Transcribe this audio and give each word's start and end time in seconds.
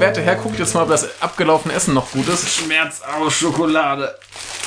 Werte 0.00 0.22
Herr 0.22 0.36
guckt 0.36 0.58
jetzt 0.58 0.74
mal, 0.74 0.82
ob 0.84 0.88
das 0.88 1.06
abgelaufene 1.20 1.74
Essen 1.74 1.92
noch 1.94 2.10
gut 2.10 2.26
ist. 2.28 2.48
Schmerz 2.50 3.02
aus 3.02 3.34
Schokolade. 3.34 4.14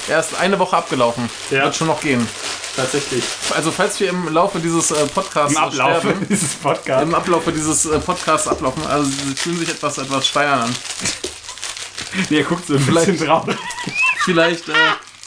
Er 0.07 0.19
ist 0.19 0.35
eine 0.39 0.59
Woche 0.59 0.77
abgelaufen. 0.77 1.27
Ja. 1.49 1.63
Wird 1.63 1.75
schon 1.75 1.87
noch 1.87 1.99
gehen. 2.01 2.27
Tatsächlich. 2.75 3.23
Also 3.55 3.71
falls 3.71 3.99
wir 3.99 4.09
im 4.09 4.31
Laufe 4.33 4.59
dieses 4.59 4.91
äh, 4.91 5.05
Podcasts 5.07 5.55
Im 5.55 5.63
Ablauf 5.63 5.99
sterben, 6.01 6.27
dieses 6.29 6.53
Podcasts. 6.55 7.03
im 7.03 7.15
Ablaufe 7.15 7.51
dieses 7.51 7.87
Podcasts 8.03 8.47
ablaufen, 8.47 8.85
also 8.87 9.05
sie 9.09 9.35
fühlen 9.35 9.57
sich 9.59 9.69
etwas 9.69 9.97
etwas 9.97 10.27
steinern 10.27 10.61
an. 10.61 10.75
Nee, 12.29 12.37
er 12.41 12.43
guckt 12.43 12.67
so 12.67 12.75
ein 12.75 12.79
Vielleicht- 12.79 13.07
bisschen 13.07 13.25
traurig. 13.27 13.57
Vielleicht, 14.23 14.69
äh, 14.69 14.73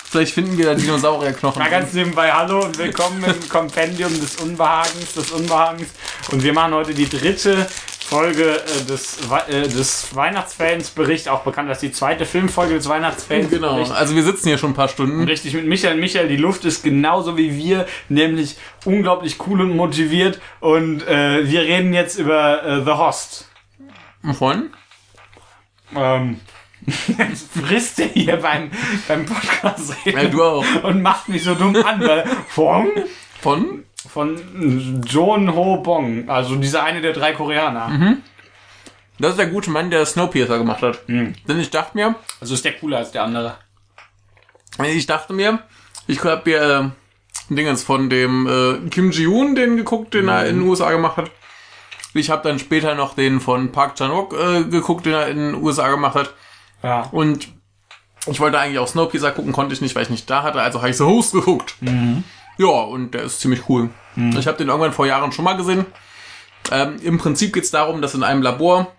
vielleicht 0.09 0.33
finden 0.35 0.57
wir 0.57 0.67
da 0.67 0.75
Dinosaurierknochen. 0.75 1.61
Mal 1.61 1.69
ganz 1.69 1.93
nebenbei 1.95 2.33
Hallo 2.33 2.61
und 2.65 2.79
willkommen 2.79 3.25
im 3.25 3.49
Kompendium 3.49 4.21
des 4.21 4.37
Unbehagens, 4.37 5.15
des 5.17 5.33
Unbehagens. 5.33 5.89
Und 6.31 6.45
wir 6.45 6.53
machen 6.53 6.75
heute 6.75 6.95
die 6.95 7.09
dritte 7.09 7.67
Folge 8.09 8.61
äh, 8.61 8.85
des, 8.85 9.19
äh, 9.49 9.63
des 9.63 10.15
Weihnachtsfansbericht, 10.15 11.29
auch 11.29 11.41
bekannt 11.43 11.69
als 11.69 11.81
die 11.81 11.91
zweite 11.91 12.25
Filmfolge 12.25 12.75
des 12.75 12.89
Weihnachtsfansberichts. 12.89 13.51
Genau, 13.51 13.83
also 13.93 14.15
wir 14.15 14.23
sitzen 14.23 14.49
hier 14.49 14.59
schon 14.59 14.71
ein 14.71 14.75
paar 14.75 14.89
Stunden. 14.89 15.25
Richtig, 15.25 15.55
mit 15.55 15.67
Michael. 15.67 15.97
Michael, 15.97 16.29
die 16.29 16.37
Luft 16.37 16.65
ist 16.65 16.85
genauso 16.85 17.37
wie 17.37 17.57
wir, 17.57 17.87
nämlich 18.09 18.57
unglaublich 18.85 19.39
cool 19.47 19.61
und 19.61 19.75
motiviert. 19.77 20.41
Und 20.61 21.03
äh, 21.09 21.49
wir 21.49 21.63
reden 21.63 21.93
jetzt 21.93 22.17
über 22.19 22.63
äh, 22.65 22.85
The 22.85 22.93
Host. 22.93 23.49
Von? 24.39 24.71
Ähm, 25.95 26.41
jetzt 27.19 27.49
frisst 27.67 27.99
er 27.99 28.07
hier 28.07 28.37
beim, 28.37 28.71
beim 29.09 29.27
Podcast 29.27 29.95
reden 30.05 30.19
Ja, 30.19 30.25
du 30.29 30.43
auch. 30.45 30.65
und 30.85 31.03
macht 31.03 31.29
mich 31.29 31.43
so 31.43 31.55
dumm 31.55 31.75
an, 31.77 32.01
weil 32.01 32.25
von, 32.49 32.89
Von? 33.41 33.86
Von 34.09 35.03
John 35.07 35.55
Ho 35.55 35.79
Bong, 35.79 36.29
also 36.29 36.57
dieser 36.57 36.83
eine 36.85 37.01
der 37.01 37.13
drei 37.13 37.33
Koreaner. 37.33 38.17
Das 39.19 39.31
ist 39.31 39.39
der 39.39 39.47
gute 39.47 39.71
Mann, 39.71 39.91
der 39.91 40.05
Snowpiercer 40.05 40.59
gemacht 40.59 40.83
hat. 40.83 41.01
Denn 41.09 41.35
ich 41.61 41.71
dachte 41.71 41.97
mir, 41.97 42.15
Also 42.41 42.55
ist 42.55 42.65
der 42.65 42.75
cooler 42.79 42.99
als 42.99 43.13
der 43.13 43.23
andere. 43.23 43.57
ich 44.85 45.07
dachte 45.07 45.33
mir, 45.33 45.61
ich 46.07 46.23
habe 46.23 46.43
mir 46.45 46.93
äh, 47.51 47.55
Dingens 47.55 47.83
von 47.83 48.11
dem 48.11 48.47
äh, 48.47 48.89
Kim 48.91 49.11
Ji-Hoon, 49.11 49.55
den 49.55 49.77
geguckt, 49.77 50.15
den 50.15 50.29
er 50.29 50.47
in 50.47 50.61
den 50.61 50.69
USA 50.69 50.91
gemacht 50.91 51.17
hat. 51.17 51.31
Ich 52.15 52.31
habe 52.31 52.43
dann 52.47 52.59
später 52.59 52.95
noch 52.95 53.15
den 53.15 53.41
von 53.41 53.73
Park 53.73 53.97
Chan-wook 53.97 54.33
äh, 54.35 54.65
geguckt, 54.65 55.07
den 55.07 55.13
er 55.13 55.29
in 55.29 55.39
den 55.39 55.55
USA 55.55 55.89
gemacht 55.89 56.15
hat. 56.15 56.35
Ja. 56.83 57.09
Und 57.13 57.49
ich 58.27 58.41
wollte 58.41 58.59
eigentlich 58.59 58.79
auch 58.79 58.89
Snowpiercer 58.89 59.33
gucken, 59.33 59.53
konnte 59.53 59.75
ich 59.75 59.81
nicht, 59.81 59.95
weil 59.95 60.03
ich 60.03 60.11
nicht 60.11 60.29
da 60.29 60.43
hatte. 60.43 60.61
Also 60.61 60.81
habe 60.81 60.91
ich 60.91 60.97
The 60.97 61.05
Host 61.05 61.33
geguckt. 61.33 61.77
Ja, 62.59 62.67
und 62.67 63.13
der 63.13 63.23
ist 63.23 63.41
ziemlich 63.41 63.69
cool. 63.69 63.91
Ich 64.39 64.47
habe 64.47 64.57
den 64.57 64.69
irgendwann 64.69 64.93
vor 64.93 65.07
Jahren 65.07 65.31
schon 65.33 65.45
mal 65.45 65.57
gesehen. 65.57 65.85
Ähm, 66.71 66.97
Im 67.03 67.19
Prinzip 67.19 67.53
geht's 67.53 67.71
darum, 67.71 68.01
dass 68.01 68.15
in 68.15 68.23
einem 68.25 68.41
Labor 68.43 68.91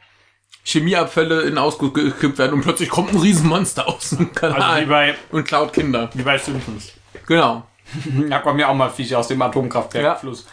Chemieabfälle 0.64 1.42
in 1.42 1.58
Ausguss 1.58 1.94
gekippt 1.94 2.38
werden 2.38 2.54
und 2.54 2.62
plötzlich 2.62 2.90
kommt 2.90 3.12
ein 3.14 3.18
Riesenmonster 3.20 3.88
aus 3.88 4.12
dem 4.12 4.34
Kanal 4.34 4.62
Also 4.62 4.82
wie 4.82 4.86
bei, 4.90 5.16
und 5.32 5.46
klaut 5.48 5.74
Kinder. 5.74 6.10
wie 6.14 6.24
bei 6.24 6.38
Simpsons. 6.38 6.94
Genau. 7.26 7.66
Da 8.30 8.40
kommen 8.40 8.60
ja 8.60 8.68
auch 8.68 8.76
mal 8.76 8.90
Viecher 8.90 9.18
aus 9.20 9.30
dem 9.30 9.40
Ja. 9.40 9.46
Atomkraftwerkfluss. 9.48 10.46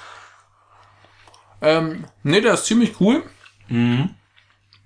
Ähm, 1.61 2.05
nee, 2.23 2.41
der 2.41 2.55
ist 2.55 2.67
ziemlich 2.67 3.01
cool. 3.01 3.23
Mhm. 3.69 4.11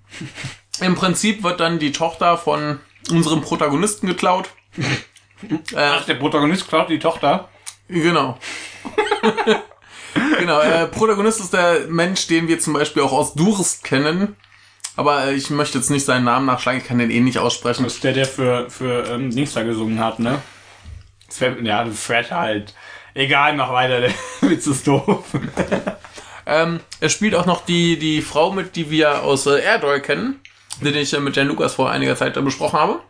Im 0.81 0.95
Prinzip 0.95 1.43
wird 1.43 1.61
dann 1.61 1.79
die 1.79 1.93
Tochter 1.93 2.39
von 2.39 2.81
unserem 3.11 3.43
Protagonisten 3.43 4.07
geklaut. 4.07 4.49
äh, 4.79 5.77
Ach, 5.77 6.05
der 6.07 6.15
Protagonist 6.15 6.69
klaut 6.69 6.89
die 6.89 6.99
Tochter. 6.99 7.49
Genau. 7.89 8.39
genau, 10.39 10.61
äh, 10.61 10.87
Protagonist 10.87 11.41
ist 11.41 11.53
der 11.53 11.87
Mensch, 11.89 12.27
den 12.27 12.49
wir 12.49 12.59
zum 12.61 12.73
Beispiel 12.75 13.03
auch 13.03 13.13
aus 13.13 13.35
Durst 13.35 13.85
kennen. 13.85 14.37
Aber 14.97 15.25
äh, 15.27 15.35
ich 15.35 15.51
möchte 15.51 15.79
jetzt 15.79 15.91
nicht 15.91 16.05
seinen 16.05 16.25
Namen 16.25 16.47
nachschlagen, 16.47 16.81
ich 16.81 16.87
kann 16.87 16.99
den 16.99 17.11
eh 17.11 17.21
nicht 17.21 17.39
aussprechen. 17.39 17.85
Das 17.85 17.95
ist 17.95 18.05
der, 18.05 18.13
der 18.13 18.27
für, 18.27 18.69
für 18.71 19.07
ähm, 19.09 19.31
Dings 19.31 19.55
da 19.55 19.63
gesungen 19.63 20.01
hat, 20.01 20.19
ne? 20.19 20.41
Fred- 21.31 21.65
Ja, 21.65 21.87
Fred 21.87 22.31
halt. 22.31 22.75
Egal, 23.15 23.57
mach 23.57 23.73
weiter, 23.73 24.01
der 24.01 24.13
Witz 24.43 24.67
ist 24.67 24.87
doof. 24.87 25.25
Ähm, 26.51 26.81
er 27.01 27.11
spielt 27.11 27.35
auch 27.35 27.45
noch 27.45 27.67
die, 27.67 27.99
die 27.99 28.23
Frau 28.23 28.51
mit, 28.53 28.75
die 28.75 28.91
wir 28.91 29.23
aus 29.23 29.45
äh, 29.45 29.61
Airdoy 29.61 30.01
kennen, 30.01 30.41
den 30.81 30.95
ich 30.95 31.13
äh, 31.13 31.21
mit 31.21 31.37
Jan 31.37 31.47
Lukas 31.47 31.75
vor 31.75 31.91
einiger 31.91 32.17
Zeit 32.17 32.39
äh, 32.39 32.41
besprochen 32.41 32.79
habe. 32.79 33.01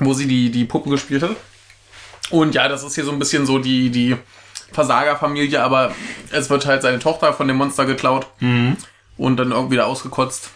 Wo 0.00 0.12
sie 0.12 0.26
die, 0.26 0.50
die 0.50 0.64
Puppe 0.64 0.90
gespielt 0.90 1.22
hat. 1.22 1.36
Und 2.30 2.54
ja, 2.54 2.68
das 2.68 2.84
ist 2.84 2.94
hier 2.94 3.04
so 3.04 3.12
ein 3.12 3.18
bisschen 3.18 3.44
so 3.46 3.58
die, 3.58 3.90
die 3.90 4.16
Versagerfamilie, 4.72 5.62
aber 5.62 5.92
es 6.30 6.48
wird 6.48 6.66
halt 6.66 6.82
seine 6.82 6.98
Tochter 7.00 7.32
von 7.32 7.48
dem 7.48 7.56
Monster 7.56 7.86
geklaut 7.86 8.26
und 9.16 9.36
dann 9.36 9.50
irgendwie 9.50 9.76
da 9.76 9.84
ausgekotzt. 9.84 10.50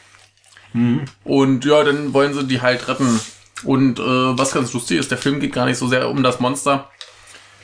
Und 1.25 1.65
ja, 1.65 1.83
dann 1.85 2.13
wollen 2.13 2.33
sie 2.35 2.45
die 2.45 2.61
halt 2.63 2.87
retten. 2.89 3.21
Und 3.65 3.99
äh, 3.99 4.03
was 4.39 4.53
ganz 4.53 4.73
lustig 4.73 4.99
ist, 4.99 5.11
der 5.11 5.19
Film 5.19 5.41
geht 5.41 5.53
gar 5.53 5.67
nicht 5.67 5.79
so 5.79 5.89
sehr 5.89 6.09
um 6.11 6.23
das 6.23 6.39
Monster, 6.41 6.91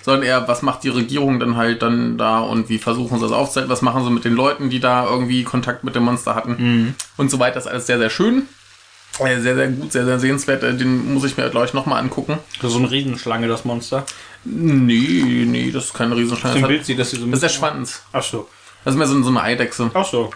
sondern 0.03 0.23
eher, 0.23 0.49
was 0.49 0.63
macht 0.63 0.83
die 0.83 0.89
Regierung 0.89 1.39
dann 1.41 1.57
halt 1.57 1.83
dann 1.83 2.17
da 2.17 2.41
und 2.41 2.69
wie 2.69 2.79
versuchen 2.79 3.19
sie 3.19 3.25
das 3.25 3.33
aufzuhalten, 3.33 3.71
was 3.71 3.83
machen 3.83 4.03
sie 4.05 4.11
mit 4.11 4.25
den 4.25 4.35
Leuten, 4.35 4.71
die 4.71 4.81
da 4.81 5.05
irgendwie 5.07 5.45
Kontakt 5.45 5.85
mit 5.85 5.95
dem 5.95 6.05
Monster 6.05 6.35
hatten 6.35 6.53
und 7.17 7.31
so 7.31 7.39
weiter. 7.39 7.57
Das 7.57 7.67
ist 7.67 7.71
alles 7.71 7.87
sehr, 7.87 7.99
sehr 7.99 8.11
schön. 8.11 8.49
Äh, 9.19 9.41
Sehr, 9.41 9.55
sehr 9.55 9.69
gut, 9.69 9.93
sehr, 9.93 10.05
sehr 10.05 10.19
sehenswert. 10.19 10.63
Äh, 10.63 10.75
Den 10.75 11.13
muss 11.15 11.25
ich 11.25 11.37
mir, 11.37 11.49
glaube 11.51 11.67
ich, 11.67 11.75
nochmal 11.75 12.01
angucken. 12.01 12.39
Das 12.61 12.69
ist 12.69 12.73
so 12.73 12.79
eine 12.79 12.91
Riesenschlange, 12.91 13.49
das 13.49 13.65
Monster. 13.65 14.07
Nee, 14.45 15.45
nee, 15.47 15.71
das 15.71 15.87
ist 15.87 15.95
keine 15.95 16.17
Riesenschlange. 16.17 16.55
Das, 16.55 16.63
hat, 16.63 16.69
Bild 16.69 16.87
sieht 16.87 16.99
das 16.99 17.11
hier 17.11 17.19
so 17.19 17.27
ein 17.27 17.31
das 17.31 17.39
ist 17.39 17.43
der 17.43 17.49
Schwanz. 17.59 18.03
Ach 18.13 18.23
so. 18.23 18.49
Das 18.85 18.95
ist 18.95 18.99
mehr 18.99 19.07
so, 19.07 19.23
so 19.23 19.29
eine 19.29 19.43
Eidechse. 19.43 19.91
Ach 19.93 20.07
so. 20.07 20.31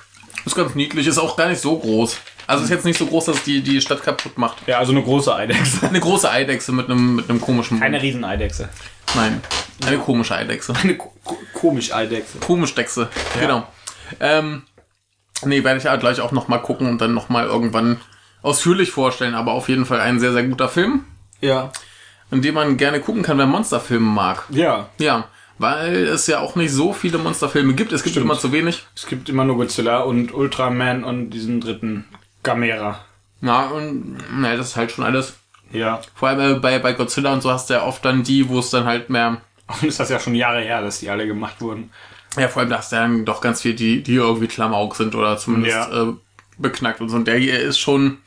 Ist 0.45 0.55
ganz 0.55 0.75
niedlich, 0.75 1.07
ist 1.07 1.17
auch 1.19 1.37
gar 1.37 1.49
nicht 1.49 1.63
so 1.63 1.79
groß. 1.79 2.19
Also 2.47 2.65
ist 2.65 2.71
jetzt 2.71 2.85
nicht 2.85 2.99
so 2.99 3.07
groß, 3.07 3.25
dass 3.27 3.43
die, 3.45 3.63
die 3.63 3.81
Stadt 3.81 4.03
kaputt 4.03 4.37
macht. 4.37 4.59
Ja, 4.67 4.79
also 4.79 4.93
eine 4.93 5.03
große 5.03 5.35
Eidechse. 5.35 5.87
Eine 5.89 6.01
große 6.01 6.31
Eidechse 6.31 6.73
mit 6.73 6.91
einem, 6.91 7.17
mit 7.17 7.31
einem 7.31 7.41
komischen 7.41 7.81
Keine. 7.81 8.03
Rieseneidechse. 8.03 8.69
Nein, 9.15 9.41
eine 9.87 9.97
komische 9.97 10.35
Eidechse. 10.35 10.75
Eine 10.83 10.97
ko 10.97 11.15
ko 11.25 11.39
komisch 11.55 11.95
Eidechse. 11.95 12.39
Komisch 12.41 12.75
Dechse, 12.75 13.09
genau. 13.41 13.67
Ähm, 14.21 14.65
nee, 15.47 15.65
werde 15.65 15.79
ich 15.79 15.85
ja 15.85 15.97
gleich 15.97 16.21
auch 16.21 16.33
nochmal 16.33 16.61
gucken 16.61 16.89
und 16.89 17.01
dann 17.01 17.15
nochmal 17.15 17.47
irgendwann 17.47 18.01
ausführlich 18.45 18.93
vorstellen. 18.93 19.35
Aber 19.35 19.53
auf 19.53 19.69
jeden 19.69 19.87
Fall 19.87 19.99
ein 20.01 20.21
sehr, 20.21 20.33
sehr 20.33 20.45
guter 20.45 20.69
Film, 20.69 21.05
Ja. 21.41 21.73
in 22.31 22.43
dem 22.43 22.55
man 22.55 22.77
gerne 22.77 23.01
gucken 23.01 23.23
kann, 23.23 23.39
wer 23.39 23.47
Monsterfilme 23.47 24.07
mag. 24.07 24.45
Ja. 24.51 24.89
Ja, 24.99 25.25
weil 25.59 25.97
es 26.07 26.27
ja 26.29 26.39
auch 26.41 26.55
nicht 26.55 26.73
so 26.73 26.93
viele 26.93 27.19
Monsterfilme 27.19 27.75
gibt. 27.75 27.93
Es 27.93 28.03
gibt 28.03 28.13
Stimmt. 28.13 28.27
immer 28.27 28.39
zu 28.39 28.53
wenig. 28.53 28.85
Es 28.95 29.07
gibt 29.07 29.29
immer 29.29 29.45
nur 29.45 29.57
Godzilla 29.57 30.01
und 30.01 30.33
Ultraman 30.33 31.03
und 31.05 31.31
diesen 31.31 31.61
dritten 31.61 32.05
Gamera. 32.45 33.01
Ja, 33.41 33.67
und 33.67 34.17
ne, 34.41 34.57
das 34.57 34.69
ist 34.69 34.77
halt 34.77 34.93
schon 34.93 35.05
alles. 35.05 35.35
Ja. 35.73 36.01
Vor 36.15 36.29
allem 36.29 36.57
äh, 36.57 36.59
bei, 36.61 36.79
bei 36.79 36.93
Godzilla 36.93 37.33
und 37.33 37.43
so 37.43 37.51
hast 37.51 37.69
du 37.71 37.75
ja 37.75 37.83
oft 37.83 38.05
dann 38.05 38.23
die, 38.23 38.49
wo 38.49 38.59
es 38.61 38.71
dann 38.71 38.85
halt 38.85 39.11
mehr. 39.11 39.39
Und 39.67 39.83
ist 39.85 39.99
das 39.99 40.11
ja 40.11 40.21
schon 40.21 40.35
Jahre 40.35 40.61
her, 40.61 40.83
dass 40.83 41.01
die 41.01 41.09
alle 41.09 41.27
gemacht 41.27 41.61
wurden. 41.63 41.91
Ja, 42.37 42.49
vor 42.49 42.61
allem 42.61 42.69
da 42.71 42.79
hast 42.79 42.93
du 42.93 42.97
dann 42.97 43.25
doch 43.25 43.41
ganz 43.41 43.63
viel, 43.63 43.73
die, 43.75 44.03
die 44.03 44.17
irgendwie 44.17 44.47
Klamauk 44.47 44.95
sind 44.95 45.15
oder 45.15 45.39
zumindest 45.39 45.75
Ja. 45.75 46.03
äh, 46.03 46.13
beknackt 46.59 47.01
und 47.01 47.09
so. 47.09 47.17
Und 47.17 47.27
der 47.27 47.39
hier 47.39 47.59
ist 47.59 47.79
schon. 47.79 48.19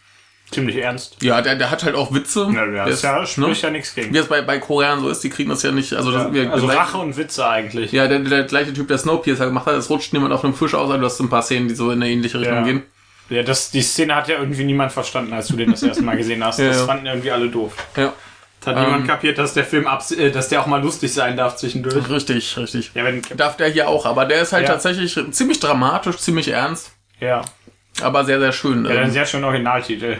Ziemlich 0.52 0.78
ernst. 0.78 1.22
Ja, 1.22 1.42
der, 1.42 1.56
der 1.56 1.70
hat 1.72 1.84
halt 1.84 1.96
auch 1.96 2.14
Witze. 2.14 2.50
Ja, 2.54 2.66
Der 2.66 2.86
das 2.86 2.96
ist, 2.96 3.04
ja, 3.04 3.20
ne? 3.20 3.28
spricht 3.28 3.62
ja 3.64 3.70
nichts 3.70 3.94
gegen. 3.94 4.14
Wie 4.14 4.18
es 4.18 4.28
bei, 4.28 4.42
bei 4.42 4.60
Koreanern 4.60 5.02
so 5.02 5.10
ist, 5.10 5.22
die 5.24 5.30
kriegen 5.30 5.50
das 5.50 5.62
ja 5.64 5.72
nicht. 5.72 5.94
Also, 5.94 6.12
das, 6.12 6.32
wir, 6.32 6.52
Also 6.52 6.66
gleich- 6.68 6.78
Rache 6.78 6.98
und 7.00 7.18
Witze 7.18 7.46
eigentlich. 7.48 7.92
Ja, 7.92 8.08
der, 8.08 8.20
der 8.20 8.44
gleiche 8.44 8.72
Typ, 8.74 8.88
der 8.88 8.98
Snowpiercer 8.98 9.46
gemacht 9.46 9.66
hat, 9.66 9.76
es 9.76 9.90
rutscht 9.90 10.14
niemand 10.14 10.32
auf 10.34 10.46
einem 10.46 10.54
Fisch 10.54 10.74
aus, 10.74 10.90
aber 10.90 11.00
du 11.00 11.06
hast 11.06 11.20
ein 11.20 11.30
paar 11.30 11.42
Szenen, 11.42 11.68
die 11.68 11.76
so 11.76 11.92
in 11.92 12.02
eine 12.02 12.10
ähnliche 12.12 12.40
Richtung 12.40 12.56
Ja. 12.58 12.64
gehen. 12.64 12.84
Ja, 13.30 13.44
das, 13.44 13.72
die 13.72 13.82
Szene 13.82 14.16
hat 14.16 14.30
ja 14.30 14.40
irgendwie 14.40 14.64
niemand 14.64 14.94
verstanden, 14.94 15.34
als 15.34 15.48
du 15.48 15.58
den 15.58 15.72
das 15.72 15.84
erste 15.84 16.02
Mal 16.04 16.16
gesehen 16.16 16.42
hast. 16.44 16.60
Ja, 16.60 16.70
Das 16.70 16.78
ja. 16.78 16.86
fanden 16.86 17.06
irgendwie 17.08 17.32
alle 17.32 17.50
doof. 17.50 17.74
Ja. 17.98 18.14
Das 18.62 18.68
hat 18.74 18.78
Ähm. 18.78 18.86
niemand 18.86 19.08
kapiert, 19.10 19.38
dass 19.38 19.54
der 19.54 19.66
Film 19.66 19.86
äh, 20.18 20.32
dass 20.32 20.48
der 20.48 20.62
auch 20.62 20.68
mal 20.68 20.82
lustig 20.82 21.14
sein 21.14 21.36
darf 21.36 21.58
zwischendurch. 21.58 22.10
Richtig, 22.10 22.56
richtig. 22.58 22.92
Ja, 22.94 23.04
wenn 23.04 23.22
Darf 23.36 23.58
der 23.58 23.68
hier 23.68 23.90
auch, 23.90 24.06
aber 24.06 24.24
der 24.26 24.42
ist 24.44 24.54
halt 24.54 24.64
Ja. 24.64 24.70
tatsächlich 24.76 25.20
ziemlich 25.32 25.60
dramatisch, 25.60 26.18
ziemlich 26.20 26.48
ernst, 26.48 26.94
ja. 27.20 27.42
aber 28.02 28.24
sehr, 28.24 28.40
sehr 28.40 28.54
schön. 28.54 28.86
Ja, 28.86 28.92
ein 28.92 28.98
Ähm, 29.08 29.12
sehr 29.12 29.26
schöner 29.26 29.48
Originaltitel. 29.48 30.18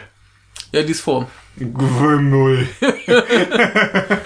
Ja, 0.72 0.82
dies 0.82 1.00
vor. 1.00 1.28
Gwümmel. 1.58 2.68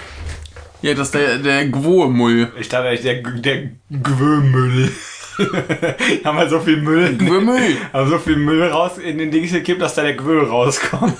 Ja, 0.81 0.93
das 0.93 1.07
ist 1.07 1.13
der, 1.15 1.37
der 1.37 1.67
Gwomull. 1.69 2.51
Ich 2.59 2.67
dachte 2.67 2.89
eigentlich, 2.89 3.03
der, 3.03 3.21
der 3.23 3.69
Gwümmel. 4.01 4.91
haben 6.25 6.37
wir 6.37 6.49
so 6.49 6.59
viel 6.59 6.75
Müll. 6.75 7.15
Gwomull. 7.17 7.77
Haben 7.93 8.09
so 8.09 8.19
viel 8.19 8.35
Müll 8.35 8.63
raus 8.63 8.97
in 8.97 9.17
den 9.17 9.31
Dings 9.31 9.53
gekippt, 9.53 9.81
dass 9.81 9.95
da 9.95 10.01
der 10.01 10.15
Gwüll 10.15 10.43
rauskommt. 10.43 11.15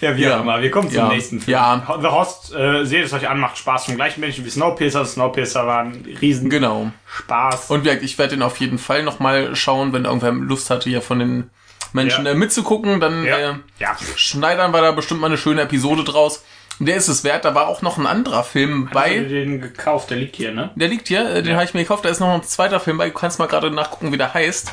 ja, 0.00 0.16
wie 0.16 0.22
Ja. 0.22 0.36
auch 0.38 0.42
immer. 0.42 0.62
Wir 0.62 0.70
kommen 0.70 0.88
zum 0.88 0.98
Ja. 0.98 1.08
nächsten 1.08 1.40
Film. 1.40 1.52
Ja. 1.52 1.98
The 2.00 2.06
Host, 2.06 2.54
äh, 2.54 2.84
seht 2.84 3.04
es 3.06 3.12
euch 3.12 3.28
an, 3.28 3.40
macht 3.40 3.58
Spaß 3.58 3.86
vom 3.86 3.96
gleichen 3.96 4.20
Menschen 4.20 4.44
wie 4.44 4.50
Snowpiercer. 4.50 5.04
Snowpiercer 5.04 5.66
war 5.66 5.80
ein 5.80 6.04
riesen 6.22 6.48
Genau. 6.48 6.92
Spaß. 7.12 7.70
Und 7.70 7.80
wie 7.80 7.88
gesagt, 7.88 8.04
ich 8.04 8.16
werde 8.18 8.36
den 8.36 8.42
auf 8.44 8.58
jeden 8.58 8.78
Fall 8.78 9.02
nochmal 9.02 9.56
schauen, 9.56 9.92
wenn 9.92 10.04
irgendwer 10.04 10.30
Lust 10.30 10.70
hatte, 10.70 10.88
hier 10.88 11.02
von 11.02 11.18
den 11.18 11.50
Menschen 11.92 12.26
Ja. 12.26 12.32
äh, 12.32 12.34
mitzugucken, 12.34 13.00
dann 13.00 13.24
ja. 13.24 13.36
äh, 13.38 13.54
ja. 13.78 13.96
schneidern 14.16 14.72
wir 14.72 14.80
da 14.80 14.92
bestimmt 14.92 15.20
mal 15.20 15.26
eine 15.28 15.38
schöne 15.38 15.62
Episode 15.62 16.04
draus. 16.04 16.44
Der 16.78 16.96
ist 16.96 17.08
es 17.08 17.24
wert. 17.24 17.44
Da 17.44 17.54
war 17.54 17.68
auch 17.68 17.82
noch 17.82 17.98
ein 17.98 18.06
anderer 18.06 18.42
Film 18.42 18.84
Hast 18.86 18.94
du 18.94 18.98
bei. 18.98 19.18
den 19.18 19.60
gekauft? 19.60 20.08
Der 20.10 20.16
liegt 20.16 20.36
hier, 20.36 20.52
ne? 20.52 20.70
Der 20.76 20.88
liegt 20.88 21.08
hier, 21.08 21.28
äh, 21.28 21.42
den 21.42 21.54
habe 21.54 21.64
ich 21.64 21.74
mir 21.74 21.82
gekauft. 21.82 22.04
Da 22.04 22.08
ist 22.08 22.20
noch 22.20 22.32
ein 22.32 22.42
zweiter 22.42 22.80
Film 22.80 22.96
bei. 22.96 23.08
Du 23.08 23.14
kannst 23.14 23.38
mal 23.38 23.46
gerade 23.48 23.70
nachgucken, 23.70 24.12
wie 24.12 24.16
der 24.18 24.32
heißt. 24.32 24.72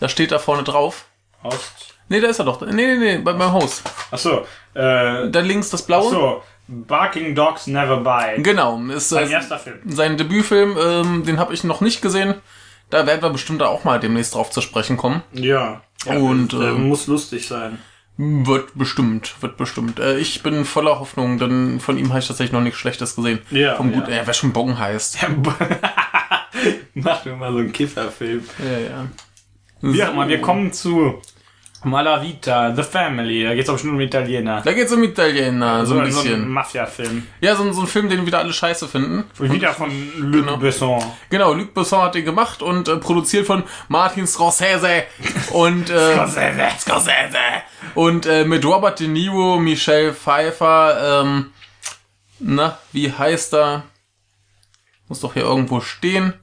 Da 0.00 0.08
steht 0.08 0.32
da 0.32 0.38
vorne 0.40 0.64
drauf. 0.64 1.04
Ost. 1.44 1.94
Nee, 2.08 2.20
da 2.20 2.28
ist 2.28 2.40
er 2.40 2.44
doch. 2.44 2.60
Nee, 2.60 2.72
nee, 2.72 2.96
nee, 2.96 3.18
bei, 3.18 3.32
beim 3.34 3.52
Haus. 3.52 3.82
Achso. 4.10 4.46
Äh, 4.74 5.28
Da 5.30 5.40
links 5.40 5.70
das 5.70 5.82
blaue. 5.86 6.10
so. 6.10 6.42
Barking 6.66 7.34
Dogs 7.34 7.66
Never 7.66 7.98
Bite. 7.98 8.42
Genau, 8.42 8.80
ist 8.88 9.10
Sein 9.10 9.28
äh, 9.28 9.32
erster 9.32 9.58
Film. 9.58 9.78
sein 9.86 10.16
Debütfilm, 10.16 10.76
ähm, 10.80 11.24
den 11.24 11.38
habe 11.38 11.52
ich 11.54 11.64
noch 11.64 11.80
nicht 11.80 12.00
gesehen. 12.02 12.34
Da 12.92 13.06
werden 13.06 13.22
wir 13.22 13.30
bestimmt 13.30 13.62
auch 13.62 13.84
mal 13.84 13.98
demnächst 13.98 14.34
drauf 14.34 14.50
zu 14.50 14.60
sprechen 14.60 14.98
kommen. 14.98 15.22
Ja. 15.32 15.80
ja 16.04 16.16
Und, 16.18 16.52
ähm, 16.52 16.88
muss 16.88 17.06
lustig 17.06 17.48
sein. 17.48 17.78
Wird 18.18 18.72
bestimmt, 18.74 19.34
wird 19.40 19.56
bestimmt. 19.56 19.98
Äh, 19.98 20.18
ich 20.18 20.42
bin 20.42 20.66
voller 20.66 21.00
Hoffnung, 21.00 21.38
denn 21.38 21.80
von 21.80 21.96
ihm 21.96 22.10
habe 22.10 22.18
ich 22.18 22.26
tatsächlich 22.26 22.52
noch 22.52 22.60
nichts 22.60 22.78
Schlechtes 22.78 23.16
gesehen. 23.16 23.38
Ja, 23.50 23.76
Vom 23.76 23.92
gut, 23.92 24.08
ja. 24.08 24.16
äh, 24.16 24.26
wer 24.26 24.34
schon 24.34 24.52
Bong 24.52 24.78
heißt. 24.78 25.20
Mach 26.94 27.24
mir 27.24 27.34
mal 27.34 27.50
so 27.50 27.60
einen 27.60 27.72
Kifferfilm. 27.72 28.44
Ja, 28.58 28.78
ja. 28.78 29.08
Wie 29.80 30.04
auch 30.04 30.12
immer, 30.12 30.28
wir 30.28 30.42
kommen 30.42 30.70
zu 30.74 31.22
Malavita, 31.84 32.74
The 32.74 32.82
Family. 32.82 33.44
Da 33.44 33.54
geht's 33.54 33.68
auch 33.68 33.78
schon 33.78 33.90
um 33.90 34.00
Italiener. 34.00 34.60
Da 34.64 34.72
geht's 34.72 34.92
um 34.92 35.02
Italiener, 35.02 35.84
so 35.84 35.98
ein 35.98 36.10
So 36.10 36.20
ein 36.20 36.24
bisschen. 36.24 36.48
Mafia-Film. 36.48 37.26
Ja, 37.40 37.56
so, 37.56 37.64
ein- 37.64 37.72
so 37.72 37.80
ein 37.82 37.86
Film, 37.86 38.08
den 38.08 38.24
wieder 38.26 38.38
alle 38.38 38.52
scheiße 38.52 38.86
finden. 38.88 39.24
Wieder 39.38 39.72
von 39.72 39.90
Luc 40.16 40.32
Genau. 40.44 40.56
Besson. 40.58 41.02
Genau, 41.30 41.54
Luc 41.54 41.74
Besson 41.74 42.02
hat 42.02 42.14
den 42.14 42.24
gemacht 42.24 42.62
und 42.62 42.88
äh, 42.88 42.96
produziert 42.96 43.46
von 43.46 43.64
Martin 43.88 44.26
Scorsese 44.26 45.04
und 45.52 45.90
äh, 45.90 46.14
Scorsese. 46.14 46.68
Scorsese 46.78 47.38
und 47.94 48.26
äh, 48.26 48.44
mit 48.44 48.64
Robert 48.64 49.00
De 49.00 49.08
Niro, 49.08 49.58
Michelle 49.58 50.12
Pfeiffer, 50.14 51.22
ähm, 51.24 51.52
na, 52.38 52.78
wie 52.92 53.12
heißt 53.12 53.54
er? 53.54 53.82
Muss 55.08 55.20
doch 55.20 55.34
hier 55.34 55.42
irgendwo 55.42 55.80
stehen. 55.80 56.34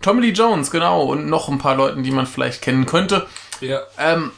Tommy 0.00 0.22
Lee 0.26 0.32
Jones, 0.32 0.70
genau, 0.70 1.02
und 1.04 1.26
noch 1.26 1.48
ein 1.48 1.58
paar 1.58 1.76
Leuten, 1.76 2.02
die 2.02 2.10
man 2.10 2.26
vielleicht 2.26 2.60
kennen 2.62 2.86
könnte. 2.86 3.26
Ja. 3.60 3.80
Ähm, 3.98 4.32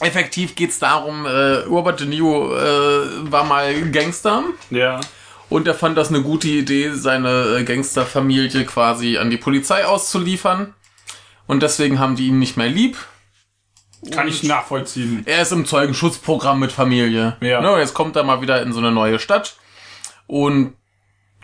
effektiv 0.00 0.54
geht's 0.54 0.78
darum, 0.78 1.26
äh, 1.26 1.30
Robert 1.68 2.00
De 2.00 2.06
Niro 2.06 2.54
äh, 2.56 3.30
war 3.30 3.44
mal 3.44 3.90
Gangster 3.90 4.44
Ja. 4.70 5.00
und 5.48 5.66
er 5.68 5.74
fand 5.74 5.96
das 5.96 6.08
eine 6.08 6.22
gute 6.22 6.48
Idee, 6.48 6.90
seine 6.94 7.58
äh, 7.58 7.64
Gangsterfamilie 7.64 8.64
quasi 8.64 9.18
an 9.18 9.30
die 9.30 9.36
Polizei 9.36 9.84
auszuliefern. 9.86 10.74
Und 11.46 11.62
deswegen 11.62 11.98
haben 11.98 12.16
die 12.16 12.28
ihn 12.28 12.38
nicht 12.38 12.56
mehr 12.56 12.68
lieb. 12.68 12.96
Kann 14.10 14.26
ich 14.28 14.42
nachvollziehen. 14.42 15.22
Er 15.26 15.42
ist 15.42 15.52
im 15.52 15.64
Zeugenschutzprogramm 15.66 16.58
mit 16.60 16.72
Familie. 16.72 17.36
Ja. 17.40 17.60
Ne, 17.60 17.78
jetzt 17.78 17.94
kommt 17.94 18.16
er 18.16 18.24
mal 18.24 18.40
wieder 18.40 18.62
in 18.62 18.72
so 18.72 18.78
eine 18.78 18.90
neue 18.90 19.18
Stadt. 19.18 19.56
Und 20.26 20.74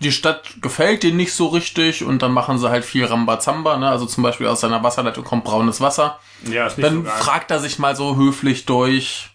die 0.00 0.12
Stadt 0.12 0.60
gefällt 0.62 1.02
denen 1.02 1.16
nicht 1.16 1.32
so 1.32 1.46
richtig. 1.48 2.04
Und 2.04 2.22
dann 2.22 2.32
machen 2.32 2.58
sie 2.58 2.68
halt 2.70 2.84
viel 2.84 3.04
Rambazamba. 3.04 3.76
Ne? 3.78 3.88
Also 3.88 4.06
zum 4.06 4.22
Beispiel 4.22 4.46
aus 4.46 4.60
seiner 4.60 4.82
Wasserleitung 4.82 5.24
kommt 5.24 5.44
braunes 5.44 5.80
Wasser. 5.80 6.18
Ja, 6.44 6.66
ist 6.66 6.78
nicht 6.78 6.86
Dann 6.86 7.04
so 7.04 7.10
fragt 7.10 7.50
er 7.50 7.58
sich 7.58 7.78
mal 7.78 7.96
so 7.96 8.16
höflich 8.16 8.64
durch, 8.66 9.30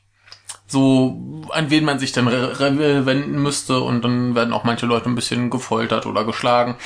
so 0.67 1.45
an 1.49 1.69
wen 1.69 1.83
man 1.85 1.99
sich 1.99 2.11
denn 2.13 2.25
wenden 2.27 3.41
müsste 3.41 3.79
und 3.81 4.03
dann 4.03 4.35
werden 4.35 4.53
auch 4.53 4.63
manche 4.63 4.85
Leute 4.85 5.09
ein 5.09 5.15
bisschen 5.15 5.49
gefoltert 5.49 6.05
oder 6.05 6.23
geschlagen. 6.23 6.77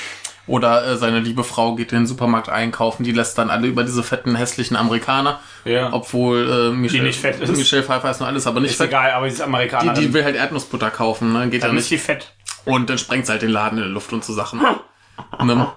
Oder 0.46 0.86
äh, 0.86 0.96
seine 0.96 1.20
liebe 1.20 1.44
Frau 1.44 1.74
geht 1.74 1.92
in 1.92 1.98
den 1.98 2.06
Supermarkt 2.06 2.48
einkaufen, 2.48 3.04
die 3.04 3.12
lässt 3.12 3.36
dann 3.36 3.50
alle 3.50 3.66
über 3.66 3.84
diese 3.84 4.02
fetten, 4.02 4.34
hässlichen 4.34 4.78
Amerikaner. 4.78 5.40
Ja. 5.66 5.92
Obwohl 5.92 6.70
äh, 6.72 6.74
Michelle, 6.74 7.02
nicht 7.04 7.20
fett 7.20 7.38
ist. 7.38 7.54
Michelle 7.54 7.82
Pfeiffer 7.82 8.10
ist 8.10 8.20
nur 8.20 8.28
alles, 8.28 8.46
aber 8.46 8.60
nicht 8.60 8.70
Ist 8.70 8.78
fett. 8.78 8.88
egal, 8.88 9.10
aber 9.10 9.26
dieses 9.26 9.40
Die, 9.40 9.44
Amerikaner. 9.44 9.92
die 9.92 10.10
will 10.14 10.24
halt 10.24 10.36
Erdnussbutter 10.36 10.90
kaufen, 10.90 11.34
ne? 11.34 11.50
Geht 11.50 11.60
ja 11.60 11.68
dann 11.68 11.76
ist 11.76 11.90
nicht. 11.90 11.90
die 11.90 11.98
fett. 11.98 12.32
Und 12.64 12.90
dann 12.90 12.98
sprengt 12.98 13.26
sie 13.26 13.32
halt 13.32 13.42
den 13.42 13.50
Laden 13.50 13.78
in 13.78 13.84
die 13.84 13.90
Luft 13.90 14.12
und 14.12 14.24
so 14.24 14.32
Sachen. 14.32 14.60
ne? 15.44 15.72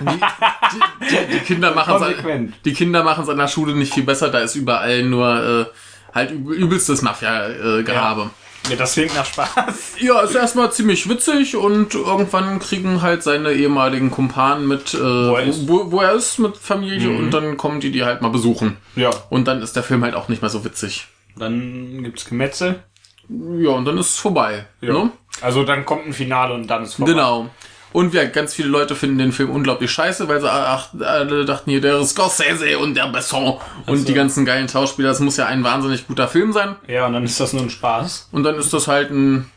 die, 0.00 0.06
die, 0.06 1.08
die, 1.10 1.32
die 1.34 1.38
Kinder 1.40 1.74
machen 1.74 1.96
Konsequent. 1.96 2.54
die 2.64 2.72
Kinder 2.74 3.02
machen 3.02 3.24
es 3.24 3.28
an 3.30 3.38
der 3.38 3.48
Schule 3.48 3.74
nicht 3.74 3.94
viel 3.94 4.02
besser, 4.04 4.28
da 4.28 4.40
ist 4.40 4.54
überall 4.54 5.02
nur 5.04 5.68
äh, 5.70 6.14
halt 6.14 6.30
üb- 6.32 6.52
übelstes 6.52 7.02
Mafia-Gehabe. 7.02 8.30
Ja, 8.68 8.76
das 8.76 8.92
klingt 8.94 9.14
nach 9.14 9.24
Spaß. 9.24 9.48
Ja. 10.00 10.20
ist 10.20 10.34
erstmal 10.34 10.70
ziemlich 10.72 11.08
witzig 11.08 11.56
und 11.56 11.94
irgendwann 11.94 12.58
kriegen 12.58 13.00
halt 13.02 13.22
seine 13.22 13.52
ehemaligen 13.52 14.10
Kumpanen 14.10 14.68
mit, 14.68 14.92
äh, 14.94 14.98
wo, 15.00 15.36
er 15.36 15.44
ist. 15.44 15.62
Mhm. 15.62 15.68
wo, 15.68 15.92
wo 15.92 16.00
er 16.00 16.12
ist 16.12 16.38
mit 16.38 16.56
Familie 16.56 17.10
und 17.16 17.30
dann 17.30 17.56
kommen 17.56 17.80
die 17.80 17.90
die 17.90 18.04
halt 18.04 18.20
mal 18.20 18.28
besuchen. 18.28 18.76
Ja. 18.96 19.10
Und 19.30 19.48
dann 19.48 19.62
ist 19.62 19.76
der 19.76 19.82
Film 19.82 20.04
halt 20.04 20.14
auch 20.14 20.28
nicht 20.28 20.42
mehr 20.42 20.50
so 20.50 20.64
witzig. 20.64 21.06
Dann 21.36 22.02
gibt's 22.04 22.24
Gemetzel. 22.26 22.82
Ja, 23.28 23.70
und 23.70 23.84
dann 23.84 23.96
ist 23.98 24.10
es 24.10 24.16
vorbei. 24.18 24.66
Ne? 24.80 25.10
Also 25.40 25.64
dann 25.64 25.84
kommt 25.84 26.06
ein 26.06 26.12
Finale 26.12 26.54
und 26.54 26.66
dann 26.66 26.82
ist 26.84 26.94
vorbei. 26.94 27.12
Genau. 27.12 27.50
Und 27.92 28.12
ja, 28.12 28.26
ganz 28.26 28.52
viele 28.54 28.68
Leute 28.68 28.94
finden 28.94 29.16
den 29.18 29.32
Film 29.32 29.48
unglaublich 29.50 29.90
scheiße, 29.90 30.28
weil 30.28 30.40
sie 30.42 30.50
ach, 30.52 30.88
alle 31.00 31.46
dachten 31.46 31.70
hier, 31.70 31.80
der 31.80 32.04
Scorsese 32.04 32.78
und 32.78 32.94
der 32.94 33.06
Besson 33.08 33.58
und 33.86 34.06
die 34.06 34.12
ganzen 34.12 34.44
geilen 34.44 34.68
Schauspieler, 34.68 35.08
das 35.08 35.20
muss 35.20 35.38
ja 35.38 35.46
ein 35.46 35.64
wahnsinnig 35.64 36.06
guter 36.06 36.28
Film 36.28 36.52
sein. 36.52 36.76
Ja, 36.86 37.06
und 37.06 37.14
dann 37.14 37.24
ist 37.24 37.40
das 37.40 37.54
nur 37.54 37.62
ein 37.62 37.70
Spaß. 37.70 38.28
Und 38.30 38.42
dann 38.42 38.56
ist 38.56 38.74
das 38.74 38.88
halt 38.88 39.10
ein 39.10 39.50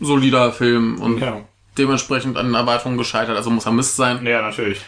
solider 0.00 0.52
Film 0.52 1.00
und 1.00 1.18
Genau. 1.18 1.48
dementsprechend 1.76 2.36
an 2.36 2.54
Erwartungen 2.54 2.96
gescheitert, 2.96 3.36
also 3.36 3.50
muss 3.50 3.66
er 3.66 3.72
Mist 3.72 3.96
sein. 3.96 4.24
Ja, 4.24 4.40
natürlich. 4.42 4.80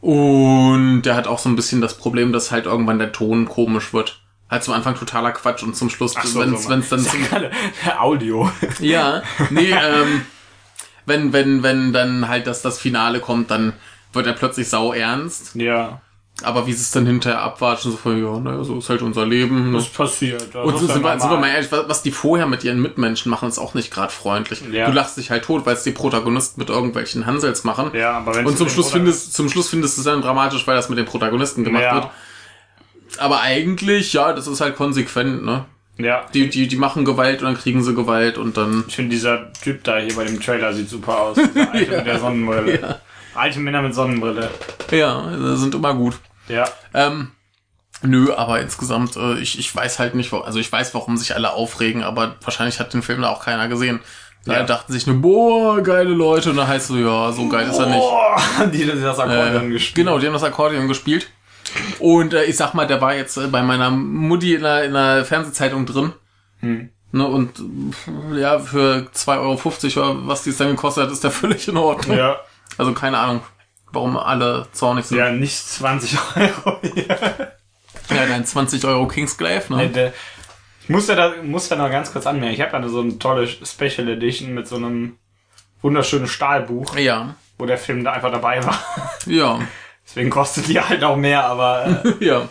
Und 0.00 1.02
der 1.02 1.14
hat 1.16 1.26
auch 1.26 1.38
so 1.38 1.48
ein 1.50 1.56
bisschen 1.56 1.82
das 1.82 1.96
Problem, 1.98 2.32
dass 2.32 2.50
halt 2.50 2.64
irgendwann 2.64 2.98
der 2.98 3.12
Ton 3.12 3.46
komisch 3.48 3.92
wird. 3.92 4.19
Halt 4.50 4.64
zum 4.64 4.74
Anfang 4.74 4.96
totaler 4.96 5.30
Quatsch 5.32 5.62
und 5.62 5.76
zum 5.76 5.90
Schluss, 5.90 6.14
so, 6.14 6.40
wenn's, 6.40 6.64
so, 6.64 6.70
wenn's 6.70 6.88
dann 6.88 7.04
gerade, 7.04 7.50
Audio. 8.00 8.50
Ja, 8.80 9.22
nee, 9.50 9.70
ähm, 9.72 10.22
wenn, 11.06 11.32
wenn, 11.32 11.62
wenn 11.62 11.92
dann 11.92 12.28
halt 12.28 12.46
das, 12.46 12.60
das 12.62 12.78
Finale 12.78 13.20
kommt, 13.20 13.50
dann 13.50 13.74
wird 14.12 14.26
er 14.26 14.32
plötzlich 14.32 14.68
sau 14.68 14.92
ernst. 14.92 15.54
ja. 15.54 16.00
Aber 16.42 16.66
wie 16.66 16.72
sie 16.72 16.80
es 16.80 16.90
dann 16.90 17.04
hinterher 17.04 17.42
abwatschen, 17.42 17.90
so 17.90 17.98
von, 17.98 18.16
ja, 18.24 18.38
naja, 18.40 18.64
so 18.64 18.78
ist 18.78 18.88
halt 18.88 19.02
unser 19.02 19.26
Leben. 19.26 19.72
Ne? 19.72 19.76
Das 19.76 19.90
passiert. 19.90 20.54
Das 20.54 20.64
Und 20.64 20.78
so, 20.78 20.86
ja 20.86 20.94
sind, 20.94 21.02
wir, 21.04 21.20
sind 21.20 21.30
wir 21.30 21.36
mal 21.36 21.48
ehrlich, 21.50 21.70
was, 21.70 21.86
was 21.86 22.02
die 22.02 22.12
vorher 22.12 22.46
mit 22.46 22.64
ihren 22.64 22.80
Mitmenschen 22.80 23.28
machen, 23.28 23.46
ist 23.46 23.58
auch 23.58 23.74
nicht 23.74 23.92
gerade 23.92 24.10
freundlich. 24.10 24.62
Ja. 24.72 24.86
Du 24.86 24.92
lachst 24.92 25.18
dich 25.18 25.30
halt 25.30 25.44
tot, 25.44 25.66
weil 25.66 25.74
es 25.74 25.82
die 25.82 25.90
Protagonisten 25.90 26.58
mit 26.58 26.70
irgendwelchen 26.70 27.26
Hansels 27.26 27.64
machen. 27.64 27.90
Ja, 27.92 28.12
aber 28.12 28.36
wenn 28.36 28.46
Und 28.46 28.56
zum 28.56 28.70
Schluss, 28.70 28.90
findest, 28.90 29.34
zum 29.34 29.50
Schluss 29.50 29.68
findest 29.68 29.98
du 29.98 30.00
es 30.00 30.06
dann 30.06 30.22
dramatisch, 30.22 30.66
weil 30.66 30.76
das 30.76 30.88
mit 30.88 30.96
den 30.96 31.04
Protagonisten 31.04 31.62
gemacht 31.62 31.82
Ja. 31.82 31.94
wird. 31.96 32.08
Aber 33.18 33.40
eigentlich, 33.40 34.12
ja, 34.12 34.32
das 34.32 34.46
ist 34.46 34.60
halt 34.60 34.76
konsequent, 34.76 35.44
ne? 35.44 35.64
Ja. 35.98 36.24
Die, 36.32 36.48
die, 36.48 36.66
die 36.66 36.76
machen 36.76 37.04
Gewalt 37.04 37.42
und 37.42 37.46
dann 37.46 37.56
kriegen 37.58 37.82
sie 37.82 37.94
Gewalt 37.94 38.38
und 38.38 38.56
dann. 38.56 38.84
Ich 38.88 38.96
finde, 38.96 39.10
dieser 39.10 39.52
Typ 39.52 39.84
da 39.84 39.98
hier 39.98 40.14
bei 40.16 40.24
dem 40.24 40.40
Trailer 40.40 40.72
sieht 40.72 40.88
super 40.88 41.20
aus. 41.20 41.36
Alte 41.72 41.96
mit 41.96 42.06
der 42.06 42.18
Sonnenbrille. 42.18 43.00
Alte 43.34 43.60
Männer 43.60 43.82
mit 43.82 43.94
Sonnenbrille. 43.94 44.48
Ja, 44.90 45.56
sind 45.56 45.74
immer 45.74 45.94
gut. 45.94 46.14
Ja. 46.48 46.64
Ähm, 46.94 47.32
nö, 48.02 48.32
aber 48.34 48.60
insgesamt, 48.60 49.16
äh, 49.16 49.38
ich, 49.40 49.58
ich 49.58 49.74
weiß 49.76 49.98
halt 49.98 50.14
nicht, 50.14 50.32
wo, 50.32 50.38
also 50.38 50.58
ich 50.58 50.72
weiß, 50.72 50.94
warum 50.94 51.16
sich 51.18 51.34
alle 51.34 51.52
aufregen, 51.52 52.02
aber 52.02 52.36
wahrscheinlich 52.42 52.80
hat 52.80 52.94
den 52.94 53.02
Film 53.02 53.20
da 53.22 53.28
auch 53.28 53.44
keiner 53.44 53.68
gesehen. 53.68 54.00
Da 54.46 54.54
Ja. 54.54 54.62
dachten 54.64 54.92
sich 54.94 55.06
nur, 55.06 55.16
boah, 55.20 55.82
geile 55.82 56.08
Leute, 56.10 56.48
und 56.50 56.56
dann 56.56 56.66
heißt 56.66 56.86
so, 56.88 56.96
ja, 56.96 57.30
so 57.30 57.46
geil 57.48 57.68
ist 57.68 57.78
er 57.78 57.86
nicht. 57.86 58.00
Oh, 58.00 58.64
die 58.72 58.86
das 58.86 59.00
das 59.02 59.18
Akkordeon 59.18 59.66
Äh, 59.68 59.72
gespielt. 59.74 59.96
genau, 60.06 60.18
die 60.18 60.26
haben 60.26 60.32
das 60.32 60.42
Akkordeon 60.42 60.88
gespielt. 60.88 61.28
Und 61.98 62.34
äh, 62.34 62.44
ich 62.44 62.56
sag 62.56 62.74
mal, 62.74 62.86
der 62.86 63.00
war 63.00 63.14
jetzt 63.14 63.36
äh, 63.36 63.46
bei 63.46 63.62
meiner 63.62 63.90
Mutti 63.90 64.54
in 64.54 64.64
einer, 64.64 64.84
in 64.84 64.96
einer 64.96 65.24
Fernsehzeitung 65.24 65.86
drin. 65.86 66.12
Hm. 66.60 66.90
Ne, 67.12 67.26
und 67.26 67.60
ja, 68.36 68.58
für 68.60 69.08
2,50 69.14 70.00
Euro, 70.00 70.26
was 70.28 70.44
die 70.44 70.50
es 70.50 70.58
dann 70.58 70.68
gekostet 70.68 71.04
hat, 71.04 71.12
ist 71.12 71.24
der 71.24 71.30
völlig 71.42 71.66
in 71.68 71.76
Ordnung. 71.76 72.16
Ja. 72.16 72.38
Also 72.78 72.92
keine 72.92 73.18
Ahnung, 73.18 73.40
warum 73.92 74.16
alle 74.16 74.66
zornig 74.72 75.06
sind. 75.06 75.18
Ja, 75.18 75.30
nicht 75.32 75.56
20 75.56 76.18
Euro 76.36 76.78
hier. 76.82 77.06
Ja, 78.10 78.26
dein 78.26 78.44
20 78.44 78.84
Euro 78.84 79.06
Kingsglaive, 79.08 79.70
ne? 79.72 79.76
Nee, 79.78 79.88
der- 79.88 80.12
Ich 80.82 80.88
muss 80.88 81.06
ja 81.08 81.14
da, 81.16 81.32
muss 81.42 81.68
da 81.68 81.76
noch 81.76 81.90
ganz 81.90 82.12
kurz 82.12 82.26
anmerken. 82.26 82.54
Ich 82.54 82.60
habe 82.60 82.80
da 82.80 82.88
so 82.88 83.00
eine 83.00 83.18
tolle 83.18 83.46
Special 83.48 84.08
Edition 84.08 84.54
mit 84.54 84.68
so 84.68 84.76
einem 84.76 85.16
wunderschönen 85.82 86.26
Stahlbuch, 86.28 86.96
Ja, 86.96 87.34
wo 87.58 87.66
der 87.66 87.78
Film 87.78 88.04
da 88.04 88.12
einfach 88.12 88.30
dabei 88.32 88.64
war. 88.64 88.78
ja. 89.26 89.58
Deswegen 90.10 90.30
kostet 90.30 90.66
die 90.66 90.80
halt 90.80 91.04
auch 91.04 91.14
mehr, 91.14 91.44
aber 91.44 92.02
äh, 92.04 92.24
Ja. 92.24 92.48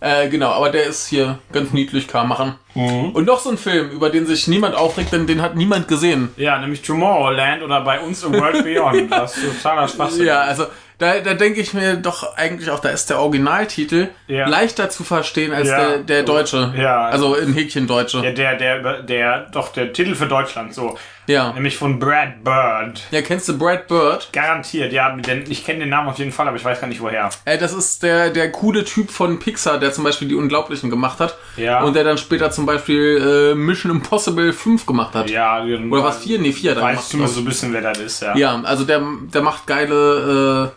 Äh, 0.00 0.28
genau, 0.28 0.50
aber 0.50 0.70
der 0.70 0.84
ist 0.84 1.06
hier 1.06 1.38
ganz 1.52 1.72
niedlich, 1.72 2.08
kann 2.08 2.26
machen. 2.28 2.58
Mhm. 2.74 3.10
Und 3.10 3.24
noch 3.26 3.40
so 3.40 3.50
ein 3.50 3.58
Film, 3.58 3.90
über 3.90 4.10
den 4.10 4.26
sich 4.26 4.48
niemand 4.48 4.74
aufregt, 4.74 5.12
denn 5.12 5.26
den 5.26 5.40
hat 5.42 5.54
niemand 5.56 5.88
gesehen. 5.88 6.30
ja, 6.36 6.58
nämlich 6.58 6.82
Tomorrowland 6.82 7.62
oder 7.62 7.80
bei 7.82 8.00
uns 8.00 8.22
im 8.24 8.32
World 8.34 8.64
Beyond. 8.64 9.10
Das 9.10 9.36
ist 9.36 9.62
totaler 9.62 9.88
Spaß. 9.88 10.18
Ja, 10.18 10.40
also 10.42 10.66
da, 10.98 11.18
da 11.20 11.34
denke 11.34 11.60
ich 11.60 11.74
mir 11.74 11.96
doch 11.96 12.36
eigentlich 12.36 12.70
auch, 12.70 12.78
da 12.78 12.88
ist 12.90 13.10
der 13.10 13.18
Originaltitel 13.20 14.08
Ja. 14.28 14.48
leichter 14.48 14.90
zu 14.90 15.02
verstehen 15.04 15.52
als 15.52 15.68
Ja. 15.68 15.88
der, 15.88 15.98
der 15.98 16.22
deutsche. 16.22 16.72
Ja. 16.76 17.06
Also 17.06 17.34
in 17.34 17.52
Häkchen 17.52 17.86
Deutsche. 17.86 18.20
Der, 18.22 18.32
der, 18.32 18.56
der, 18.56 19.02
der, 19.02 19.40
doch, 19.52 19.72
der 19.72 19.92
Titel 19.92 20.14
für 20.14 20.26
Deutschland, 20.26 20.72
so. 20.72 20.96
Ja. 21.26 21.52
Nämlich 21.54 21.78
von 21.78 21.98
Brad 21.98 22.44
Bird. 22.44 23.02
Ja, 23.10 23.22
kennst 23.22 23.48
du 23.48 23.56
Brad 23.58 23.88
Bird? 23.88 24.28
Garantiert, 24.32 24.92
ja. 24.92 25.10
Denn 25.16 25.44
ich 25.48 25.64
kenne 25.64 25.80
den 25.80 25.88
Namen 25.88 26.08
auf 26.10 26.18
jeden 26.18 26.32
Fall, 26.32 26.46
aber 26.46 26.58
ich 26.58 26.64
weiß 26.64 26.80
gar 26.82 26.86
nicht 26.86 27.00
woher. 27.00 27.30
Äh, 27.46 27.56
das 27.56 27.72
ist 27.72 28.02
der, 28.02 28.28
der 28.30 28.52
coole 28.52 28.84
Typ 28.84 29.10
von 29.10 29.38
Pixar, 29.38 29.78
der 29.78 29.90
zum 29.92 30.04
Beispiel 30.04 30.28
die 30.28 30.34
Unglaublichen 30.34 30.90
gemacht 30.90 31.20
hat. 31.20 31.36
Ja. 31.56 31.82
Und 31.82 31.96
der 31.96 32.04
dann 32.04 32.18
später 32.18 32.50
zum 32.50 32.63
Beispiel 32.66 33.52
äh, 33.52 33.54
Mission 33.54 33.90
Impossible 33.92 34.52
5 34.52 34.86
gemacht 34.86 35.14
hat. 35.14 35.30
Ja, 35.30 35.62
Oder 35.64 36.04
was? 36.04 36.18
4? 36.24 36.38
Nee, 36.38 36.52
4 36.52 36.72
hat 36.72 36.78
er 36.78 36.88
gemacht. 36.90 37.08
zumindest 37.08 37.34
so 37.36 37.40
ein 37.42 37.46
bisschen, 37.46 37.72
wer 37.72 37.80
das 37.82 37.98
ist, 37.98 38.22
ja. 38.22 38.36
Ja, 38.36 38.60
also 38.62 38.84
der, 38.84 39.02
der 39.32 39.42
macht 39.42 39.66
geile 39.66 40.72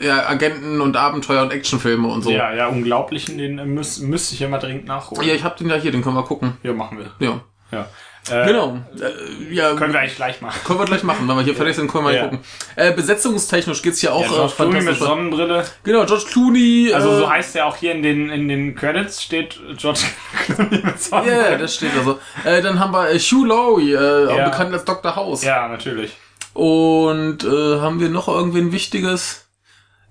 ja, 0.00 0.28
Agenten 0.28 0.80
und 0.80 0.96
Abenteuer 0.96 1.42
und 1.42 1.52
Actionfilme 1.52 2.08
und 2.08 2.22
so. 2.22 2.30
Ja, 2.30 2.50
Ja, 2.50 2.56
ja, 2.56 2.66
Unglaublichen, 2.68 3.38
den 3.38 3.58
äh, 3.58 3.64
müß, 3.64 4.00
müsste 4.00 4.34
ich 4.34 4.40
ja 4.40 4.48
mal 4.48 4.58
dringend 4.58 4.86
nachholen. 4.86 5.28
ich 5.28 5.44
habe 5.44 5.56
den 5.58 5.68
ja 5.68 5.76
hier, 5.76 5.92
den 5.92 6.02
können 6.02 6.16
wir 6.16 6.24
gucken. 6.24 6.54
Ja, 6.62 6.72
machen 6.72 6.98
wir. 6.98 7.10
Ja. 7.26 7.40
Ja. 7.70 7.88
Äh, 8.30 8.46
Genau. 8.46 8.78
Äh, 8.98 9.52
ja, 9.54 9.74
Können 9.74 9.92
wir 9.92 10.00
eigentlich 10.00 10.16
gleich 10.16 10.40
machen. 10.40 10.58
können 10.64 10.78
wir 10.78 10.86
gleich 10.86 11.02
machen, 11.02 11.28
wenn 11.28 11.36
wir 11.36 11.42
hier 11.42 11.54
fertig 11.54 11.76
sind, 11.76 11.90
können 11.90 12.04
wir 12.06 12.10
mal 12.12 12.16
Ja. 12.16 12.22
gucken. 12.24 12.38
Äh, 12.74 12.92
besetzungstechnisch 12.92 13.82
geht's 13.82 14.00
hier 14.00 14.14
auch 14.14 14.22
Ja, 14.22 14.28
George 14.28 14.52
äh, 14.52 14.56
Clooney 14.56 14.80
mit. 14.80 14.96
Sonnenbrille. 14.96 15.64
Genau, 15.82 16.06
George 16.06 16.24
Clooney. 16.32 16.92
Also 16.94 17.10
äh, 17.10 17.16
so 17.18 17.30
heißt 17.30 17.56
er 17.56 17.66
auch 17.66 17.76
hier 17.76 17.92
in 17.92 18.02
den, 18.02 18.30
in 18.30 18.48
den 18.48 18.74
Credits, 18.74 19.22
steht 19.22 19.60
George 19.76 20.00
Clooney 20.46 20.70
mit 20.76 20.84
Ja, 20.84 20.96
Sonnenbrille. 20.96 21.48
yeah, 21.50 21.58
das 21.58 21.74
steht 21.74 21.90
also. 21.98 22.18
Äh, 22.44 22.62
dann 22.62 22.78
haben 22.80 22.92
wir 22.92 23.10
äh, 23.10 23.18
Hugh 23.18 23.44
Laurie, 23.46 23.92
äh, 23.92 24.26
auch 24.28 24.38
Ja. 24.38 24.48
bekannt 24.48 24.72
als 24.72 24.84
Dr. 24.86 25.14
House. 25.16 25.44
Ja, 25.44 25.68
natürlich. 25.68 26.12
Und 26.54 27.44
äh, 27.44 27.80
haben 27.80 28.00
wir 28.00 28.08
noch 28.08 28.28
irgendwie 28.28 28.60
ein 28.60 28.72
wichtiges? 28.72 29.42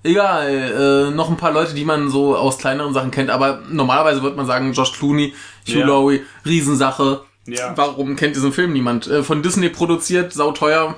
Egal, 0.04 0.50
äh, 1.10 1.16
noch 1.16 1.30
ein 1.30 1.38
paar 1.38 1.52
Leute, 1.54 1.74
die 1.74 1.86
man 1.86 2.10
so 2.10 2.36
aus 2.36 2.58
kleineren 2.58 2.94
Sachen 2.94 3.10
kennt, 3.10 3.30
aber 3.30 3.62
normalerweise 3.70 4.22
wird 4.22 4.36
man 4.36 4.46
sagen, 4.46 4.74
Josh 4.74 4.92
Clooney, 5.00 5.34
Hugh 5.66 5.80
Ja. 5.80 5.88
Laurie, 5.88 6.22
Riesensache. 6.46 7.22
Ja. 7.46 7.74
Warum 7.76 8.16
kennt 8.16 8.36
diesen 8.36 8.54
Film 8.54 8.74
niemand? 8.74 9.08
Äh, 9.08 9.24
von 9.24 9.44
Disney 9.44 9.70
produziert, 9.70 10.34
sauteuer, 10.34 10.96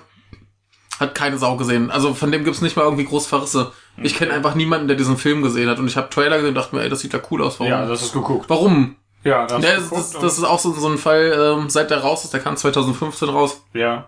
hat 1.00 1.16
keine 1.16 1.38
Sau 1.38 1.58
gesehen. 1.58 1.92
Also 1.92 2.14
von 2.14 2.32
dem 2.32 2.44
gibt's 2.44 2.62
nicht 2.62 2.75
mal 2.75 2.84
irgendwie 2.84 3.06
groß 3.06 3.28
Verrisse. 3.28 3.72
Ich 4.02 4.16
kenne 4.18 4.34
einfach 4.34 4.56
niemanden, 4.56 4.88
der 4.88 4.98
diesen 4.98 5.18
Film 5.18 5.42
gesehen 5.42 5.70
hat. 5.70 5.80
Und 5.80 5.88
ich 5.88 5.98
habe 5.98 6.10
Trailer 6.10 6.38
gesehen 6.38 6.50
und 6.50 6.56
dachte 6.56 6.75
mir, 6.75 6.84
ey, 6.84 6.90
das 6.90 7.00
sieht 7.00 7.14
ja 7.14 7.20
cool 7.32 7.42
aus. 7.42 7.60
Warum? 7.60 7.72
Ja, 7.72 7.86
das 7.86 8.02
ist 8.02 8.14
geguckt. 8.14 8.50
Warum? 8.50 8.96
Ja, 9.24 9.48
das 9.48 9.64
Ja, 9.64 9.72
ist 9.72 9.92
das, 9.92 10.12
das, 10.12 10.38
ist 10.38 10.44
auch 10.44 10.60
so, 10.60 10.72
so 10.74 10.88
ein 10.88 10.98
Fall, 10.98 11.58
ähm, 11.58 11.70
seit 11.70 11.90
der 11.90 12.00
raus 12.00 12.24
ist, 12.24 12.34
der 12.34 12.40
kam 12.42 12.56
2015 12.56 13.28
raus, 13.28 13.62
ja. 13.74 14.08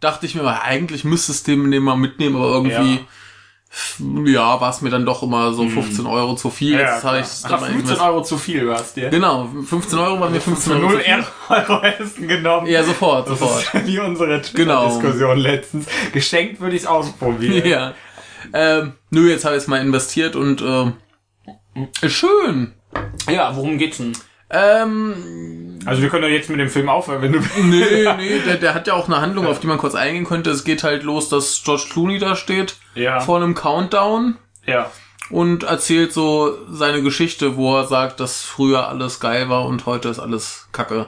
dachte 0.00 0.26
ich 0.26 0.34
mir, 0.34 0.42
mal, 0.42 0.60
eigentlich 0.62 1.04
müsstest 1.04 1.46
du 1.46 1.52
den 1.52 1.82
mal 1.82 1.96
mitnehmen, 1.96 2.34
aber 2.34 2.48
irgendwie, 2.48 2.94
ja, 2.94 3.00
war 4.00 4.70
es 4.70 4.80
mir 4.80 4.90
dann 4.90 5.06
doch 5.06 5.22
immer 5.22 5.52
so 5.52 5.68
15 5.68 6.06
Euro 6.06 6.34
zu 6.34 6.50
viel. 6.50 6.72
ja, 6.72 6.94
Jetzt 6.94 7.04
habe 7.04 7.20
ich 7.20 7.26
Ach, 7.44 7.50
dann 7.50 7.58
15 7.60 7.76
irgendwas- 7.76 8.00
Euro 8.00 8.22
zu 8.22 8.38
viel 8.38 8.66
war 8.66 8.80
es 8.80 8.94
dir. 8.94 9.10
Genau, 9.10 9.48
15 9.64 9.98
Euro 9.98 10.20
waren 10.20 10.32
mir 10.32 10.40
15 10.40 10.72
Euro. 10.72 10.82
Null 10.90 10.98
zu 10.98 11.04
viel. 11.04 11.24
Euro 11.48 11.82
Essen 11.84 12.28
genommen. 12.28 12.66
Ja, 12.66 12.82
sofort, 12.82 13.28
Das 13.28 13.38
sofort. 13.38 13.62
ist 13.74 13.86
wie 13.86 13.98
unsere 14.00 14.40
Genau. 14.54 14.86
Diskussion 14.88 15.38
letztens. 15.38 15.86
Geschenkt 16.12 16.60
würde 16.60 16.74
ich 16.76 16.82
es 16.82 16.88
ausprobieren. 16.88 17.66
Ja. 17.68 17.94
Ähm, 18.52 18.94
nö, 19.10 19.30
jetzt 19.30 19.44
habe 19.44 19.54
ich 19.56 19.62
es 19.62 19.68
mal 19.68 19.80
investiert 19.80 20.34
und 20.34 20.62
ähm, 20.62 20.94
ist 22.00 22.14
schön. 22.14 22.72
ja, 23.28 23.54
worum 23.54 23.78
geht's 23.78 23.98
denn? 23.98 24.12
Ähm, 24.50 25.78
Also 25.86 26.02
wir 26.02 26.08
können 26.10 26.22
doch 26.22 26.28
jetzt 26.28 26.50
mit 26.50 26.60
dem 26.60 26.68
Film 26.68 26.88
aufhören, 26.88 27.22
wenn 27.22 27.32
du... 27.32 27.38
nee, 27.62 27.84
nee, 28.16 28.40
der, 28.46 28.56
der 28.56 28.74
hat 28.74 28.86
ja 28.86 28.94
auch 28.94 29.06
eine 29.08 29.20
Handlung, 29.20 29.46
auf 29.46 29.60
die 29.60 29.66
man 29.66 29.78
kurz 29.78 29.94
eingehen 29.94 30.24
könnte. 30.24 30.50
Es 30.50 30.64
geht 30.64 30.82
halt 30.82 31.02
los, 31.04 31.28
dass 31.28 31.62
George 31.64 31.84
Clooney 31.92 32.18
da 32.18 32.36
steht 32.36 32.76
Ja. 32.94 33.20
vor 33.20 33.36
einem 33.36 33.54
Countdown 33.54 34.36
Ja. 34.66 34.90
und 35.30 35.62
erzählt 35.64 36.12
so 36.12 36.58
seine 36.70 37.02
Geschichte, 37.02 37.56
wo 37.56 37.76
er 37.76 37.86
sagt, 37.86 38.20
dass 38.20 38.42
früher 38.42 38.88
alles 38.88 39.20
geil 39.20 39.48
war 39.48 39.64
und 39.66 39.86
heute 39.86 40.08
ist 40.08 40.18
alles 40.18 40.68
Kacke. 40.72 41.06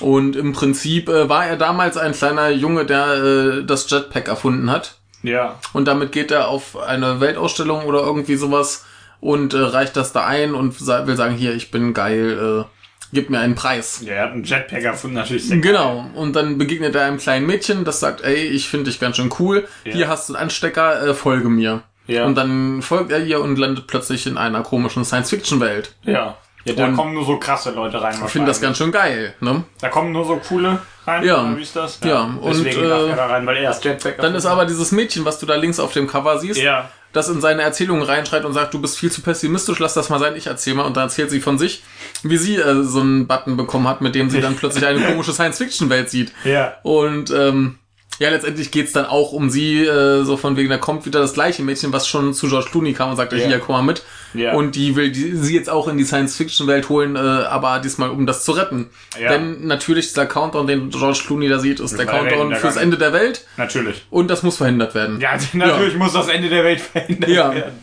Und 0.00 0.34
im 0.34 0.52
Prinzip 0.52 1.08
äh, 1.08 1.28
war 1.28 1.46
er 1.46 1.56
damals 1.56 1.96
ein 1.96 2.12
kleiner 2.12 2.48
Junge, 2.50 2.84
der 2.86 3.06
äh, 3.14 3.64
das 3.64 3.88
Jetpack 3.90 4.26
erfunden 4.28 4.70
hat. 4.70 4.96
Ja. 5.22 5.58
Und 5.72 5.86
damit 5.86 6.12
geht 6.12 6.30
er 6.32 6.48
auf 6.48 6.76
eine 6.76 7.20
Weltausstellung 7.20 7.84
oder 7.84 8.00
irgendwie 8.00 8.36
sowas 8.36 8.84
und 9.24 9.54
äh, 9.54 9.58
reicht 9.58 9.96
das 9.96 10.12
da 10.12 10.26
ein 10.26 10.54
und 10.54 10.74
sa 10.78 11.06
will 11.06 11.16
sagen, 11.16 11.34
hier, 11.34 11.54
ich 11.54 11.70
bin 11.70 11.94
geil, 11.94 12.64
äh, 12.64 12.64
gib 13.12 13.30
mir 13.30 13.38
einen 13.40 13.54
Preis. 13.54 14.02
Ja, 14.04 14.12
er 14.14 14.22
hat 14.24 14.32
einen 14.32 14.44
Jetpack 14.44 14.82
erfunden, 14.82 15.16
natürlich. 15.16 15.48
sehr 15.48 15.56
Genau. 15.58 16.04
Und 16.14 16.36
dann 16.36 16.58
begegnet 16.58 16.94
er 16.94 17.06
einem 17.06 17.16
kleinen 17.16 17.46
Mädchen, 17.46 17.84
das 17.84 18.00
sagt, 18.00 18.20
ey, 18.22 18.34
ich 18.36 18.68
finde 18.68 18.90
dich 18.90 19.00
ganz 19.00 19.16
schön 19.16 19.30
cool. 19.38 19.66
Ja. 19.84 19.92
Hier 19.92 20.08
hast 20.08 20.28
du 20.28 20.34
einen 20.34 20.42
Anstecker, 20.42 21.06
äh, 21.08 21.14
folge 21.14 21.48
mir. 21.48 21.82
Ja. 22.06 22.26
Und 22.26 22.34
dann 22.34 22.82
folgt 22.82 23.10
er 23.12 23.24
ihr 23.24 23.40
und 23.40 23.56
landet 23.58 23.86
plötzlich 23.86 24.26
in 24.26 24.36
einer 24.36 24.62
komischen 24.62 25.06
Science-Fiction-Welt. 25.06 25.94
Ja. 26.02 26.36
Ja, 26.66 26.74
da 26.74 26.86
Und- 26.86 26.96
kommen 26.96 27.14
nur 27.14 27.24
so 27.24 27.38
krasse 27.38 27.70
Leute 27.72 28.00
rein. 28.02 28.16
Ich 28.26 28.30
finde 28.32 28.48
das 28.48 28.60
ganz 28.60 28.76
schön 28.78 28.90
geil, 28.92 29.34
ne? 29.40 29.64
Da 29.80 29.88
kommen 29.88 30.12
nur 30.12 30.24
so 30.26 30.36
coole 30.36 30.78
rein, 31.06 31.22
Ja. 31.24 31.54
wie 31.56 31.62
ist 31.62 31.76
das? 31.76 32.00
Ja, 32.04 32.22
und, 32.40 32.64
Deswegen 32.64 32.82
äh, 32.84 33.08
er 33.10 33.16
da 33.16 33.26
rein, 33.26 33.46
weil 33.46 33.56
er 33.58 33.64
das 33.70 33.82
Jetpack 33.84 34.16
Dann 34.18 34.34
ist 34.34 34.46
aber 34.46 34.64
dieses 34.64 34.90
Mädchen, 34.92 35.24
was 35.26 35.38
du 35.38 35.44
da 35.46 35.56
links 35.56 35.78
auf 35.78 35.92
dem 35.92 36.06
Cover 36.06 36.38
siehst, 36.38 36.60
Ja. 36.60 36.90
Das 37.14 37.28
in 37.28 37.40
seine 37.40 37.62
Erzählungen 37.62 38.02
reinschreit 38.02 38.44
und 38.44 38.52
sagt, 38.52 38.74
du 38.74 38.80
bist 38.80 38.98
viel 38.98 39.10
zu 39.10 39.22
pessimistisch, 39.22 39.78
lass 39.78 39.94
das 39.94 40.10
mal 40.10 40.18
sein, 40.18 40.36
ich 40.36 40.48
erzähl 40.48 40.74
mal. 40.74 40.84
Und 40.84 40.96
dann 40.96 41.04
erzählt 41.04 41.30
sie 41.30 41.40
von 41.40 41.58
sich, 41.58 41.82
wie 42.22 42.36
sie 42.36 42.56
äh, 42.56 42.82
so 42.82 43.00
einen 43.00 43.26
Button 43.26 43.56
bekommen 43.56 43.88
hat, 43.88 44.00
mit 44.00 44.14
dem 44.14 44.30
sie 44.30 44.40
dann 44.40 44.56
plötzlich 44.58 44.84
eine 44.84 45.00
komische 45.00 45.32
Science-Fiction-Welt 45.32 46.10
sieht. 46.10 46.32
Ja. 46.44 46.74
Und 46.82 47.30
ähm, 47.30 47.78
ja, 48.18 48.30
letztendlich 48.30 48.70
geht's 48.70 48.92
dann 48.92 49.06
auch 49.06 49.32
um 49.32 49.50
sie, 49.50 49.84
äh, 49.84 50.22
so 50.24 50.36
von 50.36 50.56
wegen, 50.56 50.68
da 50.70 50.78
kommt 50.78 51.04
wieder 51.06 51.20
das 51.20 51.32
gleiche 51.34 51.62
Mädchen, 51.62 51.92
was 51.92 52.06
schon 52.08 52.32
zu 52.34 52.48
George 52.48 52.68
Clooney 52.70 52.92
kam 52.92 53.10
und 53.10 53.16
sagte, 53.16 53.36
Ja. 53.36 53.46
hier, 53.46 53.58
komm 53.58 53.74
mal 53.76 53.82
mit. 53.82 54.02
Ja. 54.34 54.54
Und 54.54 54.74
die 54.74 54.96
will 54.96 55.12
die, 55.12 55.36
sie 55.36 55.54
jetzt 55.54 55.70
auch 55.70 55.86
in 55.88 55.96
die 55.96 56.04
Science-Fiction-Welt 56.04 56.88
holen, 56.88 57.14
äh, 57.16 57.18
aber 57.18 57.78
diesmal 57.78 58.10
um 58.10 58.26
das 58.26 58.44
zu 58.44 58.52
retten. 58.52 58.90
Ja. 59.20 59.30
Denn 59.30 59.66
natürlich 59.66 60.08
dieser 60.08 60.26
Countdown, 60.26 60.66
den 60.66 60.90
George 60.90 61.20
Clooney 61.26 61.48
da 61.48 61.58
sieht, 61.58 61.78
ist 61.80 61.92
der 61.98 62.06
Weil 62.06 62.14
er 62.14 62.20
Countdown 62.20 62.50
der 62.50 62.58
fürs 62.58 62.76
Ende 62.76 62.98
der 62.98 63.12
Welt 63.12 63.44
Natürlich. 63.56 64.04
und 64.10 64.28
das 64.28 64.42
muss 64.42 64.56
verhindert 64.56 64.94
werden. 64.94 65.20
Ja, 65.24 65.38
natürlich 65.52 65.96
muss 65.96 66.12
das 66.12 66.28
Ende 66.28 66.48
der 66.48 66.64
Welt 66.64 66.80
verhindert 66.80 67.30
Ja. 67.30 67.54
werden. 67.54 67.74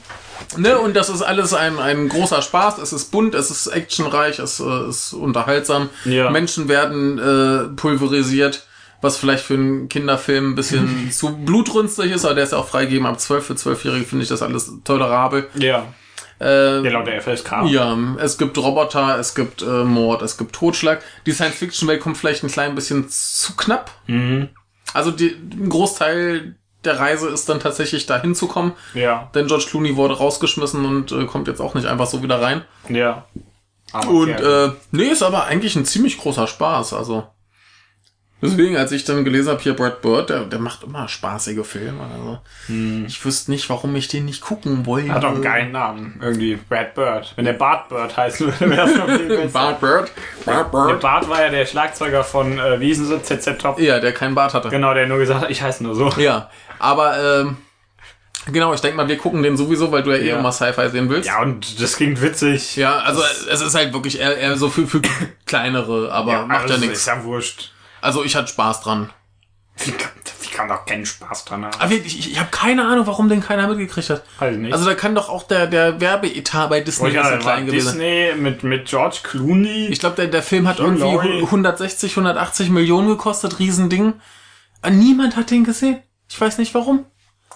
Ne, 0.58 0.78
und 0.78 0.96
das 0.98 1.08
ist 1.10 1.22
alles 1.22 1.54
ein, 1.54 1.80
ein 1.80 2.10
großer 2.10 2.42
Spaß. 2.42 2.78
Es 2.80 2.92
ist 2.92 3.12
bunt, 3.12 3.36
es 3.36 3.52
ist 3.52 3.68
actionreich, 3.68 4.40
es 4.40 4.60
äh, 4.60 4.90
ist 4.90 5.14
unterhaltsam. 5.14 5.90
Ja. 6.04 6.30
Menschen 6.30 6.68
werden 6.68 7.18
äh, 7.20 7.68
pulverisiert, 7.76 8.64
was 9.02 9.18
vielleicht 9.18 9.44
für 9.44 9.56
einen 9.56 9.90
Kinderfilm 9.90 10.52
ein 10.52 10.56
bisschen 10.56 11.12
zu 11.12 11.36
blutrünstig 11.36 12.12
ist, 12.12 12.26
aber 12.26 12.36
der 12.36 12.44
ist 12.46 12.52
ja 12.54 12.58
auch 12.60 12.68
freigegeben 12.68 13.06
ab 13.08 13.20
12. 13.20 13.46
Für 13.46 13.54
12-Jährige 13.54 14.06
finde 14.06 14.24
ich 14.24 14.30
das 14.30 14.42
alles 14.42 14.72
tolerabel. 14.84 15.50
Ja. 15.56 15.86
Äh, 16.40 16.84
Ja, 16.84 16.92
laut 16.92 17.08
der 17.08 17.22
FSK. 17.22 17.66
ja, 17.68 17.98
es 18.18 18.38
gibt 18.38 18.58
Roboter, 18.58 19.20
es 19.20 19.36
gibt 19.36 19.62
äh, 19.62 19.84
Mord, 19.84 20.22
es 20.24 20.38
gibt 20.38 20.54
Totschlag. 20.54 21.02
Die 21.26 21.32
Science-Fiction-Welt 21.34 22.02
kommt 22.02 22.18
vielleicht 22.18 22.44
ein 22.44 22.50
klein 22.50 22.74
bisschen 22.76 23.08
zu 23.10 23.56
knapp. 23.56 23.92
Mhm. 24.08 24.50
Also 24.94 25.12
die, 25.12 25.30
ein 25.30 25.70
Großteil 25.70 26.56
der 26.84 27.00
Reise 27.00 27.30
ist 27.30 27.48
dann 27.48 27.60
tatsächlich 27.60 28.08
dahin 28.08 28.34
zu 28.34 28.48
kommen. 28.48 28.74
Ja. 28.96 29.30
Denn 29.36 29.46
George 29.46 29.66
Clooney 29.70 29.96
wurde 29.96 30.18
rausgeschmissen 30.18 30.84
und 30.84 31.12
äh, 31.12 31.26
kommt 31.26 31.48
jetzt 31.48 31.62
auch 31.62 31.76
nicht 31.76 31.86
einfach 31.86 32.08
so 32.08 32.24
wieder 32.24 32.42
rein. 32.42 32.64
Ja. 32.90 33.26
Aber 33.94 34.10
Und 34.10 34.30
äh, 34.32 34.70
nee, 34.92 35.04
ist 35.10 35.22
aber 35.22 35.46
eigentlich 35.46 35.76
ein 35.76 35.86
ziemlich 35.86 36.18
großer 36.18 36.48
Spaß. 36.48 36.94
Also 36.94 37.28
deswegen, 38.42 38.78
als 38.78 38.92
ich 38.92 39.04
dann 39.06 39.24
gelesen 39.24 39.50
habe, 39.52 39.62
hier 39.62 39.76
Brad 39.76 40.02
Bird, 40.02 40.30
der, 40.30 40.42
der 40.46 40.60
macht 40.60 40.84
immer 40.84 41.08
spaßige 41.08 41.66
Filme. 41.66 42.04
Also 42.14 42.40
ich 43.08 43.24
wüsste 43.26 43.52
nicht, 43.52 43.70
warum 43.70 43.96
ich 43.96 44.08
den 44.08 44.26
nicht 44.26 44.42
gucken 44.42 44.86
wollte. 44.86 45.08
Hm. 45.08 45.14
hat 45.14 45.26
auch 45.26 45.32
einen 45.34 45.42
geilen 45.42 45.72
Namen. 45.72 46.20
Irgendwie 46.22 46.56
Brad 46.56 46.94
Bird. 46.96 47.34
Wenn 47.36 47.46
der 47.46 47.54
Bart 47.54 47.90
Bird 47.90 48.16
heißen 48.16 48.48
würde, 48.48 48.70
wäre 48.76 48.90
es 48.90 48.98
noch 48.98 49.08
viel 49.08 49.28
besser. 49.28 49.50
Bart 49.50 49.80
Bird. 49.82 50.12
Bart 50.46 50.74
Der 50.74 50.80
Bird. 50.80 51.00
Bart 51.02 51.30
war 51.30 51.42
ja 51.42 51.50
der 51.50 51.66
Schlagzeuger 51.66 52.24
von, 52.24 52.58
äh, 52.60 52.80
wie 52.80 52.88
hießen 52.88 53.06
sie, 53.08 53.22
ZZ 53.22 53.58
Top. 53.58 53.80
Ja, 53.80 54.00
der 54.00 54.14
keinen 54.14 54.36
Bart 54.36 54.54
hatte. 54.54 54.70
Genau, 54.70 54.94
der 54.94 55.08
nur 55.08 55.20
gesagt 55.20 55.42
hat, 55.42 55.50
ich 55.50 55.62
heiße 55.62 55.84
nur 55.84 55.96
so. 55.96 56.10
Ja, 56.18 56.50
aber 56.80 57.42
ähm, 57.42 57.58
genau, 58.52 58.74
ich 58.74 58.82
denke 58.82 58.98
mal, 58.98 59.08
wir 59.08 59.18
gucken 59.18 59.44
den 59.44 59.56
sowieso, 59.58 59.92
weil 59.92 60.04
du 60.04 60.12
ja 60.12 60.18
eh 60.18 60.30
Ja. 60.30 60.40
immer 60.40 60.52
Sci-Fi 60.52 60.90
sehen 60.90 61.10
willst. 61.10 61.28
Ja, 61.28 61.42
und 61.42 61.82
das 61.82 61.96
klingt 61.96 62.22
witzig. 62.22 62.76
Ja, 62.76 62.98
also 63.00 63.22
es 63.52 63.62
ist 63.62 63.76
halt 63.76 63.94
wirklich 63.94 64.20
eher, 64.20 64.36
eher 64.38 64.58
so 64.58 64.70
für, 64.70 64.88
für 64.88 65.02
kleinere, 65.46 66.12
aber 66.12 66.46
macht 66.46 66.70
ja 66.70 66.76
also 66.76 66.86
nichts. 66.86 67.00
Ist 67.02 67.08
ja 67.08 67.24
wurscht. 67.24 67.72
Also 68.02 68.24
ich 68.24 68.36
hatte 68.36 68.48
Spaß 68.48 68.82
dran. 68.82 69.10
Wie 69.78 69.92
kann, 69.92 70.12
wie 70.42 70.50
kann 70.50 70.68
doch 70.68 70.86
keinen 70.86 71.06
Spaß 71.06 71.46
dran 71.46 71.66
haben? 71.66 71.80
Aber 71.80 71.92
ich, 71.92 72.06
ich, 72.06 72.32
ich 72.32 72.40
habe 72.40 72.50
keine 72.52 72.86
Ahnung, 72.86 73.08
warum 73.08 73.30
den 73.30 73.42
keiner 73.42 73.68
mitgekriegt 73.68 74.10
hat. 74.10 74.24
Ich 74.42 74.58
nicht. 74.58 74.74
Also 74.74 74.86
da 74.86 74.96
kann 74.96 75.16
doch 75.16 75.30
auch 75.30 75.44
der, 75.44 75.68
der 75.68 76.00
Werbeetat 76.02 76.70
bei 76.70 76.82
Oh 76.82 76.84
Disney 76.84 77.10
ja, 77.10 77.24
ja, 77.24 77.32
war 77.32 77.40
klein 77.40 77.66
gewesen 77.66 77.90
sein. 77.90 78.00
Disney 78.00 78.34
mit, 78.42 78.64
mit 78.64 78.88
George 78.88 79.20
Clooney. 79.24 79.88
Ich 79.88 80.00
glaube, 80.00 80.18
der, 80.18 80.28
der 80.28 80.44
Film 80.44 80.68
hat 80.68 80.80
Hugh 80.80 80.86
irgendwie 80.86 81.04
Laurie. 81.04 81.44
160, 81.44 82.12
180 82.12 82.70
Millionen 82.70 83.08
gekostet, 83.08 83.60
Riesending. 83.60 84.14
Ah, 84.82 84.90
Niemand 84.90 85.36
hat 85.36 85.52
den 85.52 85.64
gesehen. 85.64 86.02
Ich 86.30 86.40
weiß 86.40 86.58
nicht 86.58 86.74
warum. 86.74 87.06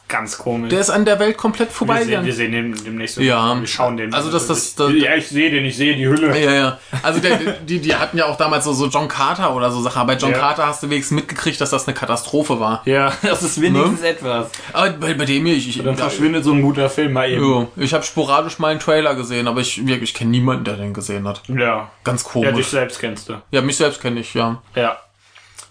Ganz 0.07 0.37
komisch. 0.37 0.69
Der 0.69 0.81
ist 0.81 0.91
an 0.91 1.03
der 1.03 1.17
Welt 1.19 1.35
komplett 1.35 1.69
wir, 1.81 2.03
sehen, 2.05 2.23
wir 2.25 2.33
sehen 2.33 2.51
den 2.51 2.75
demnächst. 2.85 3.17
Ja. 3.17 3.59
Wir 3.59 3.65
schauen 3.67 3.97
den. 3.97 4.13
Also 4.13 4.31
das- 4.31 4.45
das- 4.45 4.75
das- 4.75 4.91
ja, 4.93 5.15
ich 5.15 5.27
sehe 5.27 5.49
den, 5.49 5.65
ich 5.65 5.75
sehe 5.75 5.95
die 5.95 6.07
Hülle. 6.07 6.27
Ja, 6.39 6.51
ja. 6.53 6.79
Also 7.01 7.19
der, 7.19 7.37
die, 7.37 7.79
die 7.79 7.95
hatten 7.95 8.15
ja 8.17 8.25
auch 8.27 8.37
damals 8.37 8.65
so, 8.65 8.73
so 8.73 8.85
John 8.87 9.07
Carter 9.07 9.55
oder 9.55 9.71
so 9.71 9.81
Sachen. 9.81 9.97
Aber 10.01 10.13
bei 10.13 10.19
John 10.19 10.29
Ja. 10.31 10.37
Carter 10.37 10.67
hast 10.67 10.83
du 10.83 10.89
wenigstens 10.91 11.15
mitgekriegt, 11.15 11.59
dass 11.59 11.71
das 11.71 11.87
eine 11.87 11.95
Katastrophe 11.95 12.59
war. 12.59 12.83
Ja, 12.85 13.13
das 13.23 13.41
ist 13.41 13.59
wenigstens 13.59 14.01
etwas. 14.01 14.51
Aber 14.73 14.91
bei, 14.91 15.15
bei 15.15 15.25
dem 15.25 15.43
hier, 15.45 15.55
ich, 15.55 15.69
ich, 15.69 15.83
Dann 15.83 15.97
verschwindet 15.97 16.43
so 16.43 16.51
ein 16.53 16.61
guter 16.61 16.87
Film 16.89 17.13
mal 17.13 17.27
eben. 17.29 17.43
ja, 17.43 17.67
ich 17.77 17.93
habe 17.95 18.03
sporadisch 18.03 18.59
mal 18.59 18.67
einen 18.69 18.79
Trailer 18.79 19.15
gesehen, 19.15 19.47
aber 19.47 19.61
ich, 19.61 19.87
wirklich, 19.87 20.11
ich 20.11 20.13
kenne 20.13 20.29
niemanden, 20.29 20.65
der 20.65 20.75
den 20.75 20.93
gesehen 20.93 21.27
hat. 21.27 21.41
Ja. 21.47 21.89
Ganz 22.03 22.23
Ja, 22.23 22.29
komisch. 22.29 22.53
dich 22.57 22.67
selbst 22.67 22.99
kennst 22.99 23.27
du. 23.29 23.41
Ja, 23.49 23.61
mich 23.61 23.75
selbst 23.77 23.99
kenne 24.01 24.19
ich, 24.19 24.35
ja. 24.35 24.61
Ja. 24.75 24.97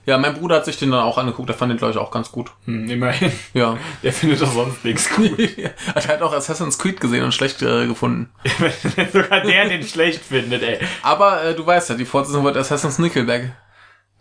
Ja, 0.06 0.18
mein 0.18 0.34
Bruder 0.34 0.56
hat 0.56 0.64
sich 0.66 0.78
den 0.78 0.90
dann 0.90 1.02
auch 1.02 1.16
angeguckt, 1.16 1.48
der 1.48 1.56
fand 1.56 1.70
den, 1.70 1.78
glaube 1.78 1.92
ich, 1.92 1.98
auch 1.98 2.10
ganz 2.10 2.30
gut. 2.30 2.50
Hm, 2.66 2.88
immerhin. 2.88 3.32
Ja. 3.54 3.78
Der 4.02 4.12
findet 4.12 4.42
doch 4.42 4.52
sonst 4.52 4.84
nichts 4.84 5.08
gut. 5.14 5.38
er 5.94 6.08
hat 6.08 6.22
auch 6.22 6.32
Assassin's 6.32 6.78
Creed 6.78 7.00
gesehen 7.00 7.24
und 7.24 7.32
schlecht 7.32 7.62
äh, 7.62 7.86
gefunden. 7.86 8.30
Sogar 9.12 9.40
der 9.40 9.68
den 9.68 9.82
schlecht 9.82 10.22
findet, 10.22 10.62
ey. 10.62 10.78
Aber 11.02 11.42
äh, 11.42 11.54
du 11.54 11.64
weißt 11.64 11.90
ja, 11.90 11.94
die 11.96 12.04
Fortsetzung 12.04 12.44
wird 12.44 12.56
Assassin's 12.56 12.98
Nickelback. 12.98 13.52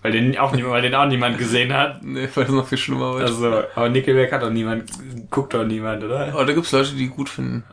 Weil 0.01 0.11
den 0.11 0.37
auch 0.37 0.53
niemand, 0.53 0.73
weil 0.73 0.81
den 0.81 0.95
auch 0.95 1.07
niemand 1.07 1.37
gesehen 1.37 1.73
hat. 1.73 2.03
Nee, 2.03 2.27
weil 2.33 2.43
das 2.45 2.53
noch 2.53 2.67
viel 2.67 2.77
schlimmer 2.77 3.15
wird. 3.15 3.23
Also, 3.23 3.63
aber 3.75 3.89
Nickelback 3.89 4.31
hat 4.31 4.43
doch 4.43 4.49
niemand, 4.49 4.89
guckt 5.29 5.53
doch 5.53 5.63
niemand, 5.63 6.03
oder? 6.03 6.27
Aber 6.29 6.45
da 6.45 6.53
gibt's 6.53 6.71
Leute, 6.71 6.93
die 6.95 7.07
gut 7.07 7.29
finden. 7.29 7.63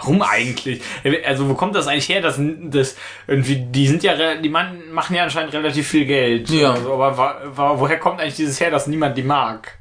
Warum 0.00 0.22
eigentlich? 0.22 0.82
Also, 1.26 1.48
wo 1.48 1.54
kommt 1.54 1.74
das 1.74 1.86
eigentlich 1.86 2.08
her, 2.08 2.22
dass, 2.22 2.38
das 2.38 2.96
irgendwie, 3.26 3.56
die 3.56 3.86
sind 3.86 4.02
ja, 4.02 4.34
die 4.34 4.48
Mann, 4.48 4.90
machen 4.92 5.14
ja 5.14 5.24
anscheinend 5.24 5.52
relativ 5.52 5.88
viel 5.88 6.06
Geld. 6.06 6.48
Ja. 6.50 6.72
Also, 6.72 6.94
aber 6.94 7.16
wa, 7.16 7.74
woher 7.78 7.98
kommt 7.98 8.20
eigentlich 8.20 8.36
dieses 8.36 8.60
her, 8.60 8.70
dass 8.70 8.86
niemand 8.86 9.16
die 9.16 9.22
mag? 9.22 9.78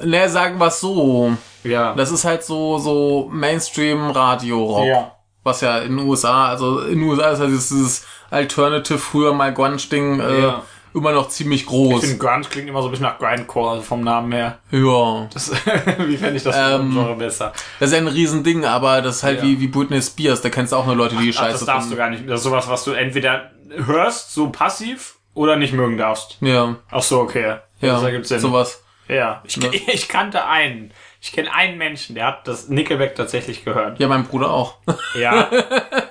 Ne, 0.00 0.28
sagen 0.28 0.58
wir 0.58 0.70
so. 0.70 1.36
Ja. 1.64 1.94
Das 1.94 2.12
ist 2.12 2.24
halt 2.24 2.44
so, 2.44 2.78
so 2.78 3.28
Mainstream-Radio-Rock. 3.32 5.12
Was 5.42 5.60
ja 5.60 5.78
in 5.78 5.96
den 5.96 6.06
USA, 6.06 6.48
also 6.48 6.80
in 6.80 7.00
den 7.00 7.08
USA 7.08 7.30
ist 7.30 7.40
halt 7.40 7.50
dieses, 7.50 7.68
dieses 7.68 8.06
Alternative, 8.30 8.98
früher 8.98 9.32
mal 9.32 9.52
Grunge-Ding, 9.52 10.20
äh, 10.20 10.42
Ja. 10.42 10.62
Immer 10.94 11.12
noch 11.12 11.28
ziemlich 11.28 11.62
Ich 11.62 11.66
groß. 11.66 12.00
finde, 12.00 12.18
Grunge 12.18 12.44
klingt 12.48 12.68
immer 12.68 12.80
so 12.82 12.88
ein 12.88 12.90
bisschen 12.90 13.06
nach 13.06 13.18
Grindcore, 13.18 13.70
also 13.70 13.82
vom 13.82 14.02
Namen 14.02 14.32
her. 14.32 14.58
Ja. 14.70 15.28
Das, 15.32 15.50
wie 16.06 16.16
fände 16.16 16.36
ich 16.36 16.42
das 16.42 16.56
Ähm, 16.56 16.90
Genre 16.92 17.14
besser? 17.16 17.52
Das 17.80 17.88
ist 17.90 17.94
ja 17.94 17.98
ein 18.00 18.08
Riesending, 18.08 18.64
aber 18.64 19.02
das 19.02 19.16
ist 19.16 19.22
halt 19.22 19.38
Ja. 19.38 19.44
wie, 19.44 19.60
wie 19.60 19.66
Britney 19.68 20.00
Spears, 20.02 20.40
da 20.40 20.50
kennst 20.50 20.72
du 20.72 20.76
auch 20.76 20.86
nur 20.86 20.96
Leute, 20.96 21.16
die 21.16 21.30
Ach, 21.30 21.38
scheiße 21.40 21.52
das 21.58 21.64
darfst 21.66 21.90
du 21.90 21.96
gar 21.96 22.10
nicht. 22.10 22.28
Das 22.28 22.40
ist 22.40 22.44
sowas, 22.44 22.68
was 22.68 22.84
du 22.84 22.92
entweder 22.92 23.50
hörst, 23.70 24.32
so 24.32 24.50
passiv, 24.50 25.16
oder 25.34 25.56
nicht 25.56 25.72
mögen 25.72 25.96
darfst. 25.98 26.38
Ja, 26.40 26.76
Ach 26.90 27.02
so, 27.02 27.20
okay. 27.20 27.56
ja, 27.80 27.92
Das 27.94 28.02
ergibt 28.02 28.26
Sinn. 28.26 28.40
sowas. 28.40 28.82
Ja, 29.08 29.40
ich, 29.44 29.56
Ne? 29.56 29.68
ich 29.92 30.08
kannte 30.08 30.44
einen. 30.46 30.90
Ich 31.20 31.32
kenne 31.32 31.52
einen 31.52 31.78
Menschen, 31.78 32.14
der 32.14 32.26
hat 32.26 32.46
das 32.46 32.68
Nickelback 32.68 33.16
tatsächlich 33.16 33.64
gehört. 33.64 33.98
Ja, 33.98 34.06
mein 34.06 34.24
Bruder 34.24 34.50
auch. 34.50 34.76
Ja. 35.18 35.50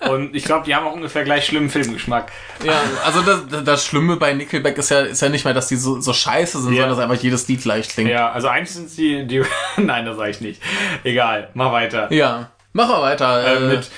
Und 0.09 0.35
ich 0.35 0.43
glaube, 0.43 0.65
die 0.65 0.75
haben 0.75 0.85
auch 0.85 0.93
ungefähr 0.93 1.23
gleich 1.23 1.45
schlimmen 1.45 1.69
Filmgeschmack. 1.69 2.31
ja, 2.63 2.73
also 3.05 3.21
das, 3.21 3.63
das 3.63 3.85
Schlimme 3.85 4.17
bei 4.17 4.33
Nickelback 4.33 4.77
ist 4.77 4.89
ja, 4.89 5.01
ist 5.01 5.21
ja 5.21 5.29
nicht 5.29 5.45
mal, 5.45 5.53
dass 5.53 5.67
die 5.67 5.75
so, 5.77 6.01
so 6.01 6.11
scheiße 6.13 6.61
sind, 6.61 6.73
Ja. 6.73 6.81
sondern 6.83 6.97
dass 6.97 7.09
einfach 7.09 7.23
jedes 7.23 7.47
Lied 7.47 7.61
gleich 7.61 7.87
klingt. 7.89 8.09
Ja, 8.09 8.31
also 8.31 8.47
eigentlich 8.49 8.71
sind 8.71 8.89
sie 8.89 9.25
die. 9.25 9.43
Nein, 9.77 10.05
das 10.05 10.17
sage 10.17 10.31
ich 10.31 10.41
nicht. 10.41 10.61
Egal, 11.03 11.49
mach 11.53 11.71
weiter. 11.71 12.11
Ja. 12.11 12.51
Mach 12.73 12.89
mal 12.89 13.01
weiter. 13.01 13.45
Äh, 13.47 13.55
Äh, 13.55 13.59
mit 13.75 13.89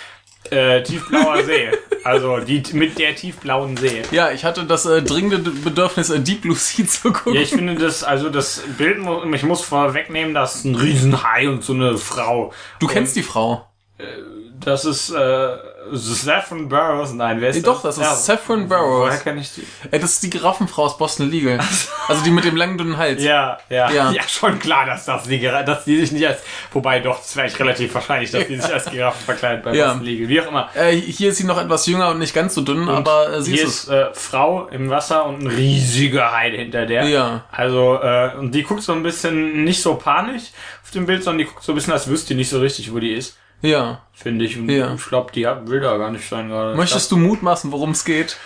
äh, 0.51 0.83
tiefblauer 0.83 1.43
See. 1.45 1.69
Also 2.03 2.37
die 2.39 2.63
mit 2.73 2.97
der 2.97 3.13
tiefblauen 3.15 3.75
See. 3.77 4.01
ja, 4.11 4.31
ich 4.31 4.45
hatte 4.45 4.63
das 4.63 4.85
äh, 4.85 5.01
dringende 5.01 5.37
Bedürfnis, 5.39 6.09
äh, 6.09 6.19
Deep 6.19 6.41
Blue 6.41 6.55
Sea 6.55 6.85
zu 6.87 7.11
gucken. 7.11 7.33
Ja, 7.33 7.41
ich 7.41 7.49
finde 7.49 7.75
das, 7.75 8.03
also 8.03 8.29
das 8.29 8.63
Bild, 8.77 8.99
mu- 8.99 9.23
ich 9.33 9.43
muss 9.43 9.61
vorwegnehmen, 9.61 10.33
das 10.33 10.55
ist 10.55 10.65
ein 10.65 10.75
Riesenhai 10.75 11.49
und 11.49 11.63
so 11.63 11.73
eine 11.73 11.97
Frau. 11.97 12.53
du 12.79 12.87
kennst 12.87 13.15
die 13.15 13.23
Frau. 13.23 13.65
Das 14.61 14.85
ist 14.85 15.09
äh, 15.09 15.55
Saffron 15.91 16.67
Burrows. 16.69 17.13
Nein, 17.13 17.41
wer 17.41 17.49
ist 17.49 17.55
Nee, 17.57 17.61
doch, 17.61 17.81
das 17.81 17.97
ist 17.97 18.03
Ja, 18.03 18.15
Saffron 18.15 18.69
Woher 18.69 18.79
Burrows. 18.79 19.23
kenne 19.23 19.41
ich 19.41 19.51
die? 19.53 19.63
Äh, 19.91 19.99
das 19.99 20.11
ist 20.13 20.23
die 20.23 20.29
Giraffenfrau 20.29 20.83
aus 20.85 20.97
Boston 20.97 21.29
Legal. 21.29 21.59
Also 22.07 22.23
die 22.23 22.31
mit 22.31 22.43
dem 22.45 22.55
langen, 22.55 22.77
dünnen 22.77 22.97
Hals. 22.97 23.21
Ja, 23.23 23.57
ja, 23.69 23.89
Ja. 23.91 24.11
ja. 24.11 24.23
schon 24.27 24.57
klar, 24.59 24.85
dass 24.85 25.05
das 25.05 25.23
die, 25.23 25.39
dass 25.39 25.83
die 25.85 25.99
sich 25.99 26.11
nicht 26.11 26.27
als, 26.27 26.39
wobei 26.71 26.99
doch, 26.99 27.19
das 27.19 27.35
wäre 27.35 27.45
eigentlich 27.47 27.59
relativ 27.59 27.93
wahrscheinlich, 27.93 28.31
dass 28.31 28.47
die 28.47 28.55
sich 28.55 28.73
als 28.73 28.85
Giraffen 28.89 29.23
verkleidet 29.25 29.63
bei 29.63 29.73
Ja. 29.75 29.87
Boston 29.87 30.03
Legal. 30.05 30.27
Wie 30.29 30.41
auch 30.41 30.47
immer. 30.47 30.69
Äh, 30.75 30.95
hier 30.95 31.29
ist 31.29 31.37
sie 31.37 31.43
noch 31.45 31.59
etwas 31.61 31.85
jünger 31.85 32.09
und 32.09 32.19
nicht 32.19 32.33
ganz 32.33 32.53
so 32.55 32.61
dünn, 32.61 32.89
aber 32.89 33.33
äh, 33.33 33.41
sie 33.41 33.53
Hier 33.53 33.63
ist 33.63 33.69
es. 33.69 33.83
ist 33.83 33.89
äh, 33.89 34.07
Frau 34.13 34.67
im 34.67 34.89
Wasser 34.89 35.25
und 35.25 35.41
ein 35.43 35.47
riesiger 35.47 36.31
Hai 36.31 36.51
hinter 36.51 36.85
der. 36.85 37.03
Ja. 37.05 37.43
Also, 37.51 37.99
äh, 38.01 38.31
und 38.37 38.53
die 38.53 38.63
guckt 38.63 38.81
so 38.83 38.93
ein 38.93 39.03
bisschen 39.03 39.63
nicht 39.63 39.81
so 39.81 39.95
panisch 39.95 40.43
auf 40.83 40.91
dem 40.91 41.05
Bild, 41.05 41.23
sondern 41.23 41.39
die 41.39 41.45
guckt 41.45 41.63
so 41.63 41.71
ein 41.71 41.75
bisschen, 41.75 41.93
als 41.93 42.07
wüsste 42.07 42.29
die 42.29 42.35
nicht 42.35 42.49
so 42.49 42.59
richtig, 42.59 42.91
wo 42.93 42.99
die 42.99 43.13
ist. 43.13 43.37
Ja. 43.61 44.01
Finde 44.13 44.45
ich. 44.45 44.57
Und 44.57 44.69
Ja. 44.69 44.93
ich 44.93 45.05
glaube, 45.05 45.31
die 45.31 45.45
will 45.45 45.79
da 45.81 45.97
gar 45.97 46.11
nicht 46.11 46.27
sein 46.27 46.49
gerade. 46.49 46.75
Möchtest 46.75 47.11
du 47.11 47.17
mutmaßen, 47.17 47.71
worum 47.71 47.91
es 47.91 48.05
geht? 48.05 48.37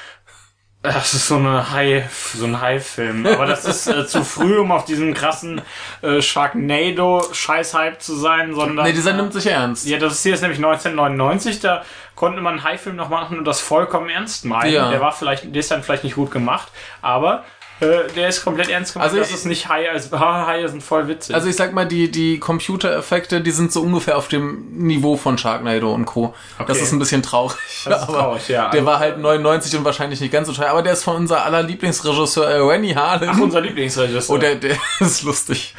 Das 0.82 1.14
ist 1.14 1.30
so 1.30 1.38
eine 1.38 1.72
Hai, 1.72 2.10
so 2.36 2.44
ein 2.46 2.60
Hai-Film. 2.60 3.26
Aber 3.26 3.46
das 3.46 3.64
ist 3.64 3.88
äh, 3.88 4.06
zu 4.06 4.26
früh, 4.26 4.58
um 4.60 4.70
auf 4.74 4.84
diesem 4.84 5.14
krassen 5.14 5.62
äh, 6.02 6.22
Sharknado-Scheiß-Hype 6.22 8.02
zu 8.02 8.16
sein, 8.16 8.54
sondern. 8.54 8.86
Nee, 8.86 8.92
dieser 8.92 9.14
nimmt 9.14 9.32
sich 9.32 9.48
ernst. 9.48 9.86
Ja, 9.88 9.98
das 9.98 10.14
ist 10.14 10.24
hier 10.24 10.34
ist 10.34 10.42
nämlich 10.42 10.58
1999, 10.58 11.62
da 11.62 11.84
konnte 12.16 12.42
man 12.42 12.56
einen 12.56 12.64
Hai-Film 12.66 12.98
noch 12.98 13.08
machen 13.08 13.38
und 13.38 13.46
das 13.46 13.62
vollkommen 13.62 14.10
ernst 14.10 14.44
meinen. 14.44 14.74
Ja. 14.74 14.90
Der 14.90 15.00
war 15.00 15.14
vielleicht, 15.14 15.46
der 15.56 15.60
ist 15.62 15.72
dann 15.72 15.84
vielleicht 15.84 16.04
nicht 16.04 16.16
gut 16.16 16.32
gemacht, 16.32 16.68
aber 17.02 17.46
der 17.82 18.30
ist 18.30 18.44
komplett 18.44 18.70
ernst 18.70 18.94
gemacht. 18.94 19.08
Also 19.10 19.18
das 19.20 19.30
ich- 19.30 19.36
ist 19.36 19.46
nicht 19.46 19.68
Hai, 19.68 19.90
als 19.90 20.12
ha, 20.12 20.48
Haie 20.48 20.70
sind 20.70 20.82
voll 20.82 21.08
witzig. 21.08 21.36
Also 21.36 21.48
ich 21.50 21.56
sag 21.56 21.74
mal, 21.74 21.86
die, 21.86 22.10
die 22.10 22.40
Computereffekte, 22.40 23.42
die 23.42 23.52
sind 23.52 23.72
so 23.74 23.82
ungefähr 23.82 24.18
auf 24.18 24.28
dem 24.30 24.68
Niveau 24.78 25.18
von 25.18 25.38
Sharknado 25.38 25.94
und 25.94 26.06
Co. 26.06 26.34
Das 26.60 26.70
Okay. 26.70 26.82
ist 26.82 26.92
ein 26.94 27.00
bisschen 27.00 27.22
traurig. 27.24 27.58
Das 27.86 28.02
ist 28.04 28.08
aber 28.10 28.18
traurig, 28.18 28.48
ja. 28.48 28.70
Der 28.70 28.80
Also- 28.82 28.86
war 28.86 29.00
halt 29.00 29.18
99 29.18 29.76
und 29.78 29.84
wahrscheinlich 29.84 30.22
nicht 30.22 30.32
ganz 30.32 30.48
so 30.48 30.54
teuer. 30.54 30.70
Aber 30.70 30.82
der 30.82 30.94
ist 30.94 31.04
von 31.04 31.16
unser 31.18 31.44
aller 31.44 31.62
Lieblingsregisseur 31.64 32.48
äh, 32.50 32.58
Rennie 32.60 32.96
Harlan. 32.96 33.30
Ach, 33.34 33.40
unser 33.40 33.60
Lieblingsregisseur. 33.62 34.36
Oh, 34.36 34.38
der, 34.38 34.56
der 34.56 34.78
ist 35.00 35.24
lustig. 35.24 35.76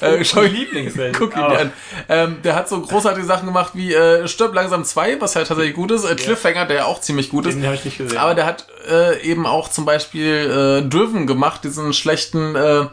Äh, 0.00 0.24
schau 0.24 0.42
Lieblingsregisseur. 0.42 1.12
guck 1.18 1.36
ihn 1.36 1.42
Oh. 1.42 1.50
dir 1.50 1.58
an. 1.60 1.72
Ähm, 2.08 2.36
der 2.44 2.54
hat 2.54 2.68
so 2.68 2.80
großartige 2.80 3.26
Sachen 3.26 3.46
gemacht 3.46 3.72
wie 3.74 3.92
äh, 3.94 4.28
Stirb 4.28 4.54
langsam 4.54 4.84
2, 4.84 5.20
was 5.20 5.34
halt 5.34 5.48
tatsächlich 5.48 5.74
gut 5.74 5.90
ist. 5.90 6.04
Äh, 6.04 6.14
Cliffhanger, 6.14 6.66
der 6.66 6.86
auch 6.86 7.00
ziemlich 7.00 7.30
gut 7.30 7.46
ist. 7.46 7.54
Den 7.56 7.64
habe 7.64 7.74
ich 7.74 7.84
nicht 7.84 7.98
gesehen. 7.98 8.18
Aber 8.18 8.34
der 8.34 8.46
hat 8.46 8.66
äh, 8.88 9.22
eben 9.22 9.46
auch 9.46 9.68
zum 9.68 9.84
Beispiel 9.84 10.82
äh, 10.84 10.88
Driven 10.88 11.26
gemacht, 11.26 11.64
diesen 11.64 11.92
schlechten 11.92 12.56
äh, 12.56 12.86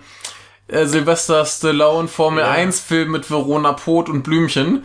äh, 0.67 0.85
Sylvester 0.85 1.45
Stallone 1.45 2.07
Formel 2.07 2.43
Ja. 2.43 2.51
1 2.51 2.79
Film 2.79 3.11
mit 3.11 3.29
Verona 3.29 3.73
Pot 3.73 4.09
und 4.09 4.23
Blümchen. 4.23 4.81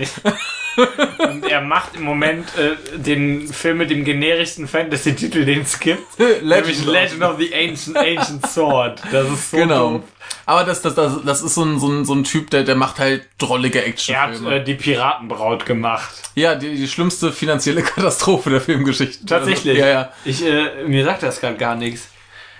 Und 1.18 1.44
er 1.48 1.60
macht 1.60 1.96
im 1.96 2.02
Moment 2.04 2.46
äh, 2.56 2.98
den 2.98 3.48
Film 3.48 3.78
mit 3.78 3.90
dem 3.90 4.04
generischsten 4.04 4.68
Fantasy-Titel, 4.68 5.44
den 5.44 5.62
es 5.62 5.78
gibt. 5.80 6.18
nämlich 6.42 6.84
Legend 6.86 7.22
of 7.22 7.38
the 7.38 7.52
Ancient, 7.54 7.96
Ancient 7.96 8.46
Sword. 8.46 9.02
Das 9.10 9.28
ist 9.28 9.50
so 9.50 9.56
Genau. 9.56 9.90
doof. 9.94 10.02
Aber 10.46 10.64
das, 10.64 10.80
das, 10.80 10.94
das, 10.94 11.12
das 11.24 11.42
ist 11.42 11.54
so 11.54 11.64
ein, 11.64 11.78
so 11.80 11.88
ein, 11.88 12.04
so 12.04 12.14
ein 12.14 12.24
Typ, 12.24 12.50
der, 12.50 12.62
der 12.62 12.76
macht 12.76 12.98
halt 12.98 13.26
drollige 13.38 13.82
Er 13.84 14.22
hat 14.22 14.42
äh, 14.46 14.62
die 14.64 14.74
Piratenbraut 14.74 15.66
gemacht. 15.66 16.10
ja, 16.34 16.54
die, 16.54 16.74
die 16.76 16.88
schlimmste 16.88 17.32
finanzielle 17.32 17.82
Katastrophe 17.84 18.50
der 18.50 18.60
Filmgeschichte. 18.60 19.26
Tatsächlich. 19.26 19.76
Also, 19.82 19.86
ja, 19.88 19.88
ja. 19.88 20.12
Ich, 20.24 20.44
äh, 20.44 20.84
mir 20.86 21.04
sagt 21.04 21.22
das 21.24 21.40
gerade 21.40 21.56
gar 21.56 21.74
nichts. 21.74 22.08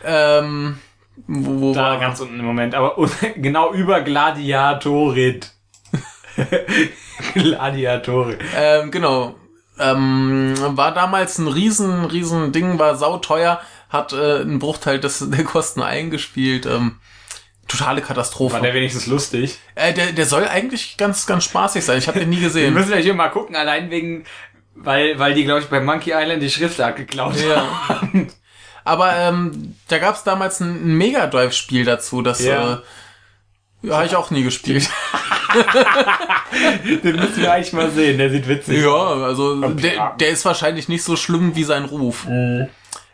Ähm, 0.04 0.78
wo, 1.27 1.61
wo 1.61 1.75
Da 1.75 1.83
war 1.90 2.01
ganz 2.01 2.20
unten 2.20 2.38
im 2.38 2.44
Moment. 2.46 2.75
Aber 2.75 2.96
genau 3.37 3.73
über 3.73 4.01
Gladiatorit. 4.01 5.53
Gladiatorit. 7.35 8.40
Ähm, 8.57 8.90
genau. 8.90 9.35
Ähm, 9.79 10.55
war 10.59 10.92
damals 10.92 11.38
ein 11.38 11.49
riesen, 11.49 12.05
riesen 12.05 12.53
Ding, 12.53 12.79
war 12.79 12.96
sauteuer, 12.96 13.61
hat 13.88 14.12
äh, 14.12 14.40
einen 14.40 14.59
Bruchteil 14.59 15.01
des, 15.01 15.29
der 15.31 15.44
Kosten 15.44 15.83
eingespielt. 15.83 16.66
Ähm, 16.66 16.99
totale 17.66 18.03
Katastrophe. 18.03 18.55
War 18.55 18.61
der 18.61 18.75
wenigstens 18.75 19.07
lustig? 19.07 19.59
äh, 19.75 19.94
der, 19.94 20.12
der 20.12 20.27
soll 20.27 20.46
eigentlich 20.46 20.96
ganz, 20.96 21.27
ganz 21.27 21.44
spaßig 21.44 21.85
sein. 21.85 21.99
Ich 21.99 22.09
habe 22.09 22.18
den 22.18 22.29
nie 22.29 22.37
Wir 22.37 22.49
gesehen. 22.49 22.75
müssen 22.75 22.90
ja 22.92 22.99
hier 22.99 23.14
mal 23.14 23.29
gucken, 23.29 23.57
allein 23.57 23.90
wegen, 23.90 24.25
weil, 24.75 25.18
weil 25.18 25.35
die, 25.35 25.44
glaube 25.44 25.61
ich, 25.61 25.66
bei 25.68 25.81
Monkey 25.81 26.12
Island 26.14 26.42
die 26.42 26.51
Schriftart 26.51 26.96
geklaut 26.96 27.37
haben. 27.88 28.29
Ja. 28.85 28.93
Aber 28.93 29.14
ähm, 29.16 29.75
da 29.88 29.99
gab 29.99 30.16
es 30.16 30.23
damals 30.25 30.61
ein, 30.61 30.71
ein 30.93 30.95
Mega 30.97 31.27
Drive-Spiel 31.27 31.85
dazu, 31.85 32.23
das 32.23 32.43
Ja. 32.45 32.75
äh, 32.75 32.79
ja, 33.83 33.97
habe 33.97 34.07
ich 34.07 34.14
auch 34.16 34.31
nie 34.31 34.43
gespielt. 34.43 34.88
Den 37.05 37.16
müssen 37.16 37.37
wir 37.38 37.53
eigentlich 37.53 37.73
mal 37.73 37.90
sehen, 37.90 38.19
der 38.19 38.31
sieht 38.31 38.47
witzig 38.49 38.83
ja, 38.83 38.88
aus. 38.88 39.23
also 39.23 39.61
der, 39.71 40.14
der 40.19 40.29
ist 40.29 40.45
wahrscheinlich 40.45 40.88
nicht 40.88 41.03
so 41.03 41.16
schlimm 41.16 41.55
wie 41.57 41.64
sein 41.64 41.85
Ruf. 41.85 42.27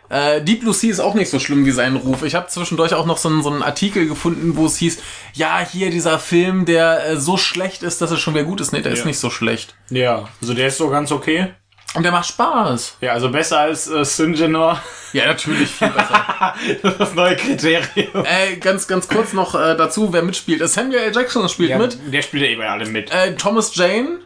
Äh, 0.09 0.43
Deep 0.43 0.61
Blue 0.61 0.73
Sea 0.75 0.91
ist 0.91 1.01
auch 1.01 1.15
nicht 1.15 1.31
so 1.31 1.39
schlimm 1.39 1.65
wie 1.67 1.71
sein 1.73 1.97
Ruf. 1.97 2.23
Ich 2.23 2.35
habe 2.35 2.47
zwischendurch 2.49 2.95
auch 2.95 3.07
noch 3.07 3.17
so 3.19 3.29
einen, 3.29 3.43
so 3.43 3.51
einen 3.51 3.63
Artikel 3.63 4.07
gefunden, 4.07 4.57
wo 4.57 4.67
es 4.67 4.77
hieß, 4.77 4.99
ja, 5.35 5.59
hier 5.61 5.91
dieser 5.91 6.19
Film, 6.19 6.65
der 6.65 7.07
äh, 7.11 7.17
so 7.17 7.37
schlecht 7.37 7.83
ist, 7.83 8.01
dass 8.01 8.11
er 8.13 8.17
schon 8.17 8.35
wieder 8.35 8.45
gut 8.45 8.61
ist. 8.61 8.73
Nee, 8.73 8.83
der 8.83 8.93
ist 8.93 9.01
Ja. 9.01 9.07
nicht 9.07 9.19
so 9.19 9.31
schlecht. 9.31 9.75
Ja, 9.91 10.29
also 10.41 10.55
der 10.55 10.69
ist 10.69 10.79
so 10.79 10.89
ganz 10.91 11.11
okay. 11.11 11.55
Und 11.97 12.03
der 12.03 12.13
macht 12.13 12.27
Spaß. 12.27 12.97
Ja, 13.01 13.13
also 13.13 13.31
besser 13.31 13.61
als 13.61 13.89
äh, 13.89 14.05
Syngenor. 14.05 14.81
Ja, 15.13 15.27
natürlich 15.27 15.71
viel 15.71 15.89
besser. 15.89 16.55
das 16.99 17.15
neue 17.15 17.37
Kriterium. 17.37 18.25
äh, 18.25 18.57
ganz, 18.57 18.87
ganz 18.87 19.09
kurz 19.09 19.33
noch 19.33 19.55
äh, 19.55 19.77
dazu, 19.77 20.13
wer 20.13 20.23
mitspielt. 20.23 20.61
Äh, 20.61 20.69
Samuel 20.69 20.99
L. 21.01 21.13
Jackson 21.15 21.49
spielt 21.49 21.71
Ja, 21.71 21.79
mit. 21.79 21.99
Der 22.13 22.23
spielt 22.23 22.51
ja 22.51 22.57
bei 22.59 22.69
alle 22.69 22.87
mit. 22.87 23.11
Äh, 23.11 23.35
Thomas 23.37 23.75
Jane, 23.75 24.19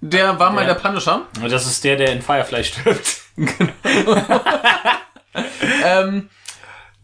der 0.00 0.38
war 0.38 0.50
mal 0.52 0.64
Der- 0.66 0.74
Punisher. 0.74 1.22
Das 1.48 1.66
ist 1.66 1.82
der, 1.84 1.96
der 1.96 2.12
in 2.12 2.22
Firefly 2.22 2.64
stirbt. 2.64 3.16
Ähm, 5.84 6.30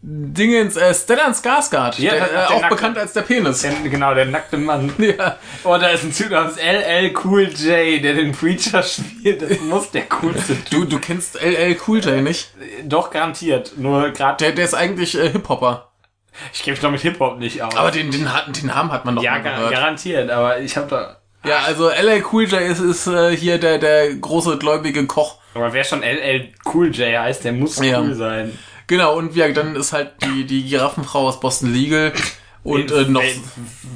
Dingens, 0.05 0.75
äh, 0.75 0.93
Stellan 0.93 1.31
Skarsgård, 1.33 1.97
Ja, 1.97 2.11
der, 2.11 2.19
der- 2.19 2.27
äh, 2.27 2.31
der 2.33 2.49
auch 2.51 2.61
nackte- 2.61 2.69
bekannt 2.75 2.97
als 2.97 3.13
der 3.13 3.21
Penis. 3.21 3.61
Der, 3.61 3.71
genau, 3.89 4.13
der 4.13 4.25
nackte 4.25 4.57
Mann. 4.57 4.91
ja. 4.97 5.37
Oh, 5.63 5.77
da 5.77 5.87
ist 5.87 6.03
ein 6.03 6.11
Typ 6.13 6.29
namens 6.29 6.57
LL 6.57 7.13
Cool 7.23 7.43
J, 7.43 8.03
der 8.03 8.13
den 8.15 8.33
Preacher 8.33 8.83
spielt. 8.83 9.41
Das 9.41 9.61
muss 9.61 9.91
der 9.91 10.03
coolste 10.03 10.55
Typ. 10.55 10.69
Du, 10.71 10.83
du 10.85 10.99
kennst 10.99 11.41
LL 11.41 11.77
Cool 11.87 11.99
J 11.99 12.21
nicht? 12.21 12.49
Doch, 12.83 13.11
garantiert. 13.11 13.77
Nur 13.77 14.09
gerade, 14.09 14.43
Der, 14.43 14.51
der 14.51 14.65
ist 14.65 14.73
eigentlich 14.73 15.17
äh, 15.17 15.29
Hip-Hopper. 15.29 15.89
ich 16.51 16.63
kenne 16.63 16.73
mich 16.73 16.81
doch 16.81 16.91
mit 16.91 16.99
Hip-Hop 17.01 17.39
nicht 17.39 17.61
aus. 17.61 17.73
Aber 17.77 17.89
den, 17.91 18.11
den, 18.11 18.27
den 18.49 18.65
Namen 18.67 18.91
hat 18.91 19.05
man 19.05 19.15
doch 19.15 19.23
ja, 19.23 19.37
gar, 19.37 19.55
gehört. 19.55 19.71
garantiert. 19.71 20.29
Aber 20.29 20.59
ich 20.59 20.75
habe 20.75 20.87
da... 20.89 21.17
Ja, 21.49 21.59
also 21.65 21.89
LL 21.89 22.23
Cool 22.29 22.43
J 22.43 22.59
ist, 22.61 22.79
ist 22.81 23.07
äh, 23.07 23.35
hier 23.37 23.57
der, 23.57 23.77
der 23.77 24.13
große 24.15 24.57
gläubige 24.57 25.05
Koch. 25.07 25.37
Aber 25.53 25.71
wer 25.71 25.85
schon 25.85 26.01
LL 26.03 26.49
Cool 26.73 26.89
J 26.93 27.17
heißt, 27.19 27.45
der 27.45 27.53
muss 27.53 27.81
Ja. 27.81 28.01
cool 28.01 28.13
sein. 28.15 28.57
Genau, 28.87 29.15
und 29.17 29.35
ja, 29.35 29.49
dann 29.51 29.75
ist 29.75 29.93
halt 29.93 30.11
die, 30.23 30.45
die 30.45 30.63
Giraffenfrau 30.65 31.27
aus 31.27 31.39
Boston 31.39 31.71
Legal 31.73 32.13
und 32.63 32.91
äh, 32.91 33.05
noch. 33.05 33.21
Ey, 33.21 33.39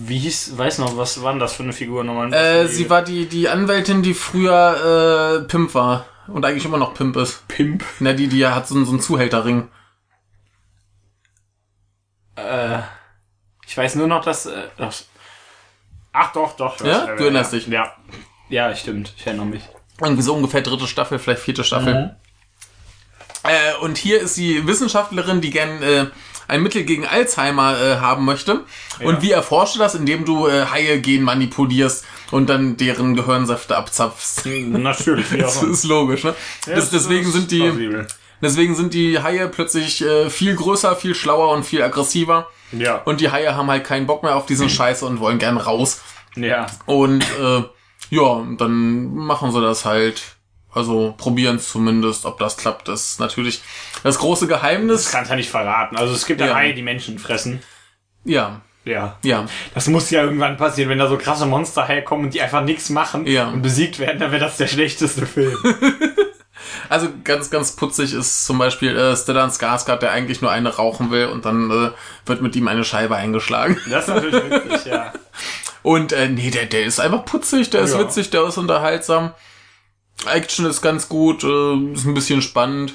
Wie 0.06 0.17
hieß, 0.19 0.58
weiß 0.58 0.78
noch, 0.80 0.95
was 0.97 1.21
war 1.21 1.32
denn 1.34 1.39
das 1.39 1.54
für 1.54 1.63
eine 1.63 1.73
Figur 1.73 2.04
nochmal? 2.04 2.34
Äh, 2.34 2.67
sie 2.67 2.89
war 2.89 3.02
die, 3.02 3.26
die 3.28 3.50
Anwältin, 3.50 4.02
die 4.02 4.13
früher 4.13 5.41
äh, 5.43 5.47
Pimp 5.47 5.73
war. 5.73 6.06
Und 6.28 6.43
eigentlich 6.45 6.65
immer 6.65 6.78
noch 6.78 6.93
Pimp 6.93 7.15
ist. 7.15 7.47
Pimp. 7.47 7.86
Na, 8.00 8.12
die, 8.13 8.28
die 8.28 8.45
hat 8.45 8.67
so, 8.67 8.76
einen- 8.76 8.86
so 8.86 8.91
einen 8.91 9.00
Zuhälterring. 9.00 9.69
Äh, 12.36 12.80
ich 13.65 13.78
weiß 13.78 13.95
nur 13.95 14.08
noch, 14.08 14.23
dass. 14.23 14.45
Äh, 14.45 14.63
das, 14.78 15.08
ach 16.13 16.34
doch, 16.34 16.56
doch. 16.56 16.80
weiß, 16.82 16.88
Ja? 16.88 17.15
Du 17.15 17.23
erinnerst 17.23 17.54
ja. 17.54 17.60
dich. 17.60 17.67
Ja. 17.67 17.93
Ja, 18.50 18.76
stimmt. 18.76 19.13
Ich 19.17 19.26
erinnere 19.26 19.45
mich. 19.45 19.63
Irgendwie 20.02 20.21
so 20.21 20.36
ungefähr 20.36 20.62
dritte 20.62 20.88
Staffel, 20.88 21.17
vielleicht 21.19 21.41
vierte 21.41 21.63
Staffel. 21.63 22.15
Äh, 23.48 23.84
und 23.84 23.98
hier 23.98 24.22
ist 24.22 24.38
die 24.38 24.66
Wissenschaftlerin, 24.68 25.42
die 25.42 25.50
gern 25.52 25.82
äh, 25.82 26.06
ein 26.48 26.64
Mittel 26.64 26.84
gegen 26.84 27.06
Alzheimer 27.06 27.80
äh, 27.80 27.96
haben 27.98 28.26
möchte. 28.26 28.64
Und 29.02 29.22
wie 29.22 29.32
erforscht 29.32 29.76
du 29.76 29.80
das? 29.80 29.96
Indem 29.96 30.26
du 30.26 30.48
äh, 30.48 30.66
Haie 30.66 31.00
gen 31.02 31.24
manipulierst 31.24 32.06
und 32.32 32.50
dann 32.50 32.78
deren 32.78 33.16
Gehirnsäfte 33.16 33.76
abzapfst. 33.78 34.46
Natürlich, 34.46 35.28
auch 35.34 35.38
Das 35.40 35.64
ist 35.64 35.84
logisch, 35.84 36.24
ne? 36.24 36.36
Ja, 36.66 36.76
das, 36.76 36.90
deswegen 36.90 37.32
sind 37.32 37.52
die, 37.52 37.60
plausibel. 37.62 38.08
deswegen 38.42 38.76
sind 38.76 38.94
die 38.94 39.20
Haie 39.22 39.48
plötzlich 39.50 40.02
äh, 40.04 40.30
viel 40.30 40.56
größer, 40.56 40.96
viel 40.96 41.16
schlauer 41.16 41.54
und 41.54 41.64
viel 41.66 41.82
aggressiver. 41.82 42.48
Ja. 42.72 42.96
Und 43.06 43.22
die 43.22 43.32
Haie 43.32 43.56
haben 43.56 43.70
halt 43.70 43.86
keinen 43.86 44.08
Bock 44.08 44.24
mehr 44.24 44.36
auf 44.36 44.46
diesen 44.46 44.70
Scheiß 44.70 45.04
und 45.04 45.20
wollen 45.20 45.40
gern 45.40 45.58
raus. 45.58 46.02
ja. 46.36 46.68
Und 46.86 47.24
äh, 47.24 47.64
ja, 48.10 48.46
dann 48.58 49.14
machen 49.16 49.52
sie 49.52 49.62
das 49.62 49.84
halt. 49.84 50.37
Also 50.78 51.13
probieren 51.18 51.58
es 51.58 51.70
zumindest, 51.70 52.26
ob 52.26 52.40
das 52.40 52.56
klappt, 52.58 52.88
ist 52.90 53.20
natürlich 53.20 53.62
das 54.04 54.18
große 54.20 54.48
Das 54.48 54.60
Geheimnis. 54.60 55.12
kannst 55.12 55.30
du 55.30 55.34
ja 55.34 55.38
nicht 55.38 55.50
verraten. 55.50 55.98
Also 55.98 56.13
es 56.13 56.26
gibt 56.26 56.40
ja, 56.40 56.48
Ja. 56.48 56.56
Haie, 56.56 56.74
die 56.74 56.82
Menschen 56.84 57.20
fressen. 57.20 57.62
Ja, 58.24 58.62
Ja. 58.86 59.18
ja, 59.24 59.46
Das 59.74 59.88
muss 59.88 60.10
ja 60.12 60.24
irgendwann 60.24 60.56
passieren, 60.56 60.90
wenn 60.90 61.00
da 61.00 61.08
so 61.10 61.18
krasse 61.18 61.46
Monster 61.46 61.86
herkommen 61.86 62.26
und 62.26 62.34
die 62.34 62.42
einfach 62.42 62.63
nichts 62.63 62.90
machen 62.90 63.26
Ja. 63.28 63.48
und 63.50 63.62
besiegt 63.62 64.00
werden, 64.00 64.20
dann 64.20 64.32
wäre 64.32 64.40
das 64.46 64.58
der 64.58 64.68
schlechteste 64.68 65.26
Film. 65.26 65.58
Also 66.90 67.10
ganz, 67.24 67.50
ganz 67.50 67.76
putzig 67.76 68.13
ist 68.13 68.46
zum 68.46 68.58
Beispiel 68.58 68.96
äh, 68.98 69.16
Stellan 69.16 69.52
Skarsgård, 69.52 69.98
der 70.00 70.12
eigentlich 70.12 70.42
nur 70.42 70.52
eine 70.52 70.76
rauchen 70.76 71.12
will 71.12 71.28
und 71.28 71.46
dann 71.46 71.70
äh, 71.70 71.92
wird 72.28 72.42
mit 72.42 72.56
ihm 72.56 72.68
eine 72.68 72.84
Scheibe 72.84 73.16
eingeschlagen. 73.16 73.78
Das 73.90 74.08
ist 74.08 74.13
natürlich 74.13 74.44
witzig, 74.52 74.86
ja. 74.86 75.13
Und 75.84 76.13
äh, 76.13 76.28
nee, 76.30 76.50
der, 76.50 76.66
der 76.66 76.86
ist 76.86 77.00
einfach 77.00 77.26
putzig, 77.26 77.70
der 77.70 77.82
ist 77.82 77.94
Ja. 77.94 78.00
witzig, 78.00 78.32
der 78.32 78.44
ist 78.48 78.58
unterhaltsam. 78.58 79.34
Action 80.25 80.65
ist 80.65 80.82
ganz 80.82 81.10
gut, 81.10 81.43
äh, 81.43 81.93
ist 81.93 82.06
ein 82.06 82.13
bisschen 82.13 82.41
spannend. 82.41 82.93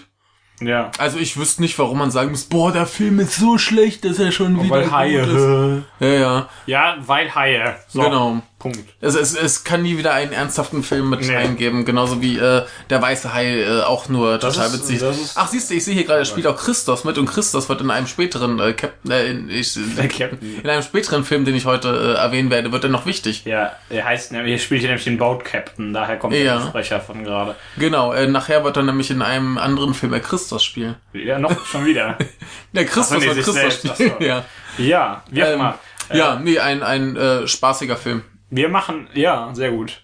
Ja. 0.60 0.90
Also 0.98 1.18
ich 1.18 1.36
wüsste 1.36 1.62
nicht, 1.62 1.78
warum 1.78 1.98
man 1.98 2.10
sagen 2.10 2.30
muss, 2.30 2.44
boah, 2.44 2.72
der 2.72 2.86
Film 2.86 3.18
ist 3.20 3.36
so 3.36 3.58
schlecht, 3.58 4.04
dass 4.04 4.18
er 4.18 4.32
schon 4.32 4.62
wieder 4.62 4.70
Weil 4.70 4.82
gut 4.84 5.34
ist. 5.34 5.42
Haie. 5.42 5.84
Ja, 6.00 6.06
ja, 6.06 6.48
Ja, 6.66 6.96
weil 7.06 7.34
Haie. 7.34 7.76
So, 7.88 8.02
genau. 8.02 8.42
Punkt. 8.62 8.78
Es, 9.00 9.14
es, 9.16 9.34
es 9.34 9.64
kann 9.64 9.82
nie 9.82 9.98
wieder 9.98 10.14
einen 10.14 10.32
ernsthaften 10.32 10.82
Film 10.84 11.10
mit 11.10 11.20
Nee. 11.20 11.34
Haien 11.34 11.56
geben, 11.56 11.84
genauso 11.84 12.22
wie 12.22 12.38
äh, 12.38 12.62
der 12.90 13.02
weiße 13.02 13.34
Hai 13.34 13.60
äh, 13.62 13.80
auch 13.82 14.08
nur 14.08 14.38
Das 14.38 14.54
total 14.54 14.68
ist- 14.68 14.88
witzig. 14.88 15.02
Ach, 15.34 15.48
siehst 15.48 15.68
du, 15.70 15.74
ich 15.74 15.84
sehe 15.84 15.94
hier 15.94 16.04
gerade, 16.04 16.22
es 16.22 16.28
spielt 16.28 16.46
auch 16.46 16.56
Christos 16.56 17.04
mit 17.04 17.18
und 17.18 17.26
Christos 17.26 17.68
wird 17.68 17.80
in 17.80 17.90
einem 17.90 18.06
späteren 18.06 18.58
äh, 18.60 18.72
Captain, 18.72 19.10
äh, 19.10 19.26
in, 19.30 19.50
ich, 19.50 19.74
Captain. 19.96 20.60
in 20.62 20.70
einem 20.70 20.82
späteren 20.82 21.24
Film, 21.24 21.44
den 21.44 21.54
ich 21.56 21.66
heute 21.66 21.88
äh, 21.88 22.18
erwähnen 22.20 22.50
werde, 22.50 22.70
wird 22.72 22.84
er 22.84 22.90
noch 22.90 23.04
wichtig. 23.04 23.44
Ja, 23.44 23.72
er 23.90 24.04
heißt, 24.04 24.30
hier 24.32 24.58
spielt 24.58 24.80
hier 24.80 24.90
nämlich 24.90 25.04
den 25.04 25.18
Boat 25.18 25.44
Captain, 25.44 25.92
daher 25.92 26.16
kommt 26.16 26.34
Ja. 26.34 26.58
der 26.58 26.66
Sprecher 26.68 27.00
von 27.00 27.24
gerade. 27.24 27.56
Genau, 27.78 28.12
äh, 28.12 28.26
nachher 28.28 28.62
wird 28.64 28.76
er 28.76 28.84
nämlich 28.84 29.10
in 29.10 29.22
einem 29.22 29.58
anderen 29.58 29.94
Film 29.94 30.14
äh, 30.14 30.20
Christos 30.20 30.62
spielen. 30.62 30.94
Ja, 31.12 31.38
noch 31.38 31.66
schon 31.66 31.84
wieder. 31.84 32.16
Der 32.72 32.84
Christos 32.86 33.16
Ach 33.16 33.20
nee, 33.20 33.26
wird 33.34 33.44
Christos 33.44 33.92
spielen, 33.94 34.12
ja. 34.20 34.44
Ja, 34.78 35.22
wie 35.30 35.42
auch 35.42 35.46
Ähm, 35.48 35.54
immer. 35.54 35.78
ja, 36.12 36.36
nee, 36.42 36.58
ein, 36.58 36.82
ein 36.82 37.16
äh, 37.16 37.46
spaßiger 37.46 37.96
Film. 37.96 38.22
Wir 38.54 38.68
machen, 38.68 39.08
ja, 39.14 39.48
sehr 39.54 39.70
gut. 39.70 40.02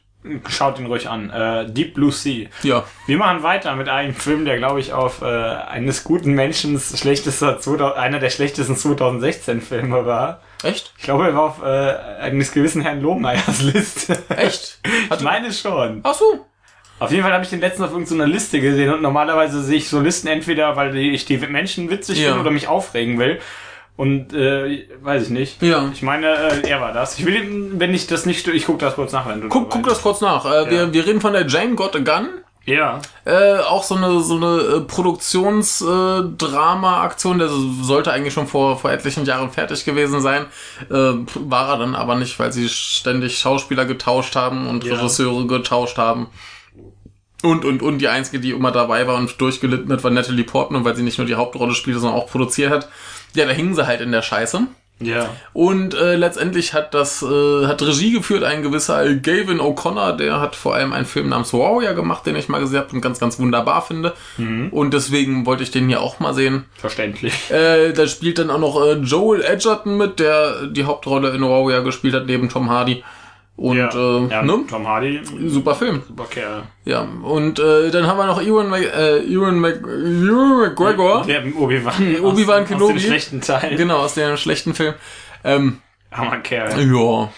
Schaut 0.49 0.79
ihn 0.79 0.87
ruhig 0.87 1.09
an. 1.09 1.29
Äh, 1.31 1.71
Deep 1.71 1.95
Blue 1.95 2.11
Sea. 2.11 2.49
Ja. 2.63 2.85
Wir 3.07 3.19
machen 3.19 3.43
weiter 3.43 3.77
mit 3.77 3.89
einem 3.91 4.15
Film, 4.15 4.47
der, 4.47 4.57
glaube 4.57 4.81
ich, 4.81 4.93
auf 4.95 5.21
äh, 5.21 5.27
eines 5.27 6.03
guten 6.03 6.33
Menschen 6.33 6.81
schlechtester 6.81 7.61
2000, 7.61 7.97
einer 7.99 8.19
der 8.19 8.31
schlechtesten 8.31 8.75
2016 8.75 9.61
Filme 9.61 10.07
war. 10.07 10.41
Echt? 10.63 10.93
Ich 10.97 11.05
glaube, 11.05 11.27
er 11.27 11.35
war 11.35 11.43
auf 11.43 11.63
äh, 11.63 12.21
eines 12.23 12.51
gewissen 12.53 12.81
Herrn 12.81 13.03
Lohmeyers 13.03 13.61
Liste. 13.63 14.19
Echt? 14.31 14.81
ich 15.15 15.21
meine 15.21 15.53
schon. 15.53 16.01
Ach 16.03 16.15
so. 16.15 16.47
Auf 17.01 17.11
jeden 17.13 17.23
Fall 17.23 17.33
habe 17.33 17.45
ich 17.45 17.51
den 17.51 17.61
letzten 17.61 17.85
auf 17.85 17.93
irgendeiner 17.93 18.27
Liste 18.27 18.61
gesehen 18.61 18.93
und 18.93 19.03
normalerweise 19.03 19.63
sehe 19.63 19.77
ich 19.77 19.89
so 19.89 20.01
Listen 20.01 20.27
entweder, 20.27 20.75
weil 20.75 20.97
ich 20.97 21.27
die 21.27 21.37
Menschen 21.37 21.91
witzig 21.91 22.19
Ja. 22.19 22.29
finde 22.29 22.41
oder 22.41 22.51
mich 22.51 22.67
aufregen 22.67 23.19
will. 23.19 23.41
Und 23.99 24.33
äh, 24.33 24.89
weiß 25.03 25.25
ich 25.25 25.31
nicht. 25.31 25.61
Ja. 25.61 25.91
Ich 25.93 26.03
meine, 26.03 26.29
äh, 26.29 26.69
er 26.69 26.81
war 26.81 26.93
das. 26.93 27.19
Ich 27.19 27.27
will, 27.27 27.35
ihn, 27.35 27.81
wenn 27.81 27.93
ich 27.93 28.07
das 28.07 28.27
nicht, 28.27 28.47
ich 28.47 28.67
gucke 28.67 28.79
das 28.79 28.95
kurz 28.95 29.11
nach, 29.11 29.29
wenn 29.29 29.41
du. 29.41 29.49
Guck, 29.49 29.71
guck 29.71 29.89
das 29.89 30.03
kurz 30.03 30.21
nach. 30.21 30.45
Äh, 30.45 30.71
wir, 30.71 30.93
wir 30.93 31.05
reden 31.05 31.21
von 31.21 31.33
der 31.33 31.49
Jane 31.49 31.75
Got 31.75 31.97
a 31.97 31.99
Gun. 31.99 32.29
Ja. 32.65 33.01
Äh, 33.25 33.59
auch 33.59 33.83
so 33.83 33.97
eine 33.97 34.21
so 34.21 34.37
eine 34.37 34.77
äh, 34.77 34.81
Produktionsdrama-Aktion, 34.83 37.41
der 37.41 37.49
sollte 37.83 38.13
eigentlich 38.13 38.35
schon 38.35 38.47
vor 38.47 38.79
vor 38.79 38.93
etlichen 38.93 39.25
Jahren 39.25 39.51
fertig 39.51 39.85
gewesen 39.85 40.21
sein, 40.21 40.47
äh, 40.91 40.95
war 40.95 41.71
er 41.71 41.79
dann 41.79 41.97
aber 41.97 42.15
nicht, 42.15 42.39
weil 42.39 42.53
sie 42.53 42.69
ständig 42.69 43.39
Schauspieler 43.39 43.85
getauscht 43.85 44.37
haben 44.37 44.69
und 44.69 44.85
Ja. 44.85 44.95
Regisseure 44.95 45.45
getauscht 45.49 45.99
haben. 45.99 46.29
Und, 47.43 47.65
und, 47.65 47.83
und 47.83 47.99
die 47.99 48.07
einzige, 48.09 48.39
die 48.39 48.51
immer 48.51 48.71
dabei 48.71 49.09
war 49.09 49.17
und 49.17 49.41
durchgelitten 49.41 49.93
hat, 49.93 50.05
war 50.05 50.11
Natalie 50.11 50.45
Portman, 50.45 50.85
weil 50.85 50.95
sie 50.95 51.05
nicht 51.05 51.17
nur 51.19 51.27
die 51.27 51.37
Hauptrolle 51.37 51.75
spielte, 51.75 52.01
sondern 52.01 52.21
auch 52.21 52.29
produziert 52.29 52.71
hat. 52.71 52.89
Ja, 53.35 53.47
da 53.47 53.53
hingen 53.53 53.75
sie 53.75 53.87
halt 53.87 54.01
in 54.01 54.13
der 54.13 54.23
Scheiße. 54.23 54.67
Ja. 55.01 55.31
Und 55.53 55.95
äh, 55.95 56.17
letztendlich 56.17 56.75
hat 56.75 56.93
das 56.93 57.23
äh, 57.23 57.67
hat 57.67 57.81
Regie 57.83 58.11
geführt 58.13 58.43
ein 58.43 58.63
gewisser 58.63 59.15
Gavin 59.15 59.61
O'Connor, 59.61 60.17
der 60.17 60.41
hat 60.41 60.57
vor 60.57 60.75
allem 60.75 60.93
einen 60.93 61.07
Film 61.07 61.29
namens 61.29 61.53
Warrior 61.53 61.95
gemacht, 61.95 62.27
den 62.27 62.35
ich 62.35 62.49
mal 62.49 62.59
gesehen 62.59 62.81
habe 62.81 62.93
und 62.93 63.01
ganz 63.01 63.21
ganz 63.21 63.39
wunderbar 63.39 63.83
finde. 63.83 64.15
Und 64.73 64.95
deswegen 64.95 65.47
wollte 65.47 65.63
ich 65.63 65.71
den 65.71 65.89
hier 65.89 66.01
auch 66.01 66.19
mal 66.19 66.35
sehen. 66.35 66.65
Verständlich. 66.77 67.51
Äh, 67.51 67.93
da 67.93 68.07
spielt 68.09 68.39
dann 68.39 68.51
auch 68.51 68.59
noch 68.59 68.85
äh, 68.85 68.95
Joel 68.95 69.43
Edgerton 69.43 69.97
mit, 69.97 70.19
der 70.19 70.67
die 70.67 70.85
Hauptrolle 70.85 71.31
in 71.31 71.43
Warrior 71.43 71.85
gespielt 71.85 72.15
hat 72.15 72.27
neben 72.27 72.49
Tom 72.49 72.69
Hardy. 72.69 73.05
Und 73.59 73.77
äh, 73.77 74.27
ja, 74.29 74.43
ne? 74.43 74.61
Tom 74.71 74.87
Hardy, 74.87 75.21
super 75.49 75.75
Film. 75.75 76.01
super 76.07 76.27
Kerl. 76.31 76.63
Ja, 76.85 77.01
und 77.23 77.59
äh, 77.59 77.91
dann 77.91 78.07
haben 78.07 78.17
wir 78.17 78.27
noch 78.27 78.41
Ewan, 78.41 78.69
Mac 78.71 78.83
äh, 78.83 79.19
Ewan, 79.25 79.59
Mac 79.59 79.79
Ewan 79.83 80.61
McGregor. 80.61 81.25
Der 81.27 81.43
Obi-Wan. 81.57 82.21
Obi-Wan 82.23 82.63
aus, 82.63 82.69
Kenobi. 82.69 82.85
Aus 82.95 83.01
dem 83.01 83.01
schlechten 83.01 83.41
Teil. 83.41 83.75
Genau, 83.77 83.99
aus 83.99 84.15
dem 84.15 84.37
schlechten 84.37 84.75
Film. 84.75 84.95
Ähm, 85.43 85.79
Hammer 86.13 86.39
Kerl. 86.39 86.81
Ja. 86.89 87.31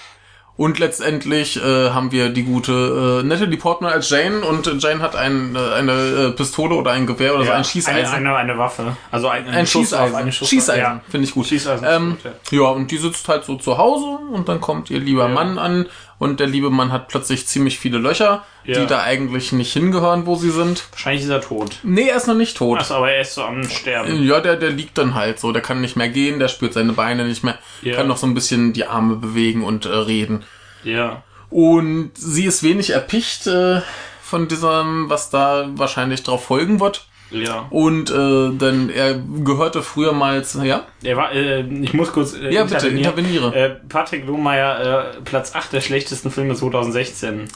Und 0.57 0.79
letztendlich 0.79 1.57
äh, 1.57 1.89
haben 1.89 2.13
wir 2.13 2.29
die 2.29 2.43
gute 2.43 3.21
äh, 3.23 3.27
Natalie 3.27 3.57
Portman 3.57 3.91
als 3.91 4.11
Jane 4.11 4.43
und 4.43 4.67
äh, 4.67 4.75
Jane 4.75 5.01
hat 5.01 5.17
ein, 5.17 5.57
äh, 5.57 5.59
eine 5.73 5.93
äh, 5.93 6.31
Pistole 6.33 6.75
oder 6.75 6.91
ein 6.91 7.07
Gewehr 7.07 7.35
oder 7.35 7.47
so 7.47 7.51
ein 7.53 7.65
Schießeisen. 7.65 8.13
Eine, 8.15 8.29
eine, 8.29 8.37
eine 8.37 8.59
Waffe. 8.59 8.95
Also 9.11 9.29
ein, 9.29 9.49
ein 9.49 9.67
Schießeisen. 9.67 10.15
Eine 10.15 10.31
Schusswaffe. 10.31 10.51
Schießeisen, 10.51 10.83
Ja. 10.83 11.01
finde 11.09 11.27
ich 11.27 11.33
gut. 11.33 11.47
Schießeisen 11.47 11.87
Ähm, 11.91 12.11
gut, 12.23 12.33
ja. 12.53 12.63
ja, 12.65 12.69
und 12.73 12.91
die 12.91 12.99
sitzt 12.99 13.27
halt 13.27 13.45
so 13.45 13.57
zu 13.57 13.79
Hause 13.79 14.05
und 14.33 14.51
dann 14.51 14.61
kommt 14.61 14.91
ihr 14.91 14.99
lieber 15.01 15.29
Ja. 15.29 15.35
Mann 15.35 15.59
an 15.59 15.87
und 16.21 16.39
der 16.39 16.47
liebe 16.47 16.71
Mann 16.71 16.93
hat 16.93 17.09
plötzlich 17.09 17.49
ziemlich 17.49 17.79
viele 17.81 17.99
Löcher, 17.99 18.45
Ja. 18.65 18.79
die 18.79 18.87
da 18.87 19.03
eigentlich 19.03 19.51
nicht 19.51 19.73
hingehören, 19.73 20.27
wo 20.27 20.37
sie 20.37 20.51
sind. 20.51 20.85
Wahrscheinlich 20.93 21.25
ist 21.25 21.31
er 21.31 21.41
tot. 21.41 21.79
Nee, 21.83 22.09
er 22.09 22.17
ist 22.19 22.29
noch 22.29 22.35
nicht 22.37 22.57
tot. 22.57 22.79
Achso, 22.79 22.95
aber 22.95 23.11
er 23.11 23.23
ist 23.23 23.35
so 23.35 23.43
am 23.43 23.65
Sterben. 23.69 24.23
Ja, 24.23 24.39
der, 24.41 24.55
der 24.57 24.71
liegt 24.71 24.97
dann 24.99 25.15
halt 25.17 25.41
so, 25.41 25.51
der 25.51 25.63
kann 25.63 25.81
nicht 25.81 25.97
mehr 25.97 26.09
gehen, 26.11 26.39
der 26.39 26.47
spürt 26.49 26.75
seine 26.75 26.93
Beine 26.93 27.25
nicht 27.27 27.43
mehr, 27.43 27.59
Ja. 27.83 27.97
kann 27.97 28.07
noch 28.07 28.19
so 28.19 28.27
ein 28.29 28.35
bisschen 28.35 28.73
die 28.73 28.85
Arme 28.85 29.17
bewegen 29.17 29.65
und 29.65 29.87
äh, 29.87 29.89
reden. 29.89 30.45
Ja. 30.85 31.23
Und 31.49 32.13
sie 32.15 32.45
ist 32.45 32.63
wenig 32.63 32.91
erpicht 32.91 33.47
äh, 33.49 33.81
von 34.23 34.47
diesem, 34.47 35.11
was 35.11 35.31
da 35.31 35.69
wahrscheinlich 35.75 36.23
drauf 36.23 36.45
folgen 36.45 36.79
wird. 36.81 37.07
Ja. 37.31 37.67
Und 37.71 38.11
äh, 38.11 38.51
denn 38.51 38.91
er 38.91 39.15
gehörte 39.19 39.83
früher 39.83 40.13
mal, 40.13 40.45
zu, 40.45 40.63
ja, 40.63 40.87
Er 41.03 41.17
war, 41.17 41.33
äh, 41.33 41.61
ich 41.61 41.95
muss 41.95 42.13
kurz 42.13 42.35
äh, 42.35 42.53
ja 42.53 42.65
bitte 42.65 42.89
interveniere. 42.89 43.55
Äh, 43.55 43.71
Patrick 43.89 44.27
Lohmeier, 44.27 45.15
äh, 45.15 45.21
Platz 45.23 45.55
8 45.55 45.73
der 45.73 45.81
schlechtesten 45.81 46.31
Filme 46.31 46.55
2016. 46.55 47.49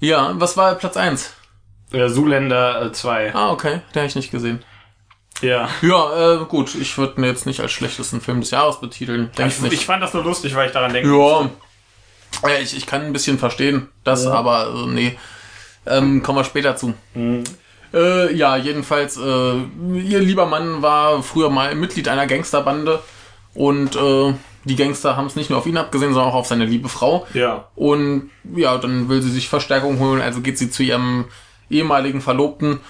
ja, 0.00 0.32
was 0.36 0.56
war 0.56 0.74
Platz 0.76 0.96
eins? 0.96 1.34
Äh, 1.92 2.08
Zuländer 2.08 2.86
äh, 2.86 2.92
2. 2.92 3.34
Ah, 3.34 3.50
okay, 3.50 3.80
den 3.94 4.00
habe 4.00 4.06
ich 4.06 4.16
nicht 4.16 4.30
gesehen. 4.30 4.64
Ja. 5.42 5.68
Ja, 5.82 6.42
äh, 6.42 6.44
gut, 6.46 6.74
ich 6.74 6.96
würde 6.96 7.20
ihn 7.20 7.24
jetzt 7.24 7.46
nicht 7.46 7.60
als 7.60 7.72
schlechtesten 7.72 8.20
Film 8.20 8.40
des 8.40 8.50
Jahres 8.50 8.80
betiteln. 8.80 9.30
Denk 9.36 9.52
Ich, 9.52 9.72
ich 9.72 9.86
fand 9.86 10.02
das 10.02 10.14
nur 10.14 10.24
lustig, 10.24 10.54
weil 10.54 10.68
ich 10.68 10.72
daran 10.72 10.92
denke. 10.92 11.10
Ja, 11.10 11.50
ja 12.48 12.58
ich, 12.60 12.76
ich 12.76 12.86
kann 12.86 13.02
ein 13.02 13.12
bisschen 13.12 13.38
verstehen, 13.38 13.88
das, 14.04 14.26
aber 14.26 14.68
äh, 14.68 14.86
nee, 14.88 15.18
ähm, 15.86 16.22
kommen 16.22 16.38
wir 16.38 16.44
später 16.44 16.76
zu. 16.76 16.94
Äh, 17.94 18.34
ja, 18.34 18.56
jedenfalls, 18.56 19.16
äh, 19.16 19.20
ihr 19.22 20.20
lieber 20.20 20.46
Mann 20.46 20.82
war 20.82 21.22
früher 21.22 21.50
mal 21.50 21.74
Mitglied 21.74 22.08
einer 22.08 22.26
Gangsterbande 22.26 23.00
und 23.54 23.96
äh, 23.96 24.32
die 24.64 24.76
Gangster 24.76 25.16
haben 25.16 25.26
es 25.26 25.36
nicht 25.36 25.50
nur 25.50 25.58
auf 25.58 25.66
ihn 25.66 25.76
abgesehen, 25.76 26.12
sondern 26.14 26.30
auch 26.30 26.36
auf 26.36 26.46
seine 26.46 26.64
liebe 26.64 26.88
Frau. 26.88 27.26
Ja. 27.34 27.68
Und 27.74 28.30
ja, 28.54 28.78
dann 28.78 29.08
will 29.08 29.20
sie 29.20 29.30
sich 29.30 29.48
Verstärkung 29.48 29.98
holen, 29.98 30.22
also 30.22 30.40
geht 30.40 30.56
sie 30.58 30.70
zu 30.70 30.82
ihrem 30.82 31.26
ehemaligen 31.68 32.20
Verlobten 32.20 32.80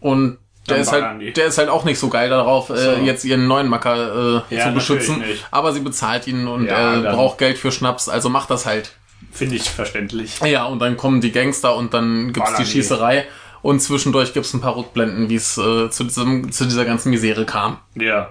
und 0.00 0.38
der 0.68 0.78
ist 0.78 0.92
halt, 0.92 1.36
der 1.36 1.46
ist 1.46 1.58
halt 1.58 1.68
auch 1.68 1.84
nicht 1.84 1.98
so 1.98 2.08
geil 2.10 2.28
darauf, 2.30 2.68
So. 2.68 2.74
äh, 2.74 3.00
jetzt 3.02 3.24
ihren 3.24 3.48
neuen 3.48 3.66
Macker 3.68 4.42
äh, 4.50 4.54
Ja, 4.56 4.66
zu 4.66 4.72
beschützen. 4.72 5.22
Aber 5.50 5.72
sie 5.72 5.80
bezahlt 5.80 6.26
ihn 6.26 6.46
und 6.46 6.66
Ja, 6.66 6.98
äh, 6.98 7.02
dann- 7.02 7.16
braucht 7.16 7.38
Geld 7.38 7.58
für 7.58 7.72
Schnaps, 7.72 8.08
also 8.08 8.28
macht 8.28 8.50
das 8.50 8.66
halt. 8.66 8.92
Finde 9.32 9.56
ich 9.56 9.68
verständlich. 9.68 10.38
Ja, 10.44 10.64
und 10.64 10.78
dann 10.78 10.96
kommen 10.96 11.20
die 11.20 11.32
Gangster 11.32 11.74
und 11.76 11.92
dann 11.94 12.32
gibt's 12.32 12.50
Ballern 12.50 12.64
die 12.64 12.70
die. 12.70 13.24
Und 13.62 13.80
zwischendurch 13.80 14.32
gibt's 14.32 14.54
ein 14.54 14.60
paar 14.60 14.76
Rückblenden, 14.76 15.28
wie 15.28 15.34
es 15.34 15.58
äh, 15.58 15.90
zu, 15.90 16.04
diesem, 16.04 16.50
zu 16.50 16.64
dieser 16.64 16.84
ganzen 16.84 17.10
Misere 17.10 17.44
kam. 17.44 17.78
Ja. 17.94 18.30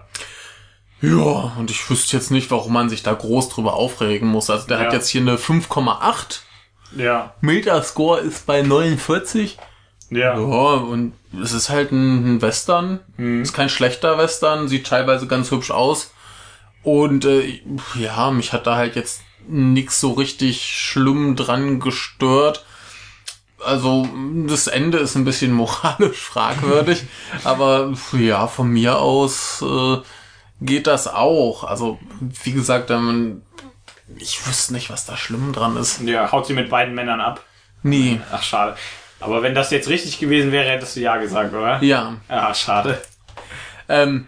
Ja, 1.01 1.53
und 1.57 1.71
ich 1.71 1.89
wüsste 1.89 2.17
jetzt 2.17 2.29
nicht, 2.31 2.51
warum 2.51 2.73
man 2.73 2.89
sich 2.89 3.03
da 3.03 3.13
groß 3.13 3.49
drüber 3.49 3.73
aufregen 3.75 4.27
muss. 4.27 4.49
Also 4.49 4.67
der 4.67 4.79
Ja. 4.79 4.85
hat 4.85 4.93
jetzt 4.93 5.07
hier 5.09 5.21
eine 5.21 5.37
5,8. 5.37 6.41
Ja. 6.97 7.33
Metascore 7.41 8.19
ist 8.21 8.45
bei 8.45 8.61
49. 8.63 9.57
Ja. 10.09 10.37
Ja, 10.37 10.73
und 10.73 11.13
es 11.41 11.53
ist 11.53 11.69
halt 11.69 11.91
ein, 11.91 12.41
Western. 12.41 12.99
Ist 13.17 13.53
kein 13.53 13.69
schlechter 13.69 14.17
Western, 14.17 14.67
sieht 14.67 14.87
teilweise 14.87 15.27
ganz 15.27 15.51
hübsch 15.51 15.71
aus. 15.71 16.11
Und 16.83 17.25
äh, 17.25 17.61
ja, 17.95 18.31
mich 18.31 18.51
hat 18.51 18.65
da 18.67 18.75
halt 18.75 18.95
jetzt 18.95 19.21
nix 19.47 19.99
so 20.01 20.13
richtig 20.13 20.65
schlimm 20.75 21.35
dran 21.35 21.79
gestört. 21.79 22.65
Also 23.63 24.07
das 24.47 24.67
Ende 24.67 24.99
ist 24.99 25.15
ein 25.15 25.25
bisschen 25.25 25.51
moralisch 25.51 26.19
fragwürdig, 26.21 27.03
aber 27.43 27.93
ja, 28.13 28.47
von 28.47 28.69
mir 28.69 28.99
aus 28.99 29.61
äh, 29.61 29.97
geht 30.61 30.87
das 30.87 31.07
auch. 31.07 31.63
Also 31.63 31.99
wie 32.43 32.51
gesagt, 32.53 32.89
ähm, 32.89 33.41
ich 34.17 34.45
wüsste 34.47 34.73
nicht, 34.73 34.89
was 34.89 35.05
da 35.05 35.17
schlimm 35.17 35.53
dran 35.53 35.77
ist. 35.77 36.01
Ja, 36.01 36.31
haut 36.31 36.47
sie 36.47 36.53
mit 36.53 36.69
beiden 36.69 36.95
Männern 36.95 37.21
ab. 37.21 37.43
Nie. 37.83 38.19
Ach, 38.31 38.43
schade. 38.43 38.75
Aber 39.19 39.43
wenn 39.43 39.53
das 39.55 39.71
jetzt 39.71 39.89
richtig 39.89 40.19
gewesen 40.19 40.51
wäre, 40.51 40.69
hättest 40.69 40.95
du 40.95 41.01
ja 41.01 41.17
gesagt, 41.17 41.53
oder? 41.53 41.81
Ja. 41.83 42.15
Ja, 42.29 42.53
schade. 42.53 43.01
Ähm, 43.87 44.27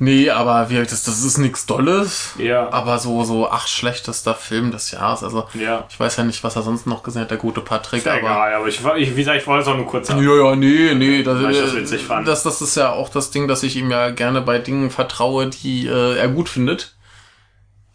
nee, 0.00 0.28
aber 0.30 0.68
wie, 0.70 0.78
das, 0.78 1.04
das 1.04 1.22
ist 1.24 1.38
nichts 1.38 1.66
Dolles. 1.66 2.30
Ja. 2.38 2.72
Aber 2.72 2.98
so, 2.98 3.22
so 3.22 3.48
acht 3.48 3.68
schlechtester 3.68 4.34
Film 4.34 4.72
des 4.72 4.90
Jahres. 4.90 5.22
Also, 5.22 5.44
Ja. 5.54 5.84
ich 5.88 6.00
weiß 6.00 6.16
ja 6.16 6.24
nicht, 6.24 6.42
was 6.42 6.56
er 6.56 6.62
sonst 6.62 6.86
noch 6.88 7.04
gesehen 7.04 7.22
hat, 7.22 7.30
der 7.30 7.38
gute 7.38 7.60
Patrick. 7.60 7.98
Ist 7.98 8.06
ja 8.06 8.12
aber 8.14 8.20
egal, 8.22 8.54
aber 8.54 8.66
ich, 8.66 8.80
ich, 8.96 9.10
wie 9.14 9.20
gesagt, 9.20 9.40
ich 9.40 9.46
wollte 9.46 9.62
es 9.62 9.68
auch 9.68 9.76
nur 9.76 9.86
kurz 9.86 10.08
sagen. 10.08 10.22
Ja, 10.22 10.34
ja, 10.50 10.56
nee, 10.56 10.94
nee. 10.94 11.22
Das, 11.22 11.40
Weil 11.40 11.52
ich 11.52 11.60
das 11.60 11.74
äh, 11.74 11.76
witzig 11.76 12.02
fand. 12.04 12.26
Das, 12.26 12.42
das 12.42 12.60
ist 12.60 12.74
ja 12.76 12.90
auch 12.92 13.08
das 13.08 13.30
Ding, 13.30 13.46
dass 13.46 13.62
ich 13.62 13.76
ihm 13.76 13.90
ja 13.90 14.10
gerne 14.10 14.40
bei 14.40 14.58
Dingen 14.58 14.90
vertraue, 14.90 15.46
die 15.48 15.86
äh, 15.86 16.16
er 16.18 16.28
gut 16.28 16.48
findet. 16.48 16.94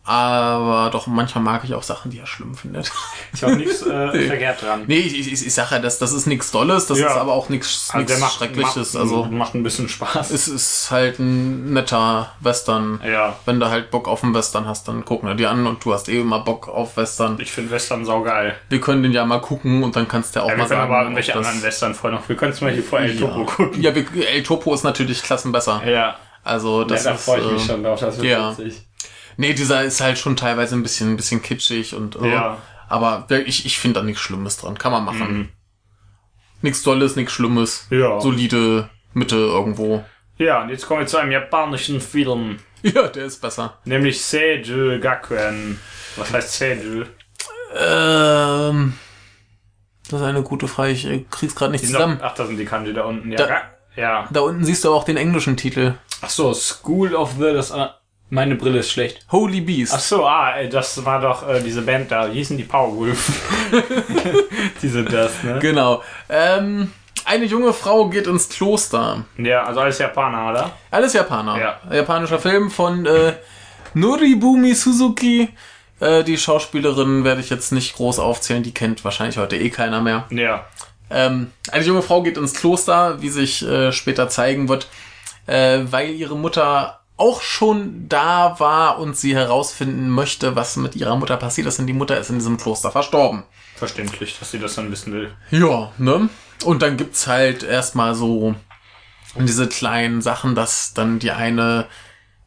Aber 0.08 0.92
doch 0.92 1.08
manchmal 1.08 1.44
mag 1.44 1.64
ich 1.64 1.74
auch 1.74 1.82
Sachen, 1.82 2.12
die 2.12 2.20
er 2.20 2.28
schlimm 2.28 2.54
findet. 2.56 2.92
Ist 3.34 3.42
ja 3.42 3.48
auch 3.48 3.56
nichts 3.56 3.82
äh, 3.82 4.28
verkehrt 4.28 4.62
dran. 4.62 4.84
nee, 4.86 4.98
ich, 5.00 5.18
ich, 5.32 5.46
ich 5.46 5.54
sage 5.54 5.76
ja, 5.76 5.80
das, 5.82 5.98
das 5.98 6.14
ist 6.14 6.28
nichts 6.28 6.52
Dolles, 6.52 6.86
das 6.86 7.00
Ja. 7.00 7.08
ist 7.08 7.16
aber 7.18 7.34
auch 7.34 7.50
nichts 7.50 7.90
Also 7.92 8.18
macht, 8.20 8.34
Schreckliches. 8.34 8.94
macht, 8.94 9.02
also 9.04 9.24
macht 9.26 9.56
ein 9.56 9.64
bisschen 9.64 9.90
Spaß. 9.90 10.30
es 10.30 10.48
ist 10.48 10.92
halt 10.92 11.18
ein 11.20 11.74
netter 11.74 12.32
Western. 12.40 13.02
ja. 13.04 13.36
Wenn 13.46 13.60
du 13.60 13.68
halt 13.70 13.90
Bock 13.90 14.08
auf 14.08 14.24
einen 14.24 14.34
Western 14.36 14.68
hast, 14.68 14.88
dann 14.88 15.06
gucken 15.06 15.28
wir 15.28 15.36
dir 15.36 15.50
an 15.50 15.66
und 15.66 15.84
du 15.84 15.94
hast 15.94 16.08
eh 16.08 16.20
immer 16.22 16.40
Bock 16.40 16.68
auf 16.70 16.98
Western. 16.98 17.38
Ich 17.40 17.52
finde 17.52 17.72
Western 17.72 18.06
saugeil. 18.06 18.56
Wir 18.70 18.80
können 18.80 19.02
den 19.02 19.12
ja 19.12 19.26
mal 19.26 19.42
gucken 19.42 19.84
und 19.84 19.96
dann 19.96 20.08
kannst 20.08 20.36
du 20.36 20.40
ja 20.40 20.46
auch 20.46 20.50
Ja, 20.50 20.54
wir 20.56 20.58
mal 20.64 20.68
können 20.68 20.80
sagen. 20.82 20.92
aber 20.92 20.98
ob 21.00 21.04
irgendwelche 21.06 21.32
das- 21.34 21.46
anderen 21.48 21.64
Western 21.64 21.96
vorher 21.96 22.20
noch. 22.20 22.30
Wir 22.30 22.36
können 22.36 22.54
zum 22.54 22.68
Beispiel 22.68 22.84
vor 22.84 23.00
El 23.00 23.18
Topo 23.18 23.40
ja. 23.40 23.46
gucken. 23.46 23.82
Ja, 23.82 23.96
wir, 23.96 24.06
El 24.30 24.44
Topo 24.44 24.74
ist 24.76 24.84
natürlich 24.84 25.24
klassen 25.24 25.52
besser. 25.52 25.82
Ja. 25.86 26.16
Also 26.44 26.82
ja, 26.82 26.88
das 26.88 27.04
da 27.04 27.12
ist, 27.16 27.26
freue 27.26 27.42
ich 27.42 27.52
mich 27.54 27.64
äh, 27.64 27.68
schon 27.72 27.84
drauf. 27.84 28.00
Das 28.00 28.18
wird 28.18 28.28
ja. 28.28 28.52
witzig. 28.52 28.82
Nee, 29.38 29.54
dieser 29.54 29.84
ist 29.84 30.02
halt 30.02 30.18
schon 30.18 30.36
teilweise 30.36 30.76
ein 30.76 30.84
bisschen, 30.84 31.12
ein 31.14 31.18
bisschen 31.18 31.42
kitschig 31.42 31.94
und 31.96 32.16
äh, 32.16 32.32
Ja. 32.32 32.58
aber 32.88 33.26
ich, 33.46 33.66
ich 33.66 33.78
finde 33.80 34.00
da 34.00 34.06
nichts 34.06 34.22
Schlimmes 34.22 34.58
dran. 34.58 34.78
Kann 34.78 34.92
man 34.92 35.04
machen. 35.06 35.50
Nichts 36.62 36.84
Dolles, 36.84 37.16
nichts 37.16 37.34
Schlimmes. 37.34 37.88
Mhm. 37.90 38.00
Ja. 38.00 38.20
Solide 38.20 38.90
Mitte 39.14 39.36
irgendwo. 39.36 40.04
Ja, 40.38 40.62
und 40.64 40.70
jetzt 40.70 40.86
kommen 40.88 41.02
wir 41.02 41.08
zu 41.08 41.18
einem 41.18 41.32
japanischen 41.32 42.02
Film. 42.02 42.60
Ja, 42.84 43.08
der 43.08 43.26
ist 43.26 43.42
besser. 43.42 43.80
Nämlich 43.86 44.24
Seiju 44.24 45.00
Gakuen. 45.00 45.80
Was 46.18 46.32
heißt 46.32 46.54
Seiju? 46.54 47.06
Ähm, 47.76 48.94
das 50.10 50.20
ist 50.22 50.26
eine 50.26 50.44
gute 50.44 50.68
Frage. 50.68 50.92
Ich 50.92 51.06
äh, 51.08 51.26
krieg's 51.32 51.56
gerade 51.56 51.72
nicht 51.72 51.84
Die 51.84 51.88
zusammen. 51.88 52.18
Noch, 52.20 52.24
ach, 52.26 52.36
da 52.36 52.46
sind 52.46 52.58
die 52.58 52.66
Kanji 52.66 52.94
da 52.94 53.06
unten. 53.06 53.32
Ja. 53.32 53.38
Da- 53.38 53.62
ja. 53.96 54.28
Da 54.30 54.42
unten 54.42 54.64
siehst 54.66 54.84
du 54.84 54.90
aber 54.90 54.98
auch 54.98 55.04
den 55.04 55.18
englischen 55.18 55.58
Titel. 55.58 55.96
Ach 56.22 56.30
so, 56.30 56.54
School 56.54 57.16
of 57.16 57.34
the... 57.40 57.54
Das, 57.54 57.72
meine 58.36 58.56
Brille 58.56 58.80
ist 58.80 58.92
schlecht. 58.92 59.26
Holy 59.32 59.62
Beast. 59.62 59.94
Ach 59.96 60.00
so, 60.00 60.28
ah, 60.28 60.62
das 60.70 61.04
war 61.04 61.22
doch 61.22 61.48
äh, 61.48 61.62
diese 61.62 61.82
Band 61.82 62.12
da. 62.12 62.32
Wie 62.32 62.38
hießen 62.38 62.58
die 62.58 62.64
Powerwolf? 62.64 63.32
die 64.82 64.88
sind 64.88 65.12
das, 65.12 65.42
ne? 65.42 65.58
Genau. 65.60 66.04
Ähm, 66.30 66.92
eine 67.24 67.46
junge 67.46 67.74
Frau 67.74 68.10
geht 68.10 68.28
ins 68.28 68.50
Kloster. 68.50 69.24
Ja, 69.38 69.64
also 69.64 69.80
alles 69.80 69.98
Japaner, 69.98 70.52
oder? 70.52 70.72
Alles 70.92 71.14
Japaner. 71.14 71.58
Ja. 71.58 71.80
Japanischer 71.92 72.38
Film 72.38 72.70
von 72.70 73.06
äh, 73.06 73.34
Noribumi 73.94 74.76
Suzuki. 74.76 75.50
Äh, 76.02 76.24
die 76.24 76.38
Schauspielerin 76.38 77.24
werde 77.24 77.40
ich 77.40 77.50
jetzt 77.50 77.72
nicht 77.72 77.96
groß 77.96 78.20
aufzählen, 78.20 78.64
die 78.64 78.74
kennt 78.74 79.04
wahrscheinlich 79.06 79.38
heute 79.38 79.56
eh 79.56 79.70
keiner 79.70 80.02
mehr. 80.02 80.26
Ja. 80.30 80.66
Ähm, 81.10 81.52
eine 81.72 81.86
junge 81.86 82.02
Frau 82.02 82.22
geht 82.22 82.38
ins 82.38 82.54
Kloster, 82.54 83.22
wie 83.22 83.30
sich 83.30 83.66
äh, 83.66 83.94
später 83.94 84.28
zeigen 84.28 84.68
wird, 84.68 84.88
äh, 85.48 85.80
weil 85.90 86.10
ihre 86.10 86.36
Mutter 86.36 87.00
auch 87.18 87.42
schon 87.42 88.10
da 88.10 88.60
war 88.60 89.00
und 89.00 89.16
sie 89.16 89.36
herausfinden 89.36 90.10
möchte, 90.10 90.56
was 90.56 90.76
mit 90.76 90.96
ihrer 90.96 91.16
Mutter 91.16 91.38
passiert 91.38 91.68
ist. 91.68 91.80
Und 91.80 91.88
die 91.88 91.94
Mutter 91.94 92.20
ist 92.20 92.30
in 92.30 92.40
diesem 92.40 92.58
Kloster 92.58 92.92
verstorben. 92.92 93.44
Verständlich, 93.76 94.38
dass 94.40 94.52
sie 94.52 94.60
das 94.60 94.76
dann 94.76 94.92
wissen 94.92 95.14
will. 95.14 95.34
Ja, 95.52 95.92
ne? 95.98 96.30
Und 96.64 96.82
dann 96.82 96.98
gibt's 96.98 97.28
halt 97.28 97.64
erstmal 97.64 98.16
so 98.16 98.56
diese 99.36 99.68
kleinen 99.68 100.22
Sachen, 100.22 100.56
dass 100.56 100.94
dann 100.94 101.20
die 101.20 101.32
eine 101.32 101.88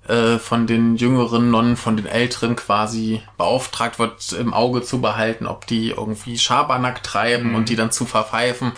äh, 0.06 0.38
von 0.38 0.66
den 0.66 0.96
jüngeren 0.96 1.50
Nonnen, 1.50 1.76
von 1.76 1.96
den 1.96 2.06
älteren 2.06 2.56
quasi 2.56 3.22
beauftragt 3.36 3.98
wird, 3.98 4.32
im 4.32 4.54
Auge 4.54 4.82
zu 4.82 5.00
behalten, 5.00 5.46
ob 5.46 5.66
die 5.66 5.90
irgendwie 5.90 6.38
Schabernack 6.38 7.02
treiben 7.02 7.54
und 7.54 7.68
die 7.68 7.76
dann 7.76 7.92
zu 7.92 8.06
verpfeifen. 8.06 8.72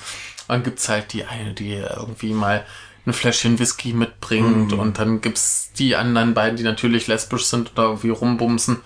Dann 0.48 0.64
gibt's 0.64 0.88
halt 0.88 1.12
die 1.12 1.24
eine, 1.26 1.55
die 1.55 1.74
irgendwie 1.74 2.33
mal 2.33 2.64
ein 3.11 3.14
Fläschchen 3.14 3.59
Whisky 3.59 3.92
mitbringt 3.92 4.73
und 4.73 4.99
dann 4.99 5.20
gibt's 5.20 5.73
die 5.79 5.96
anderen 5.96 6.35
beiden, 6.35 6.57
die 6.57 6.62
natürlich 6.62 7.07
lesbisch 7.07 7.44
sind 7.44 7.73
oder 7.73 7.85
irgendwie 7.85 8.11
rumbumsen. 8.11 8.81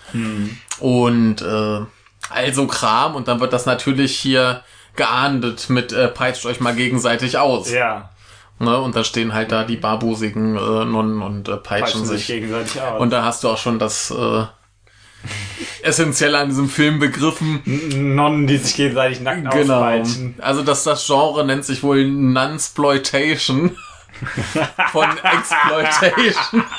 Und 0.79 1.41
äh, 1.41 1.81
also 2.29 2.67
Kram 2.67 3.15
und 3.15 3.27
dann 3.27 3.39
wird 3.39 3.53
das 3.53 3.65
natürlich 3.65 4.17
hier 4.17 4.63
geahndet 4.95 5.69
mit 5.69 5.91
äh, 5.93 6.07
peitscht 6.07 6.45
euch 6.45 6.59
mal 6.59 6.75
gegenseitig 6.75 7.37
aus. 7.37 7.71
Ja, 7.71 8.09
Ne? 8.57 8.79
Und 8.79 8.95
da 8.95 9.03
stehen 9.03 9.33
halt 9.33 9.51
da 9.51 9.65
die 9.65 9.75
barbusigen 9.75 10.55
äh, 10.55 10.85
Nonnen 10.85 11.21
und 11.21 11.49
äh, 11.49 11.57
peitschen 11.57 11.99
peitschen 12.01 12.05
sich 12.05 12.27
gegenseitig 12.27 12.81
aus. 12.81 13.01
Und 13.01 13.09
da 13.09 13.25
hast 13.25 13.43
du 13.43 13.49
auch 13.49 13.57
schon 13.57 13.79
das 13.79 14.11
äh, 14.11 14.43
Essentielle 15.81 16.37
an 16.37 16.47
diesem 16.49 16.69
Film 16.69 16.99
begriffen. 16.99 17.61
Nonnen, 18.15 18.47
die 18.47 18.57
sich 18.57 18.75
gegenseitig 18.75 19.19
nackt 19.19 19.51
Genau. 19.51 19.75
auspeitschen. 19.75 20.35
Also 20.39 20.63
das, 20.63 20.85
das 20.85 21.05
Genre 21.05 21.45
nennt 21.45 21.65
sich 21.65 21.83
wohl 21.83 22.05
Nunsploitation. 22.07 23.75
Von 24.91 25.09
Exploitation. 25.17 26.63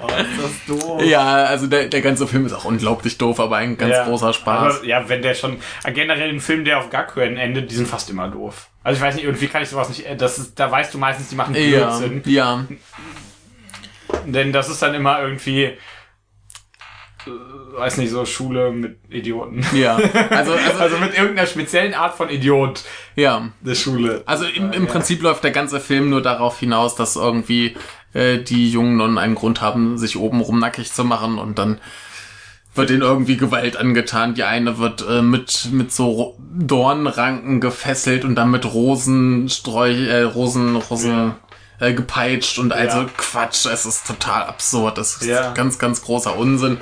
Oh, 0.00 0.06
ist 0.08 0.42
das 0.68 0.78
doof. 0.80 1.02
Ja, 1.04 1.44
also 1.44 1.66
der, 1.66 1.86
der 1.88 2.00
ganze 2.00 2.26
Film 2.26 2.44
ist 2.46 2.52
auch 2.52 2.64
unglaublich 2.64 3.16
doof, 3.18 3.40
aber 3.40 3.56
ein 3.56 3.76
ganz 3.76 3.92
Ja. 3.94 4.04
großer 4.04 4.32
Spaß. 4.32 4.76
Aber, 4.78 4.84
ja, 4.84 5.08
wenn 5.08 5.22
der 5.22 5.34
schon, 5.34 5.58
äh, 5.84 5.92
generell 5.92 6.28
ein 6.30 6.40
Film, 6.40 6.64
der 6.64 6.78
auf 6.78 6.90
Gakuen 6.90 7.36
endet, 7.36 7.70
die 7.70 7.74
sind 7.74 7.88
fast 7.88 8.10
immer 8.10 8.28
doof. 8.28 8.68
Also 8.82 8.98
ich 8.98 9.02
weiß 9.02 9.14
nicht, 9.14 9.24
irgendwie 9.24 9.46
kann 9.48 9.62
ich 9.62 9.68
sowas 9.68 9.88
nicht, 9.88 10.06
äh, 10.06 10.16
das 10.16 10.38
ist, 10.38 10.58
da 10.58 10.70
weißt 10.70 10.92
du 10.94 10.98
meistens, 10.98 11.28
die 11.28 11.34
machen 11.36 11.54
ja, 11.54 11.96
Blödsinn. 11.98 12.22
ja. 12.26 12.64
Denn 14.24 14.52
das 14.52 14.68
ist 14.68 14.82
dann 14.82 14.94
immer 14.94 15.20
irgendwie, 15.22 15.76
weiß 17.26 17.98
nicht, 17.98 18.10
so 18.10 18.24
Schule 18.24 18.72
mit 18.72 18.98
Idioten. 19.10 19.64
Ja, 19.74 19.96
also, 20.30 20.52
also, 20.52 20.78
Also 20.78 20.98
mit 20.98 21.16
irgendeiner 21.16 21.46
speziellen 21.46 21.94
Art 21.94 22.14
von 22.14 22.28
Idiot 22.30 22.84
ja. 23.14 23.48
der 23.60 23.74
Schule. 23.74 24.22
Also 24.26 24.44
im, 24.46 24.72
im 24.72 24.86
Prinzip 24.86 25.22
läuft 25.22 25.44
der 25.44 25.50
ganze 25.50 25.80
Film 25.80 26.10
nur 26.10 26.22
darauf 26.22 26.58
hinaus, 26.58 26.94
dass 26.94 27.16
irgendwie 27.16 27.76
äh, 28.14 28.38
die 28.38 28.70
jungen 28.70 28.96
Nonnen 28.96 29.18
einen 29.18 29.34
Grund 29.34 29.60
haben, 29.60 29.98
sich 29.98 30.16
obenrum 30.16 30.58
nackig 30.58 30.92
zu 30.92 31.04
machen 31.04 31.38
und 31.38 31.58
dann 31.58 31.80
wird 32.74 32.90
ihnen 32.90 33.02
irgendwie 33.02 33.36
Gewalt 33.36 33.76
angetan. 33.76 34.34
Die 34.34 34.44
eine 34.44 34.78
wird 34.78 35.04
äh, 35.08 35.22
mit 35.22 35.68
mit 35.72 35.92
so 35.92 36.36
Dornranken 36.38 37.60
gefesselt 37.60 38.24
und 38.24 38.34
dann 38.34 38.50
mit 38.50 38.72
Rosensträuch, 38.72 40.08
äh, 40.08 40.22
Rosen, 40.22 40.76
Rosen 40.76 41.34
äh, 41.80 41.92
gepeitscht 41.92 42.58
und 42.58 42.72
also 42.72 42.98
Ja. 43.02 43.06
Quatsch. 43.16 43.66
Es 43.66 43.84
ist 43.86 44.06
total 44.06 44.44
absurd. 44.44 44.98
Das 44.98 45.16
ist 45.16 45.24
Ja. 45.26 45.52
ganz, 45.52 45.78
ganz 45.78 46.02
großer 46.02 46.36
Unsinn. 46.36 46.78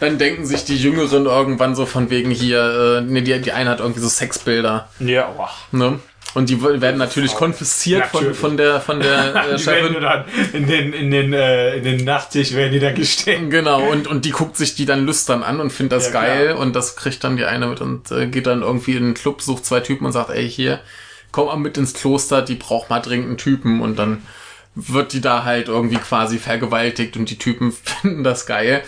Dann 0.00 0.18
denken 0.18 0.44
sich 0.46 0.64
die 0.64 0.76
Jüngeren 0.76 1.26
irgendwann 1.26 1.74
so 1.74 1.86
von 1.86 2.10
wegen 2.10 2.30
hier, 2.30 2.98
äh, 2.98 3.00
nee, 3.00 3.22
die, 3.22 3.40
die 3.40 3.52
eine 3.52 3.70
hat 3.70 3.80
irgendwie 3.80 4.00
so 4.00 4.08
Sexbilder. 4.08 4.88
Ja, 5.00 5.30
boah. 5.36 5.50
Ne? 5.72 5.98
Und 6.34 6.50
die 6.50 6.62
werden 6.62 6.98
natürlich 6.98 7.34
konfisziert 7.34 8.04
von, 8.04 8.20
Natürlich. 8.20 8.38
von 8.38 8.56
der 8.58 8.80
von 8.82 9.00
der 9.00 9.34
äh, 9.34 9.56
Die 9.56 9.66
werden 9.66 9.94
Chefin. 9.94 10.02
dann 10.02 10.24
in 10.52 10.66
den, 10.66 10.92
in 10.92 11.10
den, 11.10 11.32
äh, 11.32 11.76
in 11.76 11.84
den 11.84 12.04
Nachttisch 12.04 12.52
werden 12.52 12.72
die 12.72 12.80
dann 12.80 12.94
gesteckt. 12.94 13.50
Genau, 13.50 13.80
und, 13.90 14.06
und 14.06 14.26
die 14.26 14.30
guckt 14.30 14.54
sich 14.58 14.74
die 14.74 14.84
dann 14.84 15.06
lüstern 15.06 15.42
an 15.42 15.58
und 15.58 15.70
findet 15.70 15.92
das 15.96 16.06
Ja, 16.08 16.12
geil 16.12 16.46
klar. 16.48 16.58
und 16.58 16.76
das 16.76 16.96
kriegt 16.96 17.24
dann 17.24 17.38
die 17.38 17.46
eine 17.46 17.66
mit 17.68 17.80
und 17.80 18.10
äh, 18.10 18.26
geht 18.26 18.46
dann 18.46 18.60
irgendwie 18.60 18.92
in 18.96 19.04
den 19.04 19.14
Club, 19.14 19.40
sucht 19.40 19.64
zwei 19.64 19.80
Typen 19.80 20.04
und 20.04 20.12
sagt, 20.12 20.28
ey, 20.28 20.48
hier, 20.48 20.80
komm 21.32 21.46
mal 21.46 21.56
mit 21.56 21.78
ins 21.78 21.94
Kloster, 21.94 22.42
die 22.42 22.54
braucht 22.54 22.90
mal 22.90 23.00
dringend 23.00 23.28
einen 23.28 23.38
Typen 23.38 23.80
und 23.80 23.98
dann 23.98 24.22
wird 24.74 25.12
die 25.12 25.20
da 25.20 25.44
halt 25.44 25.68
irgendwie 25.68 25.96
quasi 25.96 26.38
vergewaltigt 26.38 27.16
und 27.16 27.30
die 27.30 27.38
Typen 27.38 27.72
finden 27.84 28.24
das 28.24 28.46
geil. 28.46 28.82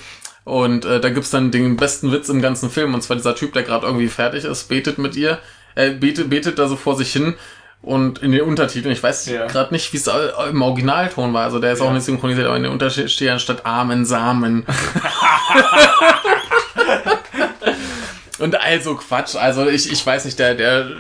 Und 0.44 0.84
äh, 0.84 1.00
da 1.00 1.10
gibt's 1.10 1.30
dann 1.30 1.50
den 1.50 1.76
besten 1.76 2.12
Witz 2.12 2.28
im 2.28 2.42
ganzen 2.42 2.70
Film, 2.70 2.94
und 2.94 3.02
zwar 3.02 3.16
dieser 3.16 3.34
Typ, 3.34 3.52
der 3.52 3.62
gerade 3.62 3.86
irgendwie 3.86 4.08
fertig 4.08 4.44
ist, 4.44 4.68
betet 4.68 4.98
mit 4.98 5.14
ihr, 5.14 5.38
äh, 5.74 5.90
betet, 5.90 6.30
betet 6.30 6.58
da 6.58 6.66
so 6.66 6.76
vor 6.76 6.96
sich 6.96 7.12
hin 7.12 7.34
und 7.82 8.22
in 8.22 8.32
den 8.32 8.42
Untertiteln, 8.42 8.92
ich 8.92 9.02
weiß 9.02 9.26
Ja. 9.26 9.46
gerade 9.46 9.72
nicht, 9.72 9.92
wie 9.92 9.96
es 9.98 10.08
im 10.50 10.62
Originalton 10.62 11.32
war, 11.32 11.44
also 11.44 11.60
der 11.60 11.72
ist 11.72 11.80
auch 11.80 11.92
nicht 11.92 12.04
synchronisiert, 12.04 12.46
aber 12.46 12.56
in 12.56 12.64
den 12.64 12.72
Untertiteln 12.72 13.08
steht 13.08 13.30
anstatt 13.30 13.64
Amen, 13.64 14.04
Samen. 14.04 14.66
und 18.38 18.60
also 18.60 18.96
Quatsch, 18.96 19.36
also 19.36 19.68
ich, 19.68 19.90
ich 19.90 20.04
weiß 20.04 20.24
nicht, 20.24 20.38
der, 20.38 20.54
der 20.54 20.90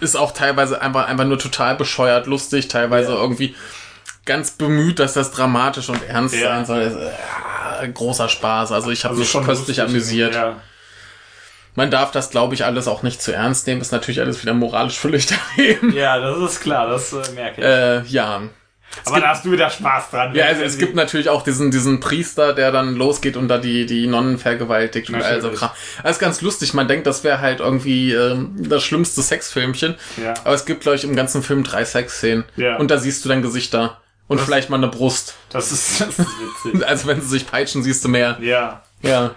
ist 0.00 0.16
auch 0.16 0.32
teilweise 0.32 0.80
einfach, 0.80 1.06
einfach 1.08 1.24
nur 1.24 1.38
total 1.38 1.74
bescheuert, 1.76 2.26
lustig, 2.26 2.68
teilweise 2.68 3.12
Ja. 3.12 3.18
irgendwie 3.18 3.54
ganz 4.24 4.52
bemüht, 4.52 4.98
dass 4.98 5.12
das 5.12 5.30
dramatisch 5.32 5.88
und 5.90 6.02
ernst 6.08 6.34
Ja. 6.34 6.48
sein 6.48 6.64
soll. 6.66 6.84
Das, 6.90 7.82
äh, 7.82 7.88
großer 7.88 8.28
Spaß. 8.28 8.72
Also 8.72 8.90
ich 8.90 9.04
habe 9.04 9.16
mich 9.16 9.30
köstlich 9.32 9.46
lustig. 9.76 9.80
amüsiert. 9.82 10.34
Ja. 10.34 10.56
Man 11.74 11.90
darf 11.90 12.12
das, 12.12 12.30
glaube 12.30 12.54
ich, 12.54 12.64
alles 12.64 12.86
auch 12.88 13.02
nicht 13.02 13.20
zu 13.20 13.32
ernst 13.34 13.66
nehmen. 13.66 13.80
Ist 13.80 13.90
natürlich 13.92 14.20
alles 14.20 14.40
wieder 14.42 14.54
moralisch 14.54 14.96
völlig 14.98 15.26
daneben. 15.56 15.92
ja, 15.92 16.18
das 16.18 16.38
ist 16.38 16.60
klar, 16.60 16.88
das 16.88 17.12
äh, 17.12 17.32
merke 17.34 17.60
ich. 17.60 17.66
Äh, 17.66 18.02
ja. 18.12 18.42
Aber 19.04 19.20
da 19.20 19.28
hast 19.28 19.44
du 19.44 19.52
wieder 19.52 19.70
Spaß 19.70 20.10
dran. 20.10 20.34
Ja, 20.34 20.46
also 20.46 20.62
es 20.62 20.78
gibt 20.78 20.94
natürlich 20.94 21.28
auch 21.28 21.42
diesen, 21.42 21.70
diesen 21.70 22.00
Priester, 22.00 22.52
der 22.52 22.72
dann 22.72 22.94
losgeht 22.96 23.36
und 23.36 23.48
da 23.48 23.58
die, 23.58 23.86
die 23.86 24.06
Nonnen 24.06 24.38
vergewaltigt 24.38 25.08
und 25.10 25.16
all 25.16 25.40
so 25.40 25.48
Natürlich. 25.48 25.60
Kram. 25.60 25.70
Das 26.02 26.12
ist 26.12 26.18
ganz 26.20 26.40
lustig. 26.40 26.74
Man 26.74 26.88
denkt, 26.88 27.06
das 27.06 27.24
wäre 27.24 27.40
halt 27.40 27.60
irgendwie 27.60 28.12
ähm, 28.12 28.54
das 28.56 28.82
schlimmste 28.82 29.22
Sexfilmchen. 29.22 29.96
Ja. 30.22 30.34
Aber 30.44 30.54
es 30.54 30.64
gibt, 30.64 30.82
glaube 30.82 30.96
ich, 30.96 31.04
im 31.04 31.16
ganzen 31.16 31.42
Film 31.42 31.64
drei 31.64 31.84
Sexszenen. 31.84 32.44
Ja. 32.56 32.76
Und 32.76 32.90
da 32.90 32.98
siehst 32.98 33.24
du 33.24 33.28
dann 33.28 33.42
Gesichter. 33.42 34.00
Und 34.26 34.40
vielleicht 34.40 34.70
mal 34.70 34.78
eine 34.78 34.88
Brust. 34.88 35.34
Das 35.50 35.70
ist, 35.70 36.00
das 36.00 36.18
ist 36.18 36.18
witzig. 36.64 36.82
Also 36.88 37.06
wenn 37.08 37.20
sie 37.20 37.28
sich 37.28 37.46
peitschen, 37.46 37.82
siehst 37.82 38.04
du 38.04 38.08
mehr. 38.08 38.38
ja. 38.40 38.82
Ja. 39.02 39.34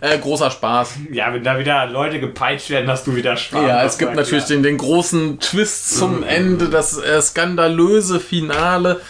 Äh, 0.00 0.18
großer 0.18 0.50
Spaß. 0.50 0.96
Ja, 1.12 1.32
wenn 1.32 1.42
da 1.42 1.58
wieder 1.58 1.86
Leute 1.86 2.20
gepeitscht 2.20 2.70
werden, 2.70 2.90
hast 2.90 3.06
du 3.06 3.16
wieder 3.16 3.36
Spaß. 3.36 3.66
Ja, 3.66 3.84
es 3.84 3.98
gibt 3.98 4.14
natürlich 4.14 4.44
den, 4.44 4.62
den 4.62 4.78
großen 4.78 5.40
Twist 5.40 5.96
zum 5.96 6.22
Ende, 6.22 6.68
das 6.68 6.98
äh, 6.98 7.20
skandalöse 7.22 8.20
Finale. 8.20 9.00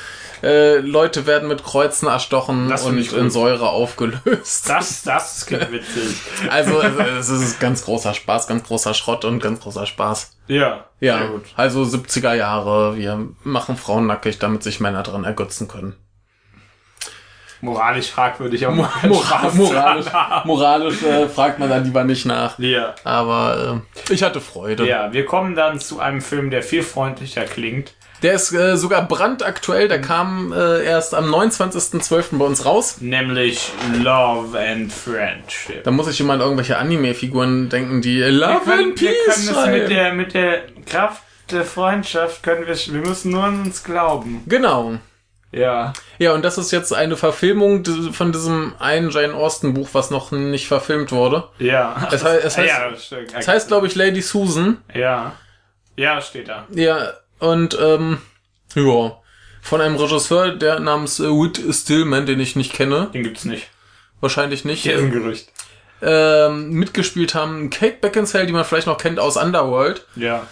Äh, 0.43 0.77
Leute 0.79 1.27
werden 1.27 1.49
mit 1.49 1.65
Kreuzen 1.65 2.07
erstochen 2.07 2.71
und 2.73 3.13
in 3.13 3.31
Säure 3.31 3.71
aufgelöst. 3.71 4.69
Das, 4.69 5.03
das 5.03 5.47
klingt 5.47 5.73
witzig. 5.73 6.17
Also 6.49 6.81
es 6.81 7.29
ist 7.29 7.59
ganz 7.59 7.85
großer 7.85 8.15
Spaß, 8.15 8.47
ganz 8.47 8.65
großer 8.65 8.95
Schrott 8.95 9.25
und 9.25 9.43
ganz 9.43 9.61
großer 9.61 9.87
Spaß. 9.87 10.37
Ja. 10.47 10.85
Ja, 11.01 11.27
gut. 11.27 11.43
also 11.57 11.83
70er 11.83 12.35
Jahre, 12.35 12.97
wir 12.97 13.29
machen 13.43 13.77
Frauen 13.77 14.07
nackig, 14.07 14.39
damit 14.39 14.63
sich 14.63 14.79
Männer 14.79 15.03
dran 15.03 15.25
ergötzen 15.25 15.67
können. 15.67 15.97
Moralisch 17.61 18.11
fragwürdig, 18.11 18.67
aber 18.67 18.91
moralisch 19.03 20.13
haben. 20.13 20.47
moralisch 20.49 21.03
äh, 21.03 21.29
fragt 21.29 21.59
man 21.59 21.69
dann 21.69 21.85
lieber 21.85 22.05
nicht 22.05 22.25
nach. 22.27 22.59
Ja. 22.59 22.95
Aber 23.05 23.83
äh, 24.09 24.13
ich 24.13 24.23
hatte 24.23 24.41
Freude. 24.41 24.87
Ja, 24.87 25.13
wir 25.13 25.25
kommen 25.25 25.55
dann 25.55 25.81
zu 25.81 25.99
einem 26.01 26.21
Film, 26.21 26.51
der 26.51 26.63
viel 26.63 26.83
freundlicher 26.83 27.45
klingt. 27.45 27.95
Der 28.23 28.33
ist 28.35 28.53
äh, 28.53 28.77
sogar 28.77 29.07
brandaktuell, 29.07 29.87
der 29.87 30.01
kam 30.01 30.53
äh, 30.53 30.83
erst 30.85 31.15
am 31.15 31.33
29.12. 31.33 32.39
bei 32.39 32.45
uns 32.45 32.65
raus. 32.65 32.97
Nämlich 33.01 33.71
Love 34.03 34.59
and 34.59 34.93
Friendship. 34.93 35.85
Da 35.85 35.93
muss 35.93 36.09
ich 36.09 36.21
immer 36.21 36.33
an 36.35 36.41
irgendwelche 36.41 36.79
Anime-Figuren 36.79 37.69
denken, 37.69 38.03
die 38.03 38.21
Love 38.21 38.73
and 38.73 39.01
wir 39.01 39.09
Peace 39.11 39.17
können 39.25 39.29
es 39.29 39.47
mit 39.47 39.55
schreien. 39.55 39.89
der, 39.89 40.13
mit 40.15 40.35
der 40.35 40.63
Kraft 40.87 41.23
der 41.53 41.65
Freundschaft 41.65 42.43
können 42.43 42.67
wir, 42.67 42.75
wir 42.77 43.09
müssen 43.09 43.31
nur 43.31 43.45
an 43.45 43.63
uns 43.63 43.85
glauben. 43.85 44.43
Genau. 44.47 44.99
Ja. 45.51 45.93
Ja, 46.19 46.33
und 46.35 46.43
das 46.45 46.59
ist 46.59 46.71
jetzt 46.73 46.93
eine 46.93 47.17
Verfilmung 47.17 47.85
von 48.13 48.33
diesem 48.33 48.75
einen 48.79 49.11
Jane 49.11 49.33
Austen 49.35 49.73
Buch, 49.75 49.89
was 49.93 50.11
noch 50.11 50.31
nicht 50.31 50.69
verfilmt 50.69 51.11
wurde. 51.11 51.49
Ja. 51.59 52.09
Es 52.13 52.23
heißt, 52.23 52.45
es 52.45 52.59
heißt, 52.59 52.69
ja, 52.69 52.97
stimmt. 52.97 53.33
es 53.35 53.49
heißt 53.49 53.69
glaube 53.69 53.87
ich, 53.87 53.95
Lady 53.95 54.21
Susan. 54.21 54.79
Ja. 54.95 55.33
Ja, 55.97 56.21
steht 56.21 56.49
da. 56.49 56.67
Ja, 56.71 57.13
und 57.39 57.77
ähm, 57.81 58.19
ja, 58.75 59.17
von 59.63 59.81
einem 59.81 59.97
Regisseur, 59.97 60.51
der 60.55 60.81
namens 60.81 61.19
äh, 61.19 61.25
Whit 61.25 61.61
Stillman, 61.75 62.27
den 62.27 62.41
ich 62.41 62.55
nicht 62.55 62.73
kenne, 62.75 63.09
Den 63.13 63.23
gibt's 63.25 63.45
nicht. 63.45 63.69
wahrscheinlich 64.21 64.65
nicht, 64.65 64.83
Hier 64.83 64.95
ist 64.97 65.03
ein 65.03 65.11
Gerücht. 65.11 65.51
ähm, 66.03 66.71
mitgespielt 66.71 67.35
haben 67.35 67.71
Kate 67.71 67.97
Beckinsale, 68.01 68.47
die 68.47 68.53
man 68.53 68.65
vielleicht 68.65 68.87
noch 68.87 68.99
kennt 68.99 69.19
aus 69.19 69.37
Underworld, 69.37 70.05
Ja. 70.15 70.47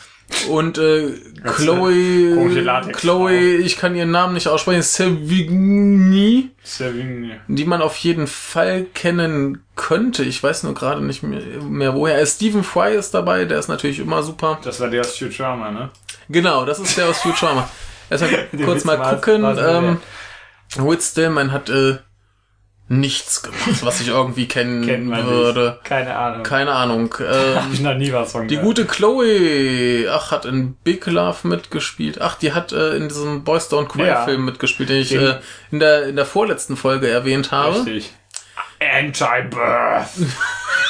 Und 0.48 0.78
äh, 0.78 1.12
Chloe, 1.44 2.90
Chloe, 2.92 3.56
ich 3.56 3.76
kann 3.76 3.94
ihren 3.94 4.10
Namen 4.10 4.34
nicht 4.34 4.48
aussprechen, 4.48 4.82
Sevigny, 4.82 6.50
Savigny. 6.62 7.32
die 7.46 7.64
man 7.64 7.80
auf 7.80 7.96
jeden 7.98 8.26
Fall 8.26 8.86
kennen 8.92 9.62
könnte. 9.76 10.24
Ich 10.24 10.42
weiß 10.42 10.64
nur 10.64 10.74
gerade 10.74 11.02
nicht 11.04 11.22
mehr, 11.22 11.40
mehr 11.62 11.94
woher. 11.94 12.20
Äh, 12.20 12.26
Stephen 12.26 12.64
Fry 12.64 12.96
ist 12.96 13.14
dabei, 13.14 13.44
der 13.44 13.58
ist 13.58 13.68
natürlich 13.68 14.00
immer 14.00 14.22
super. 14.22 14.58
Das 14.64 14.80
war 14.80 14.88
der 14.88 15.02
aus 15.02 15.16
Futurama, 15.16 15.70
ne? 15.70 15.90
Genau, 16.28 16.64
das 16.64 16.80
ist 16.80 16.96
der 16.96 17.08
aus 17.08 17.18
Futurama. 17.18 17.68
Erstmal 18.10 18.48
kurz 18.64 18.84
mal 18.84 18.96
gucken. 18.96 19.44
Ähm, 19.58 19.98
Whit 20.76 21.02
Stillman 21.02 21.52
hat 21.52 21.68
äh, 21.68 21.98
nichts 22.88 23.42
gemacht, 23.42 23.84
was 23.84 24.00
ich 24.00 24.08
irgendwie 24.08 24.46
kennen 24.48 24.86
Kennt 24.86 25.06
man 25.06 25.26
würde. 25.26 25.70
nicht. 25.70 25.84
Keine 25.84 26.14
Ahnung. 26.16 26.42
Keine 26.44 26.72
Ahnung. 26.72 27.14
Ähm, 27.20 27.54
Hab 27.56 27.72
ich 27.72 27.80
noch 27.80 27.94
nie 27.94 28.12
was 28.12 28.32
von 28.32 28.46
die 28.46 28.54
gehört. 28.56 28.66
gute 28.66 28.84
Chloe, 28.86 30.08
ach, 30.10 30.30
hat 30.30 30.44
in 30.44 30.74
Big 30.84 31.04
Love 31.06 31.48
mitgespielt. 31.48 32.20
Ach, 32.20 32.36
die 32.36 32.52
hat 32.52 32.72
äh, 32.72 32.96
in 32.96 33.08
diesem 33.08 33.42
Boys 33.44 33.68
Don't 33.70 33.88
Cry 33.88 34.06
Ja. 34.06 34.24
Film 34.24 34.44
mitgespielt, 34.44 34.88
den 34.88 34.98
ich 35.02 35.08
Den- 35.08 35.22
äh, 35.22 35.38
in 35.72 35.80
der 35.80 36.04
in 36.06 36.16
der 36.16 36.26
vorletzten 36.26 36.76
Folge 36.76 37.08
erwähnt 37.08 37.50
habe. 37.50 37.76
Richtig. 37.80 38.12
Anti-Birth. 38.78 40.08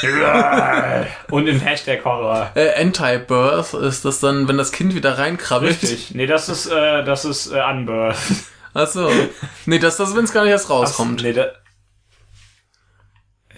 Und 1.31 1.47
im 1.47 1.61
Hashtag 1.61 2.05
Horror. 2.05 2.51
Äh, 2.55 2.81
Anti-Birth 2.83 3.75
ist 3.75 4.05
das 4.05 4.21
dann, 4.21 4.49
wenn 4.49 4.59
das 4.59 4.73
Kind 4.73 4.95
wieder 4.95 5.19
reinkrabbelt. 5.19 5.81
Richtig. 5.83 6.15
Nee, 6.15 6.27
das 6.27 6.49
ist, 6.49 6.67
äh, 6.67 7.05
das 7.05 7.25
ist 7.25 7.53
äh, 7.53 7.61
Unbirth. 7.71 8.17
Achso. 8.75 9.11
Nee, 9.67 9.79
das, 9.79 9.97
das 9.97 10.15
wenn 10.17 10.25
es 10.25 10.33
gar 10.33 10.43
nicht 10.43 10.51
erst 10.53 10.69
rauskommt. 10.69 11.23
Nee, 11.23 11.33
da 11.33 11.47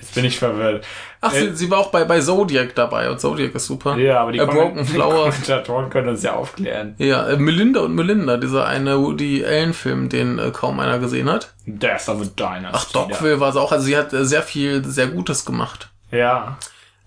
Jetzt 0.08 0.14
bin 0.14 0.24
ich 0.24 0.38
verwirrt. 0.38 0.86
Ach, 1.20 1.32
Äh, 1.34 1.40
sie, 1.50 1.56
sie 1.56 1.70
war 1.70 1.78
auch 1.80 1.90
bei, 1.90 2.04
bei 2.04 2.18
Zodiac 2.20 2.74
dabei 2.74 3.10
und 3.10 3.20
Zodiac 3.20 3.54
ist 3.54 3.66
super. 3.66 3.96
Ja, 3.98 4.20
aber 4.20 4.32
die 4.32 4.40
A 4.40 4.46
Broken 4.46 4.78
Komment- 4.78 4.88
Flower. 4.88 5.24
Kommentatoren 5.30 5.90
können 5.90 6.08
uns 6.08 6.22
ja 6.22 6.34
aufklären. 6.34 6.94
Ja, 6.98 7.28
äh, 7.28 7.36
Melinda 7.36 7.80
und 7.80 7.94
Melinda, 7.94 8.38
dieser 8.38 8.66
eine 8.66 8.98
Woody 8.98 9.44
Allen-Film, 9.44 10.08
den 10.08 10.38
äh, 10.38 10.50
kaum 10.50 10.80
einer 10.80 10.98
gesehen 10.98 11.28
hat. 11.30 11.52
Death 11.66 12.08
of 12.08 12.22
a 12.22 12.24
Dynasty. 12.36 12.68
Ach, 12.72 12.84
Dogville 12.92 13.38
war 13.40 13.52
sie 13.52 13.60
auch. 13.60 13.70
Also 13.72 13.84
sie 13.84 13.96
hat 13.96 14.12
äh, 14.14 14.24
sehr 14.24 14.42
viel, 14.42 14.84
sehr 14.84 15.08
Gutes 15.08 15.44
gemacht. 15.44 15.90
Ja. 16.10 16.56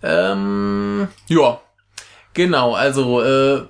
Ähm, 0.03 1.07
ja. 1.27 1.59
Genau, 2.33 2.73
also, 2.75 3.21
äh, 3.23 3.61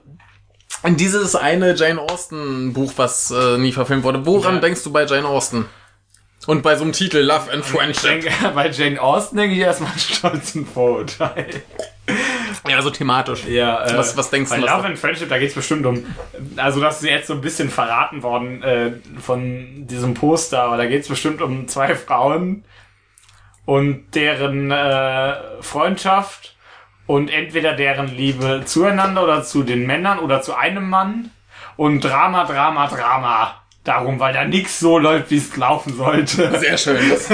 dieses 0.90 1.36
eine 1.36 1.76
Jane 1.76 2.02
Austen 2.02 2.74
Buch, 2.74 2.94
was 2.96 3.32
äh, 3.32 3.58
nie 3.58 3.72
verfilmt 3.72 4.04
wurde. 4.04 4.26
Woran 4.26 4.56
Ja. 4.56 4.62
denkst 4.62 4.84
du 4.84 4.92
bei 4.92 5.06
Jane 5.06 5.28
Austen? 5.28 5.66
Und 6.48 6.64
bei 6.64 6.76
so 6.76 6.84
einem 6.84 6.94
Titel 6.94 7.20
Love 7.20 7.52
and 7.52 7.64
Ich 7.64 7.72
Friendship. 7.72 8.04
denke, 8.24 8.32
bei 8.56 8.70
Jane 8.70 9.00
Austen 9.02 9.38
denke 9.38 9.56
ich 9.56 9.62
erstmal 9.62 9.92
stolzen 9.98 10.66
Vorurteil. 10.66 11.62
Ja, 12.68 12.82
so 12.82 12.90
thematisch. 12.90 13.46
Ja, 13.46 13.86
äh, 13.86 13.98
Was- 13.98 14.18
was 14.18 14.30
denkst 14.30 14.50
du, 14.52 14.60
Bei 14.60 14.68
Love 14.68 14.86
and 14.88 14.98
Friendship, 15.00 15.30
da 15.30 15.38
geht's 15.38 15.54
bestimmt 15.56 15.86
um. 15.86 16.04
Also, 16.58 16.82
das 16.82 17.02
ist 17.02 17.08
jetzt 17.10 17.28
so 17.28 17.34
ein 17.34 17.42
bisschen 17.42 17.70
verraten 17.70 18.24
worden 18.24 18.64
äh, 18.64 18.92
von 19.20 19.88
diesem 19.88 20.14
Poster, 20.16 20.64
aber 20.64 20.78
da 20.78 20.86
geht's 20.88 21.08
bestimmt 21.08 21.42
um 21.42 21.68
zwei 21.68 21.96
Frauen 21.96 22.66
und 23.66 24.16
deren 24.16 24.72
äh, 24.72 25.36
Freundschaft 25.62 26.56
und 27.08 27.30
entweder 27.30 27.74
deren 27.74 28.08
Liebe 28.08 28.64
zueinander 28.66 29.24
oder 29.24 29.44
zu 29.44 29.64
den 29.64 29.86
Männern 29.86 30.20
oder 30.20 30.42
zu 30.42 30.56
einem 30.56 30.90
Mann 30.90 31.30
und 31.78 32.02
Drama, 32.02 32.44
Drama, 32.46 32.88
Drama. 32.88 33.61
Darum, 33.84 34.20
weil 34.20 34.34
da 34.34 34.46
nichts 34.46 34.80
so 34.80 35.00
läuft, 35.00 35.32
wie 35.32 35.38
es 35.38 35.56
laufen 35.58 35.96
sollte. 35.98 36.60
Sehr 36.60 36.78
schön. 36.78 37.10
Das, 37.10 37.30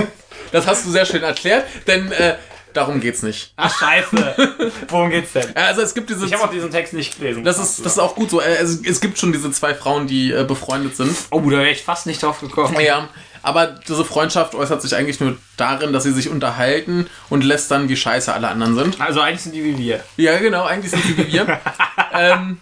das 0.51 0.67
hast 0.67 0.85
du 0.85 0.91
sehr 0.91 1.05
schön 1.05 1.23
erklärt, 1.23 1.65
denn 1.87 2.09
äh, 2.13 2.35
darum 2.73 3.01
geht's 3.01 3.21
nicht. 3.21 3.53
Ach, 3.57 3.73
scheiße. 3.77 4.71
Worum 4.87 5.09
geht's 5.09 5.33
denn? 5.33 5.55
Also 5.55 5.81
es 5.81 5.93
gibt 5.93 6.09
diese. 6.09 6.25
Ich 6.25 6.33
habe 6.33 6.43
auch 6.43 6.51
diesen 6.51 6.71
Text 6.71 6.93
nicht 6.93 7.19
gelesen. 7.19 7.43
das 7.43 7.59
ist, 7.59 7.85
das 7.85 7.93
ist 7.93 7.99
auch 7.99 8.15
gut 8.15 8.29
so. 8.29 8.39
Äh, 8.39 8.61
Es, 8.61 9.01
gibt 9.01 9.17
schon 9.17 9.33
diese 9.33 9.51
zwei 9.51 9.73
Frauen, 9.75 10.07
die 10.07 10.31
äh, 10.31 10.45
befreundet 10.45 10.95
sind. 10.95 11.15
oh, 11.31 11.41
da 11.41 11.57
wäre 11.57 11.69
ich 11.69 11.83
fast 11.83 12.05
nicht 12.05 12.23
drauf 12.23 12.39
gekommen. 12.39 12.79
Ja, 12.79 13.09
aber 13.43 13.67
diese 13.67 14.05
Freundschaft 14.05 14.55
äußert 14.55 14.81
sich 14.81 14.95
eigentlich 14.95 15.19
nur 15.19 15.37
darin, 15.57 15.93
dass 15.93 16.03
sie 16.03 16.11
sich 16.11 16.29
unterhalten 16.29 17.07
und 17.29 17.43
lästern, 17.43 17.89
wie 17.89 17.95
scheiße 17.95 18.33
alle 18.33 18.47
anderen 18.47 18.75
sind. 18.75 19.01
Also 19.01 19.21
eigentlich 19.21 19.41
sind 19.41 19.55
die 19.55 19.63
wie 19.63 19.77
wir. 19.77 20.03
Ja, 20.17 20.37
genau, 20.37 20.65
eigentlich 20.65 20.91
sind 20.91 21.03
sie 21.03 21.17
wie 21.17 21.31
wir. 21.31 21.59
ähm, 22.13 22.59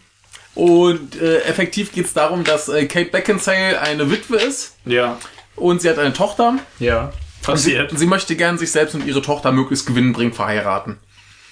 und 0.55 1.21
äh, 1.21 1.39
effektiv 1.41 1.91
geht's 1.91 2.13
darum, 2.13 2.43
dass 2.43 2.67
äh, 2.69 2.85
Kate 2.85 3.11
Beckinsale 3.11 3.79
eine 3.81 4.09
Witwe 4.09 4.37
ist 4.37 4.75
Ja. 4.85 5.17
und 5.55 5.81
sie 5.81 5.89
hat 5.89 5.99
eine 5.99 6.13
Tochter. 6.13 6.55
Ja. 6.79 7.11
Und 7.47 7.57
sie, 7.57 7.73
Passiert. 7.75 7.91
sie 7.99 8.05
möchte 8.07 8.35
gern 8.35 8.57
sich 8.57 8.71
selbst 8.71 8.95
und 8.95 9.05
ihre 9.05 9.21
Tochter 9.21 9.51
möglichst 9.51 9.85
gewinnbringend 9.85 10.35
verheiraten. 10.35 10.97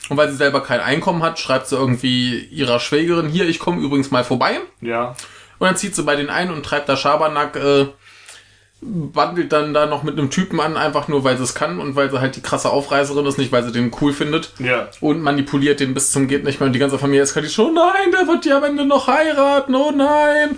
Und 0.09 0.17
weil 0.17 0.29
sie 0.31 0.35
selber 0.37 0.61
kein 0.63 0.79
Einkommen 0.79 1.21
hat, 1.21 1.37
schreibt 1.39 1.67
sie 1.67 1.75
irgendwie 1.75 2.39
ihrer 2.39 2.79
Schwägerin, 2.79 3.29
hier, 3.29 3.47
ich 3.47 3.59
komme 3.59 3.81
übrigens 3.81 4.09
mal 4.11 4.23
vorbei. 4.23 4.59
Ja. 4.81 5.15
Und 5.59 5.67
dann 5.67 5.77
zieht 5.77 5.95
sie 5.95 6.03
bei 6.03 6.15
denen 6.15 6.29
ein 6.29 6.49
und 6.51 6.65
treibt 6.65 6.89
da 6.89 6.97
Schabernack, 6.97 7.55
äh, 7.55 7.85
wandelt 9.13 9.51
dann 9.51 9.73
da 9.73 9.85
noch 9.85 10.03
mit 10.03 10.17
einem 10.17 10.29
Typen 10.29 10.59
an, 10.59 10.77
einfach 10.77 11.07
nur 11.07 11.23
weil 11.23 11.37
sie 11.37 11.43
es 11.43 11.55
kann 11.55 11.79
und 11.79 11.95
weil 11.95 12.11
sie 12.11 12.19
halt 12.19 12.35
die 12.35 12.41
krasse 12.41 12.69
Aufreißerin 12.69 13.25
ist, 13.25 13.37
nicht 13.37 13.51
weil 13.51 13.63
sie 13.63 13.71
den 13.71 13.91
cool 14.01 14.13
findet. 14.13 14.53
Ja. 14.59 14.89
Und 15.01 15.21
manipuliert 15.21 15.79
den 15.79 15.93
bis 15.93 16.11
zum 16.11 16.27
geht 16.27 16.43
nicht 16.43 16.59
mehr 16.59 16.67
und 16.67 16.73
die 16.73 16.79
ganze 16.79 16.99
Familie 16.99 17.23
eskaliert 17.23 17.53
schon, 17.53 17.73
nein, 17.73 18.11
der 18.11 18.27
wird 18.27 18.45
ja 18.45 18.57
am 18.57 18.63
Ende 18.63 18.85
noch 18.85 19.07
heiraten, 19.07 19.75
oh 19.75 19.91
nein. 19.91 20.57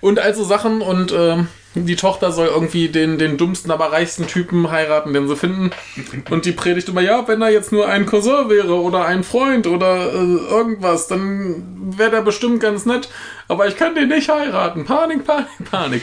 Und 0.00 0.18
also 0.18 0.44
Sachen 0.44 0.80
und 0.80 1.12
ähm, 1.16 1.48
die 1.74 1.96
Tochter 1.96 2.30
soll 2.30 2.46
irgendwie 2.46 2.88
den, 2.88 3.18
den 3.18 3.36
dummsten, 3.36 3.70
aber 3.72 3.90
reichsten 3.90 4.26
Typen 4.26 4.70
heiraten, 4.70 5.12
den 5.12 5.26
sie 5.26 5.36
finden. 5.36 5.70
Und 6.30 6.44
die 6.44 6.52
predigt 6.52 6.88
immer, 6.88 7.00
ja, 7.00 7.26
wenn 7.26 7.42
er 7.42 7.50
jetzt 7.50 7.72
nur 7.72 7.88
ein 7.88 8.06
Cousin 8.06 8.48
wäre 8.48 8.80
oder 8.80 9.06
ein 9.06 9.24
Freund 9.24 9.66
oder 9.66 10.12
äh, 10.12 10.36
irgendwas, 10.50 11.08
dann 11.08 11.92
wäre 11.96 12.12
der 12.12 12.22
bestimmt 12.22 12.60
ganz 12.60 12.86
nett. 12.86 13.08
Aber 13.48 13.66
ich 13.66 13.76
kann 13.76 13.96
den 13.96 14.08
nicht 14.08 14.28
heiraten. 14.28 14.84
Panik, 14.84 15.24
Panik, 15.24 15.70
Panik. 15.70 16.02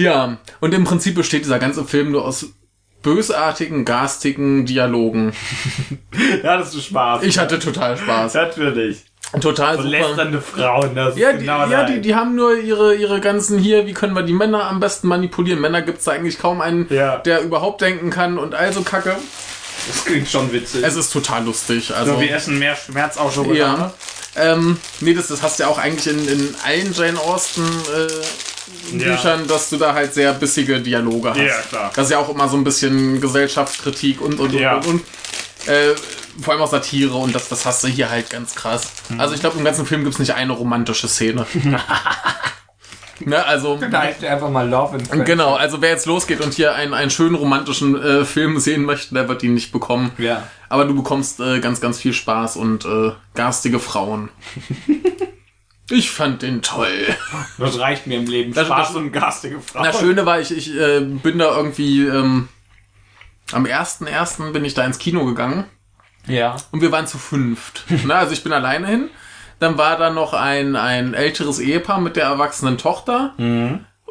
Ja, 0.00 0.38
und 0.60 0.74
im 0.74 0.84
Prinzip 0.84 1.14
besteht 1.14 1.44
dieser 1.44 1.58
ganze 1.58 1.84
Film 1.84 2.10
nur 2.10 2.24
aus 2.24 2.46
bösartigen, 3.02 3.84
garstigen 3.84 4.66
Dialogen. 4.66 5.32
Ja, 6.42 6.58
das 6.58 6.74
ist 6.74 6.86
Spaß. 6.86 7.22
Ich 7.22 7.38
hatte 7.38 7.58
total 7.58 7.96
Spaß. 7.96 8.34
Natürlich. 8.34 9.04
Total 9.40 9.76
So 9.76 9.82
super. 9.82 9.90
lästernde 9.96 10.40
Frauen, 10.40 10.94
das 10.94 11.16
Ja, 11.16 11.32
die, 11.32 11.38
genau 11.40 11.66
ja 11.68 11.84
die, 11.84 12.00
die 12.00 12.14
haben 12.14 12.34
nur 12.34 12.56
ihre, 12.58 12.94
ihre 12.94 13.20
ganzen 13.20 13.58
hier, 13.58 13.86
wie 13.86 13.92
können 13.92 14.14
wir 14.14 14.22
die 14.24 14.32
Männer 14.32 14.64
am 14.64 14.80
besten 14.80 15.06
manipulieren? 15.06 15.60
Männer 15.60 15.82
gibt's 15.82 16.04
da 16.04 16.12
eigentlich 16.12 16.38
kaum 16.38 16.60
einen, 16.60 16.86
Ja. 16.92 17.18
der 17.18 17.42
überhaupt 17.42 17.80
denken 17.80 18.10
kann 18.10 18.38
und 18.38 18.54
also 18.54 18.82
Kacke. 18.82 19.16
Das 19.86 20.04
klingt 20.04 20.28
schon 20.28 20.52
witzig. 20.52 20.82
Es 20.84 20.96
ist 20.96 21.12
total 21.12 21.44
lustig. 21.44 21.94
Also, 21.94 22.14
so, 22.14 22.20
wir 22.20 22.34
essen 22.34 22.58
mehr 22.58 22.76
Schmerz 22.76 23.16
auch 23.16 23.32
schon 23.32 23.54
ja. 23.54 23.92
Ähm, 24.36 24.78
nee, 25.00 25.14
das, 25.14 25.28
das 25.28 25.42
hast 25.42 25.58
du 25.58 25.64
ja 25.64 25.68
auch 25.68 25.78
eigentlich 25.78 26.06
in, 26.12 26.26
in 26.28 26.54
allen 26.64 26.92
Jane 26.92 27.18
Austen 27.18 27.62
äh, 27.62 28.06
Ja. 28.92 29.12
Büchern, 29.14 29.46
dass 29.46 29.70
du 29.70 29.76
da 29.76 29.94
halt 29.94 30.14
sehr 30.14 30.32
bissige 30.32 30.80
Dialoge 30.80 31.30
hast. 31.30 31.38
Ja, 31.38 31.54
klar. 31.68 31.90
Das 31.94 32.06
ist 32.06 32.10
ja 32.12 32.18
auch 32.18 32.28
immer 32.28 32.48
so 32.48 32.56
ein 32.56 32.64
bisschen 32.64 33.20
Gesellschaftskritik 33.20 34.20
und 34.20 34.40
und 34.40 34.52
Ja. 34.52 34.76
und 34.76 34.86
und. 34.86 34.94
und. 34.94 35.68
Äh, 35.68 35.94
vor 36.42 36.54
allem 36.54 36.62
auch 36.62 36.70
Satire 36.70 37.14
und 37.14 37.34
das, 37.34 37.48
das 37.48 37.66
hast 37.66 37.84
du 37.84 37.88
hier 37.88 38.08
halt 38.10 38.30
ganz 38.30 38.54
krass. 38.54 38.92
Mhm. 39.10 39.20
Also 39.20 39.34
ich 39.34 39.40
glaube, 39.40 39.58
im 39.58 39.64
ganzen 39.64 39.84
Film 39.84 40.04
gibt's 40.04 40.18
nicht 40.18 40.32
eine 40.34 40.52
romantische 40.52 41.06
Szene. 41.08 41.44
ne, 43.20 43.44
also 43.44 43.78
Da 43.90 44.02
heißt 44.02 44.24
einfach 44.24 44.48
mal 44.48 44.66
Love 44.68 44.94
and 44.94 45.06
Friendship. 45.08 45.26
genau, 45.26 45.54
also 45.54 45.82
wer 45.82 45.90
jetzt 45.90 46.06
losgeht 46.06 46.40
und 46.40 46.54
hier 46.54 46.74
einen, 46.74 46.94
einen 46.94 47.10
schönen 47.10 47.34
romantischen 47.34 48.00
äh, 48.00 48.24
Film 48.24 48.58
sehen 48.58 48.84
möchte, 48.84 49.12
der 49.14 49.28
wird 49.28 49.42
ihn 49.42 49.54
nicht 49.54 49.70
bekommen. 49.72 50.12
Ja. 50.18 50.44
Aber 50.68 50.84
du 50.86 50.94
bekommst 50.94 51.40
äh, 51.40 51.60
ganz, 51.60 51.80
ganz 51.80 51.98
viel 51.98 52.12
Spaß 52.14 52.56
und 52.56 52.84
äh, 52.86 53.10
garstige 53.34 53.78
Frauen. 53.80 54.30
ich 55.90 56.10
fand 56.10 56.42
den 56.42 56.62
toll. 56.62 57.06
Das 57.58 57.78
reicht 57.78 58.06
mir 58.06 58.18
im 58.18 58.26
Leben. 58.26 58.52
Das- 58.54 58.66
Spaß 58.66 58.88
das- 58.88 58.96
und 58.96 59.12
garstige 59.12 59.60
Frauen. 59.60 59.84
Das 59.84 59.98
Schöne 60.00 60.24
war, 60.26 60.40
ich, 60.40 60.50
ich 60.56 60.74
äh, 60.76 61.00
bin 61.00 61.38
da 61.38 61.56
irgendwie 61.56 62.06
ähm, 62.06 62.48
am 63.52 63.64
1.1. 63.64 64.52
bin 64.52 64.64
ich 64.64 64.74
da 64.74 64.84
ins 64.84 64.98
Kino 64.98 65.24
gegangen 65.24 65.64
Ja. 66.26 66.56
und 66.70 66.80
wir 66.80 66.92
waren 66.92 67.06
zu 67.06 67.18
fünft. 67.18 67.84
ne, 68.04 68.14
also 68.14 68.32
ich 68.32 68.42
bin 68.44 68.52
alleine 68.52 68.86
hin. 68.86 69.10
Dann 69.58 69.76
war 69.76 69.98
da 69.98 70.08
noch 70.10 70.32
ein, 70.32 70.74
ein 70.74 71.12
älteres 71.12 71.58
Ehepaar 71.58 72.00
mit 72.00 72.16
der 72.16 72.24
erwachsenen 72.24 72.78
Tochter 72.78 73.34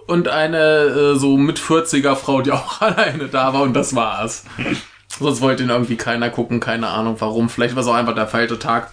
und 0.05 0.27
eine 0.27 0.57
äh, 0.57 1.15
so 1.15 1.37
mit 1.37 1.59
40er 1.59 2.15
Frau, 2.15 2.41
die 2.41 2.51
auch 2.51 2.81
alleine 2.81 3.29
da 3.29 3.53
war 3.53 3.61
und 3.63 3.73
das 3.73 3.95
war's. 3.95 4.43
Sonst 5.19 5.41
wollte 5.41 5.63
ihn 5.63 5.69
irgendwie 5.69 5.97
keiner 5.97 6.29
gucken, 6.29 6.59
keine 6.59 6.87
Ahnung 6.89 7.15
warum. 7.19 7.49
Vielleicht 7.49 7.75
war 7.75 7.81
es 7.81 7.87
auch 7.89 7.95
einfach 7.95 8.13
der 8.13 8.27
falsche 8.27 8.59
Tag. 8.59 8.91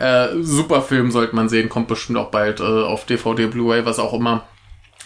Äh, 0.00 0.42
super 0.42 0.80
Film 0.80 1.10
sollte 1.10 1.36
man 1.36 1.50
sehen, 1.50 1.68
kommt 1.68 1.88
bestimmt 1.88 2.16
auch 2.16 2.30
bald 2.30 2.60
äh, 2.60 2.62
auf 2.62 3.04
DVD, 3.04 3.46
Blu-ray, 3.46 3.84
was 3.84 3.98
auch 3.98 4.14
immer. 4.14 4.44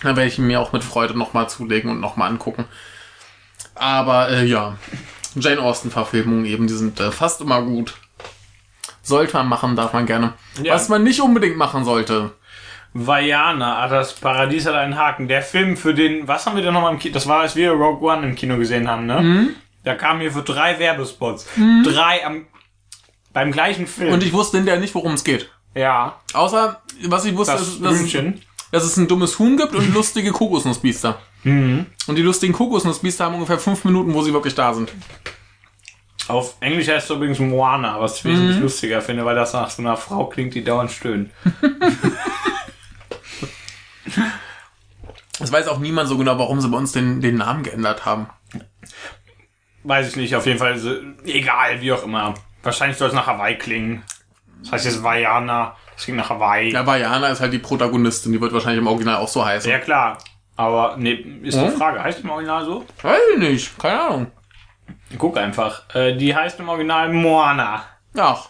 Da 0.05 0.11
werde 0.11 0.26
ich 0.26 0.38
ihn 0.38 0.47
mir 0.47 0.61
auch 0.61 0.72
mit 0.72 0.84
Freude 0.84 1.18
nochmal 1.18 1.49
zulegen 1.49 1.90
und 1.90 1.99
nochmal 1.99 2.30
angucken. 2.30 2.66
Aber 3.74 4.30
äh, 4.30 4.45
ja, 4.45 4.76
Jane 5.34 5.61
Austen-Verfilmungen 5.61 6.45
eben, 6.45 6.68
die 6.68 6.74
sind 6.74 7.01
äh, 7.01 7.11
fast 7.11 7.40
immer 7.40 7.62
gut. 7.62 7.95
Sollte 9.03 9.36
man 9.36 9.49
machen, 9.49 9.74
darf 9.74 9.92
man 9.95 10.07
gerne. 10.07 10.34
Ja. 10.62 10.74
Was 10.74 10.88
man 10.88 11.03
nicht 11.03 11.20
unbedingt 11.20 11.57
machen 11.57 11.84
sollte. 11.84 12.30
Vajana, 12.92 13.78
ah, 13.78 13.88
das 13.88 14.14
Paradies 14.14 14.64
hat 14.66 14.76
einen 14.76 14.97
Haken. 14.97 15.26
Der 15.26 15.42
Film 15.42 15.76
für 15.76 15.92
den, 15.92 16.28
was 16.28 16.47
haben 16.47 16.55
wir 16.55 16.62
denn 16.62 16.72
nochmal 16.72 16.92
im 16.92 17.01
Kino? 17.01 17.14
Das 17.14 17.26
war, 17.26 17.40
als 17.40 17.57
wir 17.57 17.72
Rogue 17.72 18.09
One 18.09 18.24
im 18.24 18.36
Kino 18.36 18.57
gesehen 18.59 18.88
haben, 18.88 19.07
ne? 19.07 19.20
Mhm. 19.20 19.51
Da 19.82 19.97
kamen 19.97 20.20
wir 20.20 20.30
für 20.30 20.42
drei 20.42 20.78
Werbespots. 20.78 21.49
Drei 21.82 22.24
am, 22.24 22.47
beim 23.35 23.53
gleichen 23.53 23.87
Film. 23.87 24.14
Und 24.14 24.22
ich 24.22 24.32
wusste 24.32 24.57
hinterher 24.57 24.80
nicht, 24.80 24.95
worum 24.95 25.12
es 25.12 25.24
geht. 25.24 25.51
ja, 25.74 26.18
Außer, 26.32 26.80
was 27.09 27.24
ich 27.26 27.37
wusste, 27.37 27.53
das 27.53 27.68
ist, 27.68 27.85
dass, 27.85 28.01
es, 28.01 28.12
dass 28.72 28.85
es 28.85 28.97
ein 28.97 29.07
dummes 29.09 29.39
Huhn 29.39 29.57
gibt 29.59 29.74
und 29.74 29.93
lustige 29.93 30.32
Kokosnussbiester. 30.32 31.18
Mhm. 31.43 31.85
Und 32.07 32.16
die 32.16 32.22
lustigen 32.22 32.55
Kokosnussbiester 32.55 33.26
haben 33.26 33.35
ungefähr 33.35 33.59
fünf 33.59 33.85
Minuten, 33.85 34.14
wo 34.14 34.22
sie 34.22 34.32
wirklich 34.32 34.55
da 34.55 34.72
sind. 34.72 34.91
Auf 36.26 36.55
Englisch 36.61 36.89
heißt 36.89 37.11
es 37.11 37.16
übrigens 37.16 37.39
Moana, 37.39 38.01
was 38.01 38.16
ich 38.16 38.24
Mhm. 38.24 38.30
wesentlich 38.30 38.59
lustiger 38.61 39.03
finde, 39.03 39.26
weil 39.26 39.35
das 39.35 39.53
nach 39.53 39.68
so 39.68 39.82
einer 39.82 39.97
Frau 39.99 40.26
klingt, 40.26 40.55
die 40.55 40.64
dauernd 40.64 40.91
stöhnt. 40.91 41.30
Es 45.41 45.51
weiß 45.51 45.66
auch 45.68 45.78
niemand 45.78 46.09
so 46.09 46.16
genau, 46.16 46.39
warum 46.39 46.61
sie 46.61 46.68
bei 46.68 46.78
uns 46.78 46.93
den, 46.93 47.20
den 47.20 47.37
Namen 47.37 47.64
geändert 47.64 48.05
haben. 48.07 48.28
Weiß 49.82 50.09
ich 50.09 50.16
nicht, 50.16 50.35
auf 50.37 50.47
jeden 50.47 50.59
Fall, 50.59 50.80
egal, 51.24 51.80
wie 51.80 51.93
auch 51.93 52.05
immer. 52.05 52.35
Wahrscheinlich 52.64 52.96
soll 52.98 53.08
es 53.08 53.14
nach 53.14 53.26
Hawaii 53.26 53.56
klingen. 53.56 54.02
Das 54.62 54.72
heißt 54.72 54.84
jetzt 54.86 55.02
Vajana, 55.02 55.76
es 55.96 56.06
ging 56.06 56.16
nach 56.16 56.30
Hawaii. 56.30 56.72
Ja, 56.72 56.86
Vajana 56.86 57.28
ist 57.28 57.40
halt 57.40 57.52
die 57.52 57.58
Protagonistin, 57.58 58.32
die 58.32 58.40
wird 58.40 58.52
wahrscheinlich 58.52 58.80
im 58.80 58.86
Original 58.86 59.16
auch 59.16 59.28
so 59.28 59.44
heißen. 59.44 59.70
Ja, 59.70 59.78
klar. 59.78 60.18
Aber, 60.56 60.96
nee, 60.96 61.12
ist 61.42 61.58
die 61.58 61.66
Hm? 61.66 61.76
Frage, 61.76 62.02
heißt 62.02 62.18
die 62.20 62.22
im 62.22 62.30
Original 62.30 62.64
so? 62.64 62.86
Weiß 63.02 63.18
ich 63.34 63.38
nicht, 63.38 63.78
keine 63.78 64.00
Ahnung. 64.00 64.26
Guck 65.18 65.36
einfach. 65.36 65.82
Äh, 65.94 66.16
die 66.16 66.34
heißt 66.34 66.58
im 66.60 66.68
Original 66.68 67.12
Moana. 67.12 67.84
Ach, 68.16 68.48